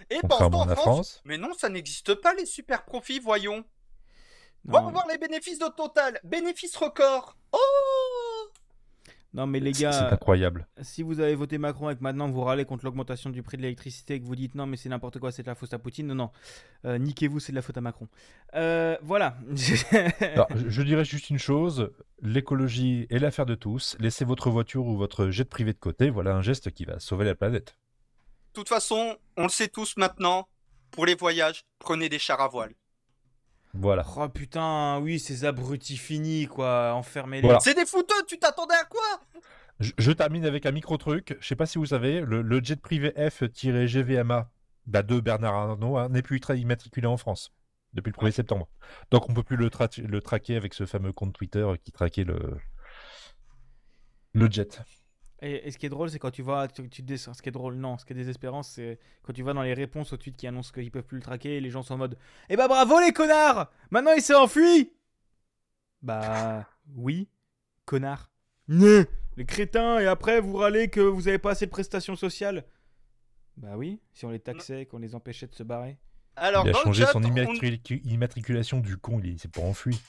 Et 0.10 0.20
pendant 0.28 0.62
en 0.62 0.68
France, 0.68 0.76
France. 0.78 1.22
mais 1.26 1.38
non, 1.38 1.54
ça 1.54 1.70
n'existe 1.70 2.14
pas 2.16 2.34
les 2.34 2.46
super 2.46 2.86
profits, 2.86 3.20
voyons. 3.20 3.64
Va 4.66 4.82
Non, 4.82 4.92
voir 4.92 5.08
les 5.08 5.18
bénéfices 5.20 5.60
de 5.60 5.68
Total. 5.76 6.20
Bénéfices 6.24 6.76
record. 6.76 7.38
Oh 7.52 7.58
non, 9.36 9.46
mais 9.48 9.60
les 9.60 9.74
c'est 9.74 9.84
gars, 9.84 10.10
incroyable. 10.12 10.66
si 10.82 11.04
vous 11.04 11.20
avez 11.20 11.36
voté 11.36 11.58
Macron 11.58 11.90
et 11.90 11.96
que 11.96 12.02
maintenant 12.02 12.30
vous 12.30 12.42
râlez 12.42 12.66
contre 12.66 12.86
l'augmentation 12.86 13.30
du 13.30 13.44
prix 13.44 13.58
de 13.58 13.62
l'électricité 13.64 14.16
et 14.16 14.20
que 14.22 14.26
vous 14.26 14.36
dites 14.36 14.56
non, 14.56 14.66
mais 14.66 14.78
c'est 14.78 14.90
n'importe 14.90 15.20
quoi, 15.20 15.32
c'est 15.32 15.44
de 15.44 15.48
la 15.48 15.56
faute 15.56 15.74
à 15.74 15.80
Poutine, 15.80 16.08
non, 16.08 16.16
non, 16.16 16.32
Euh, 16.86 16.98
niquez-vous, 16.98 17.40
c'est 17.40 17.52
de 17.52 17.56
la 17.56 17.62
faute 17.62 17.78
à 17.78 17.82
Macron. 17.82 18.08
Euh, 18.56 18.98
voilà. 19.04 19.38
Alors, 20.22 20.48
je 20.68 20.82
dirais 20.82 21.04
juste 21.06 21.30
une 21.30 21.38
chose, 21.40 21.92
l'écologie 22.22 23.08
est 23.10 23.20
l'affaire 23.20 23.46
de 23.46 23.56
tous. 23.56 23.96
Laissez 24.00 24.26
votre 24.26 24.50
voiture 24.50 24.86
ou 24.86 24.96
votre 24.98 25.30
jet 25.30 25.46
privé 25.46 25.74
de 25.74 25.80
côté, 25.80 26.10
voilà 26.10 26.34
un 26.36 26.42
geste 26.42 26.72
qui 26.72 26.86
va 26.86 27.00
sauver 27.00 27.26
la 27.26 27.36
planète. 27.36 27.78
De 28.54 28.62
toute 28.62 28.70
façon, 28.70 29.18
on 29.36 29.44
le 29.44 29.50
sait 29.50 29.68
tous 29.68 29.98
maintenant. 29.98 30.48
Pour 30.92 31.06
les 31.06 31.16
voyages, 31.16 31.66
prenez 31.80 32.08
des 32.08 32.20
chars 32.20 32.40
à 32.40 32.48
voile. 32.48 32.72
Voilà. 33.78 34.06
oh 34.18 34.30
putain, 34.30 35.00
oui, 35.02 35.20
ces 35.20 35.46
abrutis 35.46 35.98
finis, 35.98 36.48
quoi, 36.48 36.94
enfermez-les. 36.94 37.42
Voilà. 37.44 37.60
C'est 37.60 37.74
des 37.74 37.86
fouteux, 37.86 38.16
tu 38.28 38.38
t'attendais 38.40 38.76
à 38.76 38.86
quoi? 38.86 39.04
Je, 39.80 39.92
je 39.98 40.12
termine 40.12 40.46
avec 40.46 40.66
un 40.66 40.72
micro-truc. 40.72 41.36
Je 41.42 41.48
sais 41.48 41.56
pas 41.58 41.66
si 41.66 41.78
vous 41.78 41.88
savez, 41.88 42.22
le, 42.22 42.42
le 42.42 42.64
jet 42.64 42.80
privé 42.82 43.12
F-GVMA 43.18 44.50
bah, 44.88 45.04
de 45.04 45.20
Bernard 45.20 45.54
Arnault 45.56 45.98
hein, 45.98 46.08
n'est 46.10 46.22
plus 46.22 46.40
immatriculé 46.56 47.08
en 47.08 47.18
France 47.18 47.54
depuis 47.94 48.12
le 48.18 48.22
1er 48.28 48.32
septembre. 48.32 48.68
Donc 49.12 49.30
on 49.30 49.34
peut 49.34 49.44
plus 49.44 49.58
le, 49.58 49.68
tra- 49.70 50.02
le 50.02 50.22
traquer 50.22 50.56
avec 50.56 50.74
ce 50.74 50.86
fameux 50.86 51.12
compte 51.12 51.34
Twitter 51.34 51.66
qui 51.84 51.92
traquait 51.92 52.24
le, 52.24 52.58
le 54.34 54.50
jet. 54.52 54.82
Et, 55.42 55.68
et 55.68 55.72
ce 55.72 55.78
qui 55.78 55.86
est 55.86 55.90
drôle, 55.90 56.10
c'est 56.10 56.18
quand 56.20 56.32
tu 56.32 56.42
vois, 56.42 56.68
tu, 56.70 56.90
tu 56.90 57.04
ce 57.18 57.42
qui 57.42 57.50
est 57.50 57.52
drôle, 57.52 57.76
non, 57.76 57.98
ce 57.98 58.06
qui 58.06 58.14
est 58.14 58.16
désespérant, 58.16 58.64
c'est 58.64 59.00
quand 59.24 59.34
tu 59.34 59.44
vois 59.44 59.54
dans 59.54 59.64
les 59.64 59.74
réponses 59.74 60.14
au 60.14 60.18
tweet 60.18 60.38
qui 60.38 60.48
annoncent 60.48 60.72
qu'ils 60.72 60.92
peuvent 60.92 61.04
plus 61.04 61.18
le 61.18 61.24
traquer, 61.24 61.60
les 61.60 61.70
gens 61.70 61.84
sont 61.84 61.96
en 61.96 61.98
mode 61.98 62.18
Eh 62.50 62.56
bah 62.56 62.68
bravo 62.70 63.00
les 63.02 63.12
connards 63.12 63.70
Maintenant 63.92 64.14
il 64.16 64.22
s'est 64.22 64.34
enfui 64.36 64.94
Bah 66.02 66.66
oui, 66.96 67.28
connard. 67.86 68.32
Né 68.68 69.06
Les 69.38 69.46
crétins, 69.46 70.00
et 70.00 70.06
après 70.08 70.40
vous 70.40 70.56
râlez 70.56 70.90
que 70.90 71.02
vous 71.02 71.28
avez 71.28 71.38
pas 71.38 71.52
assez 71.52 71.66
de 71.66 71.72
prestations 71.72 72.16
sociales 72.16 72.64
Bah 73.58 73.76
oui, 73.76 74.00
si 74.14 74.26
on 74.26 74.30
les 74.30 74.40
taxait, 74.40 74.86
qu'on 74.86 75.00
les 75.00 75.16
empêchait 75.16 75.48
de 75.48 75.56
se 75.56 75.64
barrer. 75.64 75.98
Alors 76.38 76.66
il 76.66 76.70
a 76.70 76.72
dans 76.74 76.80
le 76.80 76.84
changé 76.86 77.04
chat, 77.06 77.12
son 77.12 77.24
on- 77.24 77.28
immatricu- 77.28 78.02
immatriculation 78.06 78.80
du 78.80 78.98
con, 78.98 79.20
il 79.24 79.40
s'est 79.40 79.48
pas 79.50 79.62
enfui. 79.62 80.00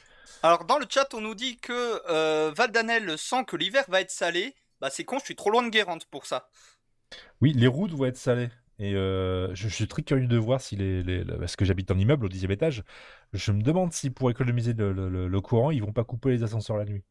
Alors 0.42 0.64
dans 0.64 0.78
le 0.78 0.86
chat, 0.88 1.12
on 1.14 1.20
nous 1.20 1.34
dit 1.34 1.56
que 1.58 2.00
euh, 2.10 2.52
Valdanel 2.56 3.16
sent 3.18 3.44
que 3.44 3.56
l'hiver 3.56 3.84
va 3.88 4.00
être 4.00 4.10
salé. 4.10 4.54
Bah 4.80 4.90
c'est 4.90 5.04
con, 5.04 5.18
je 5.18 5.24
suis 5.24 5.36
trop 5.36 5.50
loin 5.50 5.62
de 5.62 5.68
Guérande 5.70 6.04
pour 6.06 6.26
ça. 6.26 6.48
Oui, 7.40 7.52
les 7.52 7.66
routes 7.66 7.92
vont 7.92 8.06
être 8.06 8.16
salées. 8.16 8.48
Et 8.78 8.94
euh, 8.94 9.54
je, 9.54 9.68
je 9.68 9.74
suis 9.74 9.88
très 9.88 10.02
curieux 10.02 10.26
de 10.26 10.36
voir 10.36 10.60
si 10.60 10.76
les, 10.76 11.02
les- 11.02 11.24
le- 11.24 11.38
parce 11.38 11.56
que 11.56 11.64
j'habite 11.64 11.90
en 11.90 11.98
immeuble 11.98 12.26
au 12.26 12.28
dixième 12.28 12.50
étage, 12.50 12.82
je 13.32 13.52
me 13.52 13.62
demande 13.62 13.92
si 13.92 14.10
pour 14.10 14.30
économiser 14.30 14.74
le, 14.74 14.92
le- 14.92 15.08
le- 15.08 15.28
le 15.28 15.40
courant, 15.40 15.70
ils 15.70 15.82
vont 15.82 15.92
pas 15.92 16.04
couper 16.04 16.30
les 16.30 16.42
ascenseurs 16.42 16.76
la 16.76 16.84
nuit. 16.84 17.02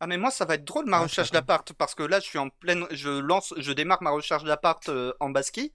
Ah 0.00 0.06
mais 0.06 0.18
moi 0.18 0.30
ça 0.30 0.44
va 0.44 0.54
être 0.56 0.64
drôle 0.64 0.86
ma 0.86 0.98
Ah, 0.98 1.00
recherche 1.00 1.30
d'appart 1.30 1.72
parce 1.74 1.94
que 1.94 2.02
là 2.02 2.20
je 2.20 2.24
suis 2.26 2.38
en 2.38 2.48
pleine, 2.50 2.86
je 2.90 3.08
lance, 3.10 3.54
je 3.56 3.72
démarre 3.72 4.02
ma 4.02 4.10
recherche 4.10 4.44
d'appart 4.44 4.88
euh, 4.88 5.12
en 5.20 5.30
basquis. 5.30 5.72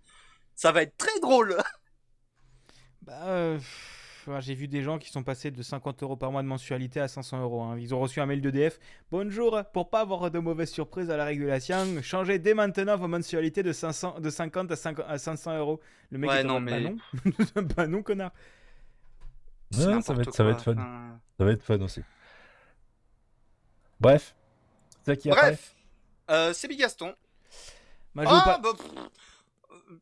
Ça 0.56 0.72
va 0.72 0.84
être 0.84 0.98
très 0.98 1.20
drôle. 1.22 1.58
Bah, 3.02 3.22
euh, 3.28 3.60
j'ai 4.40 4.56
vu 4.56 4.68
des 4.68 4.82
gens 4.82 4.98
qui 4.98 5.10
sont 5.12 5.24
passés 5.24 5.52
de 5.52 5.62
50 5.62 6.04
euros 6.04 6.16
par 6.16 6.32
mois 6.32 6.42
de 6.42 6.48
mensualité 6.48 7.00
à 7.00 7.08
500 7.08 7.42
euros. 7.42 7.64
hein. 7.64 7.78
Ils 7.80 7.94
ont 7.94 8.00
reçu 8.00 8.20
un 8.22 8.26
mail 8.26 8.42
d'EDF. 8.42 8.80
Bonjour, 9.12 9.62
pour 9.74 9.90
pas 9.90 10.02
avoir 10.02 10.30
de 10.32 10.40
mauvaises 10.40 10.72
surprises 10.72 11.10
à 11.10 11.18
la 11.18 11.26
régulation, 11.26 12.02
changez 12.02 12.40
dès 12.40 12.54
maintenant 12.54 12.98
vos 12.98 13.08
mensualités 13.08 13.64
de, 13.64 13.72
500, 13.72 14.20
de 14.20 14.30
50 14.30 14.72
à, 14.72 14.76
5 14.76 15.00
à 15.08 15.18
500 15.18 15.58
euros. 15.58 15.80
Le 16.12 16.18
mec 16.18 16.30
Ouais, 16.30 16.42
est 16.42 16.44
non, 16.44 16.60
mode, 16.60 16.64
mais- 16.64 16.82
bah 16.84 16.90
non, 16.90 17.62
bah 17.76 17.88
non, 17.88 18.04
connard. 18.04 18.32
Ouais, 19.74 20.02
ça 20.02 20.14
va 20.14 20.22
être, 20.22 20.34
ça 20.34 20.44
va 20.44 20.52
quoi, 20.52 20.60
être 20.60 20.64
fun. 20.64 20.72
enfin. 20.74 21.20
Ça 21.38 21.46
va 21.46 21.52
être 21.52 21.64
fun 21.64 21.82
aussi. 21.82 22.02
Bref. 24.00 24.36
C'est 25.04 25.12
ça 25.12 25.16
qui 25.16 25.30
après 25.30 25.42
Bref, 25.52 25.76
euh, 26.32 26.54
c'est 26.54 26.68
Bigaston. 26.68 27.14
Bah, 28.16 28.24
veux 28.24 28.28
Ah 28.32 28.42
pas- 28.46 28.58
bah, 28.60 28.70
pff, 28.78 28.88
euh, 29.92 30.00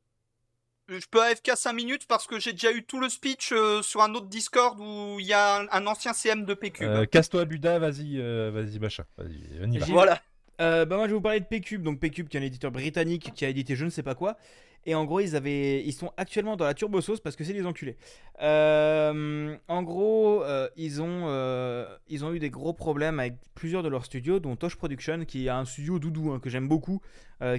je 0.89 1.05
peux 1.09 1.21
AFK 1.21 1.51
5 1.55 1.73
minutes 1.73 2.07
parce 2.07 2.27
que 2.27 2.39
j'ai 2.39 2.51
déjà 2.51 2.71
eu 2.71 2.83
tout 2.83 2.99
le 2.99 3.09
speech 3.09 3.51
euh, 3.51 3.81
sur 3.81 4.01
un 4.01 4.13
autre 4.13 4.27
Discord 4.27 4.79
où 4.79 5.19
il 5.19 5.25
y 5.25 5.33
a 5.33 5.61
un, 5.61 5.67
un 5.71 5.87
ancien 5.87 6.13
CM 6.13 6.45
de 6.45 6.53
PQ. 6.53 6.83
Euh, 6.85 7.05
Casse-toi 7.05 7.45
Buda, 7.45 7.79
vas-y, 7.79 8.19
euh, 8.19 8.51
vas-y 8.53 8.79
machin. 8.79 9.03
Vas-y, 9.17 9.43
on 9.61 9.71
y 9.71 9.77
va. 9.77 9.85
Voilà. 9.87 10.21
Euh, 10.61 10.85
bah 10.85 10.97
moi 10.97 11.05
je 11.05 11.11
vais 11.11 11.15
vous 11.15 11.21
parler 11.21 11.39
de 11.39 11.45
P-Cube, 11.45 11.81
donc 11.81 11.99
P-Cube 11.99 12.27
qui 12.27 12.37
est 12.37 12.39
un 12.39 12.43
éditeur 12.43 12.71
britannique 12.71 13.31
qui 13.33 13.43
a 13.43 13.49
édité 13.49 13.75
je 13.75 13.85
ne 13.85 13.89
sais 13.89 14.03
pas 14.03 14.13
quoi. 14.15 14.37
Et 14.85 14.95
en 14.95 15.05
gros 15.05 15.19
ils 15.19 15.35
avaient, 15.35 15.83
ils 15.83 15.93
sont 15.93 16.11
actuellement 16.17 16.55
dans 16.55 16.65
la 16.65 16.73
turbo 16.73 16.99
sauce 17.01 17.19
parce 17.19 17.35
que 17.35 17.43
c'est 17.43 17.53
des 17.53 17.65
enculés. 17.65 17.97
Euh, 18.41 19.55
en 19.67 19.83
gros 19.83 20.43
euh, 20.43 20.69
ils 20.75 21.01
ont, 21.01 21.27
euh, 21.27 21.85
ils 22.07 22.25
ont 22.25 22.33
eu 22.33 22.39
des 22.39 22.49
gros 22.49 22.73
problèmes 22.73 23.19
avec 23.19 23.35
plusieurs 23.55 23.83
de 23.83 23.89
leurs 23.89 24.05
studios, 24.05 24.39
dont 24.39 24.55
Tosh 24.55 24.75
Production 24.75 25.25
qui 25.25 25.47
est 25.47 25.49
un 25.49 25.65
studio 25.65 25.99
doudou 25.99 26.31
hein, 26.31 26.39
que 26.39 26.49
j'aime 26.49 26.67
beaucoup, 26.67 27.01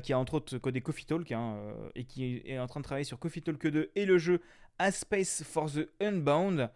qui 0.02 0.12
a 0.12 0.18
entre 0.18 0.34
autres 0.34 0.58
codé 0.58 0.80
Coffee 0.80 1.04
Talk 1.04 1.30
hein, 1.32 1.56
et 1.94 2.04
qui 2.04 2.42
est 2.44 2.58
en 2.58 2.66
train 2.66 2.80
de 2.80 2.84
travailler 2.84 3.04
sur 3.04 3.18
Coffee 3.18 3.42
Talk 3.42 3.66
2 3.66 3.90
et 3.94 4.06
le 4.06 4.18
jeu 4.18 4.40
A 4.78 4.90
Space 4.90 5.42
for 5.44 5.70
the 5.70 5.88
Unbound. 6.00 6.70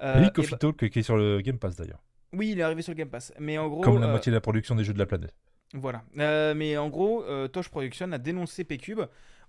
Oui, 0.00 0.32
Coffee 0.32 0.52
bah- 0.52 0.58
Talk 0.58 0.88
qui 0.88 0.98
est 0.98 1.02
sur 1.02 1.16
le 1.16 1.40
Game 1.40 1.58
Pass 1.58 1.76
d'ailleurs. 1.76 2.02
oui, 2.32 2.50
il 2.52 2.58
est 2.58 2.62
arrivé 2.62 2.82
sur 2.82 2.92
le 2.92 2.96
Game 2.96 3.08
Pass. 3.08 3.32
Mais 3.38 3.58
en 3.58 3.68
gros, 3.68 3.82
Comme 3.82 4.00
la 4.00 4.08
moitié 4.08 4.30
de 4.30 4.36
la 4.36 4.40
production 4.40 4.74
des 4.74 4.84
jeux 4.84 4.94
de 4.94 4.98
la 4.98 5.06
planète. 5.06 5.34
Voilà. 5.74 6.04
Euh, 6.18 6.54
mais 6.54 6.76
en 6.76 6.88
gros, 6.88 7.24
euh, 7.24 7.48
Tosh 7.48 7.68
Production 7.68 8.12
a 8.12 8.18
dénoncé 8.18 8.64
P-Cube, 8.64 9.00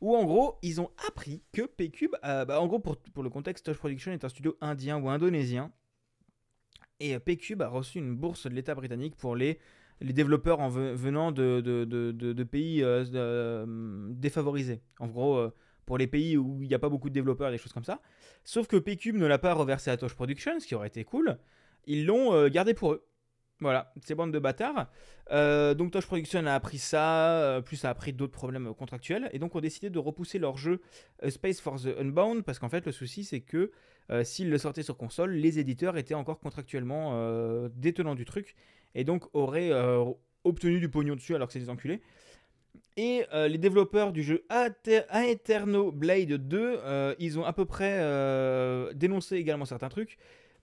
où 0.01 0.15
en 0.15 0.24
gros, 0.26 0.57
ils 0.61 0.80
ont 0.82 0.89
appris 1.07 1.43
que 1.51 1.63
P-Cube, 1.63 2.15
euh, 2.24 2.45
bah, 2.45 2.61
en 2.61 2.67
gros, 2.67 2.80
pour, 2.80 2.97
pour 2.97 3.24
le 3.24 3.30
contexte, 3.30 3.65
Tosh 3.65 3.78
Production 3.78 4.11
est 4.11 4.24
un 4.24 4.30
studio 4.30 4.57
indien 4.61 4.97
ou 4.99 5.09
indonésien. 5.09 5.71
Et 6.99 7.15
euh, 7.15 7.19
P-Cube 7.19 7.61
a 7.61 7.67
reçu 7.67 7.97
une 7.99 8.15
bourse 8.15 8.47
de 8.47 8.53
l'État 8.53 8.76
britannique 8.76 9.15
pour 9.15 9.36
les, 9.36 9.59
les 10.01 10.13
développeurs 10.13 10.59
en 10.59 10.69
ve- 10.69 10.93
venant 10.93 11.32
de, 11.32 11.61
de, 11.61 11.84
de- 11.86 12.43
pays 12.43 12.82
euh, 12.84 13.65
défavorisés. 14.11 14.82
En 14.99 15.07
gros, 15.07 15.49
pour 15.86 15.97
les 15.97 16.07
pays 16.07 16.38
où 16.38 16.61
il 16.61 16.67
n'y 16.69 16.74
a 16.76 16.80
pas 16.80 16.89
beaucoup 16.89 17.09
de 17.09 17.13
développeurs 17.13 17.51
des 17.51 17.57
choses 17.57 17.74
comme 17.74 17.84
ça. 17.84 18.01
Sauf 18.45 18.67
que 18.67 18.78
P-Cube 18.78 19.15
ne 19.17 19.26
l'a 19.26 19.39
pas 19.39 19.53
reversé 19.53 19.91
à 19.91 19.97
Tosh 19.97 20.13
Production, 20.13 20.59
ce 20.59 20.67
qui 20.67 20.76
aurait 20.76 20.88
été 20.88 21.03
cool. 21.03 21.38
Ils 21.86 22.05
l'ont 22.05 22.47
gardé 22.47 22.74
pour 22.74 22.93
eux. 22.93 23.05
Voilà, 23.64 23.93
ces 24.03 24.14
bandes 24.14 24.32
de 24.32 24.39
bâtards. 24.39 24.88
Euh, 25.32 25.74
donc 25.74 25.91
Tosh 25.91 26.05
Production 26.05 26.45
a 26.45 26.53
appris 26.53 26.78
ça, 26.78 27.32
euh, 27.32 27.61
plus 27.61 27.78
ça 27.78 27.88
a 27.88 27.91
appris 27.91 28.14
d'autres 28.14 28.34
problèmes 28.34 28.74
contractuels, 28.74 29.30
et 29.32 29.39
donc 29.39 29.55
ont 29.55 29.61
décidé 29.61 29.89
de 29.89 29.99
repousser 29.99 30.38
leur 30.38 30.57
jeu 30.57 30.82
euh, 31.24 31.30
Space 31.30 31.59
for 31.61 31.82
the 31.82 31.95
Unbound, 31.99 32.43
parce 32.43 32.59
qu'en 32.59 32.70
fait 32.70 32.86
le 32.86 32.91
souci 32.91 33.24
c'est 33.24 33.41
que 33.41 33.72
s'ils 34.24 34.49
le 34.49 34.57
sortaient 34.57 34.84
sur 34.84 34.97
console, 34.97 35.32
les 35.32 35.59
éditeurs 35.59 35.97
étaient 35.97 36.14
encore 36.14 36.39
contractuellement 36.39 37.18
détenants 37.70 38.16
du 38.16 38.26
truc, 38.26 38.53
et 38.95 39.05
donc 39.05 39.24
auraient 39.34 39.72
obtenu 40.43 40.82
du 40.82 40.89
pognon 40.89 41.16
dessus 41.16 41.36
alors 41.36 41.47
que 41.47 41.53
c'est 41.53 41.59
des 41.59 41.70
enculés. 41.70 42.01
Et 42.97 43.24
les 43.32 43.57
développeurs 43.57 44.11
du 44.11 44.22
jeu 44.22 44.45
Aeterno 44.51 45.93
Blade 45.93 46.34
2, 46.34 46.80
euh, 46.84 47.16
ils 47.18 47.39
ont 47.39 47.45
à 47.45 47.53
peu 47.53 47.64
près 47.66 47.97
dénoncé 48.93 49.38
également 49.38 49.66
certains 49.66 49.89
trucs. 49.89 50.18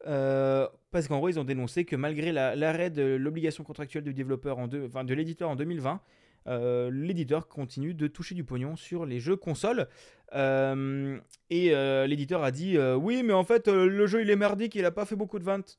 Euh, 0.06 0.66
parce 0.90 1.08
qu'en 1.08 1.18
gros, 1.18 1.28
ils 1.28 1.38
ont 1.38 1.44
dénoncé 1.44 1.84
que 1.84 1.94
malgré 1.96 2.32
la- 2.32 2.56
l'arrêt 2.56 2.90
de 2.90 3.02
l'obligation 3.02 3.64
contractuelle 3.64 4.04
du 4.04 4.14
développeur 4.14 4.58
en 4.58 4.66
deux- 4.66 4.86
enfin, 4.86 5.04
de 5.04 5.12
l'éditeur 5.14 5.50
en 5.50 5.56
2020, 5.56 6.00
euh, 6.46 6.90
l'éditeur 6.92 7.48
continue 7.48 7.92
de 7.92 8.06
toucher 8.06 8.34
du 8.34 8.44
pognon 8.44 8.76
sur 8.76 9.04
les 9.04 9.20
jeux 9.20 9.36
consoles. 9.36 9.88
Euh, 10.34 11.18
et 11.50 11.70
l'éditeur 12.06 12.42
a 12.44 12.50
dit 12.50 12.78
oui, 12.96 13.22
mais 13.22 13.32
en 13.34 13.44
fait, 13.44 13.68
le 13.68 14.06
jeu 14.06 14.22
il 14.22 14.30
est 14.30 14.36
merdique, 14.36 14.74
il 14.74 14.84
a 14.84 14.90
pas 14.90 15.04
fait 15.04 15.16
beaucoup 15.16 15.38
de 15.38 15.44
ventes. 15.44 15.78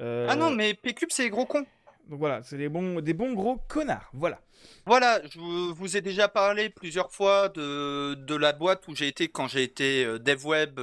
Ah 0.00 0.36
non, 0.36 0.50
mais 0.50 0.74
P-Cube, 0.74 1.08
c'est 1.10 1.22
les 1.24 1.30
gros 1.30 1.46
cons. 1.46 1.64
Donc 2.10 2.18
voilà, 2.18 2.42
c'est 2.42 2.58
des 2.58 2.68
bons, 2.68 3.00
des 3.00 3.14
bons 3.14 3.32
gros 3.32 3.56
connards. 3.66 4.10
Voilà. 4.12 4.38
Voilà, 4.84 5.22
je 5.26 5.38
vous- 5.38 5.96
ai 5.96 6.00
déjà 6.02 6.28
parlé 6.28 6.68
plusieurs 6.68 7.10
fois 7.10 7.48
de, 7.48 8.12
de 8.14 8.34
la 8.34 8.52
boîte 8.52 8.86
où 8.88 8.94
j'ai 8.94 9.08
été 9.08 9.28
quand 9.28 9.48
j'ai 9.48 9.62
été 9.62 10.04
dev 10.18 10.44
web 10.44 10.78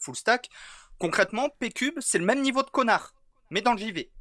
full 0.00 0.14
stack. 0.16 0.48
Concrètement, 1.00 1.48
P-Cube, 1.58 1.98
c'est 2.00 2.18
le 2.18 2.24
même 2.24 2.42
niveau 2.42 2.62
de 2.62 2.70
connard, 2.70 3.14
mais 3.50 3.62
dans 3.62 3.72
le 3.72 3.78
JV. 3.78 4.12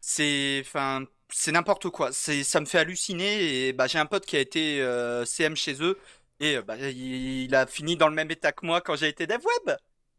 C'est, 0.00 0.62
enfin, 0.64 1.04
c'est 1.28 1.52
n'importe 1.52 1.90
quoi. 1.90 2.12
C'est, 2.12 2.44
ça 2.44 2.60
me 2.60 2.66
fait 2.66 2.78
halluciner. 2.78 3.66
Et 3.66 3.72
bah, 3.72 3.88
j'ai 3.88 3.98
un 3.98 4.06
pote 4.06 4.24
qui 4.24 4.36
a 4.36 4.40
été 4.40 4.80
euh, 4.80 5.24
CM 5.24 5.56
chez 5.56 5.82
eux 5.82 5.98
et 6.40 6.56
euh, 6.56 6.62
bah, 6.62 6.76
il, 6.78 7.42
il 7.44 7.54
a 7.54 7.66
fini 7.66 7.96
dans 7.96 8.08
le 8.08 8.14
même 8.14 8.30
état 8.30 8.52
que 8.52 8.64
moi 8.64 8.80
quand 8.80 8.94
j'ai 8.94 9.08
été 9.08 9.26
dev 9.26 9.40
web. 9.44 9.76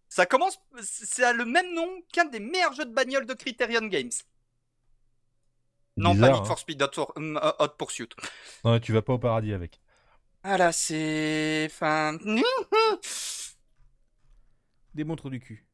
Ça 0.10 0.26
commence, 0.26 0.60
c'est 0.82 1.32
le 1.34 1.46
même 1.46 1.74
nom 1.74 1.88
qu'un 2.12 2.26
des 2.26 2.42
meilleurs 2.42 2.74
jeux 2.74 2.86
de 2.86 2.94
bagnole 2.94 3.26
de 3.26 3.34
Criterion 3.34 3.88
Games. 3.88 4.12
Non, 5.96 6.18
pas 6.18 6.30
Need 6.30 6.42
hein. 6.42 6.46
for 6.46 6.60
Speed 6.60 6.82
Hot, 6.82 7.14
euh, 7.18 7.52
Hot 7.60 7.70
Pursuit. 7.78 8.10
Non, 8.66 8.80
tu 8.80 8.92
vas 8.92 9.02
pas 9.02 9.14
au 9.14 9.20
paradis 9.20 9.54
avec. 9.54 9.80
Ah 10.44 10.58
là, 10.58 10.74
c'est. 10.74 11.68
Enfin. 11.70 12.18
Des 14.96 15.04
bons 15.04 15.16
trous 15.16 15.30
du 15.30 15.40
cul. 15.40 15.69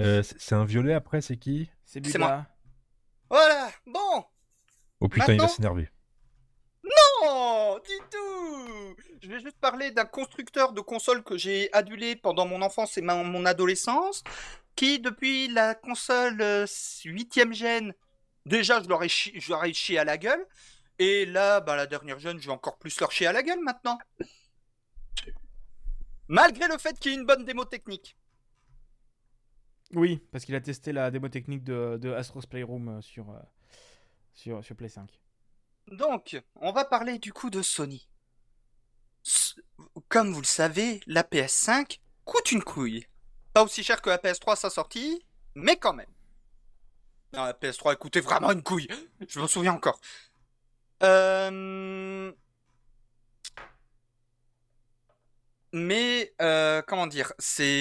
Euh, 0.00 0.22
c'est 0.22 0.54
un 0.54 0.64
violet 0.64 0.92
après, 0.94 1.20
c'est 1.20 1.36
qui? 1.36 1.70
C'est 1.84 2.00
Buda. 2.00 2.46
Voilà, 3.30 3.70
bon 3.86 4.24
Oh 5.00 5.08
putain, 5.08 5.32
il 5.34 5.40
va 5.40 5.48
s'énerver. 5.48 5.88
Non, 6.84 7.78
du 7.78 7.98
tout 8.10 8.96
Je 9.22 9.28
vais 9.28 9.40
juste 9.40 9.58
parler 9.58 9.90
d'un 9.90 10.04
constructeur 10.04 10.72
de 10.72 10.80
console 10.80 11.24
que 11.24 11.36
j'ai 11.36 11.72
adulé 11.72 12.14
pendant 12.16 12.46
mon 12.46 12.62
enfance 12.62 12.96
et 12.98 13.02
ma- 13.02 13.22
mon 13.24 13.44
adolescence, 13.46 14.22
qui, 14.76 15.00
depuis 15.00 15.48
la 15.48 15.74
console 15.74 16.38
8ème 16.40 17.52
gène, 17.54 17.94
déjà, 18.44 18.82
je 18.82 18.88
leur, 18.88 19.02
ai 19.02 19.08
chi- 19.08 19.32
je 19.40 19.50
leur 19.50 19.64
ai 19.64 19.72
chié 19.72 19.98
à 19.98 20.04
la 20.04 20.18
gueule, 20.18 20.46
et 20.98 21.24
là, 21.26 21.60
bah, 21.60 21.74
la 21.76 21.86
dernière 21.86 22.18
gène, 22.18 22.38
je 22.38 22.46
vais 22.46 22.52
encore 22.52 22.78
plus 22.78 22.98
leur 23.00 23.10
chier 23.12 23.26
à 23.26 23.32
la 23.32 23.42
gueule 23.42 23.60
maintenant. 23.60 23.98
Malgré 26.28 26.68
le 26.68 26.78
fait 26.78 26.98
qu'il 26.98 27.12
y 27.12 27.14
ait 27.14 27.18
une 27.18 27.26
bonne 27.26 27.44
démo 27.44 27.64
technique. 27.64 28.16
Oui, 29.94 30.20
parce 30.32 30.44
qu'il 30.44 30.54
a 30.54 30.60
testé 30.60 30.92
la 30.92 31.10
démo 31.10 31.28
technique 31.28 31.62
de, 31.64 31.98
de 32.00 32.12
Astro's 32.12 32.46
Playroom 32.46 32.88
euh, 32.88 33.00
sur, 33.00 33.30
euh, 33.30 33.38
sur, 34.34 34.64
sur 34.64 34.74
Play 34.76 34.88
5. 34.88 35.08
Donc, 35.92 36.40
on 36.56 36.72
va 36.72 36.84
parler 36.84 37.18
du 37.18 37.32
coup 37.32 37.50
de 37.50 37.62
Sony. 37.62 38.08
S- 39.24 39.54
Comme 40.08 40.32
vous 40.32 40.40
le 40.40 40.46
savez, 40.46 41.00
la 41.06 41.22
PS5 41.22 42.00
coûte 42.24 42.50
une 42.52 42.62
couille. 42.62 43.06
Pas 43.54 43.62
aussi 43.62 43.84
cher 43.84 44.02
que 44.02 44.10
la 44.10 44.18
PS3 44.18 44.52
à 44.52 44.56
sa 44.56 44.70
sortie, 44.70 45.24
mais 45.54 45.76
quand 45.76 45.94
même. 45.94 46.10
Non, 47.32 47.44
la 47.44 47.52
PS3 47.52 47.92
elle 47.92 47.96
coûtait 47.98 48.20
vraiment 48.20 48.50
une 48.50 48.62
couille. 48.62 48.88
Je 49.28 49.38
m'en 49.38 49.46
souviens 49.46 49.72
encore. 49.74 50.00
Euh... 51.02 52.32
Mais, 55.72 56.32
euh, 56.40 56.80
comment 56.86 57.06
dire, 57.06 57.32
c'est 57.38 57.76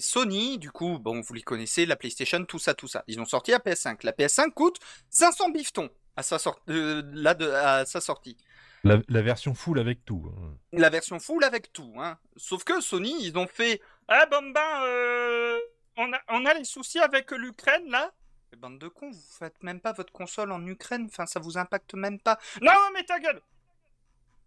Sony, 0.00 0.58
du 0.58 0.70
coup, 0.70 0.98
bon, 0.98 1.20
vous 1.20 1.34
les 1.34 1.42
connaissez, 1.42 1.86
la 1.86 1.96
PlayStation, 1.96 2.44
tout 2.44 2.58
ça, 2.58 2.74
tout 2.74 2.88
ça. 2.88 3.04
Ils 3.08 3.20
ont 3.20 3.24
sorti 3.24 3.50
la 3.50 3.58
PS5. 3.58 4.04
La 4.04 4.12
PS5 4.12 4.50
coûte 4.52 4.78
500 5.10 5.50
bifetons 5.50 5.90
à 6.16 6.22
sa, 6.22 6.38
euh, 6.68 7.02
là 7.12 7.34
de, 7.34 7.48
à 7.50 7.84
sa 7.86 8.00
sortie. 8.00 8.36
La, 8.84 8.98
la 9.08 9.22
version 9.22 9.54
full 9.54 9.78
avec 9.80 10.04
tout. 10.04 10.24
hein. 10.36 10.54
La 10.72 10.90
version 10.90 11.18
full 11.18 11.42
avec 11.42 11.72
tout, 11.72 11.92
hein. 11.98 12.18
Sauf 12.36 12.62
que 12.64 12.80
Sony, 12.80 13.16
ils 13.26 13.36
ont 13.36 13.48
fait 13.48 13.80
Ah 14.06 14.26
bon 14.26 14.50
ben, 14.50 14.82
euh, 14.84 15.58
on, 15.96 16.12
a, 16.12 16.20
on 16.28 16.44
a 16.46 16.54
les 16.54 16.64
soucis 16.64 17.00
avec 17.00 17.30
l'Ukraine 17.32 17.90
là. 17.90 18.12
Mais 18.52 18.58
bande 18.58 18.78
de 18.78 18.88
cons, 18.88 19.10
vous 19.10 19.20
faites 19.38 19.60
même 19.62 19.80
pas 19.80 19.92
votre 19.92 20.12
console 20.12 20.52
en 20.52 20.64
Ukraine, 20.66 21.06
enfin 21.10 21.26
ça 21.26 21.40
vous 21.40 21.58
impacte 21.58 21.94
même 21.94 22.20
pas. 22.20 22.38
Non 22.62 22.72
mais 22.94 23.02
ta 23.02 23.18
gueule 23.18 23.42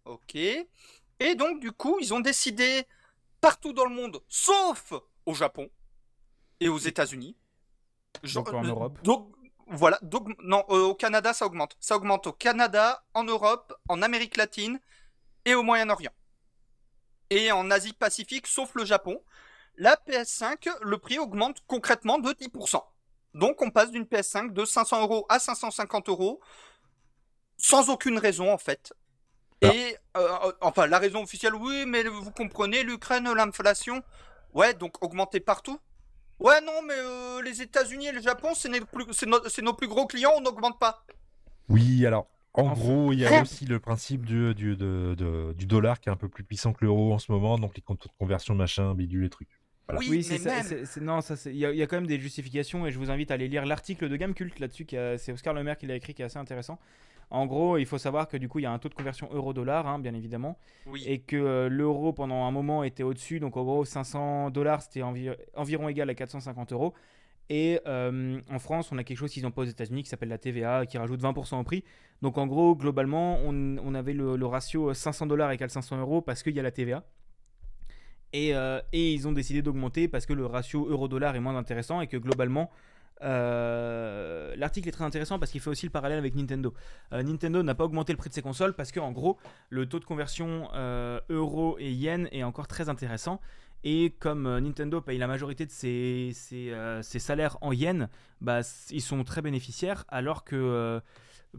Ok. 0.05 0.37
Et 1.21 1.35
donc 1.35 1.59
du 1.59 1.71
coup, 1.71 1.99
ils 2.01 2.15
ont 2.15 2.19
décidé 2.19 2.87
partout 3.41 3.73
dans 3.73 3.85
le 3.85 3.93
monde, 3.93 4.23
sauf 4.27 4.91
au 5.27 5.35
Japon 5.35 5.69
et 6.59 6.67
aux 6.67 6.79
États-Unis. 6.79 7.37
Donc 8.33 8.51
en 8.51 8.65
euh, 8.65 8.67
Europe. 8.67 8.99
Donc 9.03 9.31
voilà, 9.67 9.99
donc 10.01 10.29
non, 10.41 10.65
euh, 10.69 10.81
au 10.81 10.95
Canada 10.95 11.31
ça 11.31 11.45
augmente. 11.45 11.77
Ça 11.79 11.95
augmente 11.95 12.25
au 12.25 12.33
Canada, 12.33 13.05
en 13.13 13.23
Europe, 13.23 13.71
en 13.87 14.01
Amérique 14.01 14.35
latine 14.35 14.79
et 15.45 15.53
au 15.53 15.61
Moyen-Orient. 15.61 16.11
Et 17.29 17.51
en 17.51 17.69
Asie-Pacifique, 17.69 18.47
sauf 18.47 18.73
le 18.73 18.83
Japon, 18.83 19.21
la 19.77 19.95
PS5, 20.07 20.69
le 20.81 20.97
prix 20.97 21.19
augmente 21.19 21.63
concrètement 21.67 22.17
de 22.17 22.31
10%. 22.31 22.83
Donc 23.35 23.61
on 23.61 23.69
passe 23.69 23.91
d'une 23.91 24.05
PS5 24.05 24.53
de 24.53 24.65
500 24.65 25.01
euros 25.03 25.27
à 25.29 25.37
550 25.37 26.09
euros 26.09 26.41
sans 27.57 27.91
aucune 27.91 28.17
raison 28.17 28.51
en 28.51 28.57
fait. 28.57 28.91
Et 29.61 29.95
euh, 30.17 30.19
euh, 30.45 30.51
enfin 30.61 30.87
la 30.87 30.97
raison 30.99 31.21
officielle, 31.23 31.53
oui, 31.55 31.85
mais 31.87 32.03
vous 32.03 32.31
comprenez, 32.31 32.83
l'Ukraine, 32.83 33.31
l'inflation, 33.31 34.01
ouais, 34.53 34.73
donc 34.73 35.03
augmenter 35.03 35.39
partout. 35.39 35.79
Ouais, 36.39 36.59
non, 36.61 36.81
mais 36.87 36.95
euh, 36.97 37.41
les 37.43 37.61
États-Unis 37.61 38.07
et 38.07 38.11
le 38.11 38.21
Japon, 38.21 38.49
c'est 38.55 38.69
nos, 38.69 38.83
plus- 38.85 39.61
nos- 39.61 39.73
gros 39.87 40.07
clients, 40.07 40.31
on 40.37 40.41
n'augmente 40.41 40.79
pas. 40.79 41.05
Oui, 41.69 42.03
alors, 42.07 42.27
en 42.53 42.63
Enfin. 42.63 42.73
gros, 42.81 43.13
il 43.13 43.19
y 43.19 43.25
a 43.27 43.43
aussi 43.43 43.65
le 43.65 43.79
principe 43.79 44.25
du, 44.25 44.55
du, 44.55 44.75
de- 44.75 45.13
de- 45.15 45.53
du 45.53 45.67
dollar 45.67 45.99
qui 45.99 46.09
est 46.09 46.11
un 46.11 46.15
peu 46.15 46.27
plus 46.27 46.43
puissant 46.43 46.73
que 46.73 46.83
l'euro 46.83 47.13
en 47.13 47.19
ce 47.19 47.31
moment, 47.31 47.59
donc 47.59 47.75
les 47.75 47.81
comptes 47.83 48.07
de 48.07 48.11
conversion, 48.17 48.55
machin, 48.55 48.95
bidule, 48.95 49.21
les 49.23 49.29
trucs. 49.29 49.47
Oui, 49.89 50.07
Oui, 50.09 50.17
mais 50.17 50.23
c'est 50.23 50.85
ça. 50.85 51.01
non, 51.01 51.21
ça, 51.21 51.35
il 51.45 51.57
y, 51.57 51.65
a- 51.65 51.71
il 51.71 51.77
y 51.77 51.83
a 51.83 51.87
quand 51.87 51.97
même 51.97 52.07
des 52.07 52.19
justifications 52.19 52.87
et 52.87 52.91
je 52.91 52.97
vous 52.97 53.11
invite 53.11 53.29
à 53.29 53.35
aller 53.35 53.47
lire 53.47 53.65
l'article 53.67 54.09
de 54.09 54.15
Gamecult 54.15 54.57
là-dessus. 54.59 54.87
C'est 54.89 55.31
Oscar 55.31 55.53
Lemaire 55.53 55.77
qui 55.77 55.85
l'a 55.85 55.95
écrit, 55.95 56.13
qui 56.15 56.21
est 56.23 56.25
assez 56.25 56.39
intéressant. 56.39 56.79
En 57.31 57.45
gros, 57.45 57.77
il 57.77 57.85
faut 57.85 57.97
savoir 57.97 58.27
que 58.27 58.35
du 58.37 58.47
coup, 58.49 58.59
il 58.59 58.63
y 58.63 58.65
a 58.65 58.71
un 58.71 58.77
taux 58.79 58.89
de 58.89 58.93
conversion 58.93 59.29
euro-dollar, 59.31 59.87
hein, 59.87 59.99
bien 59.99 60.13
évidemment, 60.13 60.57
Oui. 60.85 61.03
et 61.07 61.19
que 61.19 61.37
euh, 61.37 61.69
l'euro 61.69 62.11
pendant 62.13 62.43
un 62.45 62.51
moment 62.51 62.83
était 62.83 63.03
au-dessus. 63.03 63.39
Donc 63.39 63.55
en 63.57 63.63
gros, 63.63 63.85
500 63.85 64.49
dollars, 64.51 64.81
c'était 64.81 65.01
envi- 65.01 65.35
environ 65.55 65.87
égal 65.89 66.09
à 66.09 66.13
450 66.13 66.73
euros. 66.73 66.93
Et 67.49 67.79
euh, 67.87 68.39
en 68.49 68.59
France, 68.59 68.91
on 68.91 68.97
a 68.97 69.03
quelque 69.03 69.17
chose 69.17 69.31
qu'ils 69.31 69.43
n'ont 69.43 69.51
pas 69.51 69.61
aux 69.63 69.65
États-Unis 69.65 70.03
qui 70.03 70.09
s'appelle 70.09 70.29
la 70.29 70.37
TVA, 70.37 70.85
qui 70.85 70.97
rajoute 70.97 71.21
20% 71.21 71.59
au 71.59 71.63
prix. 71.63 71.83
Donc 72.21 72.37
en 72.37 72.47
gros, 72.47 72.75
globalement, 72.75 73.39
on, 73.45 73.77
on 73.77 73.93
avait 73.95 74.13
le, 74.13 74.35
le 74.35 74.45
ratio 74.45 74.93
500 74.93 75.25
dollars 75.27 75.51
égale 75.51 75.69
500 75.69 75.99
euros 75.99 76.21
parce 76.21 76.43
qu'il 76.43 76.55
y 76.55 76.59
a 76.59 76.63
la 76.63 76.71
TVA. 76.71 77.03
Et, 78.33 78.55
euh, 78.55 78.79
et 78.93 79.13
ils 79.13 79.27
ont 79.27 79.33
décidé 79.33 79.61
d'augmenter 79.61 80.07
parce 80.07 80.25
que 80.25 80.33
le 80.33 80.45
ratio 80.45 80.87
euro-dollar 80.89 81.35
est 81.35 81.39
moins 81.41 81.57
intéressant 81.57 81.99
et 81.99 82.07
que 82.07 82.15
globalement, 82.17 82.69
euh, 83.23 84.55
l'article 84.55 84.89
est 84.89 84.91
très 84.91 85.03
intéressant 85.03 85.39
parce 85.39 85.51
qu'il 85.51 85.61
fait 85.61 85.69
aussi 85.69 85.85
le 85.85 85.91
parallèle 85.91 86.17
avec 86.17 86.35
Nintendo. 86.35 86.73
Euh, 87.13 87.23
Nintendo 87.23 87.63
n'a 87.63 87.75
pas 87.75 87.83
augmenté 87.83 88.13
le 88.13 88.17
prix 88.17 88.29
de 88.29 88.33
ses 88.33 88.41
consoles 88.41 88.73
parce 88.73 88.91
que 88.91 88.99
en 88.99 89.11
gros, 89.11 89.37
le 89.69 89.87
taux 89.87 89.99
de 89.99 90.05
conversion 90.05 90.69
euh, 90.73 91.19
euro 91.29 91.77
et 91.79 91.91
yen 91.91 92.27
est 92.31 92.43
encore 92.43 92.67
très 92.67 92.89
intéressant. 92.89 93.39
Et 93.83 94.11
comme 94.19 94.59
Nintendo 94.59 95.01
paye 95.01 95.17
la 95.17 95.25
majorité 95.25 95.65
de 95.65 95.71
ses, 95.71 96.33
salaires 97.01 97.57
en 97.61 97.71
yens, 97.71 98.07
bah, 98.39 98.61
ils 98.91 99.01
sont 99.01 99.23
très 99.23 99.41
bénéficiaires 99.41 100.05
alors 100.07 100.43
que 100.43 101.01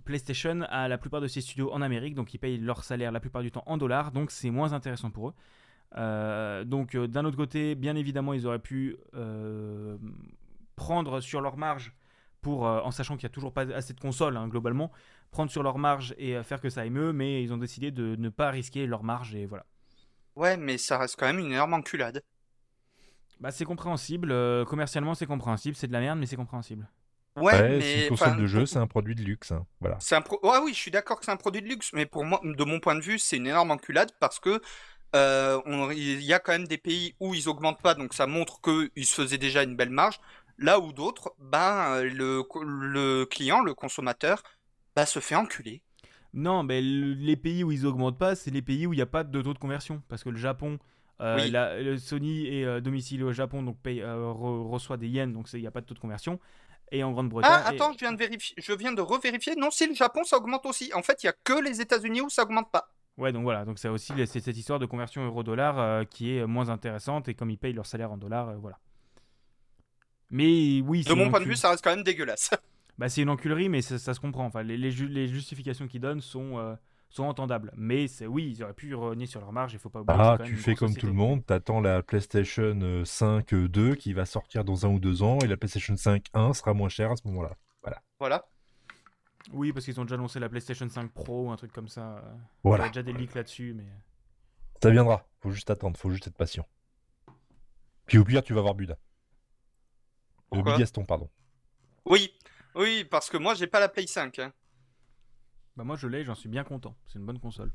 PlayStation 0.05 0.61
a 0.69 0.87
la 0.87 0.99
plupart 0.99 1.21
de 1.21 1.27
ses 1.27 1.41
studios 1.41 1.73
en 1.73 1.83
Amérique, 1.83 2.15
donc 2.15 2.33
ils 2.33 2.39
payent 2.39 2.59
leur 2.59 2.85
salaire 2.85 3.11
la 3.11 3.19
plupart 3.19 3.43
du 3.43 3.51
temps 3.51 3.65
en 3.67 3.77
dollars, 3.77 4.13
donc 4.13 4.31
c'est 4.31 4.51
moins 4.51 4.73
intéressant 4.73 5.11
pour 5.11 5.31
eux. 5.31 6.65
Donc 6.65 6.97
d'un 6.97 7.25
autre 7.25 7.37
côté, 7.37 7.75
bien 7.75 7.97
évidemment, 7.97 8.35
ils 8.35 8.47
auraient 8.47 8.61
pu 8.61 8.97
prendre 10.77 11.21
sur 11.21 11.41
leur 11.41 11.57
marge 11.57 11.93
pour, 12.41 12.67
euh, 12.67 12.81
en 12.81 12.91
sachant 12.91 13.17
qu'il 13.17 13.27
n'y 13.27 13.33
a 13.33 13.35
toujours 13.35 13.53
pas 13.53 13.63
assez 13.73 13.93
de 13.95 14.01
consoles 14.01 14.37
hein, 14.37 14.49
globalement, 14.49 14.91
prendre 15.31 15.51
sur 15.51 15.63
leur 15.63 15.79
marge 15.79 16.15
et 16.19 16.37
euh, 16.37 16.43
faire 16.43 16.61
que 16.61 16.71
ça 16.71 16.83
aille 16.83 16.91
mieux, 16.91 17.13
mais 17.13 17.43
ils 17.43 17.53
ont 17.53 17.57
décidé 17.59 17.91
de 17.91 18.17
ne 18.17 18.29
pas 18.29 18.51
risquer 18.51 18.87
leur 18.87 19.05
marge 19.05 19.35
et 19.35 19.47
voilà. 19.47 19.65
Ouais, 20.35 20.57
mais 20.57 20.79
ça 20.79 20.99
reste 20.99 21.17
quand 21.19 21.27
même 21.27 21.39
une 21.39 21.53
énorme 21.53 21.75
enculade. 21.75 22.23
Bah 23.41 23.51
c'est 23.51 23.65
compréhensible, 23.65 24.31
euh, 24.31 24.65
commercialement 24.65 25.15
c'est 25.15 25.27
compréhensible, 25.27 25.77
c'est 25.77 25.89
de 25.89 25.93
la 25.93 26.01
merde 26.01 26.19
mais 26.19 26.27
c'est 26.27 26.37
compréhensible. 26.37 26.89
Ouais, 27.37 27.45
Ouais, 27.55 27.69
mais 27.79 27.81
c'est 27.81 28.03
une 28.03 28.09
console 28.11 28.37
de 28.37 28.47
jeu, 28.47 28.67
c'est 28.67 28.79
un 28.79 28.87
produit 28.87 29.15
de 29.15 29.23
luxe. 29.23 29.53
hein. 29.53 29.67
Voilà. 29.81 29.97
C'est 30.01 30.15
un 30.15 30.21
pro... 30.21 30.39
ouais, 30.43 30.59
oui, 30.63 30.75
je 30.75 30.79
suis 30.79 30.91
d'accord 30.91 31.19
que 31.19 31.25
c'est 31.25 31.31
un 31.33 31.37
produit 31.37 31.63
de 31.63 31.67
luxe, 31.69 31.93
mais 31.95 32.05
pour 32.07 32.25
moi, 32.25 32.41
de 32.45 32.65
mon 32.65 32.79
point 32.79 32.95
de 32.95 33.01
vue, 33.01 33.19
c'est 33.19 33.39
une 33.39 33.47
énorme 33.47 33.71
enculade 33.71 34.13
parce 34.21 34.39
que 34.39 34.61
euh, 35.17 35.61
il 35.97 36.23
y 36.23 36.33
a 36.35 36.39
quand 36.39 36.53
même 36.53 36.67
des 36.67 36.79
pays 36.79 37.15
où 37.21 37.35
ils 37.35 37.49
augmentent 37.49 37.81
pas, 37.83 37.95
donc 37.95 38.15
ça 38.15 38.27
montre 38.27 38.61
qu'ils 38.61 39.07
se 39.07 39.21
faisaient 39.23 39.39
déjà 39.39 39.63
une 39.63 39.77
belle 39.77 39.91
marge. 39.91 40.21
Là 40.59 40.79
où 40.81 40.93
d'autres, 40.93 41.35
ben 41.39 42.03
le, 42.03 42.43
le 42.63 43.25
client, 43.25 43.63
le 43.63 43.75
consommateur, 43.75 44.43
bah, 44.95 45.07
se 45.07 45.19
fait 45.19 45.35
enculer. 45.35 45.83
Non, 46.35 46.63
mais 46.63 46.81
le- 46.81 47.13
les 47.15 47.37
pays 47.37 47.65
où 47.65 47.73
ils 47.73 47.87
augmentent 47.87 48.19
pas, 48.19 48.35
c'est 48.35 48.51
les 48.51 48.63
pays 48.63 48.87
où 48.87 48.93
il 48.93 48.97
n'y 48.97 49.03
a 49.03 49.07
pas 49.07 49.25
de 49.25 49.43
taux 49.43 49.55
de 49.55 49.59
conversion. 49.59 50.03
Parce 50.09 50.23
que 50.25 50.31
le 50.31 50.39
Japon, 50.39 50.79
euh, 51.21 51.37
Oui. 51.37 51.51
la- 51.51 51.81
le 51.83 51.99
Sony 51.99 52.47
est 52.47 52.65
euh, 52.65 52.81
domicilié 52.81 53.23
au 53.23 53.33
Japon, 53.33 53.63
donc 53.63 53.79
paye, 53.83 54.01
euh, 54.03 54.33
re- 54.33 54.69
reçoit 54.71 54.97
des 54.97 55.09
yens, 55.09 55.33
donc 55.33 55.53
il 55.53 55.61
n'y 55.61 55.67
a 55.67 55.71
pas 55.71 55.81
de 55.81 55.87
taux 55.87 55.95
de 55.95 55.99
conversion. 55.99 56.39
Et 56.91 57.03
en 57.03 57.13
Grande-Bretagne. 57.13 57.51
Ah, 57.65 57.73
et- 57.73 57.77
attends, 57.77 57.93
je 57.93 57.99
viens 57.99 58.13
de 58.13 58.19
vérifier, 58.19 58.55
je 58.59 58.73
viens 58.75 58.93
de 58.93 59.01
revérifier. 59.01 59.57
Non, 59.57 59.71
si 59.71 59.87
le 59.87 59.95
Japon, 59.95 60.25
ça 60.25 60.37
augmente 60.37 60.67
aussi. 60.67 60.93
En 60.95 61.03
fait, 61.03 61.23
il 61.23 61.27
y 61.27 61.29
a 61.29 61.33
que 61.33 61.59
les 61.63 61.81
États-Unis 61.81 62.21
où 62.21 62.29
ça 62.31 62.43
augmente 62.43 62.71
pas. 62.71 62.89
Ouais, 63.19 63.33
donc 63.33 63.43
voilà, 63.43 63.65
donc 63.65 63.79
c'est 63.79 63.89
aussi 63.89 64.13
cette 64.27 64.57
histoire 64.57 64.79
de 64.79 64.87
conversion 64.87 65.25
euro-dollar 65.25 65.79
euh, 65.79 66.05
qui 66.05 66.37
est 66.37 66.47
moins 66.47 66.71
intéressante 66.71 67.29
et 67.29 67.35
comme 67.35 67.51
ils 67.51 67.59
payent 67.59 67.75
leur 67.75 67.85
salaire 67.87 68.11
en 68.11 68.17
dollars, 68.17 68.55
voilà. 68.59 68.79
Mais 70.33 70.81
oui, 70.81 71.05
De 71.05 71.13
mon 71.15 71.31
point 71.31 71.39
de 71.41 71.45
vue, 71.45 71.55
ça 71.57 71.71
reste 71.71 71.85
quand 71.85 71.95
même 71.95 72.03
dégueulasse. 72.05 72.51
bah, 72.99 73.09
c'est 73.09 73.23
une 73.23 73.29
enculerie, 73.29 73.69
mais 73.69 73.83
ça, 73.83 73.99
ça 73.99 74.15
se 74.15 74.19
comprend. 74.21 74.47
Enfin, 74.47 74.63
les, 74.65 74.77
les 74.77 74.91
ju- 74.91 75.07
les 75.09 75.29
justifications 75.29 75.87
qu'ils 75.87 76.01
donnent 76.01 76.21
sont, 76.23 76.59
euh, 76.59 76.75
sont 77.11 77.25
entendables. 77.25 77.71
Mais 77.77 78.09
c'est 78.09 78.27
oui, 78.27 78.51
ils 78.57 78.63
auraient 78.65 78.73
pu 78.75 78.95
renier 78.95 79.27
sur 79.27 79.41
leur 79.41 79.53
marge, 79.53 79.75
il 79.75 79.79
faut 79.79 79.91
pas 79.91 80.01
oublier. 80.01 80.19
Ah, 80.21 80.39
tu 80.43 80.57
fais 80.57 80.75
comme 80.75 80.89
société. 80.89 81.03
tout 81.03 81.07
le 81.09 81.13
monde, 81.13 81.45
t'attends 81.47 81.81
la 81.81 82.03
PlayStation 82.03 82.79
euh, 82.83 83.05
5 83.05 83.53
euh, 83.53 83.69
2 83.69 83.95
qui 83.95 84.15
va 84.15 84.25
sortir 84.25 84.65
dans 84.65 84.87
un 84.87 84.89
ou 84.89 84.99
deux 84.99 85.23
ans 85.23 85.39
et 85.45 85.47
la 85.47 85.57
PlayStation 85.59 85.97
5 85.97 86.27
1 86.33 86.55
sera 86.55 86.73
moins 86.75 86.89
chère 86.89 87.11
à 87.13 87.17
ce 87.17 87.29
moment-là. 87.29 87.55
Voilà. 88.19 88.47
Oui, 89.53 89.73
parce 89.73 89.85
qu'ils 89.85 89.99
ont 90.01 90.05
déjà 90.05 90.15
annoncé 90.15 90.39
la 90.39 90.49
PlayStation 90.49 90.89
5 90.89 91.11
Pro 91.13 91.49
ou 91.49 91.51
un 91.51 91.57
truc 91.57 91.73
comme 91.73 91.89
ça. 91.89 92.17
euh. 92.19 92.21
Il 92.33 92.37
y 92.37 92.41
Voilà, 92.63 92.85
a 92.85 92.89
déjà 92.89 93.03
des 93.03 93.13
leaks 93.13 93.35
là-dessus, 93.35 93.75
mais. 93.77 93.85
ça 94.81 94.89
viendra. 94.91 95.27
Faut 95.41 95.51
juste 95.51 95.69
attendre, 95.69 95.99
faut 95.99 96.11
juste 96.11 96.29
être 96.29 96.37
patient. 96.37 96.65
Puis 98.07 98.19
au 98.19 98.25
pire, 98.25 98.43
tu 98.45 98.55
vas 98.55 98.61
voir 98.61 98.75
Buda. 98.77 98.97
Pardon. 101.07 101.29
Oui, 102.05 102.33
oui, 102.75 103.05
parce 103.05 103.31
que 103.31 103.37
moi, 103.37 103.55
j'ai 103.55 103.67
pas 103.67 103.81
la 103.81 103.89
Play 103.89 104.07
5. 104.07 104.39
hein. 104.39 104.53
Bah, 105.77 105.85
moi 105.85 105.97
je 105.97 106.07
l'ai, 106.07 106.25
j'en 106.25 106.35
suis 106.35 106.49
bien 106.49 106.65
content. 106.65 106.95
C'est 107.07 107.19
une 107.19 107.25
bonne 107.25 107.39
console. 107.39 107.73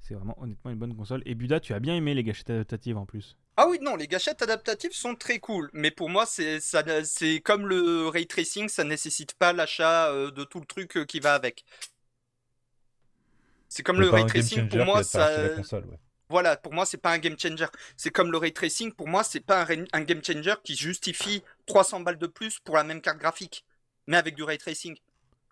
C'est 0.00 0.14
vraiment 0.14 0.36
honnêtement 0.40 0.70
une 0.70 0.78
bonne 0.78 0.94
console. 0.96 1.22
Et 1.24 1.34
Buda, 1.34 1.60
tu 1.60 1.72
as 1.72 1.80
bien 1.80 1.94
aimé 1.94 2.14
les 2.14 2.24
gâchettes 2.24 2.50
adaptatives 2.50 2.96
en 2.96 3.06
plus. 3.06 3.36
Ah 3.56 3.66
oui, 3.68 3.78
non, 3.80 3.96
les 3.96 4.08
gâchettes 4.08 4.42
adaptatives 4.42 4.92
sont 4.92 5.14
très 5.14 5.38
cool, 5.38 5.70
mais 5.72 5.90
pour 5.90 6.08
moi, 6.08 6.26
c'est 6.26 6.60
ça, 6.60 6.82
c'est 7.04 7.40
comme 7.40 7.66
le 7.66 8.08
ray 8.08 8.26
tracing, 8.26 8.68
ça 8.68 8.84
nécessite 8.84 9.34
pas 9.34 9.52
l'achat 9.52 10.10
euh, 10.10 10.30
de 10.30 10.44
tout 10.44 10.60
le 10.60 10.66
truc 10.66 10.96
euh, 10.96 11.04
qui 11.04 11.20
va 11.20 11.34
avec. 11.34 11.64
C'est 13.68 13.82
comme 13.82 13.96
C'est 13.96 14.02
le 14.02 14.10
ray 14.10 14.26
tracing, 14.26 14.68
pour 14.68 14.84
moi, 14.84 15.02
ça, 15.02 15.42
la 15.42 15.48
console, 15.50 15.84
ouais. 15.86 15.98
Voilà, 16.30 16.56
pour 16.56 16.72
moi, 16.72 16.86
c'est 16.86 16.96
pas 16.96 17.12
un 17.12 17.18
game 17.18 17.36
changer. 17.38 17.66
C'est 17.96 18.10
comme 18.10 18.30
le 18.30 18.38
ray 18.38 18.52
tracing, 18.52 18.92
pour 18.92 19.08
moi, 19.08 19.24
c'est 19.24 19.40
pas 19.40 19.66
un, 19.92 20.02
game 20.02 20.24
changer 20.24 20.54
qui 20.62 20.76
justifie 20.76 21.42
300 21.66 22.00
balles 22.00 22.18
de 22.18 22.28
plus 22.28 22.60
pour 22.60 22.76
la 22.76 22.84
même 22.84 23.00
carte 23.00 23.18
graphique, 23.18 23.64
mais 24.06 24.16
avec 24.16 24.36
du 24.36 24.44
ray 24.44 24.56
tracing. 24.56 24.96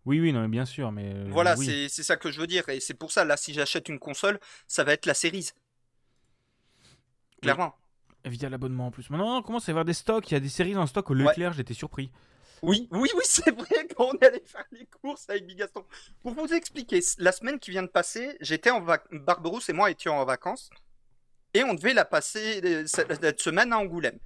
Oui, 0.07 0.21
oui, 0.21 0.33
non, 0.33 0.41
mais 0.43 0.49
bien 0.49 0.65
sûr, 0.65 0.91
mais. 0.93 1.13
euh, 1.13 1.27
Voilà, 1.31 1.57
oui. 1.59 1.89
c'est 1.91 2.03
ça 2.05 2.17
que 2.17 2.31
je 2.31 2.41
veux 2.41 2.47
dire, 2.47 2.69
et 2.69 2.79
c'est 2.81 2.95
pour 2.95 3.11
ça, 3.11 3.25
là, 3.25 3.37
si 3.37 3.53
j'achète 3.53 3.89
une 3.89 3.99
console, 3.99 4.39
ça 4.69 4.85
va 4.85 4.93
être 4.93 5.05
la 5.07 5.15
série. 5.15 5.51
Clairement. 7.43 7.75
Via 8.25 8.49
l'abonnement 8.49 8.87
en 8.87 8.91
plus. 8.91 9.11
Maintenant, 9.11 9.39
on 9.39 9.43
commence 9.43 9.69
à 9.69 9.71
y 9.71 9.73
avoir 9.73 9.85
des 9.85 9.95
stocks? 9.95 10.31
Il 10.31 10.35
y 10.35 10.37
a 10.37 10.41
des 10.41 10.49
séries 10.49 10.77
en 10.77 10.87
stock 10.87 11.11
au 11.11 11.15
Leclerc, 11.15 11.53
j'étais 11.55 11.75
surpris. 11.75 12.11
Oui, 12.63 12.89
oui, 12.93 13.09
oui, 13.15 13.23
c'est 13.25 13.51
vrai 13.55 13.87
quand 13.97 14.09
on 14.11 14.19
est 14.19 14.25
allé 14.27 14.43
faire 14.45 14.65
les 14.73 14.87
courses 14.87 15.29
avec 15.29 15.47
Bigaston. 15.47 15.85
Pour 16.23 16.35
vous 16.35 16.53
expliquer, 16.53 17.01
la 17.19 17.33
semaine 17.33 17.59
qui 17.59 17.71
vient 17.71 17.83
de 17.83 17.89
passer, 17.89 18.37
j'étais 18.41 18.71
en 18.71 18.81
vac... 18.81 19.05
Barberousse 19.13 19.69
et 19.69 19.73
moi 19.73 19.91
étions 19.91 20.17
en 20.19 20.25
vacances 20.25 20.71
et 21.55 21.65
on 21.65 21.75
devait 21.75 21.95
la 21.95 22.05
passer 22.05 22.61
euh, 22.65 22.85
cette 22.87 23.21
cette 23.21 23.41
semaine 23.41 23.73
à 23.73 23.79
Angoulême. 23.79 24.19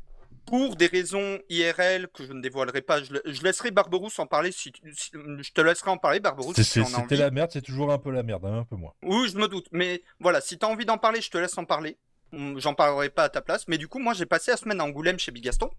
Pour 0.44 0.74
des 0.74 0.88
raisons 0.88 1.38
IRL 1.50 2.08
que 2.08 2.26
je 2.26 2.32
ne 2.32 2.40
dévoilerai 2.40 2.82
pas, 2.82 3.00
je, 3.00 3.12
le- 3.12 3.22
je 3.26 3.42
laisserai 3.42 3.70
Barberousse 3.70 4.18
en 4.18 4.26
parler. 4.26 4.50
Si, 4.50 4.72
tu- 4.72 4.82
si- 4.92 5.12
je 5.12 5.52
te 5.52 5.60
laisserai 5.60 5.90
en 5.92 5.98
parler, 5.98 6.18
Barberousse. 6.18 6.56
Si 6.60 6.72
tu 6.72 6.80
as 6.80 6.84
C'était 6.84 7.16
la 7.16 7.30
merde, 7.30 7.50
c'est 7.52 7.62
toujours 7.62 7.92
un 7.92 7.98
peu 7.98 8.10
la 8.10 8.24
merde, 8.24 8.44
hein, 8.46 8.58
un 8.58 8.64
peu 8.64 8.74
moins. 8.74 8.92
Oui, 9.04 9.28
je 9.28 9.38
me 9.38 9.46
doute. 9.46 9.68
Mais 9.70 10.02
voilà, 10.18 10.40
si 10.40 10.58
t'as 10.58 10.66
envie 10.66 10.84
d'en 10.84 10.98
parler, 10.98 11.20
je 11.20 11.30
te 11.30 11.38
laisse 11.38 11.56
en 11.58 11.64
parler. 11.64 11.96
J'en 12.32 12.74
parlerai 12.74 13.10
pas 13.10 13.24
à 13.24 13.28
ta 13.28 13.42
place. 13.42 13.68
Mais 13.68 13.78
du 13.78 13.88
coup, 13.88 13.98
moi, 13.98 14.14
j'ai 14.14 14.26
passé 14.26 14.50
la 14.52 14.56
semaine 14.56 14.80
à 14.80 14.84
Angoulême 14.84 15.18
chez 15.18 15.32
Bigaston. 15.32 15.70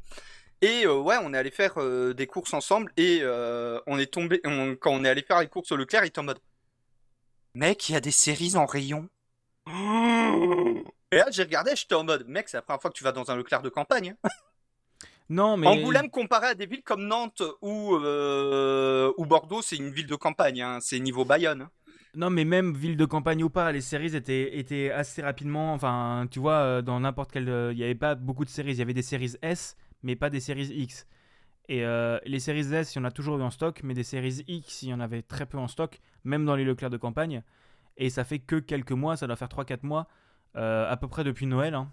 Et 0.62 0.86
euh, 0.86 0.96
ouais, 0.98 1.18
on 1.22 1.34
est 1.34 1.38
allé 1.38 1.52
faire 1.52 1.74
euh, 1.78 2.14
des 2.14 2.28
courses 2.28 2.54
ensemble. 2.54 2.92
Et 2.98 3.20
euh, 3.22 3.80
on 3.88 3.98
est 4.00 4.06
tombé. 4.14 4.40
on- 4.46 4.76
quand 4.76 4.92
on 4.92 5.04
est 5.04 5.10
allé 5.10 5.24
faire 5.24 5.40
les 5.42 5.48
courses 5.48 5.72
au 5.72 5.76
Leclerc, 5.76 6.04
il 6.06 6.08
était 6.08 6.20
en 6.20 6.24
mode 6.24 6.40
Mec, 7.56 7.90
il 7.90 7.94
y 7.94 7.96
a 7.96 8.02
des 8.02 8.12
séries 8.12 8.56
en 8.56 8.66
rayon. 8.66 9.10
Et 9.68 11.18
là, 11.18 11.26
j'ai 11.32 11.44
regardé, 11.44 11.76
j'étais 11.76 11.96
en 11.96 12.04
mode 12.04 12.28
Mec, 12.28 12.50
c'est 12.50 12.58
la 12.58 12.62
première 12.64 12.82
fois 12.82 12.90
que 12.92 12.98
tu 12.98 13.04
vas 13.04 13.12
dans 13.12 13.30
un 13.30 13.36
Leclerc 13.36 13.62
de 13.62 13.70
campagne. 13.70 14.16
hein. 14.24 14.30
Non, 15.30 15.56
mais. 15.58 15.68
Angoulême, 15.68 16.10
comparé 16.10 16.48
à 16.48 16.54
des 16.54 16.66
villes 16.66 16.84
comme 16.84 17.06
Nantes 17.08 17.42
ou, 17.62 17.96
euh, 17.96 19.12
ou 19.18 19.26
Bordeaux, 19.26 19.62
c'est 19.62 19.78
une 19.78 19.90
ville 19.92 20.06
de 20.06 20.16
campagne. 20.16 20.62
hein. 20.62 20.80
C'est 20.82 21.00
niveau 21.00 21.24
Bayonne. 21.24 21.70
Non, 22.16 22.30
mais 22.30 22.46
même 22.46 22.74
ville 22.76 22.96
de 22.96 23.06
campagne 23.06 23.44
ou 23.44 23.50
pas, 23.50 23.72
les 23.72 23.82
séries 23.82 24.16
étaient, 24.16 24.58
étaient 24.60 24.92
assez 24.92 25.22
rapidement. 25.24 25.74
Enfin, 25.74 26.28
tu 26.30 26.40
vois, 26.40 26.58
euh, 26.58 26.82
dans 26.84 27.00
n'importe 27.00 27.32
quelle. 27.32 27.50
euh, 27.50 27.72
Il 27.74 27.78
n'y 27.78 27.84
avait 27.84 27.96
pas 27.96 28.14
beaucoup 28.14 28.46
de 28.46 28.50
séries. 28.50 28.74
Il 28.74 28.78
y 28.78 28.82
avait 28.84 28.94
des 28.94 29.02
séries 29.02 29.36
S, 29.42 29.76
mais 30.04 30.16
pas 30.16 30.30
des 30.30 30.40
séries 30.40 30.68
X. 30.68 31.08
Et 31.70 31.86
euh, 31.86 32.20
les 32.26 32.40
séries 32.40 32.74
S, 32.74 32.96
il 32.96 33.00
y 33.00 33.02
en 33.02 33.06
a 33.06 33.12
toujours 33.12 33.40
eu 33.40 33.44
en 33.44 33.52
stock, 33.52 33.82
mais 33.84 33.94
des 33.96 34.04
séries 34.04 34.44
X, 34.48 34.84
il 34.84 34.90
y 34.90 34.94
en 34.94 35.00
avait 35.02 35.24
très 35.24 35.46
peu 35.48 35.58
en 35.58 35.68
stock, 35.68 36.02
même 36.26 36.46
dans 36.46 36.56
les 36.56 36.66
Leclerc 36.66 36.92
de 36.92 36.98
campagne. 36.98 37.44
Et 37.98 38.10
ça 38.12 38.24
fait 38.26 38.40
que 38.40 38.58
quelques 38.58 38.92
mois, 38.94 39.18
ça 39.18 39.28
doit 39.28 39.36
faire 39.38 39.50
3-4 39.50 39.84
mois, 39.84 40.08
à 40.56 40.98
peu 41.00 41.08
près 41.08 41.24
depuis 41.24 41.48
Noël. 41.48 41.76
hein. 41.76 41.90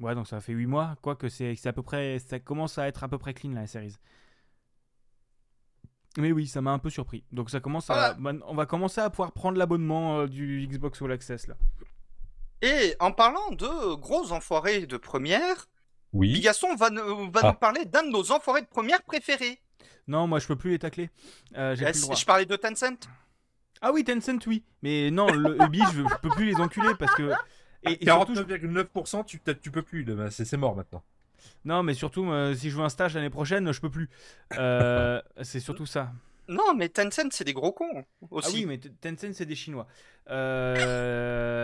Ouais, 0.00 0.14
donc 0.14 0.26
ça 0.28 0.40
fait 0.40 0.52
8 0.54 0.66
mois, 0.66 0.96
quoique 1.02 1.28
c'est 1.28 1.56
c'est 1.56 1.68
à 1.68 1.72
peu 1.74 1.82
près. 1.82 2.18
Ça 2.20 2.40
commence 2.40 2.78
à 2.78 2.88
être 2.88 3.04
à 3.04 3.08
peu 3.08 3.18
près 3.18 3.34
clean, 3.34 3.52
là, 3.52 3.62
les 3.62 3.66
séries. 3.68 3.96
Mais 6.16 6.30
oui, 6.32 6.46
ça 6.46 6.60
m'a 6.60 6.70
un 6.70 6.78
peu 6.78 6.90
surpris. 6.90 7.24
Donc 7.32 7.50
ça 7.50 7.58
commence 7.60 7.90
à, 7.90 8.16
on 8.46 8.54
va 8.54 8.66
commencer 8.66 9.00
à 9.00 9.10
pouvoir 9.10 9.32
prendre 9.32 9.58
l'abonnement 9.58 10.20
euh, 10.20 10.26
du 10.28 10.66
Xbox 10.68 11.02
All 11.02 11.10
Access 11.12 11.46
là. 11.48 11.56
Et 12.62 12.94
en 13.00 13.12
parlant 13.12 13.50
de 13.50 13.94
gros 13.96 14.32
enfoirés 14.32 14.86
de 14.86 14.96
première, 14.96 15.66
Oui. 16.12 16.32
Bigasson 16.32 16.74
va, 16.76 16.90
nous- 16.90 17.30
va 17.30 17.40
Ah. 17.42 17.48
nous 17.52 17.58
parler 17.58 17.84
d'un 17.84 18.04
de 18.04 18.10
nos 18.10 18.30
enfoirés 18.32 18.62
de 18.62 18.66
première 18.68 19.02
préférés. 19.02 19.60
Non, 20.06 20.26
moi 20.26 20.38
je 20.38 20.46
peux 20.46 20.56
plus 20.56 20.70
les 20.70 20.78
tacler. 20.78 21.10
Euh, 21.56 21.74
j'ai 21.74 21.84
Euh, 21.84 21.90
plus 21.90 21.98
le 21.98 22.02
droit. 22.02 22.14
je 22.16 22.24
parlais 22.24 22.46
de 22.46 22.56
Tencent? 22.56 23.08
Ah 23.80 23.90
oui, 23.92 24.04
Tencent 24.04 24.46
oui, 24.46 24.64
mais 24.82 25.10
non, 25.10 25.26
le 25.26 25.56
Ubi 25.68 25.80
je, 25.92 26.02
je 26.08 26.16
peux 26.22 26.30
plus 26.30 26.46
les 26.46 26.56
enculer 26.56 26.94
parce 26.98 27.14
que 27.16 27.32
et, 27.82 28.02
et 28.02 28.04
surtout, 28.06 28.34
je- 28.34 28.42
49,9%, 28.42 29.24
tu, 29.24 29.40
tu 29.60 29.70
peux 29.70 29.82
plus, 29.82 30.06
c'est 30.30 30.56
mort 30.56 30.74
maintenant. 30.76 31.02
Non, 31.64 31.82
mais 31.82 31.94
surtout 31.94 32.30
euh, 32.30 32.54
si 32.54 32.70
je 32.70 32.76
veux 32.76 32.82
un 32.82 32.88
stage 32.88 33.14
l'année 33.14 33.30
prochaine, 33.30 33.72
je 33.72 33.80
peux 33.80 33.90
plus. 33.90 34.10
Euh, 34.58 35.20
c'est 35.42 35.60
surtout 35.60 35.86
ça. 35.86 36.12
Non, 36.46 36.74
mais 36.76 36.90
Tencent, 36.90 37.30
c'est 37.30 37.44
des 37.44 37.54
gros 37.54 37.72
cons 37.72 38.04
aussi. 38.30 38.50
Ah 38.50 38.54
oui, 38.54 38.66
mais 38.66 38.78
Tencent 38.78 39.32
c'est 39.32 39.46
des 39.46 39.54
Chinois. 39.54 39.86
Euh... 40.30 41.54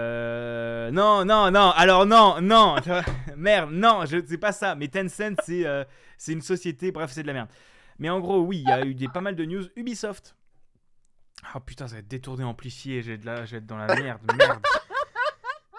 Non, 0.90 1.24
non, 1.24 1.52
non. 1.52 1.70
Alors 1.77 2.05
non, 2.05 2.40
non. 2.40 2.77
merde, 3.36 3.70
non, 3.70 4.07
je 4.07 4.19
c'est 4.27 4.39
pas 4.39 4.52
ça. 4.52 4.74
Mais 4.74 4.89
Tencent, 4.89 5.36
c'est 5.44 5.65
euh, 5.66 5.85
c'est 6.19 6.32
une 6.32 6.43
société. 6.43 6.90
Bref, 6.90 7.12
c'est 7.12 7.23
de 7.23 7.28
la 7.28 7.32
merde. 7.32 7.48
Mais 7.98 8.11
en 8.11 8.19
gros, 8.19 8.40
oui, 8.40 8.65
il 8.65 8.69
y 8.69 8.73
a 8.73 8.85
eu 8.85 8.94
des, 8.94 9.07
pas 9.09 9.20
mal 9.20 9.36
de 9.36 9.44
news. 9.44 9.65
Ubisoft. 9.77 10.35
Oh 11.55 11.61
putain, 11.61 11.86
ça 11.86 11.94
va 11.94 12.01
être 12.01 12.09
détourné, 12.09 12.43
amplifié. 12.44 13.02
J'ai 13.02 13.19
de 13.19 13.27
la, 13.27 13.44
j'ai 13.44 13.61
dans 13.61 13.77
la 13.77 13.94
merde, 13.94 14.20
merde. 14.36 14.61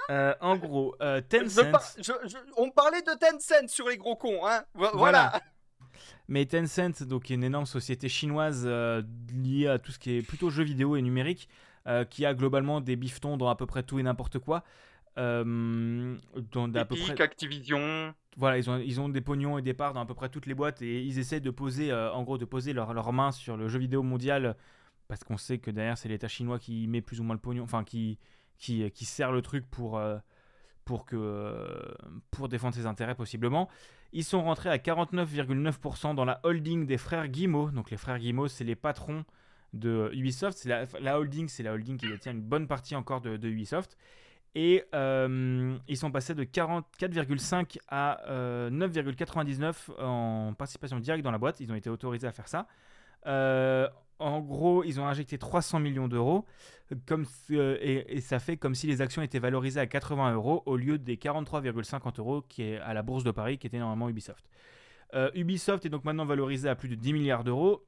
Euh, 0.10 0.34
en 0.42 0.56
gros, 0.58 0.96
euh, 1.02 1.22
Tencent. 1.22 1.72
par- 1.72 1.84
je- 1.98 2.28
je- 2.28 2.38
on 2.58 2.70
parlait 2.72 3.02
de 3.02 3.12
Tencent 3.20 3.68
sur 3.70 3.88
les 3.90 3.98
gros 3.98 4.16
cons, 4.16 4.46
hein. 4.46 4.64
Vo- 4.74 4.88
Voilà. 4.94 5.30
Voilà. 5.30 5.32
Mais 6.28 6.46
Tencent, 6.46 7.04
donc 7.04 7.30
est 7.30 7.36
une 7.36 7.44
énorme 7.44 7.66
société 7.66 8.10
chinoise 8.10 8.64
euh, 8.66 9.02
liée 9.34 9.68
à 9.68 9.80
tout 9.80 9.92
ce 9.92 10.00
qui 10.00 10.18
est 10.18 10.22
plutôt 10.22 10.50
jeux 10.50 10.64
vidéo 10.64 10.96
et 10.96 11.02
numérique, 11.02 11.48
qui 12.10 12.26
a 12.26 12.34
globalement 12.34 12.80
des 12.80 12.96
bifetons 12.96 13.38
dans 13.38 13.50
à 13.50 13.56
peu 13.56 13.66
près 13.66 13.84
tout 13.84 14.00
et 14.00 14.04
n'importe 14.04 14.40
quoi. 14.40 14.64
Euh, 15.18 16.16
dans 16.54 16.68
d'à 16.70 16.86
peu 16.86 16.96
près, 16.96 17.22
Activision. 17.22 18.14
voilà, 18.38 18.58
ils 18.58 18.70
ont, 18.70 18.78
ils 18.78 19.02
ont 19.02 19.10
des 19.10 19.20
pognons 19.20 19.58
et 19.58 19.62
des 19.62 19.74
parts 19.74 19.94
dans 19.94 20.00
à 20.02 20.06
peu 20.06 20.14
près 20.14 20.30
toutes 20.30 20.46
les 20.46 20.54
boîtes 20.54 20.82
et 20.82 21.02
ils 21.02 21.20
essaient 21.20 21.42
de 21.42 21.50
poser, 21.50 21.92
euh, 21.92 22.12
en 22.14 22.24
gros, 22.24 22.38
de 22.38 22.46
poser 22.46 22.72
leur, 22.72 22.94
leur 22.94 23.12
main 23.12 23.32
sur 23.34 23.58
le 23.58 23.68
jeu 23.68 23.80
vidéo 23.80 24.04
mondial 24.04 24.56
parce 25.10 25.24
qu'on 25.26 25.36
sait 25.38 25.58
que 25.58 25.70
derrière 25.70 25.98
c'est 25.98 26.08
l'État 26.08 26.30
chinois 26.30 26.60
qui 26.60 26.88
met 26.88 27.02
plus 27.02 27.20
ou 27.20 27.24
moins 27.24 27.36
le 27.36 27.42
pognon, 27.42 27.64
enfin 27.64 27.84
qui, 27.84 28.18
qui, 28.62 28.90
qui 28.92 29.06
sert 29.06 29.32
le 29.32 29.42
truc 29.42 29.70
pour, 29.70 29.98
euh, 29.98 30.18
pour, 30.86 31.06
que, 31.06 31.18
euh, 31.18 31.94
pour 32.30 32.48
défendre 32.48 32.76
ses 32.76 32.86
intérêts 32.86 33.16
possiblement. 33.16 33.68
Ils 34.14 34.24
sont 34.24 34.44
rentrés 34.44 34.70
à 34.70 34.78
49,9% 34.78 36.16
dans 36.16 36.26
la 36.26 36.40
holding 36.44 36.86
des 36.86 36.98
frères 36.98 37.28
Guillemot. 37.28 37.72
Donc 37.72 37.92
les 37.92 37.98
frères 37.98 38.20
Guillemot, 38.20 38.48
c'est 38.48 38.64
les 38.64 38.76
patrons 38.76 39.26
de 39.74 40.12
Ubisoft. 40.14 40.64
La, 40.66 40.86
la 41.00 41.20
holding, 41.20 41.48
c'est 41.48 41.64
la 41.64 41.74
holding 41.74 41.98
qui 41.98 42.08
détient 42.08 42.32
une 42.32 42.42
bonne 42.42 42.68
partie 42.68 42.96
encore 42.96 43.22
de, 43.22 43.48
Ubisoft. 43.48 43.98
Et 44.54 44.84
euh, 44.94 45.78
ils 45.88 45.98
sont 45.98 46.12
passés 46.12 46.36
de 46.36 46.44
44,5 46.44 47.78
à 47.88 48.22
euh, 48.30 48.70
9,99% 48.70 50.02
en 50.02 50.54
participation 50.54 51.00
directe 51.00 51.24
dans 51.24 51.32
la 51.32 51.38
boîte. 51.38 51.62
Ils 51.62 51.72
ont 51.72 51.76
été 51.76 51.90
autorisés 51.90 52.28
à 52.28 52.34
faire 52.34 52.50
ça. 52.50 52.68
Euh, 53.28 53.88
en 54.22 54.40
gros, 54.42 54.84
ils 54.84 55.00
ont 55.00 55.08
injecté 55.08 55.38
300 55.38 55.80
millions 55.80 56.08
d'euros, 56.08 56.46
comme 57.06 57.26
euh, 57.52 57.78
et, 57.82 58.22
ça 58.22 58.40
fait 58.40 58.58
comme 58.58 58.76
si 58.76 58.88
les 58.88 59.02
actions 59.02 59.22
étaient 59.22 59.40
valorisées 59.40 59.80
à 59.80 59.88
80 59.88 60.34
euros 60.34 60.64
au 60.66 60.78
lieu 60.78 60.98
des 60.98 61.18
43,50 61.18 62.20
euros 62.20 62.42
qui 62.42 62.64
est 62.64 62.78
à 62.80 62.94
la 62.94 63.02
bourse 63.02 63.24
de 63.24 63.32
Paris, 63.32 63.58
qui 63.58 63.68
était 63.68 63.80
normalement 63.80 64.10
Ubisoft. 64.10 64.46
Euh, 65.14 65.30
Ubisoft 65.36 65.86
est 65.86 65.90
donc 65.90 66.06
maintenant 66.06 66.26
valorisé 66.26 66.70
à 66.70 66.76
plus 66.76 66.90
de 66.90 66.96
10 66.96 67.14
milliards 67.14 67.44
d'euros, 67.44 67.86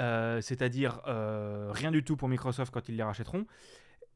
euh, 0.00 0.40
c'est-à-dire 0.40 1.00
rien 1.04 1.90
du 1.90 2.04
tout 2.04 2.16
pour 2.16 2.28
Microsoft 2.28 2.72
quand 2.72 2.88
ils 2.88 2.96
les 2.96 3.02
rachèteront. 3.02 3.46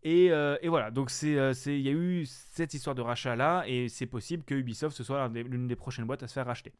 Et, 0.04 0.30
voilà, 0.64 0.90
donc 0.90 1.10
il 1.22 1.80
y 1.80 1.88
a 1.88 1.92
eu 1.92 2.26
cette 2.26 2.74
histoire 2.74 2.96
de 2.96 3.02
rachat 3.02 3.36
là, 3.36 3.64
et 3.66 3.88
c'est 3.88 4.06
possible 4.06 4.44
que 4.44 4.54
Ubisoft 4.54 4.96
ce 4.96 5.04
soit 5.04 5.18
l'un 5.18 5.28
des- 5.30 5.44
l'une 5.44 5.68
des 5.68 5.76
prochaines 5.76 6.06
boîtes 6.06 6.22
à 6.22 6.28
se 6.28 6.34
faire 6.34 6.46
racheter. 6.46 6.72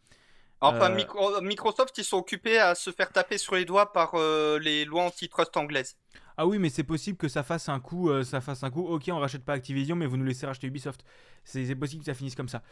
Enfin, 0.62 0.88
Euh, 0.90 0.94
Micro- 0.96 1.40
Microsoft, 1.40 1.98
ils 1.98 2.04
sont 2.04 2.18
occupés 2.18 2.58
à 2.58 2.74
se 2.74 2.90
faire 2.90 3.12
taper 3.12 3.38
sur 3.38 3.54
les 3.56 3.64
doigts 3.64 3.92
par 3.92 4.14
euh, 4.14 4.58
les 4.58 4.84
lois 4.84 5.02
antitrust 5.04 5.56
anglaises. 5.56 5.96
Ah 6.36 6.46
oui, 6.46 6.58
mais 6.58 6.70
c'est 6.70 6.84
possible 6.84 7.18
que 7.18 7.28
ça 7.28 7.42
fasse 7.42 7.68
un 7.68 7.80
coup, 7.80 8.08
euh, 8.10 8.24
ça 8.24 8.40
fasse 8.40 8.62
un 8.62 8.70
coup. 8.70 8.86
Ok, 8.86 9.04
on 9.08 9.18
rachète 9.18 9.44
pas 9.44 9.52
Activision, 9.52 9.96
mais 9.96 10.06
vous 10.06 10.16
nous 10.16 10.24
laissez 10.24 10.46
racheter 10.46 10.66
Ubisoft. 10.66 11.04
C'est 11.44 11.74
possible 11.74 12.00
que 12.00 12.06
ça 12.06 12.14
finisse 12.14 12.34
comme 12.34 12.48
ça. 12.48 12.62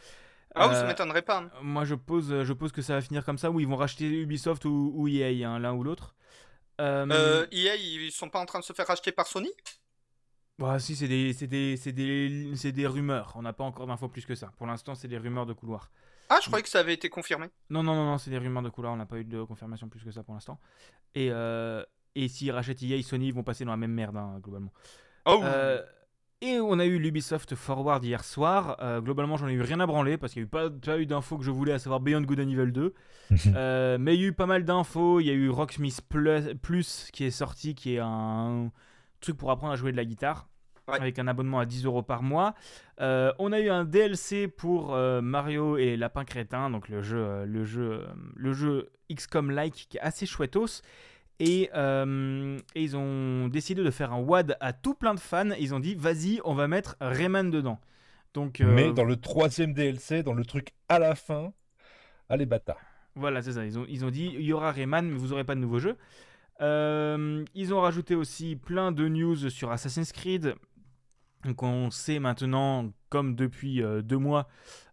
Ah 0.55 0.67
oui, 0.67 0.75
ça 0.75 0.85
m'étonnerait 0.85 1.21
pas. 1.21 1.37
hein. 1.39 1.49
Moi, 1.61 1.85
je 1.85 1.95
pose, 1.95 2.43
je 2.43 2.53
pose 2.53 2.71
que 2.71 2.81
ça 2.81 2.95
va 2.95 3.01
finir 3.01 3.23
comme 3.23 3.37
ça, 3.37 3.51
où 3.51 3.59
ils 3.59 3.67
vont 3.67 3.75
racheter 3.77 4.05
Ubisoft 4.05 4.65
ou, 4.65 4.91
ou 4.95 5.07
EA, 5.07 5.49
hein, 5.49 5.59
l'un 5.59 5.73
ou 5.73 5.83
l'autre. 5.83 6.15
Euh, 7.11 7.45
EA, 7.51 7.75
ils 7.75 8.11
sont 8.11 8.29
pas 8.29 8.39
en 8.39 8.45
train 8.45 8.59
de 8.59 8.63
se 8.65 8.73
faire 8.73 8.87
racheter 8.87 9.11
par 9.11 9.27
Sony? 9.27 9.51
Bah, 10.57 10.79
si, 10.79 10.95
c'est 10.95 11.07
des, 11.07 11.33
c'est 11.33 11.47
des, 11.47 11.75
c'est 11.77 11.91
des, 11.91 12.51
c'est 12.55 12.71
des 12.71 12.85
rumeurs. 12.87 13.33
On 13.35 13.41
n'a 13.41 13.53
pas 13.53 13.63
encore 13.63 13.87
d'infos 13.87 14.09
plus 14.09 14.25
que 14.25 14.35
ça. 14.35 14.53
Pour 14.57 14.67
l'instant, 14.67 14.93
c'est 14.95 15.07
des 15.07 15.17
rumeurs 15.17 15.45
de 15.47 15.53
couloir. 15.53 15.91
Ah, 16.33 16.39
je 16.41 16.47
croyais 16.47 16.63
que 16.63 16.69
ça 16.69 16.79
avait 16.79 16.93
été 16.93 17.09
confirmé. 17.09 17.47
Non, 17.69 17.83
non, 17.83 17.93
non, 17.93 18.05
non, 18.05 18.17
c'est 18.17 18.29
des 18.31 18.37
rumeurs 18.37 18.63
de 18.63 18.69
couloir. 18.69 18.93
On 18.93 18.95
n'a 18.95 19.05
pas 19.05 19.17
eu 19.17 19.25
de 19.25 19.43
confirmation 19.43 19.89
plus 19.89 20.01
que 20.01 20.11
ça 20.11 20.23
pour 20.23 20.33
l'instant. 20.33 20.59
Et, 21.13 21.27
euh, 21.29 21.83
et 22.15 22.29
s'ils 22.29 22.51
rachètent 22.53 22.81
EA, 22.81 23.01
Sony, 23.03 23.27
ils 23.27 23.33
vont 23.33 23.43
passer 23.43 23.65
dans 23.65 23.71
la 23.71 23.77
même 23.77 23.91
merde, 23.91 24.15
hein, 24.15 24.39
globalement. 24.41 24.71
Oh, 25.25 25.41
Euh, 25.43 25.81
et 26.39 26.59
on 26.61 26.79
a 26.79 26.85
eu 26.85 26.99
l'Ubisoft 26.99 27.53
Forward 27.55 28.01
hier 28.03 28.23
soir. 28.23 28.77
Euh, 28.81 29.01
globalement, 29.01 29.35
j'en 29.35 29.49
ai 29.49 29.53
eu 29.53 29.61
rien 29.61 29.81
à 29.81 29.85
branler 29.85 30.17
parce 30.17 30.31
qu'il 30.31 30.41
n'y 30.41 30.45
a 30.45 30.47
eu 30.47 30.49
pas, 30.49 30.69
pas 30.69 30.97
eu 30.99 31.05
d'infos 31.05 31.37
que 31.37 31.43
je 31.43 31.51
voulais, 31.51 31.73
à 31.73 31.79
savoir 31.79 31.99
Beyond 31.99 32.21
Good 32.21 32.39
and 32.39 32.49
Evil 32.49 32.71
2. 32.71 32.93
Euh, 33.55 33.97
mais 33.99 34.15
il 34.15 34.21
y 34.21 34.23
a 34.23 34.27
eu 34.27 34.33
pas 34.33 34.45
mal 34.45 34.63
d'infos. 34.65 35.19
Il 35.19 35.27
y 35.27 35.29
a 35.29 35.33
eu 35.33 35.49
Rocksmith 35.49 36.01
Plus, 36.07 36.55
Plus 36.61 37.09
qui 37.11 37.25
est 37.25 37.31
sorti, 37.31 37.75
qui 37.75 37.95
est 37.95 37.99
un 38.01 38.71
truc 39.19 39.37
pour 39.37 39.51
apprendre 39.51 39.73
à 39.73 39.75
jouer 39.75 39.91
de 39.91 39.97
la 39.97 40.05
guitare. 40.05 40.47
Ouais. 40.91 40.99
Avec 40.99 41.19
un 41.19 41.27
abonnement 41.27 41.59
à 41.59 41.65
10 41.65 41.85
euros 41.85 42.03
par 42.03 42.23
mois. 42.23 42.53
Euh, 42.99 43.31
on 43.39 43.51
a 43.51 43.59
eu 43.59 43.69
un 43.69 43.85
DLC 43.85 44.47
pour 44.47 44.93
euh, 44.93 45.21
Mario 45.21 45.77
et 45.77 45.85
les 45.85 45.97
lapins 45.97 46.25
crétins, 46.25 46.69
donc 46.69 46.89
le 46.89 47.01
jeu, 47.01 47.17
euh, 47.17 47.45
le 47.45 47.63
jeu, 47.63 48.05
le 48.35 48.53
jeu 48.53 48.89
XCOM-like 49.13 49.87
qui 49.89 49.97
est 49.97 50.01
assez 50.01 50.25
chouettos. 50.25 50.81
Et, 51.39 51.71
euh, 51.73 52.59
et 52.75 52.83
ils 52.83 52.95
ont 52.95 53.47
décidé 53.47 53.83
de 53.83 53.89
faire 53.89 54.13
un 54.13 54.19
WAD 54.19 54.57
à 54.59 54.73
tout 54.73 54.93
plein 54.93 55.15
de 55.15 55.19
fans. 55.19 55.49
Ils 55.59 55.73
ont 55.73 55.79
dit, 55.79 55.95
vas-y, 55.95 56.39
on 56.43 56.53
va 56.53 56.67
mettre 56.67 56.97
Rayman 57.01 57.49
dedans. 57.49 57.79
Donc, 58.33 58.59
Mais 58.59 58.93
dans 58.93 59.03
le 59.03 59.15
troisième 59.15 59.73
DLC, 59.73 60.23
dans 60.23 60.33
le 60.33 60.45
truc 60.45 60.69
à 60.87 60.99
la 60.99 61.15
fin, 61.15 61.51
allez 62.29 62.45
bâtard. 62.45 62.77
Voilà, 63.15 63.41
c'est 63.41 63.53
ça. 63.53 63.65
Ils 63.65 63.77
ont, 63.77 63.85
ils 63.89 64.05
ont 64.05 64.09
dit 64.11 64.31
il 64.35 64.45
y 64.45 64.53
aura 64.53 64.71
Rayman, 64.71 65.09
mais 65.09 65.17
vous 65.17 65.29
n'aurez 65.29 65.43
pas 65.43 65.55
de 65.55 65.59
nouveau 65.59 65.79
jeu. 65.79 65.97
Euh, 66.61 67.43
ils 67.55 67.73
ont 67.73 67.81
rajouté 67.81 68.15
aussi 68.15 68.55
plein 68.55 68.91
de 68.91 69.07
news 69.07 69.49
sur 69.49 69.71
Assassin's 69.71 70.11
Creed. 70.11 70.55
Donc 71.45 71.63
on 71.63 71.89
sait 71.91 72.19
maintenant, 72.19 72.91
comme 73.09 73.35
depuis 73.35 73.81
euh, 73.81 74.01
deux 74.01 74.17
mois, 74.17 74.47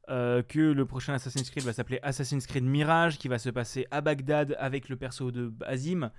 euh, 0.08 0.42
que 0.42 0.60
le 0.60 0.86
prochain 0.86 1.12
Assassin's 1.14 1.50
Creed 1.50 1.64
va 1.64 1.72
s'appeler 1.72 1.98
Assassin's 2.02 2.46
Creed 2.46 2.64
Mirage, 2.64 3.18
qui 3.18 3.28
va 3.28 3.38
se 3.38 3.50
passer 3.50 3.86
à 3.90 4.00
Bagdad 4.00 4.56
avec 4.58 4.88
le 4.88 4.96
perso 4.96 5.30
de 5.30 5.52
Azim. 5.66 6.10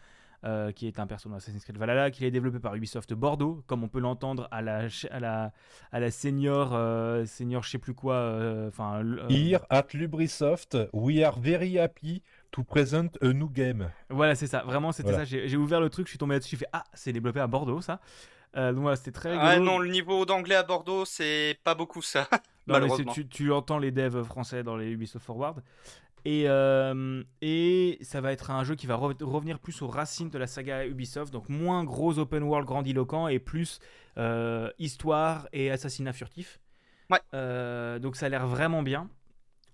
euh, 0.46 0.72
qui 0.72 0.88
est 0.88 1.00
un 1.02 1.06
perso 1.08 1.28
dans 1.28 1.36
Assassin's 1.36 1.66
Creed 1.66 1.78
Valhalla, 1.78 2.12
qui 2.12 2.24
est 2.24 2.32
développé 2.32 2.60
par 2.60 2.74
Ubisoft 2.74 3.14
Bordeaux, 3.14 3.62
comme 3.68 3.84
on 3.84 3.90
peut 3.90 4.00
l'entendre 4.00 4.48
à 4.52 4.62
la, 4.62 4.88
à 5.12 5.20
la, 5.20 5.52
à 5.92 6.00
la 6.00 6.12
senior, 6.12 6.70
senior 7.28 7.62
je 7.64 7.70
sais 7.72 7.78
plus 7.78 7.94
quoi, 7.94 8.40
enfin... 8.66 9.04
Here 9.28 9.60
at 9.70 9.88
Lubrisoft, 9.94 10.78
we 10.94 11.22
are 11.24 11.38
very 11.38 11.78
happy 11.78 12.24
to 12.52 12.64
present 12.64 13.18
a 13.22 13.34
new 13.34 13.50
game. 13.50 13.90
Voilà, 14.10 14.34
c'est 14.36 14.48
ça. 14.48 14.64
Vraiment, 14.66 14.94
c'était 14.94 15.10
Voilà. 15.10 15.26
ça. 15.26 15.30
J'ai 15.30 15.50
j'ai 15.50 15.58
ouvert 15.58 15.82
le 15.82 15.90
truc, 15.90 16.08
je 16.08 16.12
suis 16.12 16.18
tombé 16.18 16.36
là-dessus, 16.36 16.52
j'ai 16.52 16.58
fait 16.64 16.70
Ah, 16.72 16.86
c'est 16.94 17.12
développé 17.12 17.42
à 17.42 17.48
Bordeaux, 17.48 17.82
ça. 17.82 18.00
Euh, 18.58 18.72
donc 18.74 18.82
voilà, 18.82 18.96
c'était 18.96 19.12
très 19.12 19.32
rigolo. 19.32 19.48
Ah 19.48 19.60
non, 19.60 19.78
le 19.80 19.90
niveau 19.90 20.26
d'anglais 20.26 20.56
à 20.56 20.64
Bordeaux, 20.64 21.06
c'est 21.06 21.60
pas 21.64 21.76
beaucoup 21.76 22.02
ça. 22.02 22.28
Non, 22.68 22.76
malheureusement. 22.76 23.14
tu, 23.14 23.28
tu 23.28 23.52
entends 23.52 23.80
les 23.80 23.90
devs 23.92 24.24
français 24.24 24.62
dans 24.62 24.78
les 24.78 24.92
Ubisoft 24.92 25.26
Forward. 25.26 25.64
Et, 26.24 26.44
euh, 26.48 27.24
et 27.42 27.98
ça 28.02 28.22
va 28.22 28.32
être 28.32 28.52
un 28.52 28.64
jeu 28.64 28.76
qui 28.76 28.86
va 28.86 28.96
re- 28.96 29.24
revenir 29.24 29.58
plus 29.58 29.82
aux 29.82 29.88
racines 29.88 30.30
de 30.30 30.38
la 30.38 30.46
saga 30.46 30.86
Ubisoft, 30.86 31.34
donc 31.34 31.50
moins 31.50 31.84
gros 31.84 32.20
open 32.20 32.44
world 32.44 32.68
grandiloquent 32.68 33.28
et 33.28 33.40
plus 33.40 33.80
euh, 34.20 34.70
histoire 34.78 35.48
et 35.52 35.72
assassinat 35.72 36.14
furtif. 36.14 36.60
Ouais. 37.10 38.00
Donc 38.00 38.16
ça 38.16 38.28
a 38.28 38.30
l'air 38.30 38.46
vraiment 38.46 38.84
bien. 38.84 39.10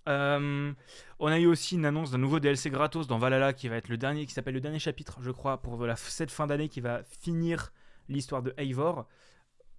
Euh, 0.08 0.72
on 1.18 1.26
a 1.26 1.38
eu 1.38 1.46
aussi 1.46 1.74
une 1.74 1.84
annonce 1.84 2.12
d'un 2.12 2.18
nouveau 2.18 2.38
DLC 2.40 2.70
gratos 2.70 3.06
dans 3.08 3.18
Valhalla 3.18 3.52
qui 3.52 3.68
va 3.68 3.76
être 3.76 3.88
le 3.88 3.98
dernier, 3.98 4.24
qui 4.24 4.32
s'appelle 4.32 4.54
le 4.54 4.60
dernier 4.60 4.78
chapitre, 4.78 5.18
je 5.20 5.32
crois, 5.32 5.58
pour 5.58 5.84
la, 5.84 5.96
cette 5.96 6.30
fin 6.30 6.46
d'année 6.46 6.68
qui 6.68 6.80
va 6.80 7.02
finir 7.20 7.72
l'histoire 8.08 8.42
de 8.42 8.54
Eivor. 8.56 9.06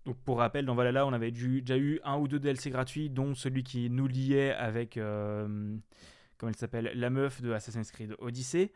Donc 0.06 0.18
pour 0.24 0.38
rappel, 0.38 0.66
dans 0.66 0.76
Valhalla, 0.76 1.06
on 1.06 1.14
avait 1.14 1.32
déjà 1.32 1.78
eu 1.78 2.00
un 2.04 2.18
ou 2.18 2.28
deux 2.28 2.40
DLC 2.40 2.70
gratuits, 2.70 3.10
dont 3.10 3.36
celui 3.36 3.64
qui 3.64 3.90
nous 3.90 4.08
liait 4.08 4.54
avec, 4.54 4.96
euh, 4.96 5.76
comment 6.38 6.50
elle 6.50 6.56
s'appelle, 6.56 6.92
la 6.96 7.10
meuf 7.10 7.42
de 7.42 7.52
Assassin's 7.52 7.92
Creed 7.92 8.16
Odyssey. 8.20 8.72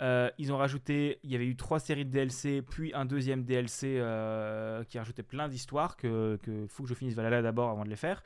Euh, 0.00 0.30
ils 0.38 0.52
ont 0.52 0.56
rajouté, 0.56 1.18
il 1.22 1.30
y 1.30 1.34
avait 1.34 1.46
eu 1.46 1.56
trois 1.56 1.78
séries 1.78 2.06
de 2.06 2.10
DLC, 2.10 2.62
puis 2.62 2.92
un 2.94 3.04
deuxième 3.04 3.44
DLC 3.44 3.96
euh, 3.98 4.82
qui 4.84 4.96
a 4.96 5.02
rajouté 5.02 5.22
plein 5.22 5.48
d'histoires 5.48 5.98
que, 5.98 6.38
que 6.42 6.66
faut 6.68 6.84
que 6.84 6.88
je 6.88 6.94
finisse 6.94 7.14
Valhalla 7.14 7.42
d'abord 7.42 7.68
avant 7.68 7.84
de 7.84 7.90
les 7.90 7.96
faire. 7.96 8.22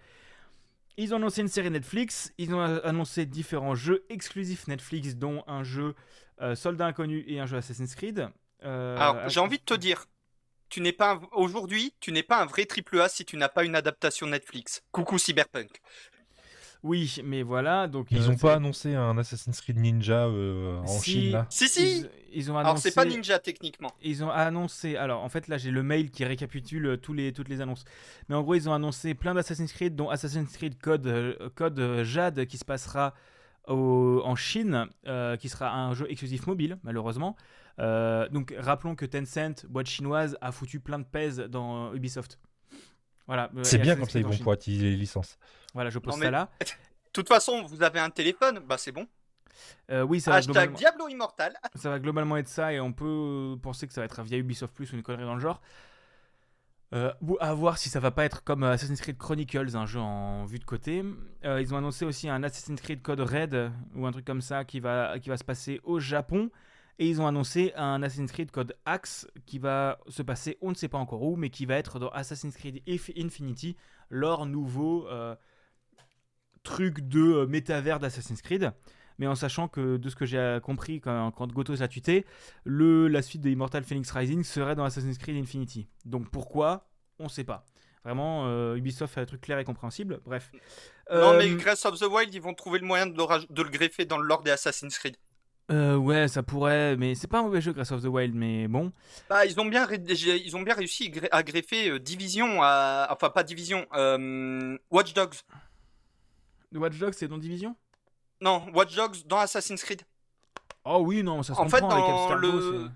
Ils 0.97 1.13
ont 1.13 1.17
annoncé 1.17 1.41
une 1.41 1.49
série 1.49 1.73
Netflix, 1.73 2.33
ils 2.39 2.55
ont 2.55 2.61
annoncé 2.61 3.27
différents 3.27 3.75
jeux 3.75 4.05
exclusifs 4.09 4.69
Netflix, 4.69 5.17
dont 5.17 5.43
un 5.49 5.65
jeu 5.65 5.97
euh, 6.41 6.55
Soldat 6.55 6.87
Inconnu 6.87 7.25
et 7.27 7.41
un 7.41 7.47
jeu 7.47 7.57
Assassin's 7.57 7.97
Creed. 7.97 8.29
Alors, 8.63 9.29
j'ai 9.29 9.41
envie 9.41 9.59
de 9.59 9.65
te 9.65 9.75
dire, 9.75 10.07
tu 10.69 10.81
n'es 10.81 10.93
pas 10.93 11.13
un- 11.15 11.21
aujourd'hui, 11.33 11.95
tu 12.01 12.13
n'es 12.13 12.23
pas 12.23 12.41
un 12.43 12.47
vrai 12.47 12.65
triple 12.67 13.01
A 13.01 13.09
si 13.09 13.25
tu 13.25 13.37
n'as 13.37 13.49
pas 13.49 13.65
une 13.65 13.75
adaptation 13.77 14.27
Netflix. 14.27 14.83
Coucou 14.93 15.19
Cyberpunk. 15.19 15.81
Oui, 16.83 17.17
mais 17.25 17.43
voilà, 17.43 17.89
donc 17.89 18.09
Ils 18.11 18.19
euh, 18.19 18.29
ont 18.29 18.33
c'est- 18.37 18.43
pas 18.43 18.55
annoncé 18.57 18.95
un 18.95 19.17
Assassin's 19.17 19.59
Creed 19.63 19.79
Ninja 19.79 20.27
euh, 20.27 20.81
en 20.81 20.87
Si. 20.87 21.11
Chine 21.13 21.33
là 21.33 21.47
Si 21.49 21.67
si. 21.69 22.01
Ils, 22.01 22.11
ils 22.35 22.51
ont 22.53 22.59
Alors 22.59 22.73
annoncé. 22.73 22.91
c'est 22.91 22.95
pas 22.95 23.07
Ninja 23.07 23.39
techniquement. 23.39 23.91
Ils 24.03 24.23
ont 24.23 24.29
annoncé. 24.29 24.95
Alors 24.97 25.23
en 25.23 25.31
fait 25.31 25.49
là 25.49 25.57
j'ai 25.57 25.71
le 25.71 25.83
mail 25.83 26.11
qui 26.11 26.27
récapitule 26.27 26.87
euh, 26.87 26.97
tous 26.99 27.15
les, 27.15 27.33
toutes 27.33 27.49
les 27.49 27.63
annonces. 27.63 27.85
Mais 28.29 28.35
en 28.35 28.43
gros 28.43 28.55
ils 28.55 28.69
ont 28.69 28.75
annoncé 28.75 29.15
plein 29.15 29.33
d'Assassin's 29.33 29.73
Creed, 29.73 29.97
dont 29.97 30.11
Assassin's 30.11 30.53
Creed 30.55 30.79
Code, 30.79 31.07
euh, 31.07 31.49
Code 31.55 31.79
euh, 31.79 32.05
Jade 32.05 32.45
qui 32.45 32.59
se 32.59 32.67
passera 32.67 33.15
au- 33.67 34.21
en 34.23 34.37
Chine, 34.37 34.87
euh, 35.07 35.39
qui 35.39 35.49
sera 35.49 35.73
un 35.75 35.95
jeu 35.95 36.05
exclusif 36.11 36.47
mobile 36.47 36.77
malheureusement. 36.83 37.35
Euh, 37.81 38.29
donc 38.29 38.55
rappelons 38.59 38.95
que 38.95 39.05
Tencent, 39.07 39.67
boîte 39.69 39.89
chinoise, 39.89 40.37
a 40.41 40.53
foutu 40.53 40.81
plein 40.81 40.99
de 40.99 41.05
pèse 41.05 41.39
dans 41.39 41.93
Ubisoft. 41.95 42.39
Voilà. 43.27 43.51
euh, 43.57 43.65
C'est 43.65 43.79
bien 43.79 43.97
comme 43.97 44.09
ça, 44.09 44.19
ils 44.19 44.25
vont 44.25 44.37
pouvoir 44.37 44.55
utiliser 44.57 44.91
les 44.91 44.97
licences. 44.97 45.39
Voilà, 45.73 45.91
je 45.91 45.99
pose 45.99 46.15
Non, 46.15 46.19
mais- 46.19 46.27
ça 46.27 46.31
là. 46.31 46.49
toute 47.15 47.29
façon, 47.29 47.63
vous 47.63 47.83
avez 47.83 48.01
un 48.01 48.11
téléphone, 48.11 48.61
bah 48.67 48.77
c'est 48.77 48.93
bon. 48.93 49.07
Euh, 49.91 50.03
oui, 50.03 50.21
ça 50.21 50.33
va, 50.33 50.37
Hashtag 50.39 50.53
globalement, 50.53 50.79
Diablo 50.79 51.09
Immortal. 51.09 51.55
ça 51.77 51.89
va 51.89 51.99
globalement 52.01 52.37
être 52.37 52.49
ça 52.49 52.73
et 52.73 52.81
on 52.81 52.93
peut 52.93 53.57
penser 53.63 53.87
que 53.87 53.93
ça 53.93 54.01
va 54.01 54.05
être 54.07 54.23
via 54.23 54.37
Ubisoft 54.37 54.75
Plus 54.75 54.93
ou 54.93 54.97
une 54.97 55.03
connerie 55.03 55.25
dans 55.25 55.35
le 55.35 55.41
genre. 55.41 55.63
Euh, 56.93 57.13
ou 57.23 57.37
à 57.41 57.55
voir 57.55 57.79
si 57.79 57.89
ça 57.89 57.99
va 57.99 58.11
pas 58.11 58.25
être 58.25 58.45
comme 58.45 58.63
euh, 58.63 58.73
Assassin's 58.73 59.01
Creed 59.01 59.17
Chronicles, 59.17 59.77
un 59.77 59.87
jeu 59.87 60.01
en 60.01 60.45
vue 60.45 60.59
de 60.59 60.65
côté. 60.65 61.03
Euh, 61.45 61.61
ils 61.61 61.73
ont 61.73 61.77
annoncé 61.79 62.05
aussi 62.05 62.29
un 62.29 62.43
Assassin's 62.43 62.81
Creed 62.81 63.03
Code 63.03 63.21
Red 63.21 63.55
euh, 63.55 63.71
ou 63.97 64.07
un 64.07 64.13
truc 64.13 64.25
comme 64.25 64.43
ça 64.43 64.65
qui 64.65 64.81
va, 64.81 65.19
qui 65.19 65.29
va 65.29 65.37
se 65.37 65.45
passer 65.45 65.81
au 65.85 65.99
Japon. 65.99 66.51
Et 66.99 67.09
ils 67.09 67.21
ont 67.21 67.27
annoncé 67.27 67.73
un 67.77 68.03
Assassin's 68.03 68.31
Creed 68.31 68.51
Code 68.53 68.77
Axe 68.85 69.27
qui 69.47 69.59
va 69.59 69.99
se 70.09 70.23
passer, 70.23 70.59
on 70.61 70.71
ne 70.71 70.75
sait 70.77 70.89
pas 70.89 70.99
encore 70.99 71.23
où, 71.23 71.37
mais 71.37 71.51
qui 71.51 71.67
va 71.67 71.75
être 71.77 71.99
dans 71.99 72.11
Assassin's 72.11 72.57
Creed 72.57 72.83
Inf- 72.87 73.13
Infinity, 73.17 73.77
leur 74.11 74.47
nouveau 74.47 75.09
euh, 75.09 75.35
truc 76.63 77.01
de 77.09 77.21
euh, 77.21 77.47
métavers 77.47 77.99
d'Assassin's 77.99 78.43
Creed. 78.43 78.73
Mais 79.19 79.27
en 79.29 79.35
sachant 79.37 79.69
que, 79.69 79.97
de 79.97 80.09
ce 80.09 80.17
que 80.17 80.27
j'ai 80.27 80.59
compris 80.63 81.01
quand, 81.01 81.31
quand 81.31 81.53
Gotos 81.53 81.83
a 81.83 81.89
tuté, 81.89 82.27
le, 82.65 83.07
la 83.07 83.23
suite 83.23 83.43
de 83.43 83.51
Immortal 83.51 83.85
Phoenix 83.85 84.11
Rising 84.11 84.43
serait 84.43 84.75
dans 84.75 84.85
Assassin's 84.85 85.19
Creed 85.19 85.37
Infinity. 85.37 85.87
Donc 86.05 86.31
pourquoi? 86.31 86.89
On 87.21 87.29
sait 87.29 87.45
pas. 87.45 87.65
Vraiment, 88.05 88.47
euh, 88.49 88.75
Ubisoft 88.75 89.15
fait 89.15 89.21
un 89.21 89.25
truc 89.27 89.41
clair 89.41 89.59
et 89.59 89.65
compréhensible. 89.65 90.21
Bref. 90.25 90.51
Non, 91.11 91.33
Euh, 91.33 91.39
mais 91.39 91.49
Grace 91.57 91.85
of 91.87 91.99
the 91.99 92.07
Wild, 92.11 92.35
ils 92.35 92.41
vont 92.43 92.55
trouver 92.55 92.81
le 92.81 92.87
moyen 92.87 93.07
de 93.07 93.17
le, 93.17 93.53
de 93.55 93.63
le 93.63 93.69
greffer 93.71 94.05
dans 94.05 94.19
le 94.19 94.27
lore 94.27 94.43
des 94.43 94.51
Assassin's 94.51 94.99
Creed. 94.99 95.17
Euh, 95.71 95.97
ouais, 95.97 96.29
ça 96.29 96.43
pourrait, 96.43 96.97
mais 96.97 97.15
c'est 97.15 97.27
pas 97.27 97.39
un 97.39 97.43
mauvais 97.43 97.61
jeu, 97.61 97.73
Breath 97.73 97.91
of 97.93 98.03
the 98.03 98.07
Wild, 98.07 98.35
mais 98.35 98.69
bon. 98.69 98.93
Bah, 99.29 99.47
ils 99.47 99.59
ont 99.59 99.65
bien, 99.65 99.87
ils 99.91 100.57
ont 100.57 100.63
bien 100.63 100.75
réussi 100.75 101.11
à 101.33 101.43
greffer 101.43 101.91
euh, 101.91 101.99
Division 101.99 102.63
à. 102.63 103.09
Enfin, 103.11 103.31
pas 103.31 103.43
Division, 103.43 103.87
euh, 103.95 104.77
Watch 104.91 105.15
Dogs. 105.15 105.35
Watch 106.75 106.99
Dogs, 106.99 107.15
c'est 107.15 107.29
dans 107.29 107.39
Division? 107.39 107.77
Non, 108.41 108.67
Watch 108.75 108.95
Dogs 108.95 109.27
dans 109.27 109.39
Assassin's 109.39 109.83
Creed. 109.83 110.03
Oh 110.85 110.99
oui, 111.03 111.23
non, 111.23 111.43
ça 111.43 111.55
se 111.55 111.61
En 111.61 111.69
fait, 111.69 111.81
comprend 111.81 111.97
avec 111.97 112.05
dans 112.05 112.33
Abstergo, 112.33 112.61
le... 112.61 112.91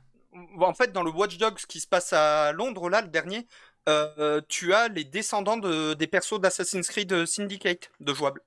en 0.64 0.74
fait, 0.74 0.92
dans 0.92 1.02
le 1.02 1.10
Watch 1.10 1.38
Dogs 1.38 1.60
qui 1.68 1.80
se 1.80 1.86
passe 1.86 2.12
à 2.12 2.52
Londres, 2.52 2.90
là, 2.90 3.00
le 3.00 3.08
dernier, 3.08 3.46
euh, 3.88 4.42
tu 4.48 4.74
as 4.74 4.88
les 4.88 5.04
descendants 5.04 5.56
de, 5.56 5.94
des 5.94 6.06
persos 6.06 6.38
d'Assassin's 6.38 6.86
Creed 6.88 7.24
Syndicate 7.24 7.90
de 8.00 8.12
jouable. 8.12 8.42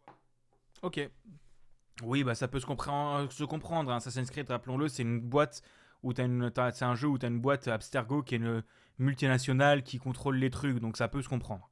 c'est- 0.76 0.86
Ok. 0.86 1.10
Oui, 2.04 2.24
bah 2.24 2.36
ça 2.36 2.48
peut 2.48 2.60
se, 2.60 2.66
comprendre. 2.66 3.32
Se 3.32 3.44
comprendre 3.44 3.92
hein. 3.92 3.98
Assassin's 3.98 4.30
Creed, 4.30 4.50
rappelons-le, 4.50 4.88
c'est 4.88 5.04
une 5.04 5.20
boîte 5.20 5.62
où 6.04 6.14
t'as 6.14 6.26
une, 6.26 6.52
c'est 6.74 6.86
un 6.86 6.96
jeu 6.96 7.08
où 7.08 7.18
t'as 7.18 7.28
une 7.28 7.40
boîte 7.40 7.68
Abstergo 7.68 8.24
qui 8.24 8.36
est 8.36 8.38
une 8.40 8.64
multinationale 8.98 9.84
qui 9.84 9.98
contrôle 10.00 10.38
les 10.38 10.50
trucs, 10.50 10.80
donc 10.80 10.98
ça 10.98 11.08
peut 11.08 11.22
se 11.22 11.30
comprendre. 11.30 11.70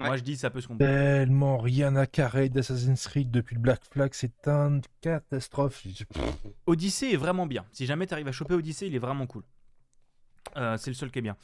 Ouais. 0.00 0.06
Moi 0.08 0.16
je 0.16 0.22
dis 0.22 0.36
ça 0.36 0.50
peut 0.50 0.60
se 0.60 0.68
comprendre. 0.68 0.90
Tellement 0.90 1.58
rien 1.58 1.94
à 1.96 2.06
carrer 2.06 2.48
d'Assassin's 2.48 3.06
Creed 3.06 3.30
depuis 3.30 3.54
le 3.54 3.60
Black 3.60 3.80
Flag, 3.90 4.10
c'est 4.14 4.32
une 4.46 4.80
catastrophe. 5.00 5.86
Odyssey 6.66 7.12
est 7.12 7.16
vraiment 7.16 7.46
bien. 7.46 7.64
Si 7.72 7.86
jamais 7.86 8.06
tu 8.06 8.14
arrives 8.14 8.28
à 8.28 8.32
choper 8.32 8.54
Odyssey, 8.54 8.88
il 8.88 8.94
est 8.94 8.98
vraiment 9.00 9.26
cool. 9.26 9.42
Euh, 10.56 10.76
c'est 10.76 10.90
le 10.90 10.94
seul 10.94 11.10
qui 11.10 11.20
est 11.20 11.22
bien. 11.22 11.36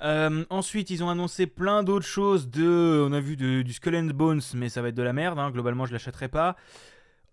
Euh, 0.00 0.44
ensuite, 0.50 0.90
ils 0.90 1.04
ont 1.04 1.10
annoncé 1.10 1.46
plein 1.46 1.82
d'autres 1.84 2.06
choses. 2.06 2.48
De, 2.48 3.06
on 3.08 3.12
a 3.12 3.20
vu 3.20 3.36
de- 3.36 3.62
du 3.62 3.72
Skull 3.72 3.94
and 3.94 4.06
Bones, 4.14 4.40
mais 4.54 4.68
ça 4.68 4.82
va 4.82 4.88
être 4.88 4.96
de 4.96 5.02
la 5.02 5.12
merde. 5.12 5.38
hein. 5.38 5.50
Globalement, 5.50 5.86
je 5.86 5.92
l'achèterai 5.92 6.28
pas. 6.28 6.56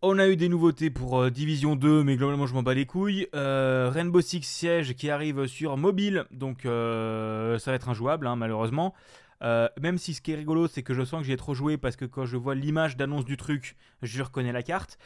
On 0.02 0.18
a 0.18 0.30
eu 0.30 0.38
des 0.38 0.48
nouveautés 0.48 0.90
pour 0.90 1.20
euh, 1.20 1.30
Division 1.30 1.76
2, 1.76 2.06
mais 2.06 2.16
globalement, 2.16 2.48
je 2.48 2.54
m'en 2.54 2.64
bats 2.64 2.74
les 2.74 2.86
couilles. 2.86 3.28
Euh, 3.36 3.92
Rainbow 3.94 4.22
Six 4.22 4.44
Siege 4.44 4.94
qui 4.94 5.10
arrive 5.10 5.46
sur 5.46 5.76
mobile, 5.76 6.24
donc 6.32 6.66
euh, 6.66 7.60
ça 7.60 7.72
va 7.72 7.76
être 7.76 7.90
injouable, 7.90 8.26
hein, 8.26 8.38
malheureusement. 8.38 8.94
Même 9.42 9.98
si 9.98 10.14
ce 10.14 10.22
qui 10.22 10.32
est 10.32 10.36
rigolo, 10.36 10.68
c'est 10.68 10.84
que 10.84 10.94
je 10.94 11.04
sens 11.04 11.22
que 11.22 11.28
j'ai 11.28 11.36
trop 11.36 11.54
joué 11.54 11.78
parce 11.78 11.98
que 11.98 12.06
quand 12.06 12.26
je 12.26 12.38
vois 12.38 12.56
l'image 12.56 12.96
d'annonce 12.96 13.26
du 13.26 13.36
truc, 13.36 13.76
je 14.02 14.24
reconnais 14.24 14.54
la 14.54 14.64
carte. 14.64 14.98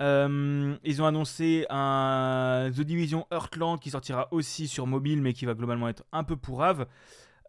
Ils 0.00 1.02
ont 1.02 1.06
annoncé 1.06 1.64
un 1.70 2.70
The 2.74 2.80
Division 2.82 3.26
Heartland 3.30 3.78
qui 3.80 3.90
sortira 3.90 4.28
aussi 4.30 4.68
sur 4.68 4.86
mobile, 4.86 5.22
mais 5.22 5.32
qui 5.32 5.46
va 5.46 5.54
globalement 5.54 5.88
être 5.88 6.04
un 6.12 6.24
peu 6.24 6.36
pourrave. 6.36 6.86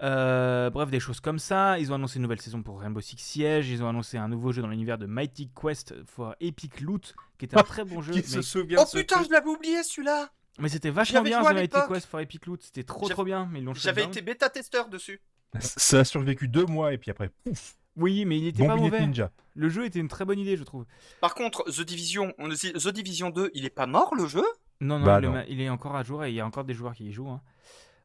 Euh, 0.02 0.70
bref, 0.70 0.90
des 0.90 1.00
choses 1.00 1.20
comme 1.20 1.40
ça. 1.40 1.80
Ils 1.80 1.92
ont 1.92 1.96
annoncé 1.96 2.18
une 2.18 2.24
nouvelle 2.24 2.42
saison 2.42 2.62
pour 2.62 2.82
Rainbow 2.82 3.00
Six 3.02 3.18
Siege. 3.18 3.70
Ils 3.70 3.82
ont 3.84 3.88
annoncé 3.90 4.18
un 4.18 4.28
nouveau 4.28 4.52
jeu 4.52 4.62
dans 4.62 4.68
l'univers 4.68 4.98
de 4.98 5.06
Mighty 5.06 5.50
Quest 5.60 5.94
for 6.06 6.36
Epic 6.42 6.82
Loot, 6.82 7.16
qui 7.38 7.46
était 7.46 7.58
un 7.58 7.64
très 7.64 7.86
bon 7.86 8.02
jeu. 8.02 8.12
Qui 8.14 8.20
mais 8.20 8.24
se 8.26 8.42
souvient 8.42 8.80
Oh 8.82 8.86
ce 8.86 8.98
putain, 8.98 9.16
truc 9.18 9.28
je 9.30 9.34
l'avais 9.34 9.48
oublié 9.50 9.84
celui-là 9.84 10.30
mais 10.58 10.70
c'était 10.70 10.90
vachement 10.90 11.22
bien 11.22 11.42
The 11.44 11.54
Mighty. 11.54 11.78
Quest 11.90 12.06
for 12.08 12.22
Epic 12.22 12.46
Loot. 12.46 12.64
C'était 12.64 12.84
trop 12.84 13.10
trop 13.10 13.26
bien, 13.26 13.48
mais 13.52 13.60
ils 13.60 13.66
l'ont 13.66 13.74
J'avais 13.74 14.04
été 14.06 14.22
bêta-testeur 14.22 14.88
dessus. 14.88 15.20
Ça 15.60 16.00
a 16.00 16.04
survécu 16.06 16.48
deux 16.48 16.66
mois 16.66 16.94
et 16.94 16.98
puis 16.98 17.12
après, 17.12 17.30
pouf, 17.44 17.76
Oui, 17.98 18.24
mais 18.26 18.38
il 18.38 18.48
était 18.48 18.66
pas 18.66 18.76
Bombinette 18.76 18.92
mauvais. 18.94 19.06
Ninja. 19.08 19.32
Le 19.54 19.68
jeu 19.70 19.86
était 19.86 20.00
une 20.00 20.08
très 20.10 20.24
bonne 20.26 20.40
idée, 20.40 20.56
je 20.58 20.64
trouve. 20.64 20.86
Par 21.22 21.36
contre, 21.36 21.64
The 21.72 21.82
Division, 21.82 22.34
on- 22.38 22.48
The 22.50 22.88
Division 22.90 23.30
2, 23.32 23.52
il 23.54 23.66
est 23.66 23.70
pas 23.70 23.86
mort 23.86 24.16
le 24.16 24.28
jeu? 24.28 24.44
Non, 24.82 25.00
non, 25.00 25.06
Bah 25.06 25.20
non. 25.22 25.32
ma- 25.32 25.46
il 25.46 25.60
est 25.62 25.70
encore 25.70 25.96
à 25.98 26.04
jour 26.04 26.24
et 26.26 26.30
il 26.30 26.36
y 26.36 26.40
a 26.42 26.46
encore 26.46 26.64
des 26.66 26.74
joueurs 26.74 26.94
qui 26.94 27.06
y 27.06 27.12
jouent. 27.14 27.30
hein. 27.30 27.42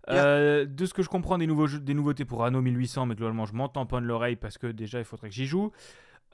Yeah. 0.08 0.24
Euh, 0.24 0.66
de 0.66 0.86
ce 0.86 0.94
que 0.94 1.02
je 1.02 1.08
comprends 1.08 1.38
des, 1.38 1.46
nouveaux 1.46 1.66
jeux, 1.66 1.78
des 1.78 1.94
nouveautés 1.94 2.24
pour 2.24 2.44
Anno 2.44 2.60
1800, 2.60 3.06
mais 3.06 3.14
globalement 3.14 3.44
je 3.46 3.54
m'en 3.54 3.68
tamponne 3.68 4.04
l'oreille 4.04 4.36
parce 4.36 4.58
que 4.58 4.66
déjà 4.66 4.98
il 4.98 5.04
faudrait 5.04 5.28
que 5.28 5.34
j'y 5.34 5.46
joue. 5.46 5.72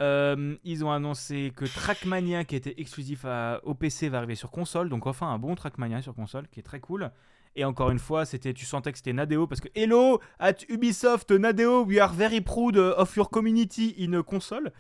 Euh, 0.01 0.57
ils 0.63 0.85
ont 0.85 0.93
annoncé 0.93 1.53
que 1.57 1.65
Trackmania, 1.65 2.45
qui 2.45 2.55
était 2.55 2.75
exclusif 2.79 3.25
à, 3.25 3.61
au 3.65 3.75
PC, 3.75 4.09
va 4.09 4.19
arriver 4.19 4.35
sur 4.35 4.51
console. 4.51 4.89
Donc 4.89 5.07
enfin 5.07 5.29
un 5.29 5.39
bon 5.39 5.55
Trackmania 5.55 6.03
sur 6.03 6.15
console, 6.15 6.49
qui 6.49 6.61
est 6.61 6.65
très 6.65 6.81
cool. 6.81 7.11
Et 7.59 7.65
encore 7.65 7.91
une 7.91 7.99
fois, 7.99 8.27
c'était, 8.27 8.53
tu 8.53 8.67
sentais 8.67 8.93
que 8.93 8.99
c'était 8.99 9.15
Nadeo 9.15 9.47
parce 9.47 9.63
que 9.63 9.69
Hello 9.75 10.21
at 10.39 10.57
Ubisoft, 10.69 11.31
Nadeo, 11.31 11.87
we 11.87 11.99
are 11.99 12.13
very 12.13 12.43
proud 12.43 12.77
of 12.77 13.17
your 13.17 13.31
community 13.31 13.95
in 13.99 14.23
console. 14.23 14.71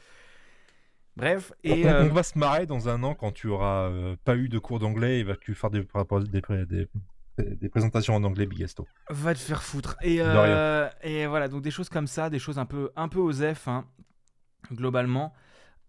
Bref, 1.16 1.52
et 1.64 1.86
on, 1.86 1.88
euh, 1.88 2.08
on 2.10 2.12
va 2.12 2.22
se 2.22 2.38
marrer 2.38 2.66
dans 2.66 2.90
un 2.90 3.02
an 3.02 3.14
quand 3.14 3.32
tu 3.32 3.48
auras 3.48 3.88
euh, 3.88 4.16
pas 4.22 4.36
eu 4.36 4.50
de 4.50 4.58
cours 4.58 4.78
d'anglais 4.78 5.20
et 5.20 5.24
va 5.24 5.34
tu 5.34 5.54
faire 5.54 5.70
des, 5.70 5.80
des, 5.80 6.66
des, 6.66 6.88
des- 7.38 7.68
présentations 7.68 8.14
en 8.14 8.24
anglais 8.24 8.46
Bigasto. 8.46 8.86
Va 9.10 9.34
te 9.34 9.38
faire 9.38 9.62
foutre. 9.62 9.96
Et, 10.02 10.20
euh, 10.20 10.88
et 11.02 11.26
voilà, 11.26 11.48
donc 11.48 11.62
des 11.62 11.70
choses 11.70 11.88
comme 11.88 12.06
ça, 12.06 12.30
des 12.30 12.38
choses 12.38 12.58
un 12.58 12.66
peu, 12.66 12.90
un 12.96 13.08
peu 13.08 13.18
osef, 13.18 13.68
hein, 13.68 13.84
globalement. 14.72 15.32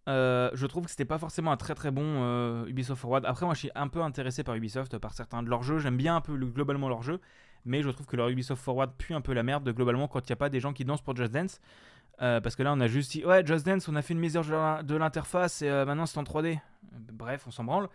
Euh, 0.09 0.49
je 0.53 0.65
trouve 0.67 0.85
que 0.85 0.89
c'était 0.89 1.03
pas 1.05 1.17
forcément 1.17 1.51
un 1.51 1.57
très 1.57 1.75
très 1.75 1.91
bon 1.91 2.03
euh, 2.05 2.65
Ubisoft 2.67 3.01
Forward. 3.01 3.25
Après, 3.25 3.45
moi 3.45 3.53
je 3.55 3.59
suis 3.59 3.71
un 3.75 3.89
peu 3.89 4.01
intéressé 4.01 4.43
par 4.43 4.55
Ubisoft, 4.55 4.97
par 4.99 5.13
certains 5.13 5.43
de 5.43 5.49
leurs 5.49 5.63
jeux. 5.63 5.79
J'aime 5.79 5.97
bien 5.97 6.15
un 6.15 6.21
peu 6.21 6.35
le- 6.35 6.45
globalement 6.47 6.87
leurs 6.87 7.03
jeux, 7.03 7.19
mais 7.65 7.81
je 7.83 7.89
trouve 7.89 8.05
que 8.05 8.15
leur 8.15 8.29
Ubisoft 8.29 8.61
Forward 8.63 8.91
pue 8.97 9.13
un 9.13 9.21
peu 9.21 9.33
la 9.33 9.43
merde 9.43 9.69
globalement 9.73 10.07
quand 10.07 10.19
il 10.21 10.31
n'y 10.31 10.33
a 10.33 10.37
pas 10.37 10.49
des 10.49 10.61
gens 10.61 10.71
qui 10.71 10.85
dansent 10.85 11.01
pour 11.01 11.15
Just 11.15 11.31
Dance. 11.33 11.59
Euh, 12.21 12.39
parce 12.41 12.55
que 12.55 12.63
là, 12.63 12.73
on 12.73 12.79
a 12.79 12.87
juste 12.87 13.11
dit, 13.11 13.25
ouais, 13.25 13.45
Just 13.45 13.65
Dance, 13.65 13.87
on 13.89 13.95
a 13.95 14.01
fait 14.01 14.13
une 14.13 14.19
mise 14.19 14.37
à 14.37 14.41
jour 14.41 14.57
de 14.83 14.95
l'interface 14.95 15.61
et 15.61 15.69
maintenant 15.69 16.05
c'est 16.05 16.17
en 16.17 16.23
3D. 16.23 16.57
Bref, 17.11 17.43
on 17.45 17.51
s'en 17.51 17.63
branle. 17.65 17.89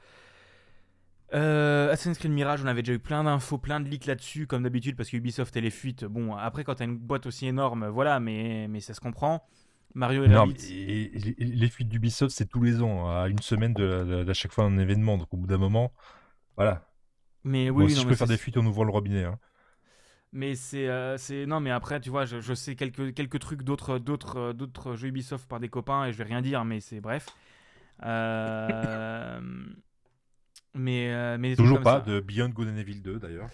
Euh, 1.34 1.90
Assassin's 1.90 2.18
Creed 2.18 2.30
Mirage, 2.32 2.62
on 2.62 2.66
avait 2.66 2.82
déjà 2.82 2.92
eu 2.92 2.98
plein 2.98 3.24
d'infos, 3.24 3.56
plein 3.56 3.80
de 3.80 3.88
leaks 3.88 4.04
là-dessus, 4.06 4.46
comme 4.46 4.64
d'habitude, 4.64 4.96
parce 4.96 5.08
que 5.08 5.16
Ubisoft 5.16 5.56
et 5.56 5.60
les 5.62 5.70
fuites. 5.70 6.04
Bon, 6.04 6.34
après, 6.36 6.62
quand 6.64 6.74
t'as 6.74 6.84
une 6.84 6.98
boîte 6.98 7.26
aussi 7.26 7.46
énorme, 7.46 7.86
voilà, 7.88 8.20
mais, 8.20 8.68
mais 8.68 8.80
ça 8.80 8.92
se 8.92 9.00
comprend. 9.00 9.46
Mario 9.94 10.24
et 10.24 10.28
Non, 10.28 10.46
et- 10.48 11.02
et- 11.02 11.42
et 11.42 11.44
les 11.44 11.68
fuites 11.68 11.88
d'Ubisoft, 11.88 12.34
c'est 12.34 12.46
tous 12.46 12.62
les 12.62 12.82
ans, 12.82 13.08
à 13.10 13.28
une 13.28 13.38
semaine 13.40 13.74
de, 13.74 14.24
d'à 14.24 14.34
chaque 14.34 14.52
fois 14.52 14.64
un 14.64 14.78
événement. 14.78 15.18
Donc 15.18 15.32
au 15.32 15.36
bout 15.36 15.46
d'un 15.46 15.58
moment, 15.58 15.92
voilà. 16.56 16.86
Mais 17.44 17.70
oui, 17.70 17.84
aussi, 17.84 17.94
non, 17.94 18.02
je 18.02 18.06
peux 18.06 18.14
faire 18.14 18.26
des 18.26 18.36
fuites 18.38 18.56
en 18.56 18.66
ouvrant 18.66 18.84
le 18.84 18.90
robinet. 18.92 19.24
hein. 19.24 19.38
Mais 20.32 20.54
c'est, 20.54 20.88
euh, 20.88 21.18
c'est, 21.18 21.44
non, 21.44 21.60
mais 21.60 21.70
après, 21.70 22.00
tu 22.00 22.08
vois, 22.08 22.24
je, 22.24 22.40
je 22.40 22.54
sais 22.54 22.74
quelques, 22.74 23.12
quelques 23.14 23.38
trucs 23.38 23.62
d'autres, 23.62 23.98
d'autres, 23.98 24.52
d'autres 24.54 24.96
jeux 24.96 25.08
Ubisoft 25.08 25.46
par 25.48 25.60
des 25.60 25.68
copains 25.68 26.06
et 26.06 26.12
je 26.12 26.18
vais 26.18 26.24
rien 26.24 26.40
dire, 26.40 26.64
mais 26.64 26.80
c'est 26.80 27.00
bref. 27.00 27.34
Euh, 28.04 29.40
mais, 30.74 31.12
euh, 31.12 31.36
mais 31.38 31.54
Toujours 31.56 31.80
pas 31.80 32.00
ça. 32.00 32.00
de 32.00 32.20
Beyond 32.20 32.48
Good 32.50 32.68
and 32.68 32.76
Evil 32.76 33.00
2 33.02 33.18
d'ailleurs. 33.18 33.48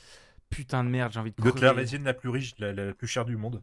Putain 0.51 0.83
de 0.85 0.89
merde, 0.89 1.13
j'ai 1.13 1.21
envie 1.21 1.33
de 1.33 1.43
De 1.43 1.61
la 1.61 1.73
résine 1.73 2.05
la 2.05 2.15
plus 2.15 2.29
riche, 2.31 2.55
la, 2.59 2.73
la- 2.73 2.87
la 2.87 2.95
plus 2.95 3.07
chère 3.07 3.25
du 3.25 3.37
monde. 3.37 3.63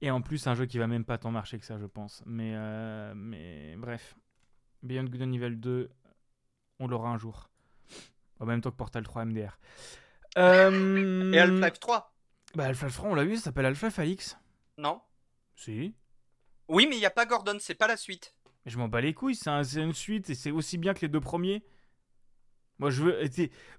Et 0.00 0.10
en 0.12 0.20
plus, 0.22 0.46
un 0.46 0.54
jeu 0.54 0.66
qui 0.66 0.78
va 0.78 0.86
même 0.86 1.04
pas 1.04 1.18
tant 1.18 1.30
marcher 1.32 1.58
que 1.58 1.64
ça, 1.66 1.78
je 1.78 1.86
pense. 1.86 2.22
Mais, 2.26 2.52
euh, 2.54 3.12
mais 3.16 3.74
bref. 3.76 4.16
Beyond 4.84 5.04
Good 5.04 5.22
and 5.22 5.32
Evil 5.32 5.56
2, 5.56 5.90
on 6.78 6.86
l'aura 6.86 7.08
un 7.10 7.18
jour. 7.18 7.50
En 8.38 8.46
même 8.46 8.60
temps 8.60 8.70
que 8.70 8.76
Portal 8.76 9.02
3 9.02 9.24
MDR. 9.24 9.58
Euh, 10.36 11.32
Et 11.32 11.38
Half-Life 11.40 11.80
3 11.80 12.14
Bah, 12.54 12.66
Half-Life 12.66 12.94
3, 12.94 13.10
on 13.10 13.14
l'a 13.16 13.24
vu, 13.24 13.36
ça 13.36 13.44
s'appelle 13.44 13.66
Half-Life 13.66 13.98
Alix. 13.98 14.38
Non 14.76 15.00
Si. 15.56 15.92
Oui, 16.68 16.86
mais 16.88 16.94
il 16.96 17.00
n'y 17.00 17.06
a 17.06 17.10
pas 17.10 17.26
Gordon, 17.26 17.56
c'est 17.58 17.74
pas 17.74 17.88
la 17.88 17.96
suite. 17.96 18.36
Mais 18.64 18.70
je 18.70 18.78
m'en 18.78 18.86
bats 18.86 19.00
les 19.00 19.14
couilles, 19.14 19.34
c'est 19.34 19.50
un- 19.50 19.64
c'est 19.64 19.82
une 19.82 19.94
suite 19.94 20.30
et 20.30 20.34
c'est 20.36 20.52
aussi 20.52 20.78
bien 20.78 20.94
que 20.94 21.00
les 21.00 21.08
deux 21.08 21.20
premiers. 21.20 21.64
Moi, 22.78 22.90
je 22.90 23.02
veux. 23.02 23.20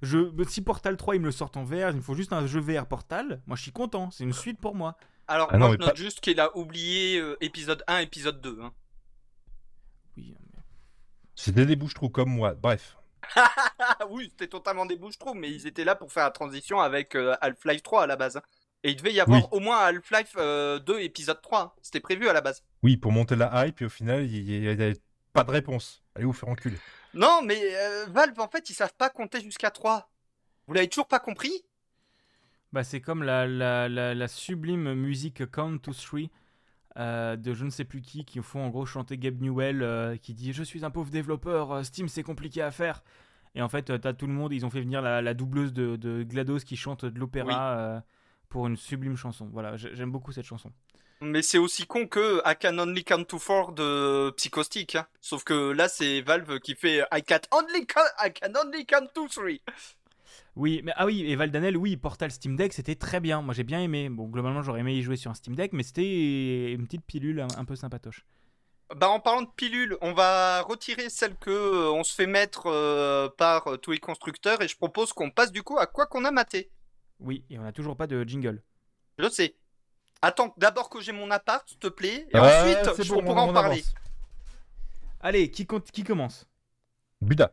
Je, 0.02 0.44
si 0.48 0.62
Portal 0.62 0.98
3 0.98 1.16
ils 1.16 1.22
me 1.22 1.26
le 1.28 1.32
sortent 1.32 1.56
en 1.58 1.64
VR, 1.64 1.90
il 1.92 1.98
me 1.98 2.02
faut 2.02 2.16
juste 2.16 2.34
un 2.34 2.46
jeu 2.48 2.60
VR 2.60 2.86
Portal. 2.86 3.42
Moi, 3.48 3.56
je 3.56 3.62
suis 3.62 3.72
content, 3.72 4.12
c'est 4.12 4.24
une 4.26 4.34
suite 4.34 4.60
pour 4.60 4.76
moi. 4.76 4.98
Alors, 5.28 5.48
Ah 5.52 5.58
non, 5.58 5.68
moi, 5.68 5.76
je 5.76 5.80
note 5.80 5.90
pas- 5.92 5.96
juste 5.96 6.20
qu'il 6.22 6.40
a 6.40 6.56
oublié 6.58 7.20
euh, 7.20 7.38
épisode 7.42 7.84
1, 7.88 8.00
épisode 8.00 8.42
2. 8.42 8.58
hein. 8.62 8.74
Oui, 10.18 10.36
mais- 10.54 10.60
C'était 11.36 11.66
des 11.66 11.76
bouches-trous 11.76 12.10
comme 12.10 12.30
moi. 12.30 12.54
Bref. 12.56 12.98
Ah 13.36 13.50
oui, 14.10 14.28
c'était 14.32 14.48
totalement 14.48 14.86
des 14.86 14.96
bouches-trous, 14.96 15.34
mais 15.36 15.52
ils 15.52 15.68
étaient 15.68 15.84
là 15.84 15.96
pour 15.96 16.12
faire 16.12 16.24
la 16.24 16.32
transition 16.32 16.80
avec 16.82 17.16
euh, 17.16 17.36
Half-Life 17.42 17.84
3 17.84 18.04
à 18.04 18.08
la 18.08 18.16
base. 18.16 18.38
hein. 18.38 18.42
Et 18.84 18.92
il 18.92 18.96
devait 18.96 19.14
y 19.14 19.20
avoir 19.20 19.42
Oui. 19.42 19.48
au 19.52 19.60
moins 19.60 19.78
Half-Life 19.80 20.34
euh, 20.38 20.80
2, 20.80 21.00
épisode 21.02 21.42
3. 21.42 21.62
hein. 21.62 21.72
C'était 21.82 22.00
prévu 22.00 22.28
à 22.28 22.34
la 22.34 22.42
base. 22.42 22.64
Oui, 22.84 22.98
pour 22.98 23.12
monter 23.12 23.36
la 23.36 23.66
hype, 23.68 23.82
et 23.82 23.86
au 23.86 23.90
final, 23.90 24.26
il 24.26 24.50
y, 24.50 24.68
a- 24.68 24.72
il 24.74 24.80
y 24.82 24.84
a 24.92 24.94
Pas 25.34 25.44
de 25.44 25.52
réponse. 25.52 26.02
Allez 26.16 26.26
vous 26.26 26.34
faire 26.34 26.50
enculer. 26.50 26.78
Non, 27.14 27.42
mais 27.44 27.60
euh, 27.76 28.06
Valve, 28.08 28.40
en 28.40 28.48
fait, 28.48 28.70
ils 28.70 28.74
savent 28.74 28.94
pas 28.96 29.10
compter 29.10 29.42
jusqu'à 29.42 29.72
3. 29.72 30.10
Vous 30.68 30.74
l'avez 30.74 30.88
toujours 30.88 31.08
pas 31.08 31.20
compris? 31.20 31.52
Bah, 32.72 32.84
c'est 32.84 33.02
comme 33.02 33.24
la, 33.24 33.48
la, 33.48 33.90
la, 33.90 34.14
la 34.14 34.28
sublime 34.28 34.94
musique 34.94 35.50
Count 35.52 35.80
to 35.80 35.92
Three 35.94 36.30
euh, 36.98 37.36
de 37.36 37.54
je 37.54 37.66
ne 37.66 37.70
sais 37.70 37.84
plus 37.86 38.02
qui, 38.02 38.26
qui 38.26 38.42
font 38.42 38.64
en 38.64 38.70
gros 38.70 38.86
chanter 38.86 39.18
Gabe 39.18 39.42
Newell, 39.42 39.82
euh, 39.82 40.18
qui 40.18 40.34
dit 40.34 40.54
Je 40.54 40.64
suis 40.64 40.86
un 40.86 40.92
pauvre 40.92 41.10
développeur, 41.10 41.84
Steam 41.84 42.08
c'est 42.08 42.24
compliqué 42.24 42.62
à 42.62 42.72
faire. 42.72 43.04
Et 43.56 43.62
en 43.64 43.70
fait, 43.70 44.00
t'as 44.00 44.14
tout 44.14 44.28
le 44.28 44.34
monde, 44.34 44.54
ils 44.54 44.66
ont 44.66 44.70
fait 44.70 44.82
venir 44.82 45.02
la, 45.02 45.34
doubleuse 45.34 45.74
de, 45.74 45.96
de 45.96 46.22
GLaDOS 46.24 46.60
qui 46.60 46.76
chante 46.76 47.06
de 47.06 47.20
l'opéra 47.20 48.04
pour 48.48 48.68
une 48.68 48.78
sublime 48.78 49.16
chanson. 49.16 49.50
Voilà, 49.52 49.76
j'ai- 49.76 49.96
j'aime 49.96 50.12
beaucoup 50.12 50.32
cette 50.32 50.46
chanson. 50.46 50.72
Mais 51.22 51.42
c'est 51.42 51.58
aussi 51.58 51.86
con 51.86 52.08
que 52.08 52.42
I 52.46 52.56
Can 52.62 52.78
Only 52.78 53.04
Count 53.04 53.26
to 53.26 53.40
Four 53.40 53.74
de 53.74 54.32
Psychostick. 54.38 54.96
hein. 54.96 55.06
Sauf 55.20 55.44
que 55.44 55.72
là, 55.72 55.90
c'est 55.90 56.22
Valve 56.22 56.60
qui 56.60 56.76
fait 56.76 57.04
I 57.12 57.22
Can 57.24 57.40
Only, 57.52 57.86
count, 57.86 58.02
I 58.24 58.32
can 58.32 58.54
only 58.56 58.86
Count 58.86 59.08
to 59.14 59.28
Three. 59.28 59.62
Oui, 60.56 60.82
mais 60.84 60.92
ah 60.96 61.06
oui, 61.06 61.26
et 61.26 61.36
Valdanel, 61.36 61.78
oui, 61.78 61.98
Portal 61.98 62.32
Steam 62.32 62.56
Deck, 62.56 62.74
c'était 62.74 62.96
très 62.96 63.20
bien. 63.20 63.42
Moi, 63.42 63.54
j'ai 63.54 63.64
bien 63.64 63.82
aimé. 63.82 64.10
Bon, 64.10 64.28
globalement, 64.28 64.62
j'aurais 64.62 64.82
aimé 64.82 64.94
y 64.94 65.02
jouer 65.02 65.16
sur 65.16 65.32
un 65.32 65.34
Steam 65.34 65.56
Deck, 65.56 65.74
mais 65.74 65.84
c'était 65.84 66.72
une 66.72 66.86
petite 66.86 67.06
pilule 67.06 67.42
un, 67.42 67.48
un 67.58 67.66
peu 67.66 67.76
sympatoche. 67.76 68.26
Bah, 68.96 69.10
en 69.10 69.20
parlant 69.20 69.44
de 69.44 69.50
pilule, 69.56 69.98
on 70.02 70.14
va 70.14 70.62
retirer 70.62 71.10
celle 71.10 71.36
que 71.36 71.52
euh, 71.52 71.92
on 71.92 72.04
se 72.04 72.14
fait 72.16 72.26
mettre 72.28 72.64
euh, 72.66 73.30
par 73.30 73.68
euh, 73.68 73.78
tous 73.78 73.92
les 73.92 74.00
constructeurs 74.00 74.62
et 74.62 74.68
je 74.68 74.76
propose 74.76 75.14
qu'on 75.14 75.30
passe 75.30 75.52
du 75.52 75.64
coup 75.64 75.78
à 75.78 75.86
quoi 75.86 76.08
qu'on 76.08 76.26
a 76.26 76.32
maté. 76.32 76.72
Oui, 77.20 77.46
et 77.50 77.60
on 77.60 77.64
n'a 77.64 77.72
toujours 77.72 77.96
pas 77.96 78.08
de 78.08 78.24
jingle. 78.24 78.64
Je 79.20 79.30
sais. 79.30 79.56
Attends 80.22 80.54
d'abord 80.58 80.90
que 80.90 81.00
j'ai 81.02 81.12
mon 81.14 81.32
appart, 81.32 81.68
s'il 81.68 81.78
te 81.80 81.88
plaît, 81.88 82.28
et 82.32 82.38
ensuite 82.38 82.96
c'est 82.96 83.04
je- 83.04 83.14
bon, 83.14 83.20
on 83.22 83.26
pourra 83.26 83.42
en 83.44 83.54
parler. 83.54 83.78
avance. 83.80 83.94
Allez, 85.22 85.50
qui, 85.52 85.66
compte- 85.66 85.92
qui 85.92 86.04
commence? 86.04 86.46
Buda. 87.22 87.52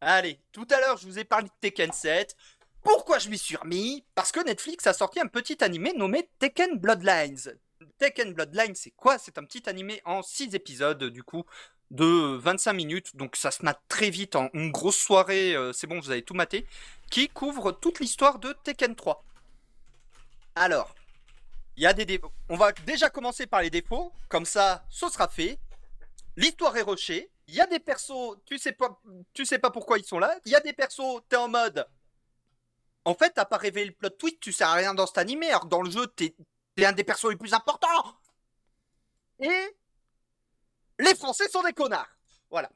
Allez, 0.00 0.40
tout 0.52 0.66
à 0.70 0.80
l'heure 0.80 0.96
je 0.98 1.06
vous 1.06 1.18
ai 1.18 1.24
parlé 1.24 1.46
de 1.48 1.52
Tekken 1.60 1.92
7. 1.92 2.36
Pourquoi 2.82 3.18
je 3.18 3.28
m'y 3.28 3.38
suis 3.38 3.56
remis? 3.56 4.04
Parce 4.14 4.30
que 4.30 4.44
Netflix 4.44 4.86
a 4.86 4.92
sorti 4.92 5.18
un 5.18 5.26
petit 5.26 5.62
animé 5.64 5.92
nommé 5.94 6.28
Tekken 6.38 6.78
Bloodlines. 6.78 7.54
Tekken 7.98 8.34
Bloodlines, 8.34 8.74
c'est 8.74 8.90
quoi? 8.90 9.18
C'est 9.18 9.38
un 9.38 9.44
petit 9.44 9.68
animé 9.68 10.02
en 10.04 10.22
6 10.22 10.54
épisodes, 10.54 11.02
du 11.04 11.22
coup, 11.22 11.44
de 11.90 12.36
25 12.36 12.72
minutes. 12.74 13.16
Donc 13.16 13.36
ça 13.36 13.50
se 13.50 13.64
mate 13.64 13.80
très 13.88 14.10
vite 14.10 14.36
en 14.36 14.48
une 14.52 14.70
grosse 14.70 14.98
soirée, 14.98 15.54
euh, 15.56 15.72
c'est 15.72 15.86
bon, 15.86 15.98
vous 15.98 16.10
avez 16.10 16.22
tout 16.22 16.34
maté. 16.34 16.66
Qui 17.10 17.28
couvre 17.28 17.72
toute 17.72 18.00
l'histoire 18.00 18.38
de 18.38 18.52
Tekken 18.64 18.94
3. 18.94 19.24
Alors, 20.54 20.94
il 21.76 21.82
y 21.82 21.86
a 21.86 21.92
des 21.92 22.04
défauts. 22.04 22.32
On 22.48 22.56
va 22.56 22.72
déjà 22.72 23.10
commencer 23.10 23.46
par 23.46 23.62
les 23.62 23.70
défauts, 23.70 24.12
comme 24.28 24.46
ça, 24.46 24.84
ce 24.90 25.08
sera 25.08 25.28
fait. 25.28 25.58
L'histoire 26.36 26.76
est 26.76 26.82
rushée. 26.82 27.30
Il 27.46 27.54
y 27.54 27.60
a 27.60 27.66
des 27.66 27.78
persos, 27.80 28.36
tu 28.46 28.58
sais 28.58 28.72
pas, 28.72 29.00
tu 29.34 29.44
sais 29.44 29.58
pas 29.58 29.70
pourquoi 29.70 29.98
ils 29.98 30.04
sont 30.04 30.18
là. 30.18 30.34
Il 30.46 30.52
y 30.52 30.54
a 30.54 30.60
des 30.60 30.72
persos, 30.72 31.20
t'es 31.28 31.36
en 31.36 31.48
mode. 31.48 31.86
En 33.04 33.14
fait, 33.14 33.30
t'as 33.30 33.44
pas 33.44 33.58
révélé 33.58 33.86
le 33.86 33.92
plot 33.92 34.10
twist, 34.10 34.40
tu 34.40 34.50
sers 34.50 34.68
à 34.68 34.74
rien 34.74 34.94
dans 34.94 35.06
cet 35.06 35.18
animé, 35.18 35.48
alors 35.48 35.62
que 35.62 35.68
dans 35.68 35.82
le 35.82 35.90
jeu, 35.90 36.06
t'es 36.06 36.34
t'es 36.74 36.86
un 36.86 36.92
des 36.92 37.04
persos 37.04 37.30
les 37.30 37.36
plus 37.36 37.54
importants. 37.54 38.18
Et 39.40 39.76
les 40.98 41.14
Français 41.14 41.48
sont 41.48 41.62
des 41.62 41.72
connards. 41.72 42.08
Voilà. 42.50 42.70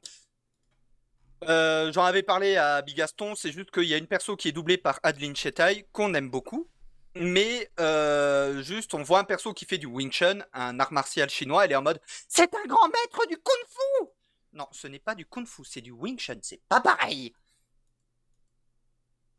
Euh, 1.45 1.91
J'en 1.91 2.03
avais 2.03 2.23
parlé 2.23 2.57
à 2.57 2.81
Bigaston, 2.81 3.35
c'est 3.35 3.51
juste 3.51 3.71
qu'il 3.71 3.85
y 3.85 3.93
a 3.93 3.97
une 3.97 4.07
perso 4.07 4.35
qui 4.35 4.49
est 4.49 4.51
doublée 4.51 4.77
par 4.77 4.99
Adeline 5.03 5.35
Chetai, 5.35 5.87
qu'on 5.91 6.13
aime 6.13 6.29
beaucoup. 6.29 6.69
Mais 7.15 7.71
euh, 7.79 8.61
juste, 8.61 8.93
on 8.93 9.01
voit 9.03 9.19
un 9.19 9.23
perso 9.23 9.53
qui 9.53 9.65
fait 9.65 9.77
du 9.77 9.87
Wing 9.87 10.11
Chun, 10.11 10.45
un 10.53 10.79
art 10.79 10.93
martial 10.93 11.29
chinois, 11.29 11.65
elle 11.65 11.71
est 11.71 11.75
en 11.75 11.81
mode 11.81 11.99
C'est 12.27 12.53
un 12.55 12.65
grand 12.65 12.87
maître 12.87 13.25
du 13.27 13.35
Kung 13.37 13.65
Fu 13.67 14.07
Non, 14.53 14.67
ce 14.71 14.87
n'est 14.87 14.99
pas 14.99 15.15
du 15.15 15.25
Kung 15.25 15.47
Fu, 15.47 15.65
c'est 15.65 15.81
du 15.81 15.91
Wing 15.91 16.19
Chun, 16.19 16.37
c'est 16.43 16.61
pas 16.69 16.81
pareil 16.81 17.33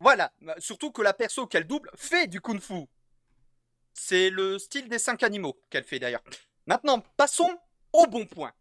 Voilà, 0.01 0.33
Bah, 0.41 0.55
surtout 0.59 0.91
que 0.91 1.03
la 1.03 1.13
perso 1.15 1.47
qu'elle 1.47 1.67
double 1.67 1.91
fait 1.97 2.27
du 2.27 2.41
Kung 2.41 2.61
Fu. 2.61 2.87
C'est 3.93 4.31
le 4.31 4.59
style 4.59 4.89
des 4.89 4.99
cinq 4.99 5.23
animaux 5.23 5.61
qu'elle 5.71 5.85
fait 5.85 5.99
d'ailleurs. 5.99 6.23
Maintenant, 6.67 7.01
passons 7.17 7.57
au 7.93 8.07
bon 8.07 8.27
point. 8.27 8.53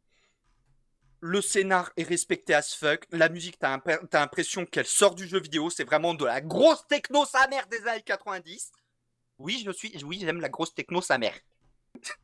Le 1.22 1.42
scénar 1.42 1.92
est 1.98 2.04
respecté 2.04 2.54
as 2.54 2.74
fuck. 2.76 3.06
La 3.12 3.30
musique, 3.30 3.60
t'as 3.60 3.74
imp- 3.74 4.10
t'as 4.10 4.20
l'impression 4.22 4.66
qu'elle 4.66 4.88
sort 4.88 5.16
du 5.16 5.28
jeu 5.28 5.40
vidéo. 5.40 5.70
C'est 5.70 5.84
vraiment 5.84 6.14
de 6.14 6.26
la 6.26 6.42
grosse 6.42 6.88
techno 6.88 7.26
sa 7.26 7.46
des 7.48 7.88
années 7.88 8.02
90. 8.02 8.72
Oui, 9.40 9.62
je 9.66 9.72
suis, 9.72 10.04
oui, 10.04 10.20
j'aime 10.22 10.40
la 10.42 10.50
grosse 10.50 10.74
techno 10.76 11.02
sa 11.02 11.18
mère. 11.18 11.34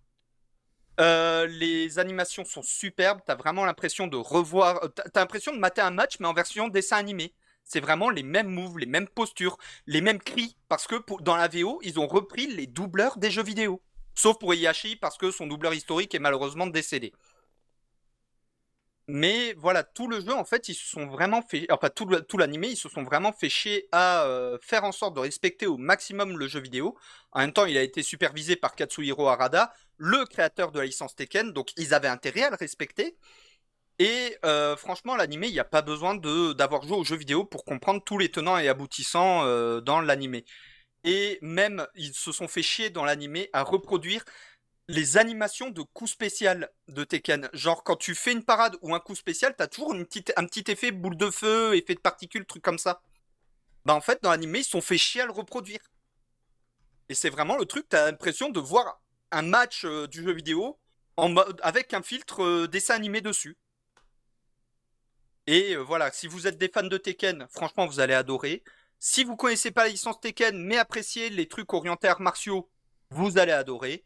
Euh, 1.00 1.46
les 1.48 2.00
animations 2.00 2.46
sont 2.46 2.62
superbes. 2.62 3.20
T'as 3.26 3.36
vraiment 3.36 3.66
l'impression 3.66 4.08
de 4.08 4.16
revoir. 4.18 4.84
euh, 4.84 4.88
T'as 4.88 5.20
l'impression 5.20 5.54
de 5.54 5.60
mater 5.60 5.82
un 5.82 5.92
match, 5.92 6.16
mais 6.20 6.28
en 6.28 6.34
version 6.34 6.70
dessin 6.70 6.98
animé. 6.98 7.34
C'est 7.66 7.80
vraiment 7.82 8.10
les 8.10 8.24
mêmes 8.24 8.48
moves, 8.50 8.78
les 8.78 8.86
mêmes 8.86 9.08
postures, 9.10 9.58
les 9.88 10.02
mêmes 10.02 10.20
cris. 10.22 10.56
Parce 10.70 10.88
que 10.88 10.96
dans 11.22 11.36
la 11.36 11.48
VO, 11.48 11.80
ils 11.84 12.00
ont 12.00 12.08
repris 12.08 12.48
les 12.48 12.68
doubleurs 12.68 13.18
des 13.18 13.32
jeux 13.32 13.44
vidéo. 13.44 13.82
Sauf 14.14 14.38
pour 14.40 14.54
Iyashi, 14.54 14.96
parce 14.96 15.18
que 15.18 15.32
son 15.32 15.48
doubleur 15.48 15.74
historique 15.74 16.16
est 16.16 16.20
malheureusement 16.20 16.68
décédé. 16.68 17.12
Mais 19.07 19.53
voilà, 19.53 19.84
tout 19.84 20.07
le 20.07 20.19
jeu, 20.19 20.34
en 20.34 20.45
fait, 20.45 20.68
ils 20.68 20.73
se 20.73 20.88
sont 20.88 21.06
vraiment 21.06 21.44
fait, 21.44 21.68
enfin 21.69 21.90
tout 21.90 22.07
tout 22.27 22.38
l'animé, 22.40 22.69
ils 22.69 22.77
se 22.77 22.90
sont 22.90 23.03
vraiment 23.03 23.32
fait 23.32 23.49
chier 23.49 23.88
à 23.91 24.23
euh, 24.23 24.57
faire 24.61 24.84
en 24.84 24.91
sorte 24.91 25.15
de 25.15 25.19
respecter 25.19 25.68
au 25.68 25.77
maximum 25.77 26.38
le 26.38 26.48
jeu 26.48 26.60
vidéo. 26.60 26.98
En 27.32 27.41
même 27.41 27.53
temps, 27.53 27.65
il 27.65 27.77
a 27.77 27.84
été 27.84 28.02
supervisé 28.02 28.56
par 28.56 28.73
Katsuhiro 28.76 29.27
Harada, 29.27 29.72
le 29.98 30.26
créateur 30.26 30.72
de 30.72 30.80
la 30.80 30.86
licence 30.86 31.15
Tekken, 31.15 31.52
donc 31.53 31.72
ils 31.77 31.94
avaient 31.94 32.07
intérêt 32.07 32.44
à 32.44 32.49
le 32.49 32.56
respecter. 32.56 33.15
Et 33.99 34.38
euh, 34.44 34.76
franchement, 34.76 35.15
l'animé, 35.15 35.48
il 35.48 35.53
n'y 35.53 35.60
a 35.60 35.64
pas 35.64 35.82
besoin 35.84 36.15
d'avoir 36.15 36.84
joué 36.84 36.98
au 36.98 37.03
jeu 37.03 37.15
vidéo 37.15 37.45
pour 37.45 37.64
comprendre 37.64 38.03
tous 38.03 38.18
les 38.18 38.30
tenants 38.30 38.57
et 38.57 38.68
aboutissants 38.68 39.45
euh, 39.45 39.82
dans 39.82 40.02
l'animé. 40.02 40.45
Et 41.03 41.38
même, 41.44 41.86
ils 41.95 42.14
se 42.15 42.32
sont 42.32 42.48
fait 42.48 42.64
chier 42.64 42.90
dans 42.90 43.06
l'animé 43.06 43.49
à 43.53 43.61
reproduire 43.64 44.26
les 44.88 45.18
animations 45.18 45.70
de 45.70 45.82
coups 45.82 46.12
spécial 46.12 46.72
de 46.88 47.03
Tekken. 47.03 47.49
Genre, 47.53 47.84
quand 47.84 47.95
tu 47.95 48.14
fais 48.14 48.32
une 48.32 48.44
parade 48.44 48.78
ou 48.82 48.94
un 48.94 48.99
coup 48.99 49.16
spécial, 49.16 49.56
t'as 49.57 49.68
toujours 49.68 49.94
un 49.94 50.03
petit 50.03 50.72
effet 50.72 50.91
boule 50.91 51.18
de 51.18 51.32
feu, 51.32 51.76
effet 51.76 51.95
de 51.95 51.99
particules, 51.99 52.45
truc 52.45 52.64
comme 52.64 52.78
ça. 52.78 53.02
Bah, 53.86 53.95
en 53.95 54.02
fait, 54.02 54.22
dans 54.22 54.32
l'animé, 54.32 54.60
ils 54.60 54.64
sont 54.64 54.82
fait 54.82 54.98
chier 54.98 55.22
à 55.22 55.26
le 55.26 55.32
reproduire. 55.32 55.80
Et 57.10 57.16
c'est 57.16 57.30
vraiment 57.30 57.57
le 57.57 57.66
truc, 57.66 57.88
t'as 57.90 58.06
l'impression 58.06 58.49
de 58.49 58.60
voir 58.60 58.99
un 59.32 59.44
match 59.44 59.86
euh, 59.86 60.07
du 60.07 60.24
jeu 60.24 60.34
vidéo 60.34 60.80
avec 61.62 61.94
un 61.94 62.02
filtre 62.02 62.44
euh, 62.44 62.68
dessin 62.68 62.95
animé 62.95 63.22
dessus. 63.22 63.57
Et 65.48 65.76
euh, 65.76 65.82
voilà, 65.82 66.12
si 66.12 66.28
vous 66.28 66.48
êtes 66.48 66.57
des 66.57 66.70
fans 66.70 66.84
de 66.84 66.98
Tekken, 66.98 67.48
franchement, 67.52 67.86
vous 67.86 67.99
allez 67.99 68.14
adorer. 68.14 68.64
Si 68.99 69.24
vous 69.24 69.36
connaissez 69.36 69.72
pas 69.72 69.84
la 69.84 69.90
licence 69.90 70.20
Tekken, 70.20 70.57
mais 70.57 70.78
appréciez 70.78 71.30
les 71.30 71.48
trucs 71.48 71.74
orientés 71.74 72.07
arts 72.07 72.22
martiaux, 72.22 72.70
vous 73.12 73.38
allez 73.38 73.52
adorer. 73.52 74.03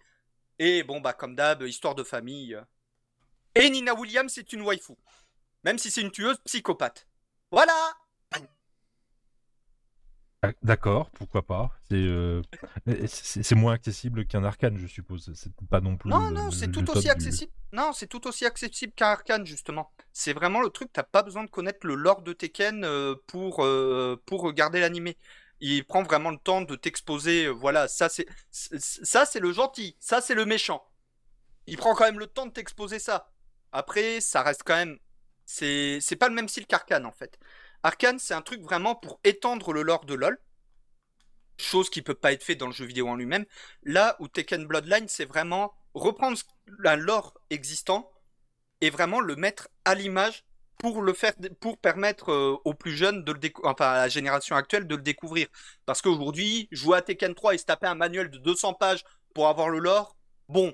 Et 0.59 0.83
bon, 0.83 0.99
bah, 1.01 1.13
comme 1.13 1.35
d'hab, 1.35 1.61
histoire 1.63 1.95
de 1.95 2.03
famille. 2.03 2.55
euh. 2.55 2.61
Et 3.55 3.69
Nina 3.69 3.93
Williams, 3.95 4.31
c'est 4.33 4.53
une 4.53 4.61
waifu. 4.61 4.93
Même 5.63 5.77
si 5.77 5.91
c'est 5.91 6.01
une 6.01 6.11
tueuse 6.11 6.37
psychopathe. 6.45 7.07
Voilà 7.51 7.73
Ah, 10.41 10.53
D'accord, 10.63 11.09
pourquoi 11.11 11.45
pas. 11.45 11.69
C'est 11.89 11.95
euh, 11.97 12.41
moins 13.55 13.73
accessible 13.73 14.25
qu'un 14.25 14.45
arcane, 14.45 14.77
je 14.77 14.87
suppose. 14.87 15.29
C'est 15.35 15.51
pas 15.69 15.81
non 15.81 15.97
plus. 15.97 16.09
Non, 16.09 16.29
le- 16.29 16.35
non, 16.35 16.51
c'est 16.51 16.71
tout 16.71 16.89
aussi 16.91 17.03
du- 17.03 17.09
accessible. 17.09 17.51
Non, 17.73 17.91
c'est 17.91 18.07
tout 18.07 18.25
aussi 18.25 18.45
accessible 18.45 18.93
qu'un 18.93 19.07
Arcane, 19.09 19.45
justement. 19.45 19.91
C'est 20.13 20.31
vraiment 20.31 20.61
le 20.61 20.69
truc, 20.69 20.91
t'as 20.93 21.03
pas 21.03 21.23
besoin 21.23 21.43
de 21.43 21.49
connaître 21.49 21.85
le 21.85 21.95
lore 21.95 22.21
de 22.21 22.31
Tekken 22.31 22.85
euh, 22.85 23.15
pour, 23.27 23.65
euh, 23.65 24.21
pour 24.25 24.41
regarder 24.41 24.79
l'animé. 24.79 25.17
Il 25.61 25.85
prend 25.85 26.03
vraiment 26.03 26.29
le 26.31 26.37
temps 26.37 26.61
de 26.61 26.75
t'exposer, 26.75 27.45
euh, 27.45 27.51
voilà, 27.51 27.87
ça 27.87 28.09
c'est 28.09 28.25
ça 28.51 29.25
c'est 29.25 29.39
le 29.39 29.51
gentil, 29.51 29.97
ça 29.99 30.21
c'est 30.21 30.35
le 30.35 30.45
méchant. 30.45 30.85
Il 31.67 31.77
prend 31.77 31.93
quand 31.93 32.05
même 32.05 32.19
le 32.19 32.27
temps 32.27 32.45
de 32.45 32.51
t'exposer 32.51 32.99
ça. 32.99 33.31
Après, 33.71 34.21
ça 34.21 34.41
reste 34.41 34.63
quand 34.65 34.75
même 34.75 34.97
c'est 35.45 36.15
pas 36.19 36.29
le 36.29 36.35
même 36.35 36.47
style 36.47 36.67
qu'Arcane 36.67 37.05
en 37.05 37.11
fait. 37.11 37.39
Arcane, 37.81 38.19
c'est 38.19 38.33
un 38.33 38.41
truc 38.41 38.61
vraiment 38.61 38.95
pour 38.95 39.19
étendre 39.23 39.73
le 39.73 39.81
lore 39.81 40.05
de 40.05 40.13
LoL. 40.13 40.37
Chose 41.57 41.89
qui 41.89 42.01
peut 42.01 42.13
pas 42.13 42.31
être 42.31 42.43
fait 42.43 42.55
dans 42.55 42.67
le 42.67 42.73
jeu 42.73 42.85
vidéo 42.85 43.07
en 43.07 43.15
lui-même. 43.15 43.45
Là 43.83 44.15
où 44.19 44.27
Tekken 44.27 44.65
Bloodline, 44.65 45.07
c'est 45.07 45.25
vraiment 45.25 45.73
reprendre 45.93 46.37
un 46.85 46.95
lore 46.95 47.39
existant 47.49 48.11
et 48.81 48.89
vraiment 48.89 49.19
le 49.19 49.35
mettre 49.35 49.69
à 49.85 49.95
l'image 49.95 50.45
pour 50.79 51.03
le 51.03 51.13
faire, 51.13 51.33
pour 51.59 51.77
permettre 51.77 52.31
euh, 52.31 52.57
aux 52.65 52.73
plus 52.73 52.95
jeunes 52.97 53.23
de 53.23 53.33
le 53.33 53.39
enfin 53.63 53.91
à 53.91 53.97
la 53.97 54.09
génération 54.09 54.55
actuelle 54.55 54.87
de 54.87 54.95
le 54.95 55.03
découvrir. 55.03 55.47
Parce 55.85 56.01
qu'aujourd'hui, 56.01 56.67
jouer 56.71 56.97
à 56.97 57.01
Tekken 57.03 57.35
3 57.35 57.53
et 57.53 57.57
se 57.59 57.65
taper 57.65 57.87
un 57.87 57.95
manuel 57.95 58.31
de 58.31 58.39
200 58.39 58.73
pages 58.73 59.03
pour 59.35 59.47
avoir 59.47 59.69
le 59.69 59.79
lore, 59.79 60.17
bon, 60.47 60.73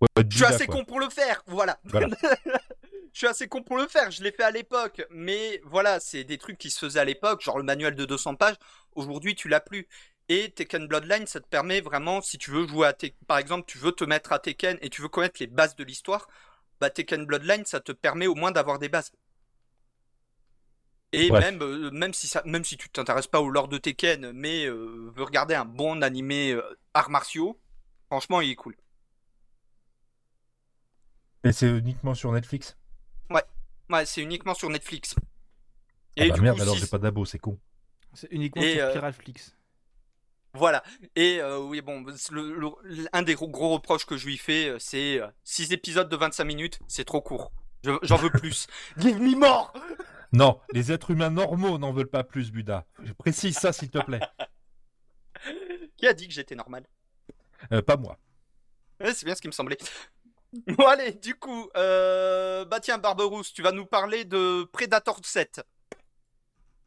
Ouais, 0.00 0.24
je 0.30 0.36
suis 0.36 0.44
assez 0.44 0.66
quoi. 0.66 0.76
con 0.76 0.84
pour 0.84 1.00
le 1.00 1.08
faire, 1.10 1.42
voilà. 1.46 1.80
Voilà. 1.84 2.08
je 3.12 3.18
suis 3.18 3.26
assez 3.26 3.48
con 3.48 3.62
pour 3.62 3.76
le 3.76 3.88
faire, 3.88 4.10
je 4.10 4.22
l'ai 4.22 4.30
fait 4.32 4.44
à 4.44 4.50
l'époque, 4.52 5.04
mais 5.10 5.60
voilà, 5.64 5.98
c'est 5.98 6.24
des 6.24 6.38
trucs 6.38 6.58
qui 6.58 6.70
se 6.70 6.78
faisaient 6.78 7.00
à 7.00 7.04
l'époque, 7.04 7.40
genre 7.42 7.58
le 7.58 7.64
manuel 7.64 7.94
de 7.96 8.04
200 8.04 8.36
pages. 8.36 8.56
Aujourd'hui, 8.94 9.34
tu 9.34 9.48
l'as 9.48 9.60
plus. 9.60 9.88
Et 10.28 10.50
Tekken 10.50 10.86
Bloodline, 10.86 11.26
ça 11.26 11.40
te 11.40 11.48
permet 11.48 11.80
vraiment, 11.80 12.20
si 12.20 12.38
tu 12.38 12.50
veux 12.50 12.66
jouer 12.68 12.86
à 12.86 12.92
Tekken, 12.92 13.18
par 13.26 13.38
exemple, 13.38 13.64
tu 13.66 13.78
veux 13.78 13.92
te 13.92 14.04
mettre 14.04 14.32
à 14.32 14.38
Tekken 14.38 14.78
et 14.82 14.90
tu 14.90 15.02
veux 15.02 15.08
connaître 15.08 15.36
les 15.40 15.46
bases 15.48 15.74
de 15.74 15.84
l'histoire, 15.84 16.28
bah, 16.80 16.90
Tekken 16.90 17.26
Bloodline, 17.26 17.64
ça 17.66 17.80
te 17.80 17.92
permet 17.92 18.26
au 18.26 18.34
moins 18.34 18.52
d'avoir 18.52 18.78
des 18.78 18.88
bases. 18.88 19.12
Et 21.12 21.30
Bref. 21.30 21.32
même, 21.32 21.62
euh, 21.62 21.90
même 21.90 22.12
si 22.14 22.26
ça, 22.26 22.42
même 22.44 22.64
si 22.64 22.76
tu 22.76 22.88
t'intéresses 22.90 23.26
pas 23.26 23.40
au 23.40 23.48
lore 23.50 23.68
de 23.68 23.78
Tekken, 23.78 24.32
mais 24.32 24.66
euh, 24.66 25.10
veux 25.14 25.24
regarder 25.24 25.54
un 25.54 25.64
bon 25.64 26.02
animé 26.02 26.52
euh, 26.52 26.62
arts 26.94 27.10
martiaux, 27.10 27.58
franchement, 28.10 28.40
il 28.42 28.50
est 28.50 28.54
cool. 28.56 28.76
Et 31.42 31.50
c'est 31.50 31.76
uniquement 31.76 32.14
sur 32.14 32.30
Netflix? 32.30 32.76
Ouais, 33.90 34.04
c'est 34.06 34.20
uniquement 34.22 34.52
sur 34.54 34.68
Netflix. 34.70 35.14
Ah 36.18 36.26
bah 36.26 36.36
du 36.36 36.42
merde, 36.42 36.60
coup, 36.60 36.60
alors 36.60 36.76
si- 36.76 36.78
j'ai 36.78 36.86
pas 36.86 36.98
d'abo, 36.98 37.24
c'est 37.24 37.38
con. 37.38 37.58
C'est 38.12 38.30
uniquement 38.32 38.64
Et, 38.64 38.66
sur 38.66 38.82
euh, 38.82 39.00
Pirateflix. 39.00 39.56
Voilà. 40.58 40.82
Et 41.16 41.40
euh, 41.40 41.58
oui, 41.58 41.80
bon, 41.80 42.04
le- 42.30 42.54
le- 42.58 43.06
un 43.12 43.22
des 43.22 43.34
gros, 43.34 43.48
gros 43.48 43.70
reproches 43.74 44.04
que 44.06 44.16
je 44.16 44.26
lui 44.26 44.36
fais, 44.36 44.68
euh, 44.68 44.76
c'est 44.78 45.20
6 45.44 45.72
épisodes 45.72 46.08
de 46.08 46.16
25 46.16 46.44
minutes, 46.44 46.78
c'est 46.88 47.04
trop 47.04 47.20
court. 47.22 47.52
Je- 47.84 47.92
J'en 48.02 48.16
veux 48.16 48.30
plus. 48.30 48.66
Give 48.98 49.20
me 49.20 49.36
more 49.36 49.72
Non, 50.32 50.60
les 50.72 50.90
êtres 50.92 51.10
humains 51.12 51.30
normaux 51.30 51.78
n'en 51.78 51.92
veulent 51.92 52.10
pas 52.10 52.24
plus, 52.24 52.50
Buda. 52.50 52.86
Je 53.04 53.12
précise 53.12 53.56
ça, 53.56 53.72
s'il 53.72 53.90
te 53.90 53.98
plaît. 53.98 54.20
Qui 55.96 56.06
a 56.06 56.12
dit 56.12 56.28
que 56.28 56.34
j'étais 56.34 56.54
normal? 56.54 56.84
Euh, 57.72 57.82
pas 57.82 57.96
moi. 57.96 58.18
Ouais, 59.00 59.14
C'est 59.14 59.24
bien 59.24 59.34
ce 59.34 59.40
qui 59.42 59.48
me 59.48 59.52
semblait. 59.52 59.78
Bon, 60.78 60.86
allez, 60.86 61.12
du 61.12 61.34
coup, 61.34 61.68
euh... 61.76 62.64
bah 62.64 62.80
tiens, 62.80 62.96
Barberousse, 62.96 63.52
tu 63.52 63.60
vas 63.60 63.70
nous 63.70 63.84
parler 63.84 64.24
de 64.24 64.64
Predator 64.72 65.20
7. 65.22 65.60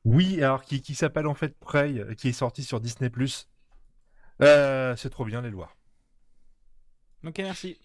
Oui, 0.03 0.41
alors 0.41 0.63
qui, 0.63 0.81
qui 0.81 0.95
s'appelle 0.95 1.27
en 1.27 1.35
fait 1.35 1.55
Prey, 1.59 1.93
euh, 1.99 2.15
qui 2.15 2.29
est 2.29 2.33
sorti 2.33 2.63
sur 2.63 2.79
Disney+. 2.79 3.11
Euh, 4.43 4.95
c'est 4.95 5.09
trop 5.09 5.25
bien, 5.25 5.41
les 5.41 5.49
lois. 5.51 5.69
Ok, 7.25 7.37
merci. 7.39 7.77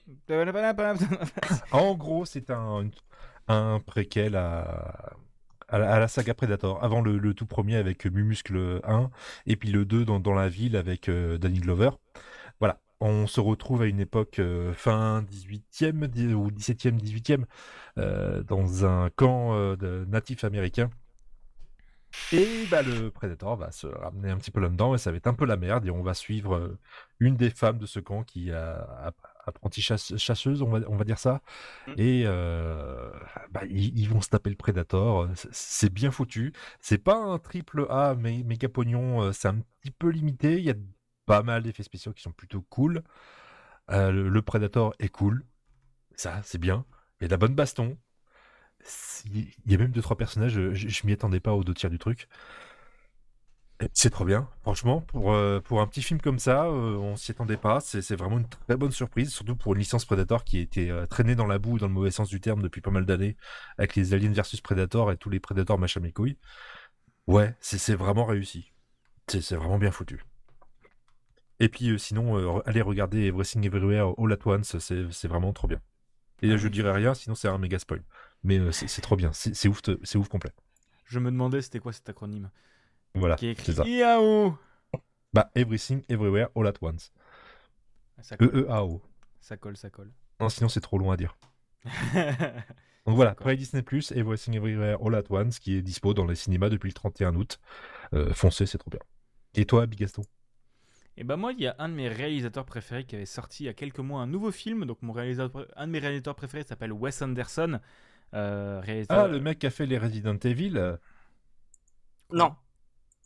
En 1.72 1.94
gros, 1.94 2.24
c'est 2.24 2.50
un, 2.50 2.88
un 3.48 3.80
préquel 3.80 4.34
à, 4.36 5.14
à, 5.68 5.78
la, 5.78 5.92
à 5.94 5.98
la 5.98 6.08
saga 6.08 6.32
Predator. 6.34 6.82
Avant 6.82 7.02
le, 7.02 7.18
le 7.18 7.34
tout 7.34 7.46
premier 7.46 7.76
avec 7.76 8.06
Mumuscle 8.06 8.80
1, 8.84 9.10
et 9.46 9.56
puis 9.56 9.70
le 9.70 9.84
2 9.84 10.04
dans, 10.06 10.20
dans 10.20 10.32
la 10.34 10.48
ville 10.48 10.76
avec 10.76 11.08
euh, 11.10 11.36
Danny 11.38 11.60
Glover. 11.60 11.90
Voilà. 12.60 12.80
On 13.00 13.26
se 13.26 13.40
retrouve 13.40 13.82
à 13.82 13.86
une 13.86 14.00
époque 14.00 14.38
euh, 14.38 14.72
fin 14.72 15.22
18e 15.22 16.06
di- 16.06 16.32
ou 16.32 16.50
17e, 16.50 16.98
18e, 16.98 17.44
euh, 17.98 18.42
dans 18.42 18.86
un 18.86 19.10
camp 19.10 19.54
de 19.76 20.06
natifs 20.08 20.44
américains. 20.44 20.88
Et 22.32 22.66
bah, 22.70 22.82
le 22.82 23.10
Predator 23.10 23.56
va 23.56 23.70
se 23.70 23.86
ramener 23.86 24.30
un 24.30 24.38
petit 24.38 24.50
peu 24.50 24.60
là-dedans 24.60 24.94
et 24.94 24.98
ça 24.98 25.10
va 25.10 25.16
être 25.16 25.26
un 25.28 25.34
peu 25.34 25.46
la 25.46 25.56
merde. 25.56 25.86
Et 25.86 25.90
on 25.90 26.02
va 26.02 26.14
suivre 26.14 26.56
euh, 26.56 26.78
une 27.20 27.36
des 27.36 27.50
femmes 27.50 27.78
de 27.78 27.86
ce 27.86 28.00
camp 28.00 28.24
qui 28.24 28.50
a 28.50 28.74
app- 29.04 29.26
apprentie 29.44 29.80
chasse- 29.82 30.16
chasseuse, 30.16 30.62
on 30.62 30.68
va, 30.70 30.80
on 30.88 30.96
va 30.96 31.04
dire 31.04 31.18
ça. 31.18 31.40
Mm. 31.86 31.92
Et 31.98 32.22
euh, 32.26 33.10
bah, 33.50 33.62
ils, 33.68 33.96
ils 33.98 34.08
vont 34.08 34.20
se 34.20 34.28
taper 34.28 34.50
le 34.50 34.56
Predator. 34.56 35.28
C'est- 35.36 35.48
C'est 35.52 35.92
bien 35.92 36.10
foutu. 36.10 36.52
C'est 36.80 36.98
pas 36.98 37.16
un 37.16 37.38
triple 37.38 37.86
A 37.90 38.14
mais 38.18 38.42
méga 38.44 38.68
pognon. 38.68 39.22
euh, 39.22 39.32
C'est 39.32 39.48
un 39.48 39.60
petit 39.82 39.90
peu 39.92 40.08
limité. 40.10 40.54
Il 40.58 40.64
y 40.64 40.70
a 40.70 40.74
pas 41.26 41.42
mal 41.42 41.62
d'effets 41.62 41.82
spéciaux 41.84 42.12
qui 42.12 42.22
sont 42.22 42.32
plutôt 42.32 42.62
cool. 42.70 43.02
Euh, 43.90 44.10
le, 44.12 44.28
le 44.28 44.42
Predator 44.42 44.94
est 44.98 45.08
cool. 45.08 45.44
Ça, 46.16 46.40
c'est 46.44 46.58
bien. 46.58 46.84
Il 47.20 47.24
y 47.24 47.26
a 47.26 47.28
de 47.28 47.32
la 47.32 47.38
bonne 47.38 47.54
baston. 47.54 47.98
Il 49.26 49.72
y 49.72 49.74
a 49.74 49.78
même 49.78 49.90
deux 49.90 50.02
trois 50.02 50.16
personnages. 50.16 50.52
Je, 50.52 50.74
je 50.74 51.06
m'y 51.06 51.12
attendais 51.12 51.40
pas 51.40 51.52
aux 51.52 51.64
deux 51.64 51.74
tiers 51.74 51.90
du 51.90 51.98
truc. 51.98 52.28
C'est 53.92 54.08
trop 54.08 54.24
bien, 54.24 54.48
franchement, 54.62 55.02
pour, 55.02 55.34
euh, 55.34 55.60
pour 55.60 55.82
un 55.82 55.86
petit 55.86 56.00
film 56.00 56.18
comme 56.18 56.38
ça, 56.38 56.64
euh, 56.64 56.96
on 56.96 57.14
s'y 57.14 57.32
attendait 57.32 57.58
pas, 57.58 57.80
c'est 57.80 58.16
vraiment 58.16 58.38
une 58.38 58.48
très 58.48 58.74
bonne 58.74 58.90
surprise, 58.90 59.30
surtout 59.30 59.54
pour 59.54 59.74
une 59.74 59.80
licence 59.80 60.06
Predator 60.06 60.44
qui 60.44 60.60
était 60.60 60.88
euh, 60.88 61.04
traînée 61.04 61.34
dans 61.34 61.46
la 61.46 61.58
boue, 61.58 61.78
dans 61.78 61.86
le 61.86 61.92
mauvais 61.92 62.10
sens 62.10 62.30
du 62.30 62.40
terme, 62.40 62.62
depuis 62.62 62.80
pas 62.80 62.90
mal 62.90 63.04
d'années, 63.04 63.36
avec 63.76 63.94
les 63.94 64.14
Aliens 64.14 64.32
versus 64.32 64.62
Predator 64.62 65.12
et 65.12 65.18
tous 65.18 65.28
les 65.28 65.40
Predators 65.40 65.78
machin 65.78 66.00
mes 66.00 66.10
couilles. 66.10 66.38
Ouais, 67.26 67.54
c'est 67.60 67.76
c'est 67.76 67.96
vraiment 67.96 68.24
réussi. 68.24 68.72
C'est 69.28 69.56
vraiment 69.56 69.78
bien 69.78 69.90
foutu. 69.90 70.24
Et 71.60 71.68
puis 71.68 71.90
euh, 71.90 71.98
sinon, 71.98 72.38
euh, 72.38 72.62
allez 72.64 72.80
regarder 72.82 73.26
Everything 73.26 73.64
Everywhere 73.66 74.14
All 74.18 74.32
at 74.32 74.46
Once, 74.46 74.78
c'est 74.78 75.28
vraiment 75.28 75.52
trop 75.52 75.68
bien. 75.68 75.80
Et 76.40 76.50
euh, 76.50 76.56
je 76.56 76.68
dirais 76.68 76.92
rien, 76.92 77.12
sinon 77.12 77.34
c'est 77.34 77.48
un 77.48 77.58
méga 77.58 77.78
spoil. 77.78 78.02
Mais 78.47 78.59
euh, 78.60 78.70
c'est 78.70 79.01
trop 79.01 79.16
bien, 79.16 79.32
c'est 79.32 79.68
ouf, 79.68 79.81
c'est 80.05 80.18
ouf 80.18 80.28
complet. 80.28 80.52
Je 81.05 81.18
me 81.18 81.32
demandais 81.32 81.60
c'était 81.62 81.81
quoi 81.81 81.93
cet 81.93 82.09
acronyme. 82.09 82.48
Voilà, 83.14 83.35
Qui 83.35 83.48
est 83.48 83.52
écrit 83.52 83.73
ça. 83.73 83.85
IAO. 83.85 84.56
Bah, 85.32 85.51
Everything 85.56 86.02
Everywhere 86.09 86.48
All 86.55 86.68
at 86.68 86.74
Once. 86.81 87.12
Ça 88.20 88.36
colle, 88.36 88.51
E-E-A-O. 88.55 89.02
ça 89.40 89.56
colle, 89.56 89.77
ça 89.77 89.90
colle. 89.90 90.12
Non, 90.39 90.48
sinon 90.48 90.68
c'est 90.68 90.81
trop 90.81 90.97
loin 90.97 91.14
à 91.14 91.16
dire. 91.16 91.36
Donc 93.06 93.16
voilà. 93.16 93.35
Prey 93.35 93.56
Disney 93.56 93.82
Plus, 93.82 94.12
Everything 94.12 94.55
Everywhere 94.55 94.98
All 95.05 95.14
at 95.16 95.24
Once, 95.28 95.59
qui 95.59 95.77
est 95.77 95.82
dispo 95.82 96.14
dans 96.14 96.24
les 96.24 96.36
cinémas 96.36 96.68
depuis 96.68 96.89
le 96.89 96.94
31 96.94 97.35
août. 97.35 97.59
Euh, 98.14 98.32
foncez, 98.32 98.66
c'est 98.66 98.78
trop 98.78 98.90
bien. 98.90 99.01
Et 99.55 99.64
toi, 99.64 99.86
Bigaston 99.86 100.23
Et 101.16 101.24
bah 101.24 101.36
moi, 101.36 101.52
il 101.52 101.60
y 101.60 101.66
a 101.66 101.74
un 101.81 101.89
de 101.89 101.94
mes 101.94 102.09
réalisateurs 102.09 102.64
préférés 102.64 103.05
qui 103.05 103.16
avait 103.16 103.27
sorti 103.27 103.64
il 103.64 103.66
y 103.66 103.70
a 103.70 103.74
quelques 103.74 103.98
mois 103.98 104.20
un 104.20 104.27
nouveau 104.28 104.52
film. 104.52 104.85
Donc 104.85 105.02
mon 105.02 105.12
réalisateur, 105.12 105.66
un 105.74 105.86
de 105.89 105.93
mes 105.93 105.98
réalisateurs 105.98 106.36
préférés 106.36 106.62
s'appelle 106.64 106.93
Wes 106.93 107.23
Anderson. 107.23 107.81
Euh, 108.35 108.81
réalisateur- 108.82 109.24
Ah, 109.24 109.28
le 109.28 109.40
mec 109.40 109.59
qui 109.61 109.66
a 109.66 109.70
fait 109.70 109.86
les 109.86 109.98
Resident 109.98 110.36
Evil 110.44 110.77
euh, 110.77 110.97
Non. 112.32 112.55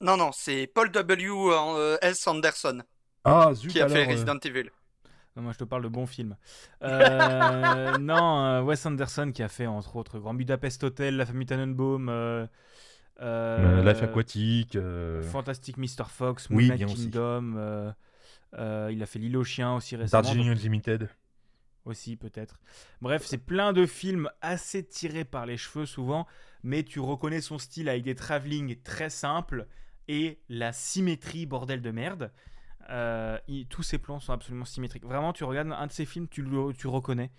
Non, 0.01 0.17
non, 0.17 0.31
c'est 0.33 0.67
Paul 0.67 0.91
W. 0.91 1.29
euh, 1.31 1.97
S. 2.03 2.27
Anderson 2.27 2.81
Ah, 3.25 3.51
zut 3.55 3.71
qui 3.71 3.81
a 3.81 3.85
alors, 3.85 3.97
fait 3.97 4.05
Resident 4.05 4.39
Evil. 4.45 4.71
Non, 5.37 5.43
moi 5.43 5.53
je 5.53 5.59
te 5.59 5.65
parle 5.65 5.83
de 5.85 5.89
bons 5.89 6.07
films. 6.07 6.37
Euh, 6.83 6.89
non, 7.99 8.45
euh, 8.47 8.63
Wes 8.63 8.85
Anderson 8.87 9.31
qui 9.33 9.43
a 9.43 9.49
fait 9.49 9.67
entre 9.67 9.97
autres 9.97 10.19
Grand 10.19 10.35
Budapest 10.35 10.83
Hotel, 10.85 11.17
La 11.17 11.27
famille 11.27 11.47
Tannenbaum, 11.47 12.09
euh, 12.09 12.47
Life 13.21 14.03
Aquatique. 14.03 14.77
euh, 14.77 15.23
Fantastic 15.23 15.77
Mr. 15.77 16.05
Fox, 16.09 16.49
Oui, 16.51 16.69
Moonlight 16.69 16.85
aussi. 16.91 17.11
Kingdom. 17.11 17.55
euh, 17.57 17.93
euh, 18.59 18.89
il 18.93 19.03
a 19.03 19.07
fait 19.07 19.19
L'île 19.19 19.37
aux 19.37 19.45
chiens 19.45 19.75
aussi 19.75 19.97
récemment. 19.97 20.23
Darjeeling 20.23 20.49
donc- 20.49 20.57
Unlimited. 20.59 21.09
Aussi 21.85 22.16
peut-être. 22.16 22.61
Bref, 23.01 23.24
c'est 23.24 23.39
plein 23.39 23.73
de 23.73 23.86
films 23.86 24.31
assez 24.40 24.85
tirés 24.85 25.24
par 25.24 25.47
les 25.47 25.57
cheveux 25.57 25.86
souvent, 25.86 26.27
mais 26.62 26.82
tu 26.82 27.01
reconnais 27.01 27.40
son 27.40 27.59
style 27.59 27.89
avec 27.89 28.02
des 28.02 28.15
travelling 28.15 28.81
très 28.82 29.11
simples 29.11 29.66
et 30.09 30.40
la 30.48 30.73
symétrie 30.73 31.47
bordel 31.47 31.82
de 31.82 31.90
merde. 31.90 32.32
Euh, 32.90 33.39
tous 33.69 33.82
ses 33.82 33.98
plans 33.98 34.19
sont 34.19 34.32
absolument 34.32 34.65
symétriques. 34.65 35.05
Vraiment, 35.05 35.32
tu 35.32 35.44
regardes 35.44 35.73
un 35.73 35.86
de 35.86 35.93
ses 35.93 36.05
films, 36.05 36.28
tu 36.28 36.43
le 36.43 36.73
tu 36.73 36.89
reconnais. 36.89 37.31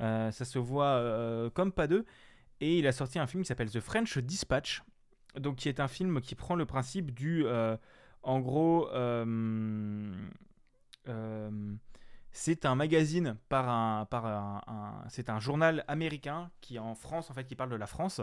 Euh, 0.00 0.30
ça 0.30 0.44
se 0.44 0.58
voit 0.58 0.96
euh, 0.96 1.50
comme 1.50 1.72
pas 1.72 1.86
deux. 1.86 2.04
Et 2.60 2.78
il 2.78 2.86
a 2.86 2.92
sorti 2.92 3.18
un 3.18 3.26
film 3.26 3.42
qui 3.42 3.48
s'appelle 3.48 3.70
The 3.70 3.80
French 3.80 4.18
Dispatch, 4.18 4.82
donc 5.36 5.56
qui 5.56 5.68
est 5.68 5.80
un 5.80 5.88
film 5.88 6.20
qui 6.20 6.34
prend 6.34 6.56
le 6.56 6.66
principe 6.66 7.14
du, 7.14 7.46
en 8.22 8.40
gros, 8.40 8.88
c'est 12.38 12.66
un 12.66 12.76
magazine 12.76 13.36
par 13.48 13.68
un, 13.68 14.04
par 14.04 14.24
un, 14.24 15.02
c'est 15.08 15.28
un 15.28 15.40
journal 15.40 15.84
américain 15.88 16.52
qui 16.60 16.78
en 16.78 16.94
France 16.94 17.32
en 17.32 17.34
fait 17.34 17.42
qui 17.42 17.56
parle 17.56 17.70
de 17.70 17.76
la 17.76 17.88
France 17.88 18.20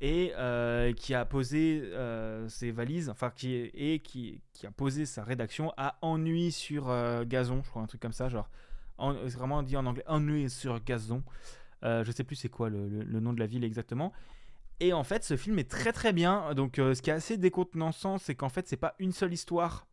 et 0.00 0.32
euh, 0.38 0.94
qui 0.94 1.12
a 1.12 1.26
posé 1.26 1.82
euh, 1.92 2.48
ses 2.48 2.70
valises, 2.70 3.10
enfin 3.10 3.28
qui 3.28 3.54
et 3.54 3.98
qui, 3.98 4.40
qui 4.54 4.66
a 4.66 4.70
posé 4.70 5.04
sa 5.04 5.24
rédaction 5.24 5.74
à 5.76 5.98
Ennui 6.00 6.52
sur 6.52 6.88
euh, 6.88 7.24
gazon, 7.26 7.60
je 7.62 7.68
crois 7.68 7.82
un 7.82 7.86
truc 7.86 8.00
comme 8.00 8.14
ça, 8.14 8.30
genre 8.30 8.48
en- 8.96 9.12
vraiment 9.12 9.62
dit 9.62 9.76
en 9.76 9.84
anglais 9.84 10.04
Ennui 10.06 10.48
sur 10.48 10.82
gazon. 10.82 11.22
Je 11.82 12.10
sais 12.10 12.24
plus 12.24 12.36
c'est 12.36 12.48
quoi 12.48 12.70
le, 12.70 13.20
nom 13.20 13.34
de 13.34 13.40
la 13.40 13.46
ville 13.46 13.64
exactement. 13.64 14.14
Et 14.80 14.94
en 14.94 15.04
fait, 15.04 15.22
ce 15.22 15.36
film 15.36 15.58
est 15.58 15.70
très 15.70 15.92
très 15.92 16.14
bien. 16.14 16.54
Donc, 16.54 16.76
ce 16.76 17.00
qui 17.02 17.10
est 17.10 17.14
assez 17.14 17.36
décontenançant, 17.36 18.16
c'est 18.16 18.34
qu'en 18.34 18.48
fait, 18.48 18.68
c'est 18.68 18.78
pas 18.78 18.94
une 18.98 19.12
seule 19.12 19.32
histoire, 19.32 19.86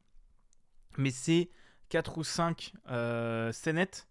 mais 0.97 1.11
c'est 1.11 1.49
4 1.89 2.17
ou 2.17 2.23
5 2.23 2.73
euh, 2.89 3.51
scénettes 3.51 4.07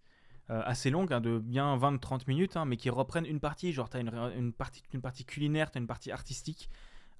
euh, 0.51 0.62
assez 0.65 0.90
longues, 0.90 1.12
hein, 1.12 1.20
de 1.20 1.39
bien 1.39 1.77
20-30 1.77 2.23
minutes, 2.28 2.57
hein, 2.57 2.65
mais 2.65 2.77
qui 2.77 2.89
reprennent 2.89 3.27
une 3.27 3.40
partie. 3.40 3.73
Genre, 3.73 3.90
tu 3.90 3.97
as 3.97 4.01
une, 4.01 4.12
une, 4.36 4.53
partie, 4.53 4.82
une 4.93 5.01
partie 5.01 5.24
culinaire, 5.24 5.70
tu 5.70 5.78
as 5.78 5.81
une 5.81 5.89
partie 5.89 6.12
artistique 6.12 6.70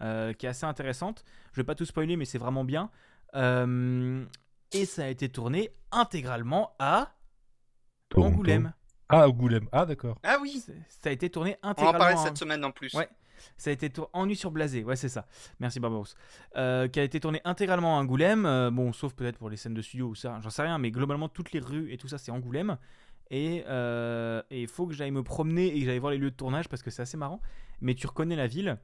euh, 0.03 0.33
qui 0.33 0.47
est 0.47 0.49
assez 0.49 0.67
intéressante. 0.67 1.25
Je 1.53 1.61
vais 1.61 1.65
pas 1.65 1.75
tout 1.75 1.87
spoiler, 1.87 2.17
mais 2.17 2.25
c'est 2.25 2.39
vraiment 2.39 2.65
bien. 2.65 2.91
Euh, 3.35 4.25
et 4.73 4.85
ça 4.85 5.05
a 5.05 5.09
été 5.09 5.29
tourné 5.29 5.71
intégralement 5.91 6.75
à 6.79 7.15
Toronto. 8.09 8.35
Angoulême. 8.35 8.73
Ah, 9.09 9.29
Angoulême. 9.29 9.69
Ah, 9.73 9.87
d'accord. 9.87 10.19
Ah 10.23 10.39
oui, 10.41 10.63
Ça 10.89 11.09
a 11.09 11.13
été 11.13 11.31
tourné 11.31 11.57
on 11.63 11.69
en 11.69 11.71
intégralement 11.71 11.99
parlait 11.99 12.17
cette 12.17 12.39
semaine 12.39 12.65
en 12.65 12.71
plus. 12.71 12.93
Ouais. 12.95 13.09
Ça 13.57 13.71
a 13.71 13.73
été 13.73 13.91
tourné 13.91 14.11
Ennui 14.13 14.37
sur 14.37 14.51
Blasé, 14.51 14.85
ouais 14.85 14.97
c'est 14.97 15.09
ça. 15.09 15.27
Merci 15.61 15.81
Barbaros. 15.81 16.07
Euh, 16.57 16.89
qui 16.89 17.01
a 17.01 17.03
été 17.03 17.21
tourné 17.21 17.41
intégralement 17.45 17.99
à 17.99 18.01
Angoulême, 18.01 18.47
euh, 18.47 18.71
bon 18.71 18.93
sauf 18.93 19.15
peut-être 19.15 19.39
pour 19.39 19.51
les 19.51 19.57
scènes 19.57 19.75
de 19.75 19.83
studio 19.83 20.09
ou 20.09 20.15
ça, 20.15 20.39
j'en 20.43 20.51
sais 20.51 20.63
rien, 20.63 20.79
mais 20.79 20.91
globalement 20.91 21.29
toutes 21.29 21.53
les 21.53 21.61
rues 21.61 21.93
et 21.93 21.99
tout 21.99 22.09
ça 22.09 22.19
c'est 22.19 22.31
Angoulême. 22.31 22.79
Et 23.31 23.65
il 24.51 24.69
faut 24.69 24.87
que 24.87 24.95
j'aille 24.95 25.11
me 25.11 25.23
promener 25.23 25.75
et 25.75 25.81
que 25.81 25.87
j'aille 25.87 25.99
voir 25.99 26.13
les 26.13 26.19
lieux 26.19 26.31
de 26.31 26.37
tournage 26.37 26.69
parce 26.69 26.83
que 26.83 26.91
c'est 26.91 27.03
assez 27.03 27.17
marrant. 27.17 27.41
Mais 27.81 27.95
tu 27.95 28.07
reconnais 28.07 28.37
la 28.37 28.47
ville. 28.47 28.79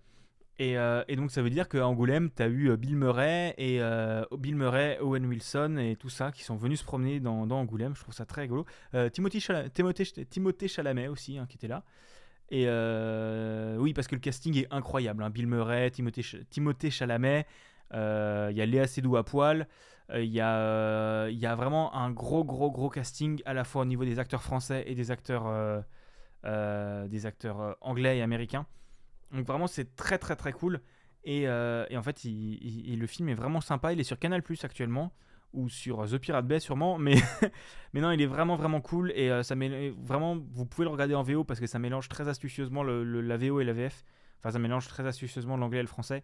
Et, 0.58 0.76
euh, 0.76 1.02
donc 1.16 1.30
ça 1.30 1.42
veut 1.42 1.50
dire 1.50 1.68
qu'à 1.68 1.86
Angoulême, 1.86 2.30
tu 2.34 2.42
as 2.42 2.46
eu 2.46 2.70
euh, 2.70 2.76
Bill 2.76 2.96
Murray 2.96 3.54
et 3.56 3.80
euh, 3.80 4.24
Bill 4.38 4.54
Murray, 4.54 4.98
Owen 5.00 5.26
Wilson 5.26 5.78
et 5.78 5.96
tout 5.96 6.10
ça 6.10 6.30
qui 6.30 6.44
sont 6.44 6.56
venus 6.56 6.80
se 6.80 6.84
promener 6.84 7.20
dans, 7.20 7.50
Angoulême. 7.50 7.94
Je 7.96 8.02
trouve 8.02 8.14
ça 8.14 8.26
très 8.26 8.42
rigolo. 8.42 8.66
Euh, 8.94 9.08
Timothée 9.08 10.68
Chalamet 10.68 11.08
aussi 11.08 11.38
hein, 11.38 11.46
qui 11.48 11.56
était 11.56 11.68
là. 11.68 11.84
Et 12.52 12.66
euh, 12.68 13.78
oui, 13.78 13.94
parce 13.94 14.06
que 14.06 14.14
le 14.14 14.20
casting 14.20 14.54
est 14.58 14.66
incroyable. 14.70 15.22
hein. 15.22 15.30
Bill 15.30 15.46
Murray, 15.46 15.90
Timothée, 15.90 16.22
Ch- 16.22 16.42
Timothée 16.50 16.90
Chalamet, 16.90 17.46
euh, 17.94 18.48
il 18.50 18.58
y 18.58 18.60
a 18.60 18.66
Léa 18.66 18.86
Seydoux 18.86 19.16
à 19.16 19.24
poil. 19.24 19.66
euh, 20.10 20.22
Il 20.22 20.30
y, 20.30 20.38
a, 20.38 21.54
vraiment 21.56 21.94
un 21.94 22.10
gros, 22.10 22.44
gros, 22.44 22.70
gros 22.70 22.90
casting 22.90 23.40
à 23.46 23.54
la 23.54 23.64
fois 23.64 23.82
au 23.82 23.84
niveau 23.86 24.04
des 24.04 24.18
acteurs 24.18 24.42
français 24.42 24.84
et 24.86 24.94
des 24.94 25.10
acteurs, 25.10 25.46
anglais 27.80 28.18
et 28.18 28.22
américains. 28.22 28.66
Donc 29.32 29.46
vraiment, 29.46 29.66
c'est 29.66 29.96
très, 29.96 30.18
très, 30.18 30.36
très 30.36 30.52
cool. 30.52 30.82
Et, 31.24 31.48
en 31.48 32.02
fait, 32.02 32.20
le 32.22 33.06
film 33.06 33.30
est 33.30 33.34
vraiment 33.34 33.62
sympa. 33.62 33.94
Il 33.94 34.00
est 34.00 34.04
sur 34.04 34.18
Canal 34.18 34.42
Plus 34.42 34.62
actuellement 34.62 35.10
ou 35.52 35.68
sur 35.68 36.04
The 36.08 36.18
Pirate 36.18 36.46
Bay 36.46 36.60
sûrement, 36.60 36.98
mais, 36.98 37.14
mais 37.92 38.00
non, 38.00 38.10
il 38.10 38.20
est 38.20 38.26
vraiment 38.26 38.56
vraiment 38.56 38.80
cool 38.80 39.12
et 39.14 39.30
euh, 39.30 39.42
ça 39.42 39.54
vraiment 40.02 40.38
vous 40.52 40.66
pouvez 40.66 40.84
le 40.84 40.90
regarder 40.90 41.14
en 41.14 41.22
VO 41.22 41.44
parce 41.44 41.60
que 41.60 41.66
ça 41.66 41.78
mélange 41.78 42.08
très 42.08 42.28
astucieusement 42.28 42.82
le, 42.82 43.20
la 43.20 43.36
VO 43.36 43.60
et 43.60 43.64
la 43.64 43.72
VF. 43.72 44.04
Enfin, 44.38 44.50
ça 44.50 44.58
mélange 44.58 44.88
très 44.88 45.06
astucieusement 45.06 45.56
l'anglais 45.56 45.78
et 45.78 45.82
le 45.82 45.88
français, 45.88 46.22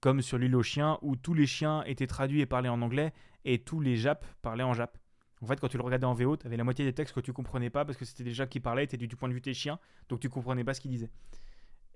comme 0.00 0.22
sur 0.22 0.38
l'île 0.38 0.56
aux 0.56 0.62
chiens 0.62 0.98
où 1.02 1.16
tous 1.16 1.34
les 1.34 1.46
chiens 1.46 1.82
étaient 1.84 2.06
traduits 2.06 2.40
et 2.40 2.46
parlés 2.46 2.68
en 2.68 2.82
anglais 2.82 3.12
et 3.44 3.58
tous 3.58 3.80
les 3.80 3.96
Japs 3.96 4.26
parlaient 4.42 4.64
en 4.64 4.74
Jap. 4.74 4.98
En 5.42 5.46
fait, 5.46 5.58
quand 5.58 5.68
tu 5.68 5.78
le 5.78 5.82
regardais 5.82 6.06
en 6.06 6.12
VO, 6.12 6.36
tu 6.36 6.46
avais 6.46 6.56
la 6.56 6.64
moitié 6.64 6.84
des 6.84 6.92
textes 6.92 7.14
que 7.14 7.20
tu 7.20 7.32
comprenais 7.32 7.70
pas 7.70 7.84
parce 7.84 7.96
que 7.96 8.04
c'était 8.04 8.24
des 8.24 8.46
qui 8.48 8.60
parlaient, 8.60 8.84
étaient 8.84 8.98
du 8.98 9.16
point 9.16 9.28
de 9.28 9.34
vue 9.34 9.40
des 9.40 9.54
chiens, 9.54 9.78
donc 10.08 10.20
tu 10.20 10.28
comprenais 10.28 10.64
pas 10.64 10.74
ce 10.74 10.80
qu'ils 10.80 10.90
disaient. 10.90 11.10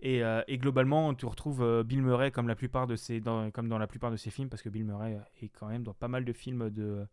Et, 0.00 0.22
euh, 0.22 0.42
et 0.48 0.58
globalement, 0.58 1.14
tu 1.14 1.26
retrouves 1.26 1.62
euh, 1.62 1.82
Bill 1.82 2.02
Murray 2.02 2.30
comme, 2.30 2.48
la 2.48 2.56
plupart 2.56 2.86
de 2.86 2.96
ses, 2.96 3.20
dans, 3.20 3.50
comme 3.50 3.68
dans 3.68 3.78
la 3.78 3.86
plupart 3.86 4.10
de 4.10 4.16
ses 4.16 4.30
films, 4.30 4.48
parce 4.48 4.62
que 4.62 4.68
Bill 4.68 4.84
Murray 4.84 5.18
est 5.40 5.48
quand 5.48 5.68
même 5.68 5.82
dans 5.82 5.94
pas 5.94 6.08
mal 6.08 6.24
de 6.24 6.32
films 6.32 6.70
de, 6.70 7.06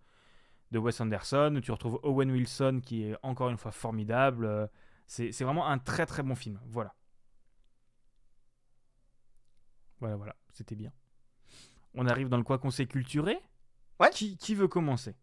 de 0.71 0.79
Wes 0.79 0.99
Anderson. 0.99 1.59
Tu 1.63 1.71
retrouves 1.71 1.99
Owen 2.03 2.31
Wilson 2.31 2.81
qui 2.83 3.03
est 3.03 3.15
encore 3.23 3.49
une 3.49 3.57
fois 3.57 3.71
formidable. 3.71 4.69
C'est 5.07 5.31
c'est 5.31 5.43
vraiment 5.43 5.67
un 5.67 5.77
très 5.77 6.05
très 6.05 6.23
bon 6.23 6.35
film. 6.35 6.59
Voilà. 6.67 6.93
Voilà, 9.99 10.15
voilà, 10.15 10.35
c'était 10.51 10.75
bien. 10.75 10.91
On 11.93 12.07
arrive 12.07 12.27
dans 12.27 12.37
le 12.37 12.43
quoi 12.43 12.57
qu'on 12.57 12.71
s'est 12.71 12.87
culturé 12.87 13.37
Ouais. 13.99 14.09
Qui, 14.09 14.35
qui 14.37 14.55
veut 14.55 14.67
commencer? 14.67 15.15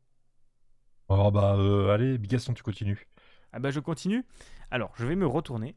Oh 1.08 1.30
bah 1.30 1.56
euh, 1.56 1.92
allez, 1.92 2.16
Bigaston, 2.18 2.54
tu 2.54 2.62
continues. 2.62 3.08
Ah 3.52 3.58
bah 3.58 3.70
je 3.70 3.80
continue. 3.80 4.24
Alors, 4.70 4.92
je 4.96 5.06
vais 5.06 5.16
me 5.16 5.26
retourner. 5.26 5.74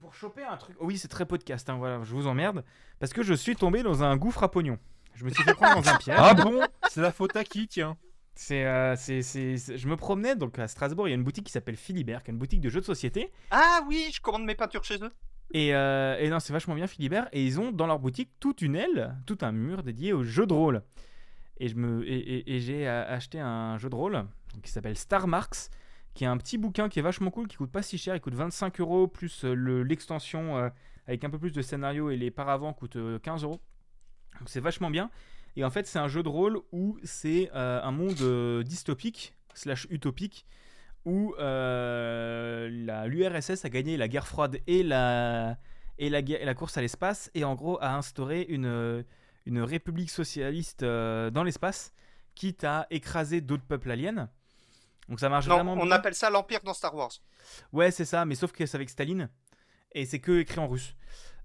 Pour 0.00 0.14
choper 0.14 0.44
un 0.44 0.56
truc. 0.56 0.76
Oh 0.80 0.86
oui, 0.86 0.96
c'est 0.98 1.08
très 1.08 1.26
podcast, 1.26 1.68
hein, 1.68 1.76
voilà, 1.76 2.02
je 2.04 2.12
vous 2.14 2.26
emmerde. 2.26 2.64
Parce 3.00 3.12
que 3.12 3.22
je 3.22 3.34
suis 3.34 3.56
tombé 3.56 3.82
dans 3.82 4.02
un 4.04 4.16
gouffre 4.16 4.42
à 4.44 4.50
pognon. 4.50 4.78
Je 5.14 5.24
me 5.24 5.30
suis 5.30 5.42
fait 5.42 5.54
prendre 5.54 5.82
dans 5.82 5.88
un 5.88 5.96
piège. 5.98 6.16
Ah 6.18 6.34
bon? 6.34 6.60
C'est 6.90 7.00
la 7.00 7.10
faute 7.12 7.34
à 7.36 7.42
qui, 7.44 7.66
tiens? 7.66 7.96
C'est, 8.36 8.64
euh, 8.64 8.94
c'est, 8.96 9.22
c'est- 9.22 9.56
c'est- 9.56 9.76
Je 9.78 9.88
me 9.88 9.96
promenais 9.96 10.36
donc 10.36 10.56
à 10.60 10.68
Strasbourg, 10.68 11.08
il 11.08 11.10
y 11.10 11.14
a 11.14 11.16
une 11.16 11.24
boutique 11.24 11.46
qui 11.46 11.52
s'appelle 11.52 11.76
Philibert, 11.76 12.22
qui 12.22 12.30
est 12.30 12.34
une 12.34 12.38
boutique 12.38 12.60
de 12.60 12.68
jeux 12.68 12.80
de 12.80 12.84
société. 12.86 13.32
Ah 13.50 13.80
oui, 13.88 14.10
je 14.14 14.20
commande 14.20 14.44
mes 14.44 14.54
peintures 14.54 14.84
chez 14.84 15.02
eux. 15.02 15.10
Et, 15.54 15.74
euh, 15.74 16.16
et 16.20 16.28
non, 16.30 16.38
c'est 16.38 16.52
vachement 16.52 16.74
bien 16.76 16.86
Philibert. 16.86 17.28
Et 17.32 17.44
ils 17.44 17.58
ont 17.58 17.72
dans 17.72 17.86
leur 17.88 17.98
boutique 17.98 18.30
toute 18.38 18.62
une 18.62 18.76
aile, 18.76 19.16
tout 19.26 19.38
un 19.40 19.50
mur 19.50 19.82
dédié 19.82 20.12
aux 20.12 20.22
jeux 20.22 20.46
de 20.46 20.52
rôle. 20.54 20.82
Et, 21.58 21.66
je 21.68 21.74
me, 21.74 22.06
et, 22.08 22.16
et- 22.16 22.54
et 22.56 22.60
j'ai 22.60 22.86
euh, 22.88 23.04
acheté 23.12 23.40
un 23.40 23.76
jeu 23.78 23.88
de 23.90 23.96
rôle 23.96 24.24
qui 24.62 24.70
s'appelle 24.70 24.96
Star 24.96 25.26
Marks, 25.26 25.70
qui 26.18 26.24
est 26.24 26.26
un 26.26 26.36
petit 26.36 26.58
bouquin 26.58 26.88
qui 26.88 26.98
est 26.98 27.02
vachement 27.02 27.30
cool, 27.30 27.46
qui 27.46 27.56
coûte 27.56 27.70
pas 27.70 27.80
si 27.80 27.96
cher. 27.96 28.16
Il 28.16 28.20
coûte 28.20 28.34
25 28.34 28.80
euros, 28.80 29.06
plus 29.06 29.44
euh, 29.44 29.54
le- 29.54 29.84
l'extension 29.84 30.56
euh, 30.58 30.68
avec 31.06 31.22
un 31.22 31.30
peu 31.30 31.38
plus 31.38 31.52
de 31.52 31.62
scénario 31.62 32.10
et 32.10 32.16
les 32.16 32.32
paravents 32.32 32.72
coûtent 32.72 32.96
euh, 32.96 33.20
15 33.20 33.44
euros. 33.44 33.60
Donc 34.40 34.48
c'est 34.48 34.58
vachement 34.58 34.90
bien. 34.90 35.10
Et 35.54 35.64
en 35.64 35.70
fait, 35.70 35.86
c'est 35.86 36.00
un 36.00 36.08
jeu 36.08 36.24
de 36.24 36.28
rôle 36.28 36.58
où 36.72 36.98
c'est 37.04 37.50
euh, 37.54 37.80
un 37.84 37.92
monde 37.92 38.20
euh, 38.22 38.64
dystopique, 38.64 39.36
slash 39.54 39.86
utopique, 39.90 40.44
où 41.04 41.34
euh, 41.38 42.68
l'URSS 43.06 43.64
a 43.64 43.68
gagné 43.68 43.96
la 43.96 44.08
guerre 44.08 44.26
froide 44.26 44.58
et 44.66 44.82
la, 44.82 45.56
et 45.98 46.10
la, 46.10 46.18
et 46.18 46.44
la 46.44 46.54
course 46.54 46.76
à 46.78 46.80
l'espace, 46.80 47.30
et 47.34 47.44
en 47.44 47.54
gros 47.54 47.78
a 47.80 47.94
instauré 47.94 48.42
une, 48.48 48.66
euh, 48.66 49.02
une 49.46 49.60
république 49.62 50.10
socialiste 50.10 50.82
euh, 50.82 51.30
dans 51.30 51.44
l'espace, 51.44 51.92
quitte 52.34 52.64
à 52.64 52.88
écraser 52.90 53.40
d'autres 53.40 53.64
peuples 53.66 53.90
aliens. 53.92 54.28
Donc 55.08 55.20
ça 55.20 55.28
marche 55.28 55.46
Non, 55.46 55.56
vraiment 55.56 55.72
on 55.74 55.84
bien. 55.86 55.90
appelle 55.92 56.14
ça 56.14 56.30
l'Empire 56.30 56.60
dans 56.64 56.74
Star 56.74 56.94
Wars. 56.94 57.10
Ouais, 57.72 57.90
c'est 57.90 58.04
ça, 58.04 58.24
mais 58.24 58.34
sauf 58.34 58.52
que 58.52 58.66
c'est 58.66 58.76
avec 58.76 58.90
Staline. 58.90 59.28
Et 59.92 60.04
c'est 60.04 60.18
que 60.18 60.40
écrit 60.40 60.58
en 60.60 60.68
russe. 60.68 60.94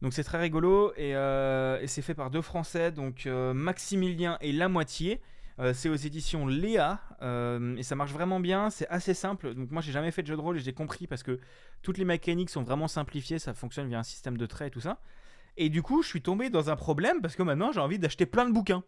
Donc 0.02 0.14
c'est 0.14 0.24
très 0.24 0.40
rigolo. 0.40 0.92
Et, 0.98 1.16
euh, 1.16 1.80
et 1.82 1.88
c'est 1.88 2.02
fait 2.02 2.14
par 2.14 2.30
deux 2.30 2.42
Français, 2.42 2.92
donc 2.92 3.26
euh, 3.26 3.54
Maximilien 3.54 4.38
et 4.42 4.52
La 4.52 4.68
Moitié. 4.68 5.22
Euh, 5.60 5.74
c'est 5.74 5.88
aux 5.88 5.96
éditions 5.96 6.48
Léa. 6.48 7.00
et 7.22 7.84
ça 7.84 7.96
marche 7.96 8.12
vraiment 8.12 8.40
bien. 8.40 8.70
C'est 8.70 8.88
assez 8.90 9.14
simple. 9.14 9.54
Donc 9.54 9.72
moi, 9.72 9.82
j'ai 9.82 9.92
jamais 9.92 10.12
fait 10.12 10.24
de 10.24 10.28
jeu 10.28 10.36
de 10.36 10.42
rôle 10.42 10.58
et 10.58 10.60
j'ai 10.60 10.74
compris 10.74 11.08
parce 11.08 11.24
que 11.24 11.40
toutes 11.84 11.98
les 11.98 12.06
mécaniques 12.06 12.50
sont 12.50 12.64
vraiment 12.64 12.88
simplifiées. 12.88 13.40
Ça 13.40 13.54
fonctionne 13.54 13.88
via 13.88 14.00
un 14.00 14.04
système 14.04 14.36
de 14.38 14.46
traits 14.46 14.68
et 14.68 14.72
tout 14.72 14.82
ça. 14.82 15.00
Et 15.56 15.70
du 15.70 15.84
coup, 15.84 16.02
je 16.02 16.08
suis 16.10 16.22
tombé 16.22 16.50
dans 16.50 16.70
un 16.72 16.76
problème 16.76 17.22
parce 17.22 17.36
que 17.36 17.44
maintenant, 17.44 17.72
j'ai 17.72 17.80
envie 17.80 18.00
d'acheter 18.00 18.26
plein 18.26 18.46
de 18.46 18.52
bouquins. 18.52 18.84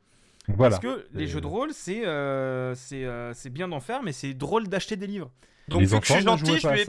Voilà. 0.47 0.77
Parce 0.77 0.81
que 0.81 1.07
les 1.13 1.27
jeux 1.27 1.41
de 1.41 1.47
rôle, 1.47 1.73
c'est 1.73 2.05
euh, 2.05 2.75
c'est 2.75 3.03
euh, 3.05 3.33
c'est 3.33 3.49
bien 3.49 3.67
d'en 3.67 3.79
faire, 3.79 4.03
mais 4.03 4.11
c'est 4.11 4.33
drôle 4.33 4.67
d'acheter 4.67 4.95
des 4.95 5.07
livres. 5.07 5.31
Donc 5.67 5.81
vu 5.81 5.99
que 5.99 6.05
je 6.05 6.13
suis 6.13 6.21
gentil, 6.21 6.59
je 6.59 6.67
vais. 6.67 6.85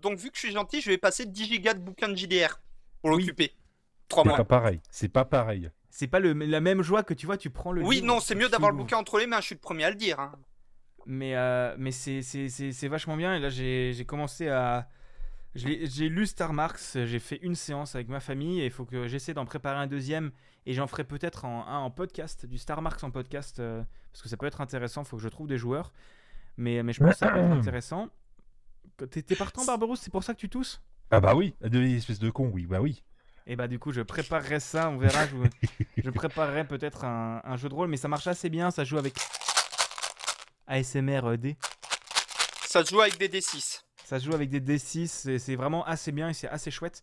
Donc 0.00 0.18
vu 0.18 0.30
que 0.30 0.36
je 0.36 0.40
suis 0.40 0.52
gentil, 0.52 0.80
je 0.80 0.90
vais 0.90 0.98
passer 0.98 1.26
10 1.26 1.46
gigas 1.46 1.74
de 1.74 1.80
bouquins 1.80 2.08
de 2.08 2.14
JDR 2.16 2.60
pour 3.00 3.10
Oui. 3.10 3.22
l'occuper. 3.22 3.52
3 4.08 4.22
C'est 4.22 4.28
mois. 4.28 4.36
pas 4.38 4.44
pareil. 4.44 4.80
C'est 4.90 5.08
pas 5.08 5.24
pareil. 5.24 5.70
C'est 5.90 6.06
pas 6.06 6.20
le, 6.20 6.32
la 6.32 6.60
même 6.60 6.82
joie 6.82 7.02
que 7.02 7.14
tu 7.14 7.26
vois, 7.26 7.36
tu 7.36 7.50
prends 7.50 7.72
le 7.72 7.82
Oui, 7.82 7.96
livre, 7.96 8.06
non, 8.06 8.20
c'est 8.20 8.34
mieux 8.34 8.48
d'avoir 8.48 8.70
le 8.70 8.76
bouquin 8.76 8.96
entre 8.98 9.18
les 9.18 9.26
mains, 9.26 9.40
je 9.40 9.46
suis 9.46 9.54
le 9.56 9.60
premier 9.60 9.84
à 9.84 9.90
le 9.90 9.96
dire. 9.96 10.20
hein. 10.20 10.32
Mais, 11.06 11.34
euh, 11.36 11.74
mais 11.78 11.90
c'est, 11.90 12.22
c'est, 12.22 12.48
c'est, 12.48 12.72
c'est 12.72 12.88
vachement 12.88 13.16
bien. 13.16 13.34
Et 13.34 13.40
là, 13.40 13.48
j'ai, 13.50 13.92
j'ai 13.94 14.04
commencé 14.04 14.48
à. 14.48 14.88
J'ai, 15.54 15.86
j'ai 15.86 16.08
lu 16.08 16.26
Star 16.26 16.52
Marks, 16.54 16.80
j'ai 16.94 17.18
fait 17.18 17.38
une 17.42 17.54
séance 17.56 17.94
avec 17.94 18.08
ma 18.08 18.20
famille 18.20 18.60
et 18.60 18.64
il 18.66 18.70
faut 18.70 18.86
que 18.86 19.06
j'essaie 19.08 19.34
d'en 19.34 19.44
préparer 19.44 19.78
un 19.78 19.86
deuxième. 19.86 20.30
Et 20.66 20.74
j'en 20.74 20.86
ferai 20.86 21.04
peut-être 21.04 21.44
en, 21.44 21.66
un 21.66 21.78
en 21.78 21.90
podcast, 21.90 22.46
du 22.46 22.56
Star 22.58 22.82
Marks 22.82 23.02
en 23.02 23.10
podcast, 23.10 23.58
euh, 23.58 23.82
parce 24.12 24.22
que 24.22 24.28
ça 24.28 24.36
peut 24.36 24.46
être 24.46 24.60
intéressant. 24.60 25.02
Il 25.02 25.08
faut 25.08 25.16
que 25.16 25.22
je 25.22 25.28
trouve 25.28 25.48
des 25.48 25.58
joueurs. 25.58 25.92
Mais, 26.56 26.82
mais 26.82 26.92
je 26.92 27.02
pense 27.02 27.12
que 27.14 27.18
ça 27.18 27.30
peut 27.30 27.38
être 27.40 27.50
intéressant. 27.58 28.08
T'es, 29.10 29.22
partant, 29.34 29.64
Barberousse 29.64 30.00
C'est 30.00 30.10
pour 30.12 30.22
ça 30.22 30.34
que 30.34 30.38
tu 30.38 30.48
tousses? 30.48 30.80
Ah 31.10 31.20
bah 31.20 31.34
oui, 31.34 31.54
des 31.60 31.96
espèces 31.96 32.18
de 32.20 32.30
con, 32.30 32.50
oui, 32.52 32.66
bah 32.66 32.80
oui. 32.80 33.02
Et 33.46 33.56
bah 33.56 33.66
du 33.66 33.78
coup 33.80 33.90
je 33.90 34.00
préparerai 34.02 34.60
ça, 34.60 34.88
on 34.88 34.98
verra, 34.98 35.26
je, 35.96 36.10
préparerai 36.10 36.64
peut-être 36.64 37.04
un, 37.04 37.40
un 37.44 37.56
jeu 37.56 37.68
de 37.68 37.74
rôle, 37.74 37.88
mais 37.88 37.96
ça 37.96 38.06
marche 38.06 38.28
assez 38.28 38.48
bien, 38.48 38.70
ça 38.70 38.84
joue 38.84 38.98
avec 38.98 39.14
ASMR 40.68 41.20
euh, 41.24 41.36
D, 41.36 41.56
Ça 42.68 42.84
se 42.84 42.90
joue 42.90 43.00
avec 43.00 43.18
des 43.18 43.28
D6. 43.28 43.82
ça 44.04 44.20
se 44.20 44.24
joue 44.26 44.34
avec 44.34 44.48
des 44.48 44.60
D6, 44.60 45.06
c'est- 45.08 45.38
c'est 45.38 45.56
vraiment 45.56 45.84
assez 45.84 46.12
bien 46.12 46.28
et 46.28 46.34
c'est 46.34 46.48
assez 46.48 46.70
chouette. 46.70 47.02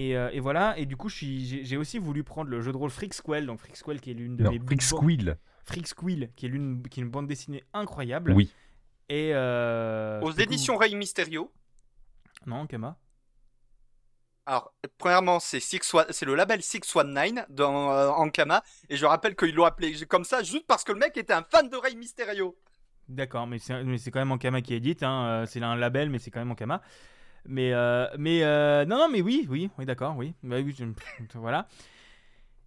Et, 0.00 0.16
euh, 0.16 0.30
et 0.32 0.38
voilà, 0.38 0.78
et 0.78 0.86
du 0.86 0.96
coup 0.96 1.08
j'ai 1.08 1.76
aussi 1.76 1.98
voulu 1.98 2.22
prendre 2.22 2.48
le 2.50 2.60
jeu 2.60 2.70
de 2.70 2.76
rôle 2.76 2.90
Freak 2.90 3.14
Squall, 3.14 3.46
donc 3.46 3.58
Freak 3.58 3.76
Squall 3.76 4.00
qui 4.00 4.12
est 4.12 4.14
l'une 4.14 4.36
de 4.36 4.44
Non, 4.44 4.52
mes 4.52 4.60
Freak 4.60 4.80
Squill. 4.82 5.36
Freak 5.64 5.88
Squill, 5.88 6.30
qui 6.36 6.46
est, 6.46 6.48
l'une, 6.48 6.82
qui 6.88 7.00
est 7.00 7.02
une 7.02 7.10
bande 7.10 7.26
dessinée 7.26 7.64
incroyable. 7.74 8.32
Oui. 8.32 8.52
Et 9.08 9.32
euh, 9.34 10.20
Aux 10.20 10.28
du 10.30 10.36
coup- 10.36 10.40
éditions 10.42 10.76
Rey 10.76 10.94
Mysterio. 10.94 11.52
Non, 12.46 12.66
Kama. 12.68 12.96
Alors, 14.46 14.72
premièrement, 14.96 15.40
c'est 15.40 15.60
Six 15.60 15.92
One- 15.92 16.06
c'est 16.10 16.24
le 16.26 16.34
label 16.34 16.62
619 16.62 17.46
dans 17.50 17.90
euh, 17.92 18.08
Ankama, 18.10 18.62
et 18.88 18.96
je 18.96 19.04
rappelle 19.04 19.34
qu'ils 19.36 19.54
l'ont 19.54 19.64
appelé 19.64 19.94
comme 20.06 20.24
ça 20.24 20.42
juste 20.42 20.66
parce 20.66 20.84
que 20.84 20.92
le 20.92 20.98
mec 21.00 21.16
était 21.16 21.32
un 21.34 21.42
fan 21.42 21.68
de 21.68 21.76
Rey 21.76 21.94
Mysterio. 21.96 22.56
D'accord, 23.08 23.46
mais 23.46 23.58
c'est 23.58 23.82
mais 23.84 23.98
c'est 23.98 24.10
quand 24.10 24.20
même 24.20 24.32
Ankama 24.32 24.62
qui 24.62 24.74
édite. 24.74 25.02
Hein. 25.02 25.26
euh, 25.26 25.46
C'est 25.46 25.62
un 25.62 25.76
label, 25.76 26.08
mais 26.08 26.18
c'est 26.18 26.30
quand 26.30 26.40
même 26.40 26.50
Ankama. 26.52 26.80
Mais, 27.50 27.72
euh, 27.72 28.06
mais 28.18 28.42
euh, 28.44 28.84
non, 28.84 28.98
non, 28.98 29.08
mais 29.08 29.22
oui, 29.22 29.46
oui, 29.48 29.70
oui, 29.78 29.86
d'accord, 29.86 30.14
oui. 30.16 30.34
Bah 30.42 30.58
oui, 30.60 30.74
je- 30.78 30.84
voilà. 31.38 31.66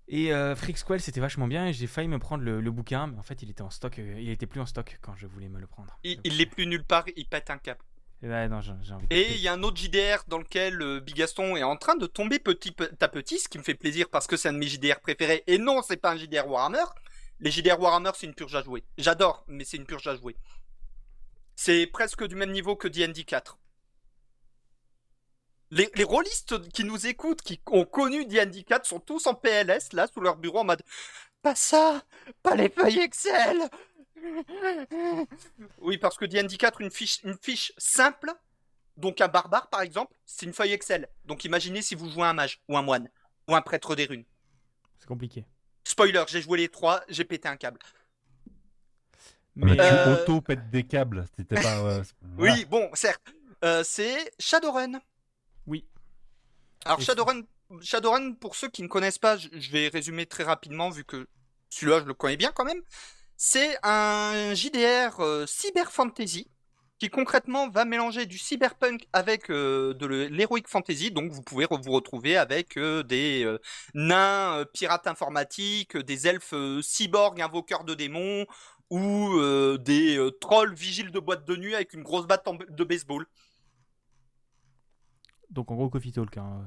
Et 0.08 0.34
euh, 0.34 0.56
Freak 0.56 0.78
Squall, 0.78 1.00
c'était 1.00 1.20
vachement 1.22 1.48
bien. 1.48 1.68
Et 1.68 1.74
j'ai 1.74 1.86
failli 1.88 2.08
me 2.08 2.18
prendre 2.20 2.44
le, 2.44 2.60
le 2.60 2.72
bouquin, 2.72 3.08
mais 3.08 3.18
en 3.18 3.22
fait, 3.22 3.42
il 3.44 3.50
était 3.52 3.62
en 3.62 3.70
stock. 3.70 4.00
euh, 4.00 4.20
il 4.20 4.30
était 4.30 4.48
plus 4.48 4.60
en 4.60 4.66
stock 4.66 4.98
quand 5.02 5.16
je 5.16 5.28
voulais 5.28 5.50
me 5.50 5.60
le 5.60 5.68
prendre. 5.68 5.98
Il, 6.04 6.16
Donc, 6.16 6.26
il 6.26 6.38
l'est 6.38 6.48
plus 6.48 6.66
nulle 6.66 6.84
part, 6.84 7.06
il 7.16 7.26
pète 7.28 7.50
un 7.52 7.60
cap. 7.60 7.82
Ouais, 8.24 8.48
non, 8.50 8.60
j'ai 8.62 8.74
j'ai 8.82 8.94
envie. 8.94 9.08
de- 9.08 9.14
Et 9.16 9.34
il 9.36 9.40
y 9.40 9.48
a 9.48 9.54
un 9.54 9.64
autre 9.64 9.78
JDR 9.78 10.24
dans 10.28 10.40
lequel 10.40 11.00
Bigaston 11.02 11.56
est 11.56 11.64
en 11.64 11.78
train 11.78 11.96
de 11.96 12.08
tomber 12.08 12.40
petit 12.40 12.72
pe- 12.72 12.92
à 13.00 13.08
petit, 13.08 13.40
ce 13.40 13.48
qui 13.48 13.58
me 13.60 13.64
fait 13.64 13.74
plaisir 13.76 14.10
parce 14.10 14.28
que 14.28 14.36
c'est 14.36 14.50
un 14.50 14.54
de 14.54 14.58
mes 14.58 14.68
JDR 14.68 15.00
préférés. 15.00 15.44
Et 15.48 15.58
non, 15.60 15.82
c'est 15.82 15.98
pas 15.98 16.12
un 16.12 16.18
JDR 16.18 16.48
Warhammer. 16.48 16.84
Les 17.40 17.52
JDR 17.52 17.80
Warhammer, 17.80 18.12
c'est 18.16 18.26
une 18.28 18.34
purge 18.36 18.56
à 18.56 18.64
jouer. 18.64 18.84
J'adore, 18.98 19.44
mais 19.48 19.64
c'est 19.64 19.78
une 19.78 19.86
purge 19.86 20.08
à 20.08 20.16
jouer. 20.16 20.36
C'est 21.56 21.86
presque 21.88 22.26
du 22.28 22.36
même 22.36 22.52
niveau 22.52 22.76
que 22.76 22.88
D&D 22.88 23.24
4. 23.24 23.58
Les, 25.72 25.90
les 25.96 26.04
rôlistes 26.04 26.70
qui 26.72 26.84
nous 26.84 27.08
écoutent, 27.08 27.42
qui 27.42 27.62
ont 27.68 27.86
connu 27.86 28.26
D&D 28.26 28.64
4, 28.64 28.86
sont 28.86 29.00
tous 29.00 29.26
en 29.28 29.34
PLS, 29.34 29.94
là, 29.94 30.08
sous 30.08 30.20
leur 30.22 30.38
bureau, 30.38 30.60
en 30.60 30.64
mode 30.66 30.84
«Pas 31.42 31.56
ça 31.56 32.04
Pas 32.44 32.56
les 32.56 32.70
feuilles 32.70 33.00
Excel!» 33.00 33.70
Oui, 35.80 35.98
parce 35.98 36.18
que 36.18 36.26
D&D 36.26 36.58
4, 36.58 36.82
une 36.82 36.92
fiche, 36.92 37.20
une 37.24 37.38
fiche 37.42 37.74
simple, 37.78 38.32
donc 38.98 39.22
un 39.22 39.28
barbare 39.28 39.70
par 39.70 39.82
exemple, 39.82 40.16
c'est 40.26 40.46
une 40.46 40.54
feuille 40.54 40.74
Excel. 40.74 41.08
Donc 41.26 41.46
imaginez 41.46 41.82
si 41.82 41.96
vous 41.96 42.10
jouez 42.10 42.26
un 42.26 42.34
mage 42.34 42.62
ou 42.68 42.78
un 42.78 42.82
moine. 42.82 43.10
ou 43.48 43.56
un 43.56 43.62
prêtre 43.62 43.96
des 43.96 44.06
runes. 44.06 44.26
C'est 45.00 45.08
compliqué. 45.08 45.46
Spoiler, 45.84 46.24
j'ai 46.28 46.42
joué 46.42 46.60
les 46.60 46.70
trois, 46.70 47.02
j'ai 47.10 47.26
pété 47.26 47.48
un 47.48 47.58
câble. 47.58 47.80
Mais, 49.56 49.76
tu 49.76 49.82
Euh, 49.82 50.14
auto-pètes 50.14 50.70
des 50.70 50.84
câbles. 50.84 51.26
C'était 51.36 51.60
pas. 51.60 51.80
euh. 51.80 52.04
Oui, 52.38 52.66
bon, 52.66 52.90
certes. 52.94 53.34
Euh, 53.66 53.84
c'est 53.84 54.32
Shadowrun. 54.40 55.02
Alors 56.86 57.02
Shadowrun, 57.02 57.42
Shadowrun, 57.82 58.34
pour 58.34 58.56
ceux 58.56 58.70
qui 58.70 58.84
ne 58.84 58.88
connaissent 58.88 59.20
pas, 59.20 59.38
je 59.38 59.72
vais 59.72 59.88
résumer 59.88 60.26
très 60.26 60.44
rapidement 60.44 60.90
vu 60.90 61.04
que 61.04 61.28
celui-là 61.70 62.00
je 62.02 62.06
le 62.06 62.14
connais 62.14 62.38
bien 62.38 62.52
quand 62.52 62.66
même. 62.66 62.82
C'est 63.38 63.78
un 63.84 64.54
JDR 64.54 65.20
euh, 65.20 65.46
cyber 65.48 65.92
fantasy 65.92 66.48
qui 67.02 67.10
concrètement 67.10 67.68
va 67.68 67.84
mélanger 67.84 68.28
du 68.28 68.38
cyberpunk 68.38 69.08
avec 69.12 69.50
euh, 69.50 69.96
de 69.96 70.06
l'heroic 70.06 70.68
fantasy. 70.68 71.10
Donc 71.10 71.32
vous 71.32 71.42
pouvez 71.42 71.66
vous 71.68 71.92
retrouver 71.94 72.38
avec 72.38 72.78
euh, 72.78 73.02
des 73.02 73.44
euh, 73.44 73.58
nains 73.96 74.64
pirates 74.72 75.08
informatiques, 75.08 75.98
des 75.98 76.28
elfes 76.28 76.54
cyborgs 76.84 77.42
invoqueurs 77.42 77.86
de 77.86 77.96
démons 77.96 78.46
ou 78.92 79.42
des 79.80 80.20
trolls 80.42 80.76
vigiles 80.76 81.12
de 81.12 81.20
boîte 81.20 81.48
de 81.48 81.56
nuit 81.56 81.74
avec 81.74 81.94
une 81.94 82.04
grosse 82.04 82.28
batte 82.28 82.46
de 82.70 82.84
baseball. 82.84 83.26
Donc 85.52 85.70
en 85.72 85.76
gros, 85.76 85.90
Coffee 85.90 86.12
Talk. 86.12 86.38
hein. 86.38 86.66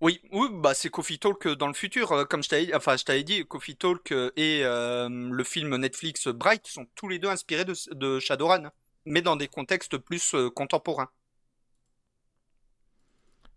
Oui, 0.00 0.20
oui, 0.32 0.48
bah 0.52 0.74
c'est 0.74 0.90
Coffee 0.90 1.18
Talk 1.18 1.48
dans 1.48 1.66
le 1.66 1.72
futur, 1.72 2.12
euh, 2.12 2.24
comme 2.24 2.42
je 2.42 2.48
t'avais, 2.50 2.74
enfin 2.74 2.96
je 2.96 3.22
dit, 3.22 3.46
Coffee 3.46 3.76
Talk 3.76 4.12
euh, 4.12 4.30
et 4.36 4.60
euh, 4.62 5.08
le 5.08 5.44
film 5.44 5.76
Netflix 5.76 6.28
Bright 6.28 6.66
sont 6.66 6.86
tous 6.94 7.08
les 7.08 7.18
deux 7.18 7.28
inspirés 7.28 7.64
de, 7.64 7.74
de 7.94 8.18
Shadowrun, 8.18 8.70
mais 9.06 9.22
dans 9.22 9.36
des 9.36 9.48
contextes 9.48 9.96
plus 9.96 10.34
euh, 10.34 10.50
contemporains. 10.50 11.08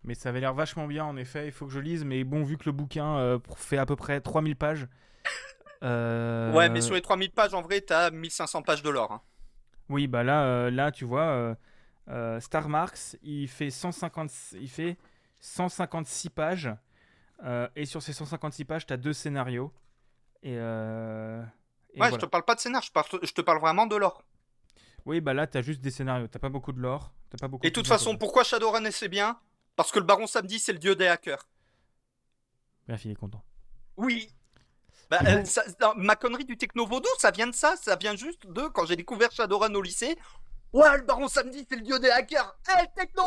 Mais 0.04 0.14
ça 0.14 0.30
avait 0.30 0.40
l'air 0.40 0.54
vachement 0.54 0.88
bien 0.88 1.04
en 1.04 1.18
effet. 1.18 1.48
Il 1.48 1.52
faut 1.52 1.66
que 1.66 1.72
je 1.74 1.80
lise. 1.80 2.06
Mais 2.06 2.24
bon, 2.24 2.44
vu 2.44 2.58
que 2.58 2.64
le 2.66 2.72
bouquin 2.72 3.18
euh, 3.18 3.40
fait 3.58 3.78
à 3.78 3.86
peu 3.86 3.98
près 3.98 4.22
3000 4.22 4.56
pages. 4.56 4.88
euh, 5.84 6.54
Ouais, 6.56 6.70
mais 6.70 6.80
sur 6.80 6.96
les 6.96 7.02
3000 7.02 7.32
pages, 7.32 7.54
en 7.54 7.62
vrai, 7.62 7.82
t'as 7.82 8.10
1500 8.10 8.62
pages 8.62 8.84
de 8.84 8.90
lore. 8.90 9.12
hein. 9.12 9.22
Oui, 9.90 10.08
bah 10.08 10.24
là, 10.24 10.46
euh, 10.46 10.72
là 10.72 10.92
tu 10.92 11.06
vois, 11.06 11.56
euh, 12.10 12.40
Star 12.40 12.70
Marks, 12.70 13.18
il 13.24 13.48
fait, 13.48 13.70
150, 13.70 14.30
il 14.54 14.70
fait 14.70 14.98
156 15.40 16.30
pages. 16.30 16.70
euh, 17.44 17.68
et 17.76 17.86
sur 17.86 18.02
ces 18.02 18.14
156 18.14 18.66
pages, 18.66 18.86
tu 18.86 18.94
as 18.94 18.98
deux 18.98 19.14
scénarios. 19.14 19.72
Et, 20.44 20.56
euh, 20.58 21.42
et 21.42 21.44
ouais, 21.44 22.10
voilà. 22.10 22.16
je 22.16 22.20
te 22.20 22.26
parle 22.26 22.44
pas 22.46 22.56
de 22.56 22.60
scénar, 22.60 22.82
je, 22.82 22.92
parle- 22.92 23.08
je 23.22 23.32
te 23.32 23.42
parle 23.42 23.60
vraiment 23.60 23.86
de 23.86 23.96
lore. 23.96 24.24
Oui, 25.06 25.22
bah 25.22 25.34
là, 25.34 25.48
tu 25.48 25.58
as 25.58 25.62
juste 25.62 25.82
des 25.82 25.92
scénarios. 25.92 26.28
T'as 26.28 26.40
pas 26.40 26.50
beaucoup 26.50 26.72
de 26.74 26.80
lore. 26.80 27.12
t'as 27.30 27.38
pas 27.38 27.48
beaucoup 27.48 27.66
Et 27.66 27.70
de 27.70 27.74
toute 27.74 27.88
façon, 27.88 28.18
pourquoi 28.18 28.44
Shadowrun 28.44 28.90
c'est 28.92 29.08
bien? 29.10 29.40
Parce 29.76 29.92
que 29.92 30.00
le 30.00 30.06
Baron 30.06 30.28
Samedi, 30.28 30.60
c'est 30.60 30.74
le 30.74 30.80
dieu 30.80 30.96
des 30.96 31.08
hackers. 31.08 31.48
Bref, 32.88 33.06
il 33.06 33.12
est 33.12 33.16
content. 33.16 33.44
Oui. 33.98 34.30
Bah, 35.10 35.20
euh, 35.26 35.44
ça- 35.46 35.64
ma 35.96 36.16
connerie 36.16 36.44
du 36.46 36.58
techno 36.58 36.86
vaudou, 36.86 37.08
ça 37.20 37.32
vient 37.32 37.48
de 37.48 37.54
ça, 37.56 37.76
ça 37.78 37.96
vient 37.96 38.16
juste 38.16 38.46
de 38.48 38.68
quand 38.68 38.86
j'ai 38.86 38.96
découvert 38.98 39.32
Shadowrun 39.32 39.74
au 39.76 39.82
lycée. 39.82 40.18
Ouais, 40.74 40.98
le 40.98 41.04
Baron 41.04 41.28
Samedi, 41.28 41.66
c'est 41.70 41.76
le 41.78 41.82
dieu 41.82 42.00
des 42.00 42.10
hackers. 42.10 42.56
Eh, 42.70 42.82
le 42.84 42.88
techno 42.96 43.24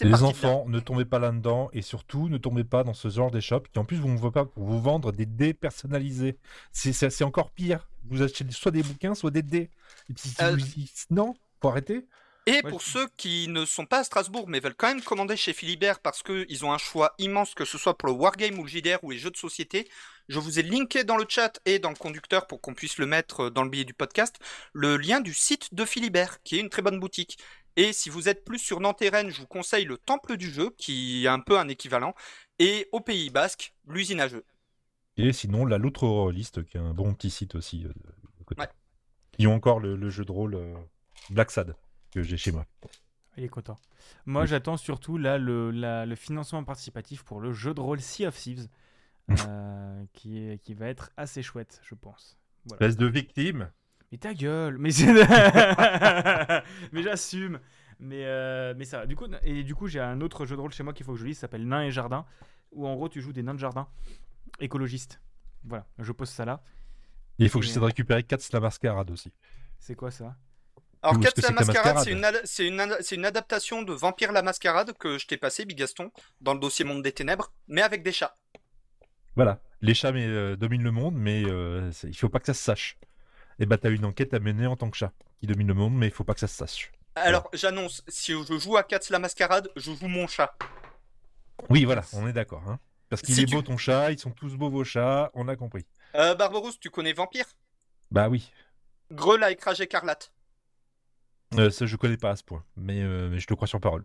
Les 0.00 0.22
enfants, 0.22 0.64
ne 0.68 0.78
tombez 0.80 1.04
pas 1.04 1.18
là-dedans 1.18 1.70
et 1.72 1.82
surtout 1.82 2.28
ne 2.28 2.38
tombez 2.38 2.64
pas 2.64 2.84
dans 2.84 2.94
ce 2.94 3.08
genre 3.08 3.30
d'échoppe 3.30 3.68
qui 3.72 3.78
en 3.78 3.84
plus 3.84 3.96
vous, 3.96 4.30
pas- 4.30 4.46
vous 4.56 4.80
vendre 4.80 5.10
des 5.12 5.26
dés 5.26 5.54
personnalisés. 5.54 6.38
C'est 6.72 7.24
encore 7.24 7.50
pire. 7.50 7.88
Vous 8.04 8.22
achetez 8.22 8.44
soit 8.50 8.70
des 8.70 8.82
bouquins, 8.82 9.14
soit 9.14 9.30
des 9.30 9.42
dés. 9.42 9.70
Et 10.08 10.14
puis, 10.14 10.34
Euh, 10.40 10.56
vous- 10.56 11.14
non, 11.14 11.34
faut 11.60 11.68
arrêter. 11.68 12.06
Et 12.50 12.60
Ouais, 12.64 12.70
pour 12.70 12.82
ceux 12.82 13.06
qui 13.16 13.46
ne 13.48 13.64
sont 13.64 13.86
pas 13.86 13.98
à 14.00 14.04
Strasbourg 14.04 14.48
mais 14.48 14.60
veulent 14.60 14.74
quand 14.74 14.88
même 14.88 15.02
commander 15.02 15.36
chez 15.36 15.52
Philibert 15.52 16.00
parce 16.00 16.22
qu'ils 16.22 16.64
ont 16.64 16.72
un 16.72 16.78
choix 16.78 17.14
immense, 17.18 17.54
que 17.54 17.64
ce 17.64 17.78
soit 17.78 17.96
pour 17.96 18.08
le 18.08 18.14
Wargame 18.14 18.58
ou 18.58 18.64
le 18.64 18.68
JDR 18.68 18.98
ou 19.04 19.10
les 19.12 19.18
jeux 19.18 19.30
de 19.30 19.36
société, 19.36 19.88
je 20.28 20.38
vous 20.40 20.58
ai 20.58 20.62
linké 20.62 21.04
dans 21.04 21.16
le 21.16 21.26
chat 21.28 21.60
et 21.64 21.78
dans 21.78 21.90
le 21.90 21.94
conducteur 21.96 22.46
pour 22.48 22.60
qu'on 22.60 22.74
puisse 22.74 22.98
le 22.98 23.06
mettre 23.06 23.44
euh, 23.44 23.50
dans 23.50 23.62
le 23.62 23.70
billet 23.70 23.84
du 23.84 23.94
podcast, 23.94 24.36
le 24.72 24.96
lien 24.96 25.20
du 25.20 25.32
site 25.32 25.74
de 25.74 25.84
Philibert, 25.84 26.42
qui 26.42 26.56
est 26.56 26.60
une 26.60 26.70
très 26.70 26.82
bonne 26.82 26.98
boutique. 26.98 27.38
Et 27.76 27.92
si 27.92 28.10
vous 28.10 28.28
êtes 28.28 28.44
plus 28.44 28.58
sur 28.58 28.80
Nanterre, 28.80 29.30
je 29.30 29.40
vous 29.40 29.46
conseille 29.46 29.84
le 29.84 29.96
Temple 29.96 30.36
du 30.36 30.50
jeu, 30.50 30.70
qui 30.76 31.24
est 31.24 31.28
un 31.28 31.40
peu 31.40 31.56
un 31.56 31.68
équivalent, 31.68 32.14
et 32.58 32.88
au 32.90 33.00
Pays 33.00 33.30
Basque, 33.30 33.74
l'usine 33.86 34.20
à 34.20 34.28
jeux. 34.28 34.44
Et 35.16 35.32
sinon, 35.32 35.66
la 35.66 35.78
l'autre 35.78 36.02
Horrorlist, 36.04 36.64
qui 36.64 36.76
est 36.76 36.80
un 36.80 36.94
bon 36.94 37.14
petit 37.14 37.30
site 37.30 37.54
aussi. 37.54 37.84
euh, 37.84 37.92
de 38.38 38.44
côté. 38.44 38.60
Ouais. 38.60 38.68
Ils 39.38 39.46
ont 39.46 39.54
encore 39.54 39.78
le, 39.78 39.96
le 39.96 40.10
jeu 40.10 40.24
de 40.24 40.32
rôle 40.32 40.54
euh, 40.56 40.74
Black 41.30 41.50
Sad 41.50 41.76
que 42.10 42.22
j'ai 42.22 42.36
chez 42.36 42.52
moi. 42.52 42.66
Il 43.36 43.44
est 43.44 43.48
content. 43.48 43.76
Moi, 44.26 44.42
Oui. 44.42 44.48
j'attends 44.48 44.76
surtout 44.76 45.16
là 45.16 45.38
le, 45.38 45.70
la- 45.70 46.04
le 46.06 46.14
financement 46.16 46.62
participatif 46.64 47.22
pour 47.22 47.40
le 47.40 47.52
jeu 47.52 47.72
de 47.74 47.80
rôle 47.80 48.00
Sea 48.00 48.26
of 48.26 48.36
Thieves, 48.36 48.68
euh, 49.46 50.04
qui, 50.12 50.38
est, 50.38 50.58
qui 50.62 50.74
va 50.74 50.88
être 50.88 51.10
assez 51.16 51.42
chouette, 51.42 51.80
je 51.84 51.94
pense. 51.94 52.38
Voilà. 52.66 52.86
Espèce 52.86 52.96
de 52.96 53.06
victime. 53.06 53.70
Mais 54.12 54.18
ta 54.18 54.34
gueule 54.34 54.76
Mais, 54.78 54.90
j'assume 57.02 57.60
mais, 58.02 58.24
euh, 58.24 58.72
mais 58.78 58.86
ça, 58.86 59.04
du 59.04 59.14
coup, 59.14 59.26
et 59.42 59.62
du 59.62 59.74
coup, 59.74 59.86
j'ai 59.86 60.00
un 60.00 60.22
autre 60.22 60.46
jeu 60.46 60.56
de 60.56 60.60
rôle 60.62 60.72
chez 60.72 60.82
moi 60.82 60.94
qu'il 60.94 61.04
faut 61.04 61.12
que 61.12 61.18
je 61.18 61.26
lise, 61.26 61.36
ça 61.36 61.42
s'appelle 61.42 61.68
Nains 61.68 61.82
et 61.82 61.90
Jardin, 61.90 62.24
où 62.72 62.86
en 62.86 62.94
gros, 62.94 63.10
tu 63.10 63.20
joues 63.20 63.34
des 63.34 63.42
nains 63.42 63.52
de 63.52 63.58
jardin 63.58 63.88
écologistes. 64.58 65.20
Voilà, 65.64 65.86
je 65.98 66.10
pose 66.12 66.30
ça 66.30 66.46
là. 66.46 66.62
Et 67.38 67.42
il 67.44 67.50
faut 67.50 67.60
que 67.60 67.66
j'essaie 67.66 67.78
de 67.78 67.84
récupérer 67.84 68.22
4 68.22 68.54
la 68.54 68.60
mascarade 68.60 69.10
aussi. 69.10 69.30
C'est 69.78 69.94
quoi 69.94 70.10
ça? 70.10 70.34
Alors, 71.02 71.16
Ou 71.16 71.20
Cats 71.20 71.30
la 71.42 71.50
Mascarade, 71.50 72.42
c'est 72.44 72.66
une, 72.66 73.24
adaptation 73.24 73.82
de 73.82 73.92
Vampire 73.92 74.32
la 74.32 74.42
Mascarade 74.42 74.92
que 74.98 75.18
je 75.18 75.26
t'ai 75.26 75.38
passé, 75.38 75.64
Bigaston, 75.64 76.10
dans 76.40 76.52
le 76.52 76.60
dossier 76.60 76.84
Monde 76.84 77.02
des 77.02 77.12
Ténèbres, 77.12 77.52
mais 77.68 77.80
avec 77.80 78.02
des 78.02 78.12
chats. 78.12 78.36
Voilà. 79.34 79.60
Les 79.80 79.94
chats 79.94 80.12
mais, 80.12 80.26
euh, 80.26 80.56
dominent 80.56 80.82
le 80.82 80.90
monde, 80.90 81.14
mais 81.16 81.42
euh, 81.46 81.90
il 82.04 82.16
faut 82.16 82.28
pas 82.28 82.38
que 82.38 82.46
ça 82.46 82.54
se 82.54 82.62
sache. 82.62 82.98
Et 83.58 83.66
bah, 83.66 83.78
t'as 83.78 83.90
une 83.90 84.04
enquête 84.04 84.34
à 84.34 84.40
mener 84.40 84.66
en 84.66 84.76
tant 84.76 84.90
que 84.90 84.96
chat 84.96 85.12
qui 85.38 85.46
domine 85.46 85.68
le 85.68 85.74
monde, 85.74 85.94
mais 85.94 86.08
il 86.08 86.12
faut 86.12 86.24
pas 86.24 86.34
que 86.34 86.40
ça 86.40 86.48
se 86.48 86.56
sache. 86.56 86.92
Alors, 87.14 87.48
j'annonce, 87.54 88.02
si 88.08 88.32
je 88.32 88.58
joue 88.58 88.76
à 88.76 88.82
Cats 88.82 89.00
la 89.08 89.18
Mascarade, 89.18 89.70
je 89.76 89.92
joue 89.92 90.06
mon 90.06 90.26
chat. 90.26 90.54
Oui, 91.70 91.84
voilà, 91.84 92.02
on 92.12 92.28
est 92.28 92.32
d'accord. 92.32 92.62
Hein. 92.68 92.78
Parce 93.08 93.22
qu'il 93.22 93.34
Si 93.34 93.42
est 93.42 93.46
tu- 93.46 93.54
beau 93.54 93.62
ton 93.62 93.76
chat, 93.76 94.12
ils 94.12 94.18
sont 94.18 94.30
tous 94.30 94.54
beaux 94.56 94.70
vos 94.70 94.84
chats, 94.84 95.30
on 95.34 95.48
a 95.48 95.56
compris. 95.56 95.86
Euh, 96.14 96.34
Barberousse, 96.34 96.78
tu 96.78 96.90
connais 96.90 97.12
Vampire? 97.12 97.46
Bah 98.10 98.28
oui. 98.28 98.52
Greul 99.10 99.42
avec 99.42 99.62
Rage 99.62 99.80
écarlate. 99.80 100.32
Euh, 101.58 101.70
ça, 101.70 101.86
je 101.86 101.96
connais 101.96 102.16
pas 102.16 102.30
à 102.30 102.36
ce 102.36 102.44
point, 102.44 102.64
mais, 102.76 103.02
euh, 103.02 103.28
mais 103.30 103.38
je 103.40 103.46
te 103.46 103.54
crois 103.54 103.66
sur 103.66 103.80
parole. 103.80 104.04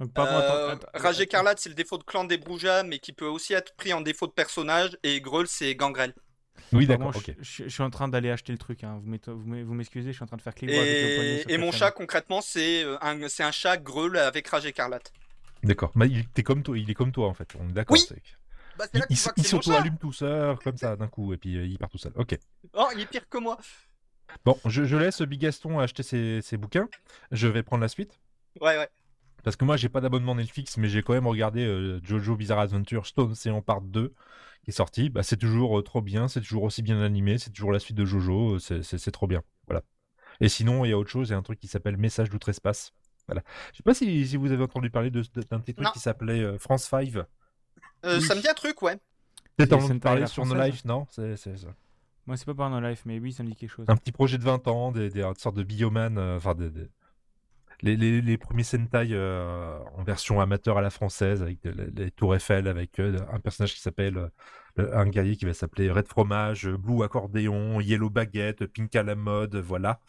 Donc, 0.00 0.12
pardon, 0.12 0.36
attends, 0.36 0.54
Euh, 0.54 0.68
attends, 0.72 0.88
Rage 0.94 1.20
écarlate, 1.20 1.58
c'est 1.58 1.68
le 1.68 1.74
défaut 1.74 1.98
de 1.98 2.02
clan 2.02 2.24
des 2.24 2.38
Broujas, 2.38 2.82
mais 2.82 2.98
qui 2.98 3.12
peut 3.12 3.26
aussi 3.26 3.52
être 3.52 3.74
pris 3.76 3.92
en 3.92 4.00
défaut 4.00 4.26
de 4.26 4.32
personnage. 4.32 4.96
Et 5.02 5.20
Greul, 5.20 5.46
c'est 5.46 5.74
Gangrel. 5.74 6.14
Oui, 6.72 6.86
d'accord, 6.86 7.12
je, 7.12 7.18
ok. 7.18 7.34
je- 7.40 7.64
je 7.64 7.68
suis 7.68 7.82
en 7.82 7.90
train 7.90 8.08
d'aller 8.08 8.30
acheter 8.30 8.52
le 8.52 8.58
truc. 8.58 8.84
hein. 8.84 9.00
Vous 9.04 9.74
m'excusez, 9.74 10.08
je 10.08 10.12
suis 10.16 10.22
en 10.22 10.26
train 10.26 10.36
de 10.38 10.42
faire 10.42 10.54
clic 10.54 10.70
avec 10.70 10.80
le 11.46 11.52
Et, 11.52 11.58
mon 11.58 11.72
chat, 11.72 11.90
concrètement, 11.90 12.40
c'est 12.40 12.82
euh, 12.84 12.96
un, 13.02 13.28
c'est 13.28 13.42
un 13.42 13.52
chat 13.52 13.76
Greul 13.76 14.16
avec 14.16 14.48
Rage 14.48 14.66
écarlate. 14.66 15.12
D'accord. 15.62 15.92
Mais 15.94 16.08
il, 16.08 16.42
comme 16.42 16.62
toi, 16.62 16.76
il 16.78 16.90
est 16.90 16.94
comme 16.94 17.12
toi 17.12 17.28
en 17.28 17.34
fait, 17.34 17.48
on 17.60 17.68
est 17.68 17.72
d'accord. 17.72 17.96
Oui, 17.96 18.04
Bah, 18.76 18.86
Il, 18.94 19.04
il, 19.10 19.44
s'auto-allume 19.44 19.98
tout 19.98 20.12
seul, 20.12 20.56
comme 20.58 20.76
ça, 20.76 20.96
d'un 20.96 21.06
coup, 21.06 21.32
et 21.34 21.36
puis 21.36 21.56
euh, 21.56 21.66
il 21.66 21.78
part 21.78 21.90
tout 21.90 21.98
seul. 21.98 22.12
Ok. 22.16 22.36
Oh, 22.72 22.88
il 22.94 23.02
est 23.02 23.06
pire 23.06 23.28
que 23.28 23.38
moi. 23.38 23.58
Bon, 24.44 24.58
je, 24.66 24.84
je 24.84 24.96
laisse 24.96 25.22
Bigaston 25.22 25.78
acheter 25.78 26.02
ses, 26.02 26.40
ses 26.42 26.56
bouquins. 26.56 26.88
Je 27.30 27.48
vais 27.48 27.62
prendre 27.62 27.82
la 27.82 27.88
suite. 27.88 28.18
Ouais, 28.60 28.76
ouais. 28.78 28.88
Parce 29.44 29.56
que 29.56 29.64
moi, 29.64 29.76
j'ai 29.76 29.88
pas 29.88 30.00
d'abonnement 30.00 30.34
Netflix, 30.34 30.76
mais 30.76 30.88
j'ai 30.88 31.02
quand 31.02 31.14
même 31.14 31.26
regardé 31.26 31.64
euh, 31.64 32.00
Jojo 32.04 32.36
Bizarre 32.36 32.60
Adventure 32.60 33.06
Stone 33.06 33.32
Ocean 33.32 33.60
Part 33.62 33.80
2 33.82 34.14
qui 34.64 34.70
est 34.70 34.72
sorti. 34.72 35.10
Bah, 35.10 35.22
c'est 35.24 35.36
toujours 35.36 35.78
euh, 35.78 35.82
trop 35.82 36.00
bien, 36.00 36.28
c'est 36.28 36.40
toujours 36.40 36.62
aussi 36.62 36.82
bien 36.82 37.00
animé, 37.02 37.38
c'est 37.38 37.50
toujours 37.50 37.72
la 37.72 37.80
suite 37.80 37.96
de 37.96 38.04
Jojo, 38.04 38.54
euh, 38.54 38.58
c'est- 38.58 39.10
trop 39.10 39.26
bien. 39.26 39.42
Voilà. 39.66 39.82
Et 40.40 40.48
sinon, 40.48 40.84
il 40.84 40.90
y 40.90 40.92
a 40.92 40.98
autre 40.98 41.10
chose, 41.10 41.28
il 41.28 41.32
y 41.32 41.34
a 41.34 41.38
un 41.38 41.42
truc 41.42 41.58
qui 41.58 41.66
s'appelle 41.66 41.96
Message 41.96 42.30
d'outre-espace. 42.30 42.92
Voilà. 43.26 43.42
Je 43.72 43.78
sais 43.78 43.82
pas 43.82 43.94
si, 43.94 44.26
si 44.28 44.36
vous 44.36 44.52
avez 44.52 44.62
entendu 44.62 44.90
parler 44.90 45.10
d'un 45.10 45.22
petit 45.22 45.74
truc 45.74 45.86
Non. 45.86 45.90
qui 45.92 45.98
s'appelait 45.98 46.40
euh, 46.40 46.58
France 46.58 46.84
5. 46.84 47.16
Euh, 47.16 47.24
Oui. 48.04 48.22
Ça 48.22 48.34
me 48.36 48.40
dit 48.40 48.48
un 48.48 48.54
truc, 48.54 48.80
ouais. 48.82 48.96
Peut-être 49.56 49.80
Sentai, 49.80 49.98
parler 49.98 50.26
sur 50.26 50.44
No 50.46 50.54
française. 50.54 50.72
Life, 50.72 50.84
non? 50.84 51.06
C'est 51.10 51.36
ça. 51.36 51.68
Moi, 52.26 52.36
c'est 52.36 52.44
pas 52.46 52.54
par 52.54 52.70
No 52.70 52.80
Life, 52.80 53.02
mais 53.04 53.18
oui, 53.18 53.32
ça 53.32 53.42
me 53.42 53.48
dit 53.48 53.56
quelque 53.56 53.70
chose. 53.70 53.86
Un 53.88 53.96
petit 53.96 54.12
projet 54.12 54.38
de 54.38 54.44
20 54.44 54.68
ans, 54.68 54.92
des, 54.92 55.10
sortes 55.38 55.56
de 55.56 55.64
bioman, 55.64 56.18
euh, 56.18 56.36
enfin 56.36 56.54
des, 56.54 56.70
les, 57.82 57.96
les, 57.96 58.38
premiers 58.38 58.62
Sentai 58.62 59.08
euh, 59.10 59.78
en 59.96 60.04
version 60.04 60.40
amateur 60.40 60.78
à 60.78 60.82
la 60.82 60.90
française, 60.90 61.42
avec 61.42 61.58
les, 61.64 62.12
tours 62.12 62.36
Eiffel, 62.36 62.68
avec 62.68 63.00
euh, 63.00 63.18
un 63.32 63.40
personnage 63.40 63.74
qui 63.74 63.80
s'appelle, 63.80 64.30
le- 64.76 64.96
un 64.96 65.06
guerrier 65.06 65.36
qui 65.36 65.46
va 65.46 65.52
s'appeler 65.52 65.90
Red 65.90 66.06
Fromage, 66.06 66.68
Blue 66.68 67.02
Accordéon, 67.02 67.80
Yellow 67.80 68.08
Baguette, 68.08 68.66
Pink 68.66 68.94
à 68.94 69.02
la 69.02 69.16
mode, 69.16 69.56
voilà. 69.56 70.00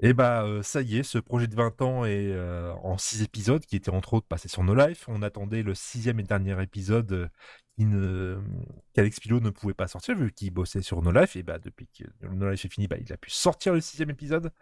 Et 0.00 0.14
bah 0.14 0.46
ça 0.62 0.80
y 0.82 0.98
est, 0.98 1.02
ce 1.02 1.18
projet 1.18 1.46
de 1.46 1.54
20 1.54 1.82
ans 1.82 2.04
est 2.04 2.34
en 2.82 2.96
6 2.96 3.22
épisodes, 3.22 3.64
qui 3.64 3.76
était 3.76 3.90
entre 3.90 4.14
autres 4.14 4.26
passé 4.26 4.48
sur 4.48 4.64
No 4.64 4.74
Life. 4.74 5.04
On 5.08 5.22
attendait 5.22 5.62
le 5.62 5.74
sixième 5.74 6.18
et 6.18 6.22
dernier 6.22 6.60
épisode 6.62 7.30
qu'Alex 7.78 9.20
Pilot 9.20 9.40
ne 9.40 9.50
pouvait 9.50 9.74
pas 9.74 9.88
sortir 9.88 10.16
vu 10.16 10.32
qu'il 10.32 10.50
bossait 10.52 10.82
sur 10.82 11.02
No 11.02 11.10
Life. 11.10 11.36
Et 11.36 11.42
bah 11.42 11.58
depuis 11.58 11.88
que 11.88 12.04
No 12.26 12.50
Life 12.50 12.64
est 12.64 12.68
fini, 12.68 12.88
bah, 12.88 12.96
il 13.00 13.12
a 13.12 13.16
pu 13.16 13.30
sortir 13.30 13.74
le 13.74 13.80
sixième 13.80 14.10
épisode. 14.10 14.52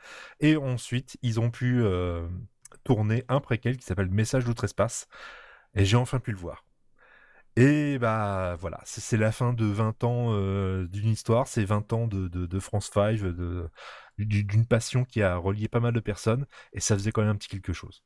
Et 0.41 0.57
ensuite, 0.57 1.17
ils 1.23 1.41
ont 1.41 1.51
pu 1.51 1.83
euh, 1.83 2.29
tourner 2.85 3.25
un 3.29 3.41
préquel 3.41 3.77
qui 3.77 3.85
s'appelle 3.87 4.11
Message 4.11 4.45
d'outre-espace. 4.45 5.09
Et 5.75 5.85
j'ai 5.85 5.97
enfin 5.97 6.21
pu 6.21 6.33
le 6.33 6.39
voir. 6.39 6.65
Et 7.57 7.99
bah 7.99 8.57
voilà, 8.61 8.81
c'est 8.85 9.17
la 9.17 9.33
fin 9.33 9.53
de 9.53 9.65
20 9.67 10.05
ans 10.05 10.29
euh, 10.35 10.87
d'une 10.89 11.09
histoire, 11.11 11.49
c'est 11.49 11.65
20 11.65 11.93
ans 11.93 12.07
de, 12.07 12.61
France 12.61 12.91
5, 12.93 13.21
de, 13.21 13.69
du- 14.19 14.45
d'une 14.45 14.67
passion 14.67 15.05
qui 15.05 15.23
a 15.23 15.37
relié 15.37 15.69
pas 15.69 15.81
mal 15.81 15.93
de 15.93 16.01
personnes, 16.01 16.47
et 16.73 16.81
ça 16.81 16.95
faisait 16.97 17.13
quand 17.13 17.23
même 17.23 17.31
un 17.33 17.37
petit 17.37 17.49
quelque 17.49 17.73
chose. 17.73 18.05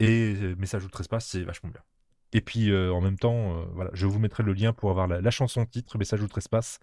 Et 0.00 0.34
euh, 0.42 0.56
Message 0.56 0.84
ou 0.84 0.88
Trespass, 0.90 1.26
c'est 1.26 1.42
vachement 1.44 1.70
bien. 1.70 1.82
Et 2.32 2.40
puis 2.40 2.70
euh, 2.70 2.92
en 2.92 3.00
même 3.00 3.18
temps, 3.18 3.56
euh, 3.56 3.64
voilà, 3.74 3.90
je 3.94 4.06
vous 4.06 4.18
mettrai 4.18 4.42
le 4.42 4.52
lien 4.52 4.72
pour 4.72 4.90
avoir 4.90 5.06
la, 5.06 5.20
la 5.20 5.30
chanson 5.30 5.64
titre, 5.64 5.96
Message 5.98 6.22
ou 6.22 6.28
Trespass, 6.28 6.78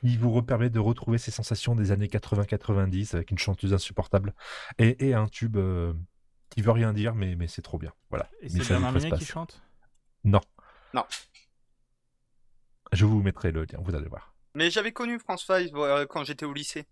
qui 0.00 0.16
vous 0.16 0.42
permet 0.42 0.70
de 0.70 0.80
retrouver 0.80 1.18
ces 1.18 1.30
sensations 1.30 1.74
des 1.74 1.92
années 1.92 2.08
80-90 2.08 3.14
avec 3.14 3.30
une 3.30 3.38
chanteuse 3.38 3.72
insupportable 3.72 4.34
et, 4.78 5.08
et 5.08 5.14
un 5.14 5.28
tube 5.28 5.56
euh, 5.56 5.92
qui 6.50 6.62
veut 6.62 6.72
rien 6.72 6.92
dire, 6.92 7.14
mais, 7.14 7.36
mais 7.36 7.46
c'est 7.46 7.62
trop 7.62 7.78
bien. 7.78 7.92
Voilà. 8.10 8.28
Et 8.40 8.48
c'est 8.48 8.68
Bernard 8.68 8.92
Minet 8.92 9.12
qui 9.12 9.24
chante? 9.24 9.62
Non. 10.24 10.40
Non. 10.92 11.04
Je 12.92 13.06
vous 13.06 13.22
mettrai 13.22 13.52
le 13.52 13.62
lien, 13.62 13.78
vous 13.82 13.94
allez 13.94 14.08
voir. 14.08 14.34
Mais 14.54 14.70
j'avais 14.70 14.92
connu 14.92 15.18
France 15.18 15.46
5 15.46 15.70
euh, 15.74 16.06
quand 16.06 16.24
j'étais 16.24 16.44
au 16.44 16.52
lycée. 16.52 16.84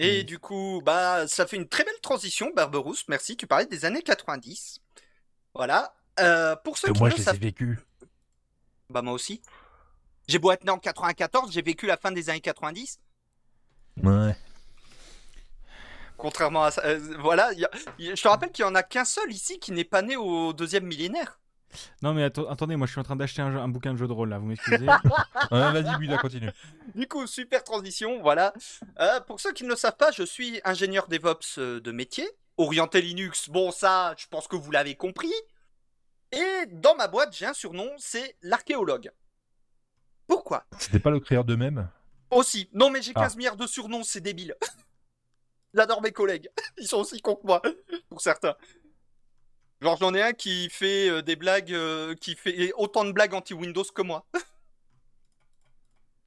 Et 0.00 0.22
du 0.22 0.38
coup, 0.38 0.80
bah, 0.84 1.26
ça 1.26 1.46
fait 1.46 1.56
une 1.56 1.68
très 1.68 1.82
belle 1.82 2.00
transition, 2.00 2.52
Barberousse. 2.54 3.08
Merci. 3.08 3.36
Tu 3.36 3.48
parlais 3.48 3.66
des 3.66 3.84
années 3.84 4.02
90. 4.02 4.80
Voilà. 5.58 5.92
Euh, 6.20 6.56
pour 6.56 6.78
ceux 6.78 6.88
Euh, 6.88 6.92
qui 6.92 7.00
moi, 7.00 7.08
ne 7.08 7.12
je 7.12 7.16
les 7.16 7.22
ai 7.22 7.24
savent 7.26 7.36
vécus. 7.38 7.78
Bah 8.88 9.02
moi 9.02 9.12
aussi. 9.12 9.42
J'ai 10.28 10.38
beau 10.38 10.50
être 10.52 10.64
né 10.64 10.70
en 10.70 10.78
94, 10.78 11.52
j'ai 11.52 11.62
vécu 11.62 11.86
la 11.86 11.96
fin 11.98 12.10
des 12.12 12.30
années 12.30 12.40
90. 12.40 12.98
Ouais. 14.02 14.34
Contrairement 16.16 16.64
à 16.64 16.70
ça, 16.70 16.82
euh, 16.84 17.16
voilà. 17.20 17.52
y 17.54 17.64
a- 17.64 17.70
y 17.98 18.10
a- 18.10 18.14
je 18.14 18.22
te 18.22 18.28
rappelle 18.28 18.50
qu'il 18.50 18.64
y 18.64 18.68
en 18.68 18.74
a 18.74 18.82
qu'un 18.82 19.04
seul 19.04 19.30
ici 19.32 19.58
qui 19.58 19.72
n'est 19.72 19.84
pas 19.84 20.02
né 20.02 20.16
au 20.16 20.52
deuxième 20.52 20.84
millénaire. 20.84 21.38
Non 22.02 22.14
mais 22.14 22.26
atte- 22.26 22.50
attendez, 22.50 22.76
moi 22.76 22.86
je 22.86 22.92
suis 22.92 23.00
en 23.00 23.04
train 23.04 23.16
d'acheter 23.16 23.42
un, 23.42 23.68
bouquin 23.68 23.92
de 23.92 23.98
jeu 23.98 24.06
de 24.08 24.12
rôle 24.12 24.30
là, 24.30 24.38
vous 24.38 24.46
m'excusez 24.46 24.86
Ouais, 25.50 25.72
Vas-y, 25.72 25.96
Buda, 25.98 26.18
continue. 26.18 26.50
Du 26.94 27.06
coup, 27.06 27.26
super 27.26 27.62
transition, 27.62 28.20
voilà. 28.22 28.52
Euh, 29.00 29.20
pour 29.20 29.38
ceux 29.40 29.52
qui 29.52 29.64
ne 29.64 29.68
le 29.70 29.76
savent 29.76 29.96
pas, 29.96 30.10
je 30.12 30.22
suis 30.22 30.60
ingénieur 30.64 31.08
DevOps 31.08 31.58
euh, 31.58 31.80
de 31.80 31.92
métier. 31.92 32.28
Orienté 32.58 33.00
Linux, 33.00 33.48
bon 33.48 33.70
ça, 33.70 34.14
je 34.18 34.26
pense 34.26 34.48
que 34.48 34.56
vous 34.56 34.70
l'avez 34.70 34.96
compris. 34.96 35.32
Et 36.32 36.66
dans 36.66 36.94
ma 36.96 37.08
boîte, 37.08 37.34
j'ai 37.34 37.46
un 37.46 37.54
surnom, 37.54 37.90
c'est 37.98 38.36
l'archéologue. 38.42 39.10
Pourquoi? 40.26 40.64
C'était 40.78 40.98
pas 40.98 41.10
le 41.10 41.20
créateur 41.20 41.44
d'eux-mêmes? 41.44 41.88
Aussi. 42.30 42.68
Non 42.74 42.90
mais 42.90 43.00
j'ai 43.00 43.12
Ah. 43.14 43.20
15 43.22 43.36
milliards 43.36 43.56
de 43.56 43.66
surnoms, 43.66 44.02
c'est 44.02 44.20
débile. 44.20 44.54
J'adore 45.74 46.02
mes 46.02 46.12
collègues. 46.12 46.50
Ils 46.78 46.86
sont 46.88 46.98
aussi 46.98 47.20
cons 47.22 47.36
que 47.36 47.46
moi, 47.46 47.62
pour 48.10 48.20
certains. 48.20 48.56
Genre 49.80 49.96
j'en 49.96 50.12
ai 50.12 50.22
un 50.22 50.32
qui 50.32 50.68
fait 50.68 51.08
euh, 51.08 51.22
des 51.22 51.36
blagues, 51.36 51.72
euh, 51.72 52.14
qui 52.16 52.34
fait 52.34 52.72
autant 52.76 53.04
de 53.04 53.12
blagues 53.12 53.34
anti-Windows 53.34 53.84
que 53.84 54.02
moi. 54.02 54.26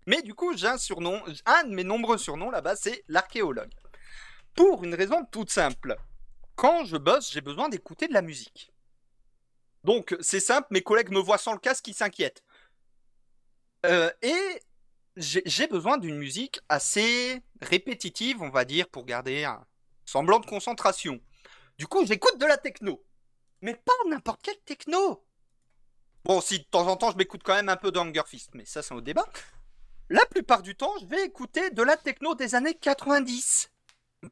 Mais 0.08 0.22
du 0.24 0.34
coup, 0.34 0.56
j'ai 0.58 0.68
un 0.68 0.78
surnom, 0.78 1.22
un 1.46 1.64
de 1.66 1.74
mes 1.76 1.84
nombreux 1.84 2.18
surnoms 2.18 2.50
là-bas, 2.50 2.76
c'est 2.76 3.04
l'archéologue. 3.08 3.72
Pour 4.56 4.84
une 4.84 4.96
raison 4.96 5.24
toute 5.32 5.52
simple. 5.52 5.96
Quand 6.62 6.86
je 6.86 6.96
bosse, 6.96 7.32
j'ai 7.32 7.42
besoin 7.42 7.70
d'écouter 7.70 8.08
de 8.08 8.14
la 8.14 8.22
musique. 8.22 8.72
Donc, 9.84 10.16
c'est 10.20 10.40
simple, 10.40 10.68
mes 10.70 10.84
collègues 10.84 11.10
me 11.10 11.20
voient 11.20 11.40
sans 11.40 11.54
le 11.54 11.58
casque, 11.58 11.88
ils 11.88 11.96
s'inquiètent. 11.96 12.44
Euh, 13.88 14.12
et 14.22 14.62
j'ai 15.16 15.66
besoin 15.66 15.98
d'une 15.98 16.20
musique 16.20 16.60
assez 16.70 17.42
répétitive, 17.64 18.44
on 18.44 18.52
va 18.52 18.64
dire, 18.64 18.88
pour 18.90 19.06
garder 19.06 19.44
un 19.44 19.66
semblant 20.06 20.40
de 20.40 20.46
concentration. 20.46 21.20
Du 21.80 21.88
coup, 21.88 22.06
j'écoute 22.06 22.38
de 22.38 22.46
la 22.46 22.58
techno. 22.58 23.04
Mais 23.62 23.74
pas 23.74 23.94
n'importe 24.08 24.44
quelle 24.44 24.62
techno. 24.64 25.26
Bon, 26.26 26.42
si 26.42 26.60
de 26.60 26.66
temps 26.66 26.86
en 26.86 26.96
temps, 26.96 27.10
je 27.10 27.18
m'écoute 27.18 27.42
quand 27.44 27.56
même 27.56 27.70
un 27.70 27.76
peu 27.76 27.92
de 27.92 27.98
Hunger 27.98 28.28
Fist, 28.28 28.52
mais 28.54 28.66
ça, 28.66 28.84
c'est 28.84 28.94
au 28.94 29.02
débat. 29.02 29.26
La 30.10 30.28
plupart 30.28 30.62
du 30.62 30.76
temps, 30.76 30.94
je 31.02 31.08
vais 31.08 31.26
écouter 31.26 31.72
de 31.72 31.82
la 31.82 31.98
techno 31.98 32.36
des 32.36 32.54
années 32.54 32.76
90. 32.76 33.71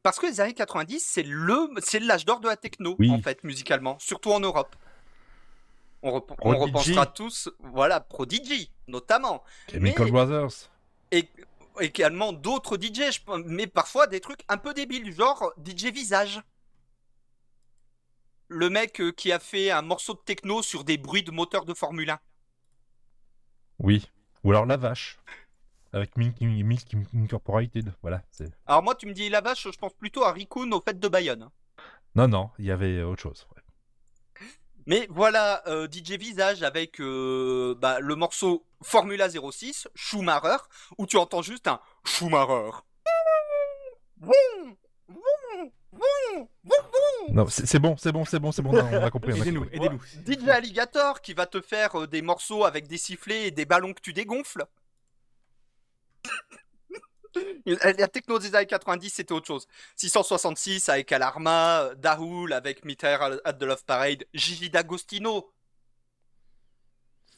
Parce 0.04 0.20
que 0.20 0.28
les 0.28 0.40
années 0.40 0.54
90, 0.54 1.00
c'est 1.00 1.24
le, 1.24 1.70
c'est 1.84 2.00
l'âge 2.00 2.26
d'or 2.26 2.40
de 2.40 2.48
la 2.48 2.56
techno, 2.58 2.96
Oui. 3.00 3.10
en 3.12 3.22
fait, 3.22 3.44
musicalement, 3.44 3.98
surtout 4.00 4.32
en 4.32 4.40
Europe. 4.40 4.76
On, 6.04 6.12
rep- 6.12 6.32
on 6.42 6.58
repensera 6.58 7.06
tous, 7.08 7.50
voilà, 7.60 8.00
Prodigy, 8.00 8.72
notamment. 8.88 9.44
Chemical 9.70 10.06
Mais- 10.06 10.12
Brothers. 10.12 10.70
Et 11.12 11.28
également 11.80 12.34
d'autres 12.34 12.78
DJ, 12.78 13.12
je 13.12 13.20
mais 13.46 13.66
parfois 13.68 14.06
des 14.08 14.20
trucs 14.20 14.42
un 14.48 14.58
peu 14.58 14.74
débiles, 14.74 15.12
genre 15.14 15.52
DJ 15.66 15.86
Visage. 15.92 16.42
Le 18.48 18.70
mec 18.70 19.02
euh, 19.02 19.12
qui 19.12 19.32
a 19.32 19.40
fait 19.40 19.72
un 19.72 19.82
morceau 19.82 20.14
de 20.14 20.20
techno 20.20 20.62
sur 20.62 20.84
des 20.84 20.98
bruits 20.98 21.24
de 21.24 21.32
moteur 21.32 21.66
de 21.66 21.74
Formule 21.74 22.10
1. 22.12 22.20
Oui. 23.80 24.10
Ou 24.44 24.52
alors 24.52 24.66
La 24.66 24.78
Vache. 24.78 25.18
Avec 25.94 26.16
Milk, 26.18 26.40
Milk 26.42 26.88
Incorporated. 27.16 27.94
Voilà. 28.02 28.22
c'est- 28.32 28.52
Alors 28.68 28.84
moi, 28.84 28.96
tu 28.96 29.06
me 29.08 29.14
dis 29.14 29.30
la 29.30 29.42
vache, 29.42 29.64
je 29.72 29.78
pense 29.78 29.94
plutôt 29.94 30.24
à 30.24 30.32
Rikun 30.32 30.72
au 30.72 30.82
fait 30.82 31.00
de 31.00 31.08
Bayonne. 31.08 31.50
Non, 32.16 32.28
non, 32.28 32.50
il 32.60 32.66
y 32.66 32.72
avait 32.72 33.02
autre 33.04 33.22
chose. 33.22 33.48
ouais. 33.56 33.62
Mais 34.86 35.06
voilà, 35.12 35.62
euh, 35.68 35.88
DJ 35.92 36.14
Visage 36.18 36.64
avec 36.64 37.00
euh, 37.00 37.76
bah, 37.80 38.00
le 38.00 38.16
morceau 38.16 38.66
Formula 38.82 39.30
06, 39.30 39.88
Schumacher, 39.94 40.58
où 40.98 41.06
tu 41.06 41.18
entends 41.18 41.42
juste 41.44 41.68
un 41.68 41.80
Schumacher. 42.06 42.72
Non, 47.32 47.46
c'est 47.48 47.80
bon, 47.80 47.96
c'est 47.98 48.12
bon, 48.12 48.26
c'est 48.26 48.40
bon, 48.40 48.52
c'est 48.52 48.62
bon. 48.62 48.72
non, 48.74 48.88
on 48.92 49.04
a 49.04 49.12
compris. 49.12 49.40
Aidez-nous, 49.40 49.66
aidez-nous. 49.72 50.00
DJ 50.26 50.50
Alligator 50.50 51.22
qui 51.22 51.34
va 51.34 51.46
te 51.46 51.62
faire 51.62 51.96
euh, 52.02 52.08
des 52.08 52.22
morceaux 52.24 52.66
avec 52.66 52.88
des 52.88 52.98
sifflets 52.98 53.48
et 53.48 53.52
des 53.52 53.66
ballons 53.66 53.94
que 53.94 54.02
tu 54.02 54.14
dégonfles. 54.14 54.66
La 57.66 58.08
techno 58.08 58.40
des 58.40 58.56
années 58.56 58.66
90, 58.66 59.10
c'était 59.10 59.34
autre 59.34 59.46
chose. 59.46 59.68
666 59.96 60.90
avec 60.90 61.12
Alarma, 61.12 61.82
euh, 61.82 61.96
Dahoul 61.96 62.54
avec 62.54 62.84
Meter 62.86 63.18
at 63.44 63.54
the 63.54 63.64
Love 63.64 63.86
Parade, 63.86 64.26
Gigi 64.34 64.70
D'Agostino. 64.70 65.52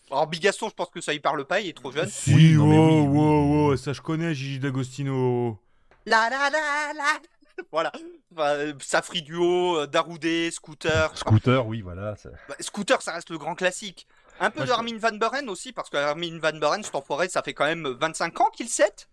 Alors 0.10 0.28
Bigaston, 0.28 0.70
je 0.70 0.74
pense 0.74 0.90
que 0.90 1.02
ça 1.02 1.14
y 1.14 1.20
parle 1.20 1.46
pas, 1.46 1.60
il 1.62 1.70
est 1.70 1.78
trop 1.78 1.92
jeune. 1.92 2.10
Si, 2.10 2.34
Oui, 2.34 2.54
non, 2.54 2.68
mais 2.68 2.78
wow, 2.78 3.02
oui, 3.02 3.18
wow, 3.18 3.68
wow, 3.70 3.78
ça 3.78 3.94
je 3.94 4.02
connais 4.02 4.34
Gigi 4.34 4.60
D'Agostino. 4.60 5.58
La 6.06 6.30
la 6.30 6.50
la 6.50 6.94
la. 6.96 7.20
Voilà. 7.72 7.92
Enfin, 8.34 8.50
euh, 8.56 8.74
Safri 8.80 9.22
Duo, 9.22 9.78
euh, 9.78 9.88
Daroudé, 9.88 10.50
Scooter. 10.52 11.16
Scooter, 11.16 11.66
oui, 11.68 11.82
voilà. 11.82 12.16
Bah, 12.48 12.56
Scooter, 12.60 13.02
ça 13.02 13.14
reste 13.14 13.30
le 13.30 13.38
grand 13.38 13.56
classique. 13.56 14.08
Un 14.42 14.50
peu 14.52 14.66
de 14.66 14.72
Armin 14.72 14.98
Van 14.98 15.12
Buren 15.16 15.48
aussi, 15.50 15.72
parce 15.72 15.90
que 15.90 15.98
Armin 15.98 16.40
Van 16.40 16.52
Buren, 16.54 16.84
cet 16.84 16.96
enfoiré, 16.96 17.30
ça 17.30 17.44
fait 17.44 17.54
quand 17.54 17.66
même 17.66 17.88
25 17.88 18.42
ans 18.42 18.50
qu'il 18.52 18.68
set. 18.70 19.08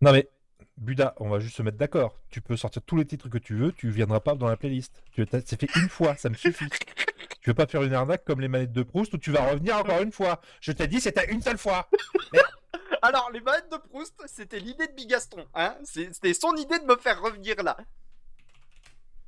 Non, 0.00 0.12
mais 0.12 0.28
Buda, 0.76 1.14
on 1.18 1.28
va 1.28 1.38
juste 1.40 1.56
se 1.56 1.62
mettre 1.62 1.78
d'accord. 1.78 2.18
Tu 2.30 2.40
peux 2.40 2.56
sortir 2.56 2.82
tous 2.82 2.96
les 2.96 3.06
titres 3.06 3.28
que 3.28 3.38
tu 3.38 3.54
veux, 3.56 3.72
tu 3.72 3.88
viendras 3.90 4.20
pas 4.20 4.34
dans 4.34 4.48
la 4.48 4.56
playlist. 4.56 5.02
Tu 5.12 5.26
C'est 5.30 5.58
fait 5.60 5.74
une 5.76 5.88
fois, 5.88 6.16
ça 6.16 6.28
me 6.28 6.34
suffit. 6.34 6.68
Tu 7.40 7.50
veux 7.50 7.54
pas 7.54 7.66
faire 7.66 7.82
une 7.82 7.92
arnaque 7.92 8.24
comme 8.24 8.40
les 8.40 8.48
manettes 8.48 8.72
de 8.72 8.82
Proust 8.82 9.12
où 9.12 9.18
tu 9.18 9.30
vas 9.30 9.50
revenir 9.50 9.76
encore 9.76 10.00
une 10.00 10.12
fois? 10.12 10.40
Je 10.62 10.72
t'ai 10.72 10.86
dit, 10.86 10.98
c'était 10.98 11.30
une 11.30 11.42
seule 11.42 11.58
fois. 11.58 11.90
Alors, 13.02 13.30
les 13.34 13.42
manettes 13.42 13.70
de 13.70 13.76
Proust, 13.76 14.14
c'était 14.24 14.58
l'idée 14.58 14.86
de 14.86 14.92
Bigaston. 14.94 15.46
Hein 15.54 15.76
c'était 15.84 16.32
son 16.32 16.56
idée 16.56 16.78
de 16.78 16.86
me 16.86 16.96
faire 16.96 17.20
revenir 17.20 17.62
là. 17.62 17.76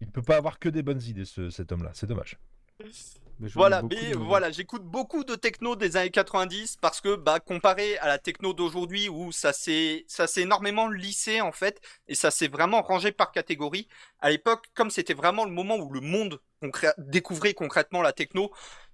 Il 0.00 0.08
peut 0.10 0.22
pas 0.22 0.36
avoir 0.38 0.58
que 0.58 0.70
des 0.70 0.82
bonnes 0.82 1.02
idées, 1.02 1.26
ce- 1.26 1.50
cet 1.50 1.72
homme-là. 1.72 1.90
C'est 1.92 2.06
dommage. 2.06 2.38
Mais 3.38 3.48
je 3.48 3.54
Voilà, 3.54 3.82
mais 3.82 4.10
de- 4.12 4.16
voilà, 4.16 4.50
j'écoute 4.50 4.82
beaucoup 4.82 5.22
de 5.22 5.34
techno 5.34 5.76
des 5.76 5.96
années 5.96 6.10
90 6.10 6.78
parce 6.80 7.00
que, 7.02 7.16
bah, 7.16 7.38
comparé 7.38 7.98
à 7.98 8.08
la 8.08 8.18
techno 8.18 8.54
d'aujourd'hui 8.54 9.08
où 9.10 9.30
ça 9.32 9.52
s'est, 9.52 10.04
ça 10.08 10.26
s'est 10.26 10.42
énormément 10.42 10.88
lissé 10.88 11.40
en 11.42 11.52
fait 11.52 11.80
et 12.08 12.14
ça 12.14 12.30
s'est 12.30 12.48
vraiment 12.48 12.80
rangé 12.82 13.12
par 13.12 13.32
catégorie. 13.32 13.88
À 14.20 14.30
l'époque, 14.30 14.66
comme 14.74 14.90
c'était 14.90 15.12
vraiment 15.14 15.44
le 15.44 15.50
moment 15.50 15.76
où 15.76 15.92
le 15.92 16.00
monde 16.00 16.40
concré- 16.62 16.94
découvrait 16.98 17.52
concrètement 17.52 18.00
la 18.00 18.12
techno, 18.14 18.50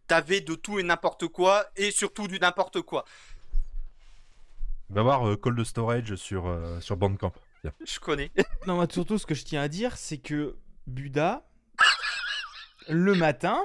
t'avais 0.08 0.40
de 0.40 0.54
tout 0.56 0.80
et 0.80 0.82
n'importe 0.82 1.28
quoi 1.28 1.66
et 1.76 1.92
surtout 1.92 2.26
du 2.26 2.40
n'importe 2.40 2.82
quoi. 2.82 3.04
Va 4.90 5.02
voir 5.02 5.26
euh, 5.28 5.36
Cold 5.36 5.62
Storage 5.64 6.16
sur, 6.16 6.46
euh, 6.48 6.80
sur 6.80 6.96
Bandcamp. 6.96 7.32
Je 7.84 8.00
connais. 8.00 8.30
Non, 8.66 8.74
moi, 8.74 8.86
surtout, 8.90 9.18
ce 9.18 9.24
que 9.26 9.34
je 9.34 9.44
tiens 9.44 9.62
à 9.62 9.68
dire, 9.68 9.96
c'est 9.96 10.18
que 10.18 10.56
Buda, 10.88 11.46
le 12.88 13.14
matin, 13.14 13.64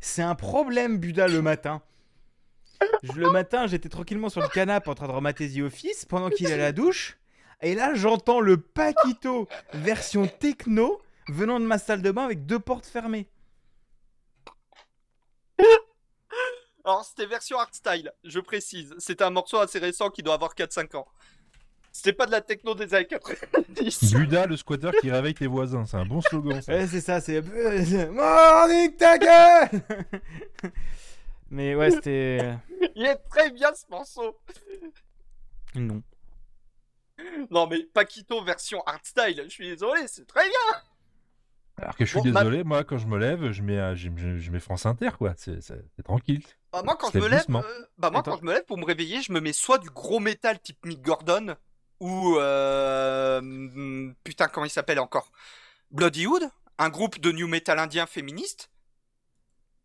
c'est 0.00 0.22
un 0.22 0.34
problème, 0.34 0.98
Buda, 0.98 1.28
le 1.28 1.42
matin. 1.42 1.82
Le 3.14 3.30
matin, 3.30 3.66
j'étais 3.66 3.88
tranquillement 3.88 4.28
sur 4.28 4.40
le 4.40 4.48
canapé 4.48 4.90
en 4.90 4.94
train 4.94 5.08
de 5.08 5.12
remater 5.12 5.50
The 5.50 5.60
Office 5.60 6.04
pendant 6.04 6.30
qu'il 6.30 6.48
est 6.48 6.54
à 6.54 6.58
la 6.58 6.72
douche. 6.72 7.18
Et 7.62 7.74
là, 7.74 7.94
j'entends 7.94 8.40
le 8.40 8.58
Paquito 8.58 9.48
version 9.72 10.26
techno 10.26 11.00
venant 11.28 11.58
de 11.58 11.64
ma 11.64 11.78
salle 11.78 12.02
de 12.02 12.10
bain 12.10 12.24
avec 12.24 12.46
deux 12.46 12.58
portes 12.58 12.86
fermées. 12.86 13.28
Alors, 16.84 17.04
c'était 17.04 17.26
version 17.26 17.58
hardstyle, 17.58 18.12
je 18.22 18.38
précise. 18.38 18.94
C'était 18.98 19.24
un 19.24 19.30
morceau 19.30 19.58
assez 19.58 19.80
récent 19.80 20.08
qui 20.10 20.22
doit 20.22 20.34
avoir 20.34 20.54
4-5 20.54 20.96
ans. 20.96 21.08
C'était 21.96 22.12
pas 22.12 22.26
de 22.26 22.30
la 22.32 22.42
techno 22.42 22.74
des 22.74 22.92
années 22.92 23.06
90. 23.06 24.12
Buda, 24.14 24.44
le 24.46 24.56
squatter 24.58 24.90
qui 25.00 25.10
réveille 25.10 25.32
tes 25.34 25.46
voisins. 25.46 25.86
C'est 25.86 25.96
un 25.96 26.04
bon 26.04 26.20
slogan. 26.20 26.60
ça. 26.60 26.72
Ouais, 26.74 26.86
c'est 26.86 27.00
ça, 27.00 27.20
c'est. 27.22 27.40
Morning 28.10 28.94
ta 28.96 29.16
gueule 29.16 29.80
Mais 31.50 31.74
ouais, 31.74 31.90
c'était. 31.90 32.54
Il 32.94 33.06
est 33.06 33.16
très 33.30 33.50
bien 33.50 33.72
ce 33.74 33.84
morceau. 33.88 34.36
Non. 35.74 36.02
Non 37.50 37.66
mais 37.66 37.82
Paquito 37.94 38.42
version 38.44 38.82
hardstyle, 38.84 39.42
je 39.44 39.48
suis 39.48 39.68
désolé, 39.68 40.02
c'est 40.06 40.26
très 40.26 40.44
bien. 40.44 40.80
Alors 41.78 41.96
que 41.96 42.04
je 42.04 42.10
suis 42.10 42.20
Bon, 42.20 42.30
ma- 42.32 42.40
désolé, 42.40 42.62
moi, 42.64 42.84
quand 42.84 42.98
je 42.98 43.06
me 43.06 43.18
lève, 43.18 43.50
je 43.52 43.62
mets, 43.62 43.78
euh, 43.78 43.94
je, 43.94 44.08
je- 44.16 44.36
je 44.38 44.50
mets 44.50 44.60
France 44.60 44.84
Inter, 44.86 45.10
quoi. 45.16 45.32
C'est 45.36 45.60
tranquille. 46.04 46.42
Bah, 46.72 46.82
moi 46.84 46.96
quand 46.96 47.10
je 47.10 47.18
me 47.18 47.28
lève, 47.28 47.44
euh, 47.48 47.62
bah 47.96 48.10
moi 48.10 48.20
Attends. 48.20 48.32
quand 48.32 48.38
je 48.38 48.44
me 48.44 48.52
lève 48.52 48.64
pour 48.64 48.76
me 48.76 48.84
réveiller, 48.84 49.22
je 49.22 49.32
me 49.32 49.40
mets 49.40 49.54
soit 49.54 49.78
du 49.78 49.88
gros 49.88 50.20
métal 50.20 50.58
type 50.60 50.84
Mick 50.84 51.00
Gordon 51.02 51.56
ou 52.00 52.36
euh, 52.38 54.12
putain 54.24 54.48
comment 54.48 54.66
il 54.66 54.70
s'appelle 54.70 55.00
encore? 55.00 55.30
Bloodywood, 55.90 56.50
un 56.78 56.88
groupe 56.88 57.18
de 57.20 57.32
new 57.32 57.48
metal 57.48 57.78
indien 57.78 58.06
féministe? 58.06 58.70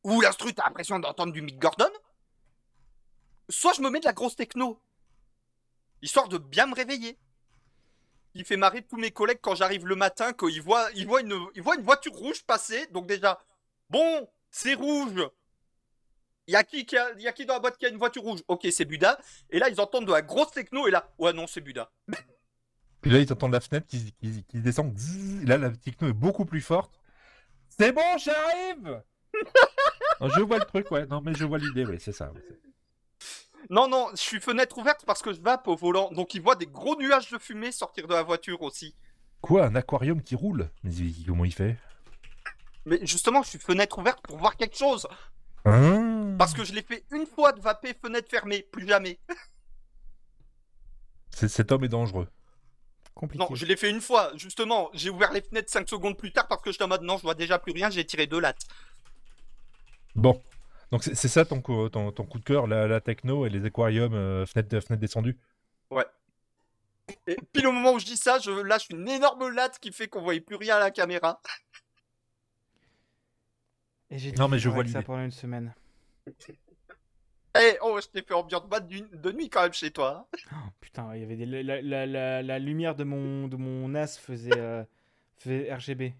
Où 0.03 0.21
l'instru 0.21 0.53
t'as 0.53 0.65
l'impression 0.65 0.99
d'entendre 0.99 1.33
du 1.33 1.41
Mick 1.41 1.59
Gordon? 1.59 1.91
Soit 3.49 3.73
je 3.73 3.81
me 3.81 3.89
mets 3.89 3.99
de 3.99 4.05
la 4.05 4.13
grosse 4.13 4.35
techno 4.35 4.81
histoire 6.01 6.27
de 6.27 6.37
bien 6.37 6.67
me 6.67 6.75
réveiller. 6.75 7.17
Il 8.33 8.45
fait 8.45 8.57
marrer 8.57 8.81
tous 8.81 8.97
mes 8.97 9.11
collègues 9.11 9.39
quand 9.41 9.55
j'arrive 9.55 9.85
le 9.85 9.95
matin, 9.95 10.33
quand 10.33 10.47
ils 10.47 10.61
voient, 10.61 10.89
ils 10.95 11.07
une 11.07 11.83
voiture 11.83 12.13
rouge 12.13 12.43
passer. 12.43 12.87
Donc 12.87 13.07
déjà, 13.07 13.39
bon, 13.89 14.29
c'est 14.49 14.73
rouge. 14.73 15.29
Y 16.51 16.55
a 16.55 16.63
qui, 16.63 16.85
qui 16.85 16.97
a- 16.97 17.13
y 17.17 17.27
a 17.27 17.31
qui 17.31 17.45
dans 17.45 17.53
la 17.53 17.59
boîte 17.59 17.77
qui 17.77 17.85
a 17.85 17.89
une 17.89 17.97
voiture 17.97 18.23
rouge 18.23 18.41
Ok, 18.47 18.67
c'est 18.71 18.85
Buda. 18.85 19.17
Et 19.49 19.59
là, 19.59 19.69
ils 19.69 19.79
entendent 19.79 20.05
de 20.07 20.11
la 20.11 20.21
grosse 20.21 20.51
techno 20.51 20.87
et 20.87 20.91
là, 20.91 21.09
ouais, 21.17 21.33
non, 21.33 21.47
c'est 21.47 21.61
Buda. 21.61 21.89
Puis 23.01 23.09
là, 23.09 23.19
ils 23.19 23.31
entendent 23.31 23.53
la 23.53 23.61
fenêtre 23.61 23.87
qui, 23.87 24.13
qui, 24.21 24.43
qui 24.43 24.59
descend. 24.59 24.95
Zzz, 24.97 25.43
et 25.43 25.45
là, 25.45 25.57
la 25.57 25.71
techno 25.71 26.09
est 26.09 26.13
beaucoup 26.13 26.45
plus 26.45 26.61
forte. 26.61 26.99
C'est 27.69 27.91
bon, 27.93 28.17
j'arrive 28.17 29.01
Je 30.35 30.41
vois 30.41 30.59
le 30.59 30.65
truc, 30.65 30.91
ouais. 30.91 31.05
Non, 31.07 31.21
mais 31.21 31.33
je 31.33 31.45
vois 31.45 31.57
l'idée, 31.57 31.85
ouais, 31.85 31.97
c'est 31.99 32.11
ça. 32.11 32.31
Non, 33.69 33.87
non, 33.87 34.09
je 34.11 34.17
suis 34.21 34.39
fenêtre 34.41 34.77
ouverte 34.77 35.03
parce 35.05 35.21
que 35.21 35.33
je 35.33 35.39
vape 35.41 35.67
au 35.67 35.75
volant. 35.75 36.11
Donc, 36.11 36.33
ils 36.33 36.41
voient 36.41 36.55
des 36.55 36.67
gros 36.67 36.95
nuages 36.97 37.31
de 37.31 37.37
fumée 37.37 37.71
sortir 37.71 38.07
de 38.07 38.13
la 38.13 38.23
voiture 38.23 38.61
aussi. 38.61 38.93
Quoi, 39.39 39.65
un 39.65 39.75
aquarium 39.75 40.21
qui 40.21 40.35
roule? 40.35 40.69
Mais 40.83 40.91
comment 41.25 41.45
il 41.45 41.53
fait? 41.53 41.77
Mais 42.85 42.99
justement, 43.05 43.41
je 43.43 43.49
suis 43.49 43.59
fenêtre 43.59 43.97
ouverte 43.99 44.21
pour 44.21 44.37
voir 44.37 44.57
quelque 44.57 44.75
chose. 44.77 45.07
Hein 45.65 46.35
Parce 46.37 46.53
que 46.53 46.63
je 46.63 46.73
l'ai 46.73 46.81
fait 46.81 47.03
une 47.11 47.25
fois 47.25 47.51
de 47.51 47.61
vaper 47.61 47.93
fenêtre 47.93 48.29
fermée, 48.29 48.63
plus 48.71 48.87
jamais. 48.87 49.19
C'est- 51.31 51.47
Cet 51.47 51.71
homme 51.71 51.83
est 51.83 51.87
dangereux. 51.89 52.27
Compliqué. 53.13 53.43
Non, 53.43 53.53
je 53.55 53.65
l'ai 53.65 53.75
fait 53.75 53.89
une 53.89 54.01
fois. 54.01 54.31
Justement, 54.35 54.89
j'ai 54.93 55.09
ouvert 55.09 55.31
les 55.31 55.41
fenêtres 55.41 55.71
5 55.71 55.87
secondes 55.87 56.17
plus 56.17 56.31
tard 56.31 56.47
parce 56.47 56.61
que 56.61 56.71
j'étais 56.71 56.83
en 56.83 56.87
mode 56.87 57.03
non, 57.03 57.17
je 57.17 57.23
vois 57.23 57.35
déjà 57.35 57.59
plus 57.59 57.73
rien, 57.73 57.89
j'ai 57.89 58.05
tiré 58.05 58.25
deux 58.27 58.39
lattes. 58.39 58.61
Bon. 60.15 60.41
Donc 60.91 61.03
c'est 61.03 61.27
ça 61.29 61.45
ton, 61.45 61.61
co- 61.61 61.87
ton, 61.89 62.11
ton 62.11 62.25
coup 62.25 62.39
de 62.39 62.43
cœur, 62.43 62.67
la, 62.67 62.85
la 62.87 62.99
techno 62.99 63.45
et 63.45 63.49
les 63.49 63.63
aquariums, 63.65 64.13
euh, 64.13 64.45
fenêtre, 64.45 64.77
fenêtre 64.81 64.99
descendue 64.99 65.37
Et 67.27 67.37
puis 67.53 67.61
le 67.61 67.71
moment 67.71 67.93
où 67.93 67.99
je 67.99 68.05
dis 68.05 68.17
ça, 68.17 68.39
je 68.39 68.51
lâche 68.51 68.87
une 68.89 69.07
énorme 69.07 69.47
latte 69.49 69.79
qui 69.79 69.91
fait 69.93 70.07
qu'on 70.07 70.21
voyait 70.21 70.41
plus 70.41 70.55
rien 70.57 70.77
à 70.77 70.79
la 70.79 70.91
caméra. 70.91 71.41
Et 74.11 74.17
j'ai 74.19 74.31
Non, 74.33 74.47
mais 74.47 74.59
je 74.59 74.69
vois 74.69 74.85
ça 74.87 75.01
pendant 75.01 75.23
une 75.23 75.31
semaine. 75.31 75.73
Eh, 77.59 77.77
oh, 77.81 77.99
je 78.01 78.07
t'ai 78.07 78.21
fait 78.21 78.33
ambiance 78.33 78.63
du- 78.87 79.01
de 79.13 79.31
nuit 79.31 79.49
quand 79.49 79.63
même 79.63 79.73
chez 79.73 79.91
toi. 79.91 80.27
hein. 80.33 80.37
Oh, 80.53 80.69
putain, 80.79 81.13
il 81.15 81.21
y 81.21 81.23
avait 81.23 81.35
des... 81.35 81.45
la, 81.45 81.81
la, 81.81 82.05
la, 82.05 82.41
la 82.43 82.59
lumière 82.59 82.95
de 82.95 83.03
mon, 83.03 83.47
de 83.49 83.57
mon 83.57 83.89
NAS 83.89 84.17
faisait, 84.19 84.57
euh, 84.57 84.83
faisait 85.37 85.73
RGB. 85.73 86.13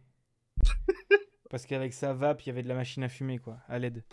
Parce 1.50 1.66
qu'avec 1.66 1.94
sa 1.94 2.14
vape, 2.14 2.42
il 2.44 2.48
y 2.48 2.50
avait 2.50 2.64
de 2.64 2.68
la 2.68 2.76
machine 2.76 3.04
à 3.04 3.10
fumer, 3.10 3.38
quoi, 3.40 3.58
à 3.70 3.80
LED. 3.80 4.04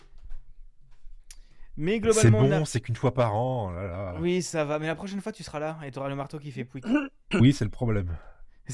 Mais 1.77 1.93
C'est 1.93 1.99
globalement, 1.99 2.41
a- 2.55 2.59
bon, 2.59 2.65
c'est 2.65 2.81
qu'une 2.81 2.95
fois 2.95 3.13
par 3.13 3.35
an. 3.35 3.69
oh 3.69 3.73
là 3.73 3.87
là. 3.87 4.15
Oui, 4.19 4.41
ça 4.41 4.63
va. 4.65 4.79
Mais 4.79 4.87
la 4.87 4.95
prochaine 4.95 5.21
fois, 5.21 5.31
tu 5.31 5.43
seras 5.43 5.59
là 5.59 5.77
et 5.85 5.91
tu 5.91 5.99
auras 5.99 6.09
le 6.09 6.15
marteau 6.15 6.37
qui 6.39 6.51
fait 6.51 6.65
pouic. 6.65 6.85
Oui, 7.33 7.53
c'est 7.53 7.63
le 7.65 7.71
problème. 7.71 8.15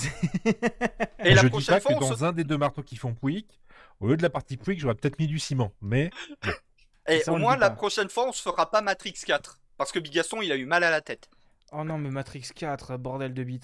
Et 1.23 1.33
la 1.33 1.41
je 1.41 1.41
dis 1.43 1.49
prochaine 1.49 1.75
pas 1.75 1.79
fois, 1.79 1.93
que 1.95 1.99
dans 1.99 2.15
se... 2.15 2.23
un 2.23 2.33
des 2.33 2.43
deux 2.43 2.57
marteaux 2.57 2.83
qui 2.83 2.95
font 2.97 3.13
pouic, 3.13 3.59
au 3.99 4.07
lieu 4.07 4.17
de 4.17 4.21
la 4.23 4.29
partie 4.29 4.57
pouic, 4.57 4.79
j'aurais 4.79 4.95
peut-être 4.95 5.19
mis 5.19 5.27
du 5.27 5.39
ciment. 5.39 5.71
Mais 5.81 6.09
Eh, 7.07 7.19
Ça, 7.19 7.33
au 7.33 7.37
moins, 7.37 7.55
la 7.55 7.69
prochaine 7.69 8.09
fois, 8.09 8.27
on 8.27 8.31
se 8.31 8.41
fera 8.41 8.71
pas 8.71 8.81
Matrix 8.81 9.13
4. 9.13 9.59
Parce 9.77 9.91
que 9.91 9.99
Bigasson, 9.99 10.41
il 10.41 10.51
a 10.51 10.55
eu 10.55 10.65
mal 10.65 10.83
à 10.83 10.89
la 10.89 11.01
tête. 11.01 11.29
oh 11.71 11.83
non, 11.83 11.99
mais 11.99 12.09
Matrix 12.09 12.49
4, 12.55 12.97
bordel 12.97 13.33
de 13.33 13.43
bits. 13.43 13.59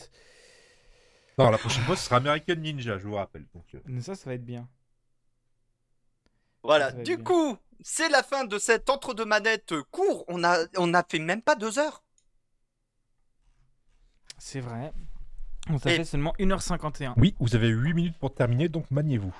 non, 1.39 1.49
la 1.49 1.57
prochaine 1.57 1.83
fois, 1.85 1.95
ce 1.95 2.03
sera 2.05 2.17
American 2.17 2.55
Ninja, 2.57 2.99
je 2.99 3.07
vous 3.07 3.15
rappelle. 3.15 3.47
Donc, 3.55 3.65
euh, 3.73 3.79
Mais 3.85 4.01
Ça, 4.01 4.13
ça 4.13 4.29
va 4.29 4.35
être 4.35 4.45
bien. 4.45 4.69
Voilà. 6.63 6.91
Du 6.91 7.15
bien. 7.15 7.23
coup, 7.23 7.57
c'est 7.79 8.09
la 8.09 8.21
fin 8.21 8.43
de 8.45 8.59
cet 8.59 8.91
entre-deux 8.91 9.25
manettes 9.25 9.73
court. 9.89 10.23
On 10.27 10.43
a, 10.43 10.59
on 10.77 10.93
a 10.93 11.03
fait 11.03 11.17
même 11.17 11.41
pas 11.41 11.55
deux 11.55 11.79
heures. 11.79 12.03
C'est 14.37 14.59
vrai. 14.59 14.93
On 15.69 15.79
t'a 15.79 15.93
Et- 15.93 15.97
fait 15.97 16.05
seulement 16.05 16.33
1h51. 16.39 17.13
Oui, 17.17 17.35
vous 17.39 17.55
avez 17.55 17.69
8 17.69 17.93
minutes 17.95 18.17
pour 18.19 18.33
terminer, 18.35 18.69
donc 18.69 18.89
maniez-vous. 18.91 19.33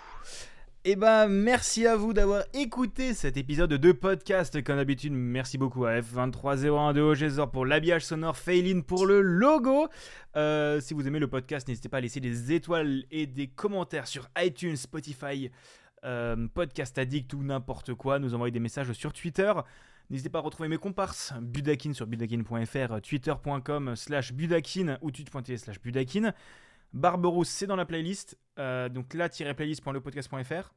Et 0.83 0.95
bah 0.95 1.27
merci 1.27 1.85
à 1.85 1.95
vous 1.95 2.11
d'avoir 2.11 2.43
écouté 2.55 3.13
cet 3.13 3.37
épisode 3.37 3.71
de 3.71 3.91
podcast. 3.91 4.63
Comme 4.63 4.77
d'habitude, 4.77 5.13
merci 5.13 5.59
beaucoup 5.59 5.85
à 5.85 5.99
F23012 5.99 6.97
OGZOR 6.97 7.51
pour 7.51 7.67
l'habillage 7.67 8.03
sonore, 8.03 8.35
Faylin 8.35 8.81
pour 8.81 9.05
le 9.05 9.21
logo. 9.21 9.89
Euh, 10.35 10.79
si 10.79 10.95
vous 10.95 11.07
aimez 11.07 11.19
le 11.19 11.27
podcast, 11.27 11.67
n'hésitez 11.67 11.87
pas 11.87 11.97
à 11.97 12.01
laisser 12.01 12.19
des 12.19 12.51
étoiles 12.51 13.03
et 13.11 13.27
des 13.27 13.45
commentaires 13.45 14.07
sur 14.07 14.27
iTunes, 14.39 14.75
Spotify, 14.75 15.51
euh, 16.03 16.47
Podcast 16.51 16.97
Addict 16.97 17.31
ou 17.35 17.43
n'importe 17.43 17.93
quoi. 17.93 18.17
Nous 18.17 18.33
envoyer 18.33 18.51
des 18.51 18.59
messages 18.59 18.91
sur 18.93 19.13
Twitter. 19.13 19.53
N'hésitez 20.09 20.29
pas 20.29 20.39
à 20.39 20.41
retrouver 20.41 20.67
mes 20.67 20.77
comparses, 20.77 21.31
Budakin 21.39 21.93
sur 21.93 22.07
budakin.fr, 22.07 23.01
twitter.com 23.01 23.95
slash 23.95 24.33
budakin 24.33 24.97
ou 25.03 25.11
tweet.tv 25.11 25.57
slash 25.57 25.79
budakin. 25.79 26.33
Barberousse, 26.93 27.49
c'est 27.49 27.67
dans 27.67 27.75
la 27.75 27.85
playlist. 27.85 28.37
Euh, 28.59 28.89
donc 28.89 29.13
là-playlist.lepodcast.fr. 29.13 30.73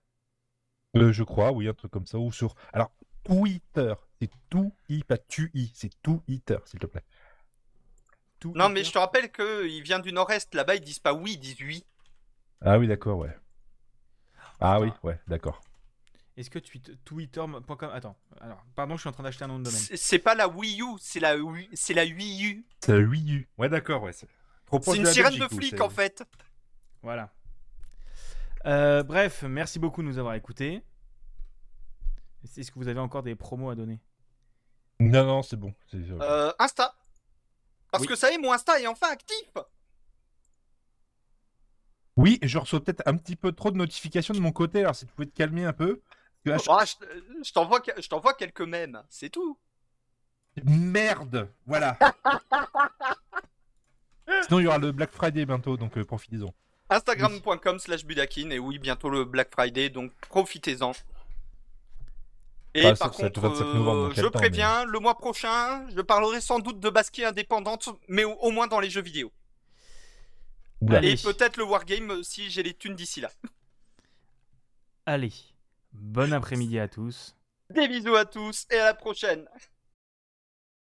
Euh, 0.96 1.12
je 1.12 1.22
crois, 1.24 1.50
oui, 1.52 1.68
un 1.68 1.74
truc 1.74 1.90
comme 1.90 2.06
ça. 2.06 2.18
Ou 2.18 2.30
sur. 2.32 2.54
Alors, 2.72 2.92
Twitter. 3.24 3.94
C'est 4.20 4.30
tout 4.48 4.72
i, 4.88 5.02
pas 5.02 5.18
tu 5.18 5.50
i. 5.54 5.70
C'est 5.74 5.90
tout 6.02 6.22
Twitter, 6.26 6.58
s'il 6.66 6.78
te 6.78 6.86
plaît. 6.86 7.04
Tout 8.38 8.52
Non, 8.54 8.68
mais 8.68 8.84
je 8.84 8.92
te 8.92 8.98
rappelle 8.98 9.30
qu'il 9.32 9.82
vient 9.82 9.98
du 9.98 10.12
nord-est. 10.12 10.54
Là-bas, 10.54 10.76
ils 10.76 10.80
disent 10.80 10.98
pas 11.00 11.12
oui, 11.14 11.32
ils 11.32 11.38
disent 11.40 11.60
oui. 11.60 11.84
Ah 12.60 12.78
oui, 12.78 12.86
d'accord, 12.86 13.18
ouais. 13.18 13.36
Ah 14.60 14.80
oui, 14.80 14.90
ouais, 15.02 15.18
d'accord. 15.26 15.60
Est-ce 16.36 16.50
que 16.50 16.58
twitter.com. 16.58 17.62
Attends, 17.92 18.16
alors, 18.40 18.64
pardon, 18.74 18.96
je 18.96 19.00
suis 19.00 19.08
en 19.08 19.12
train 19.12 19.22
d'acheter 19.22 19.44
un 19.44 19.48
nom 19.48 19.58
de 19.58 19.64
domaine. 19.64 19.80
C'est 19.80 20.18
pas 20.18 20.34
la 20.34 20.48
Wii 20.48 20.80
U, 20.80 20.96
c'est 20.98 21.20
la, 21.20 21.36
Wii- 21.36 21.68
c'est 21.74 21.94
la 21.94 22.04
Wii 22.04 22.44
U. 22.44 22.66
C'est 22.80 22.92
la 22.92 23.04
Wii 23.06 23.32
U. 23.34 23.48
Ouais, 23.58 23.68
d'accord, 23.68 24.02
ouais. 24.02 24.12
C'est 24.82 24.96
une 24.96 25.06
sirène 25.06 25.34
de 25.34 25.38
Belgique, 25.40 25.70
flic 25.70 25.80
en 25.80 25.90
fait. 25.90 26.22
Voilà. 27.02 27.30
Euh, 28.66 29.02
bref, 29.02 29.42
merci 29.42 29.78
beaucoup 29.78 30.02
de 30.02 30.06
nous 30.08 30.18
avoir 30.18 30.34
écoutés. 30.34 30.82
Est-ce 32.56 32.70
que 32.70 32.78
vous 32.78 32.88
avez 32.88 33.00
encore 33.00 33.22
des 33.22 33.34
promos 33.34 33.70
à 33.70 33.74
donner? 33.74 34.00
Non, 35.00 35.24
non, 35.26 35.42
c'est 35.42 35.56
bon. 35.56 35.74
c'est- 35.90 35.98
euh, 36.10 36.52
Insta. 36.58 36.94
Parce 37.90 38.02
Oui. 38.02 38.08
que 38.08 38.16
ça 38.16 38.30
y 38.30 38.34
est, 38.34 38.38
mon 38.38 38.52
Insta 38.52 38.80
est 38.80 38.86
enfin 38.86 39.08
actif. 39.10 39.50
Oui, 42.16 42.38
je 42.42 42.58
reçois 42.58 42.82
peut-être 42.82 43.02
un 43.06 43.16
petit 43.16 43.34
peu 43.36 43.52
trop 43.52 43.70
de 43.70 43.76
notifications 43.76 44.34
de 44.34 44.38
mon 44.40 44.52
côté, 44.52 44.80
alors 44.80 44.94
si 44.94 45.04
tu 45.06 45.12
pouvais 45.12 45.26
te 45.26 45.34
calmer 45.36 45.64
un 45.64 45.72
peu. 45.72 46.00
Ah, 46.46 46.84
je 46.84 46.96
que- 47.80 48.00
je 48.02 48.08
t'envoie 48.08 48.34
quelques 48.34 48.60
mèmes, 48.60 49.02
c'est 49.08 49.30
tout. 49.30 49.58
Merde 50.64 51.50
Voilà 51.66 51.98
Sinon, 54.46 54.60
il 54.60 54.64
y 54.64 54.66
aura 54.66 54.78
le 54.78 54.92
Black 54.92 55.12
Friday 55.12 55.44
bientôt, 55.44 55.76
donc 55.76 55.96
euh, 55.96 56.04
profitez-en. 56.04 56.54
Instagram.com 56.90 57.78
slash 57.78 58.04
Budakin. 58.04 58.50
Et 58.50 58.58
oui, 58.58 58.78
bientôt 58.78 59.08
le 59.08 59.24
Black 59.24 59.50
Friday, 59.50 59.88
donc 59.88 60.12
profitez-en. 60.28 60.92
Et 62.74 62.92
par 62.94 63.12
contre, 63.12 63.40
le 63.40 63.48
25 63.48 63.64
novembre, 63.74 64.10
euh, 64.10 64.12
je 64.16 64.22
temps, 64.22 64.30
préviens, 64.30 64.84
le 64.84 64.98
mois 64.98 65.16
prochain, 65.16 65.86
je 65.94 66.00
parlerai 66.00 66.40
sans 66.40 66.58
doute 66.58 66.80
de 66.80 66.90
basket 66.90 67.26
indépendante, 67.26 67.88
mais 68.08 68.24
au, 68.24 68.32
au 68.32 68.50
moins 68.50 68.66
dans 68.66 68.80
les 68.80 68.90
jeux 68.90 69.02
vidéo. 69.02 69.30
Oula. 70.80 71.02
Et 71.04 71.14
peut-être 71.16 71.56
le 71.56 71.64
Wargame 71.64 72.10
euh, 72.10 72.22
si 72.22 72.50
j'ai 72.50 72.62
les 72.62 72.74
thunes 72.74 72.96
d'ici 72.96 73.20
là. 73.20 73.30
Allez, 75.06 75.32
bon 75.92 76.32
après-midi 76.32 76.78
à 76.78 76.88
tous. 76.88 77.36
Des 77.70 77.86
bisous 77.88 78.16
à 78.16 78.24
tous 78.24 78.66
et 78.70 78.78
à 78.78 78.86
la 78.86 78.94
prochaine. 78.94 79.46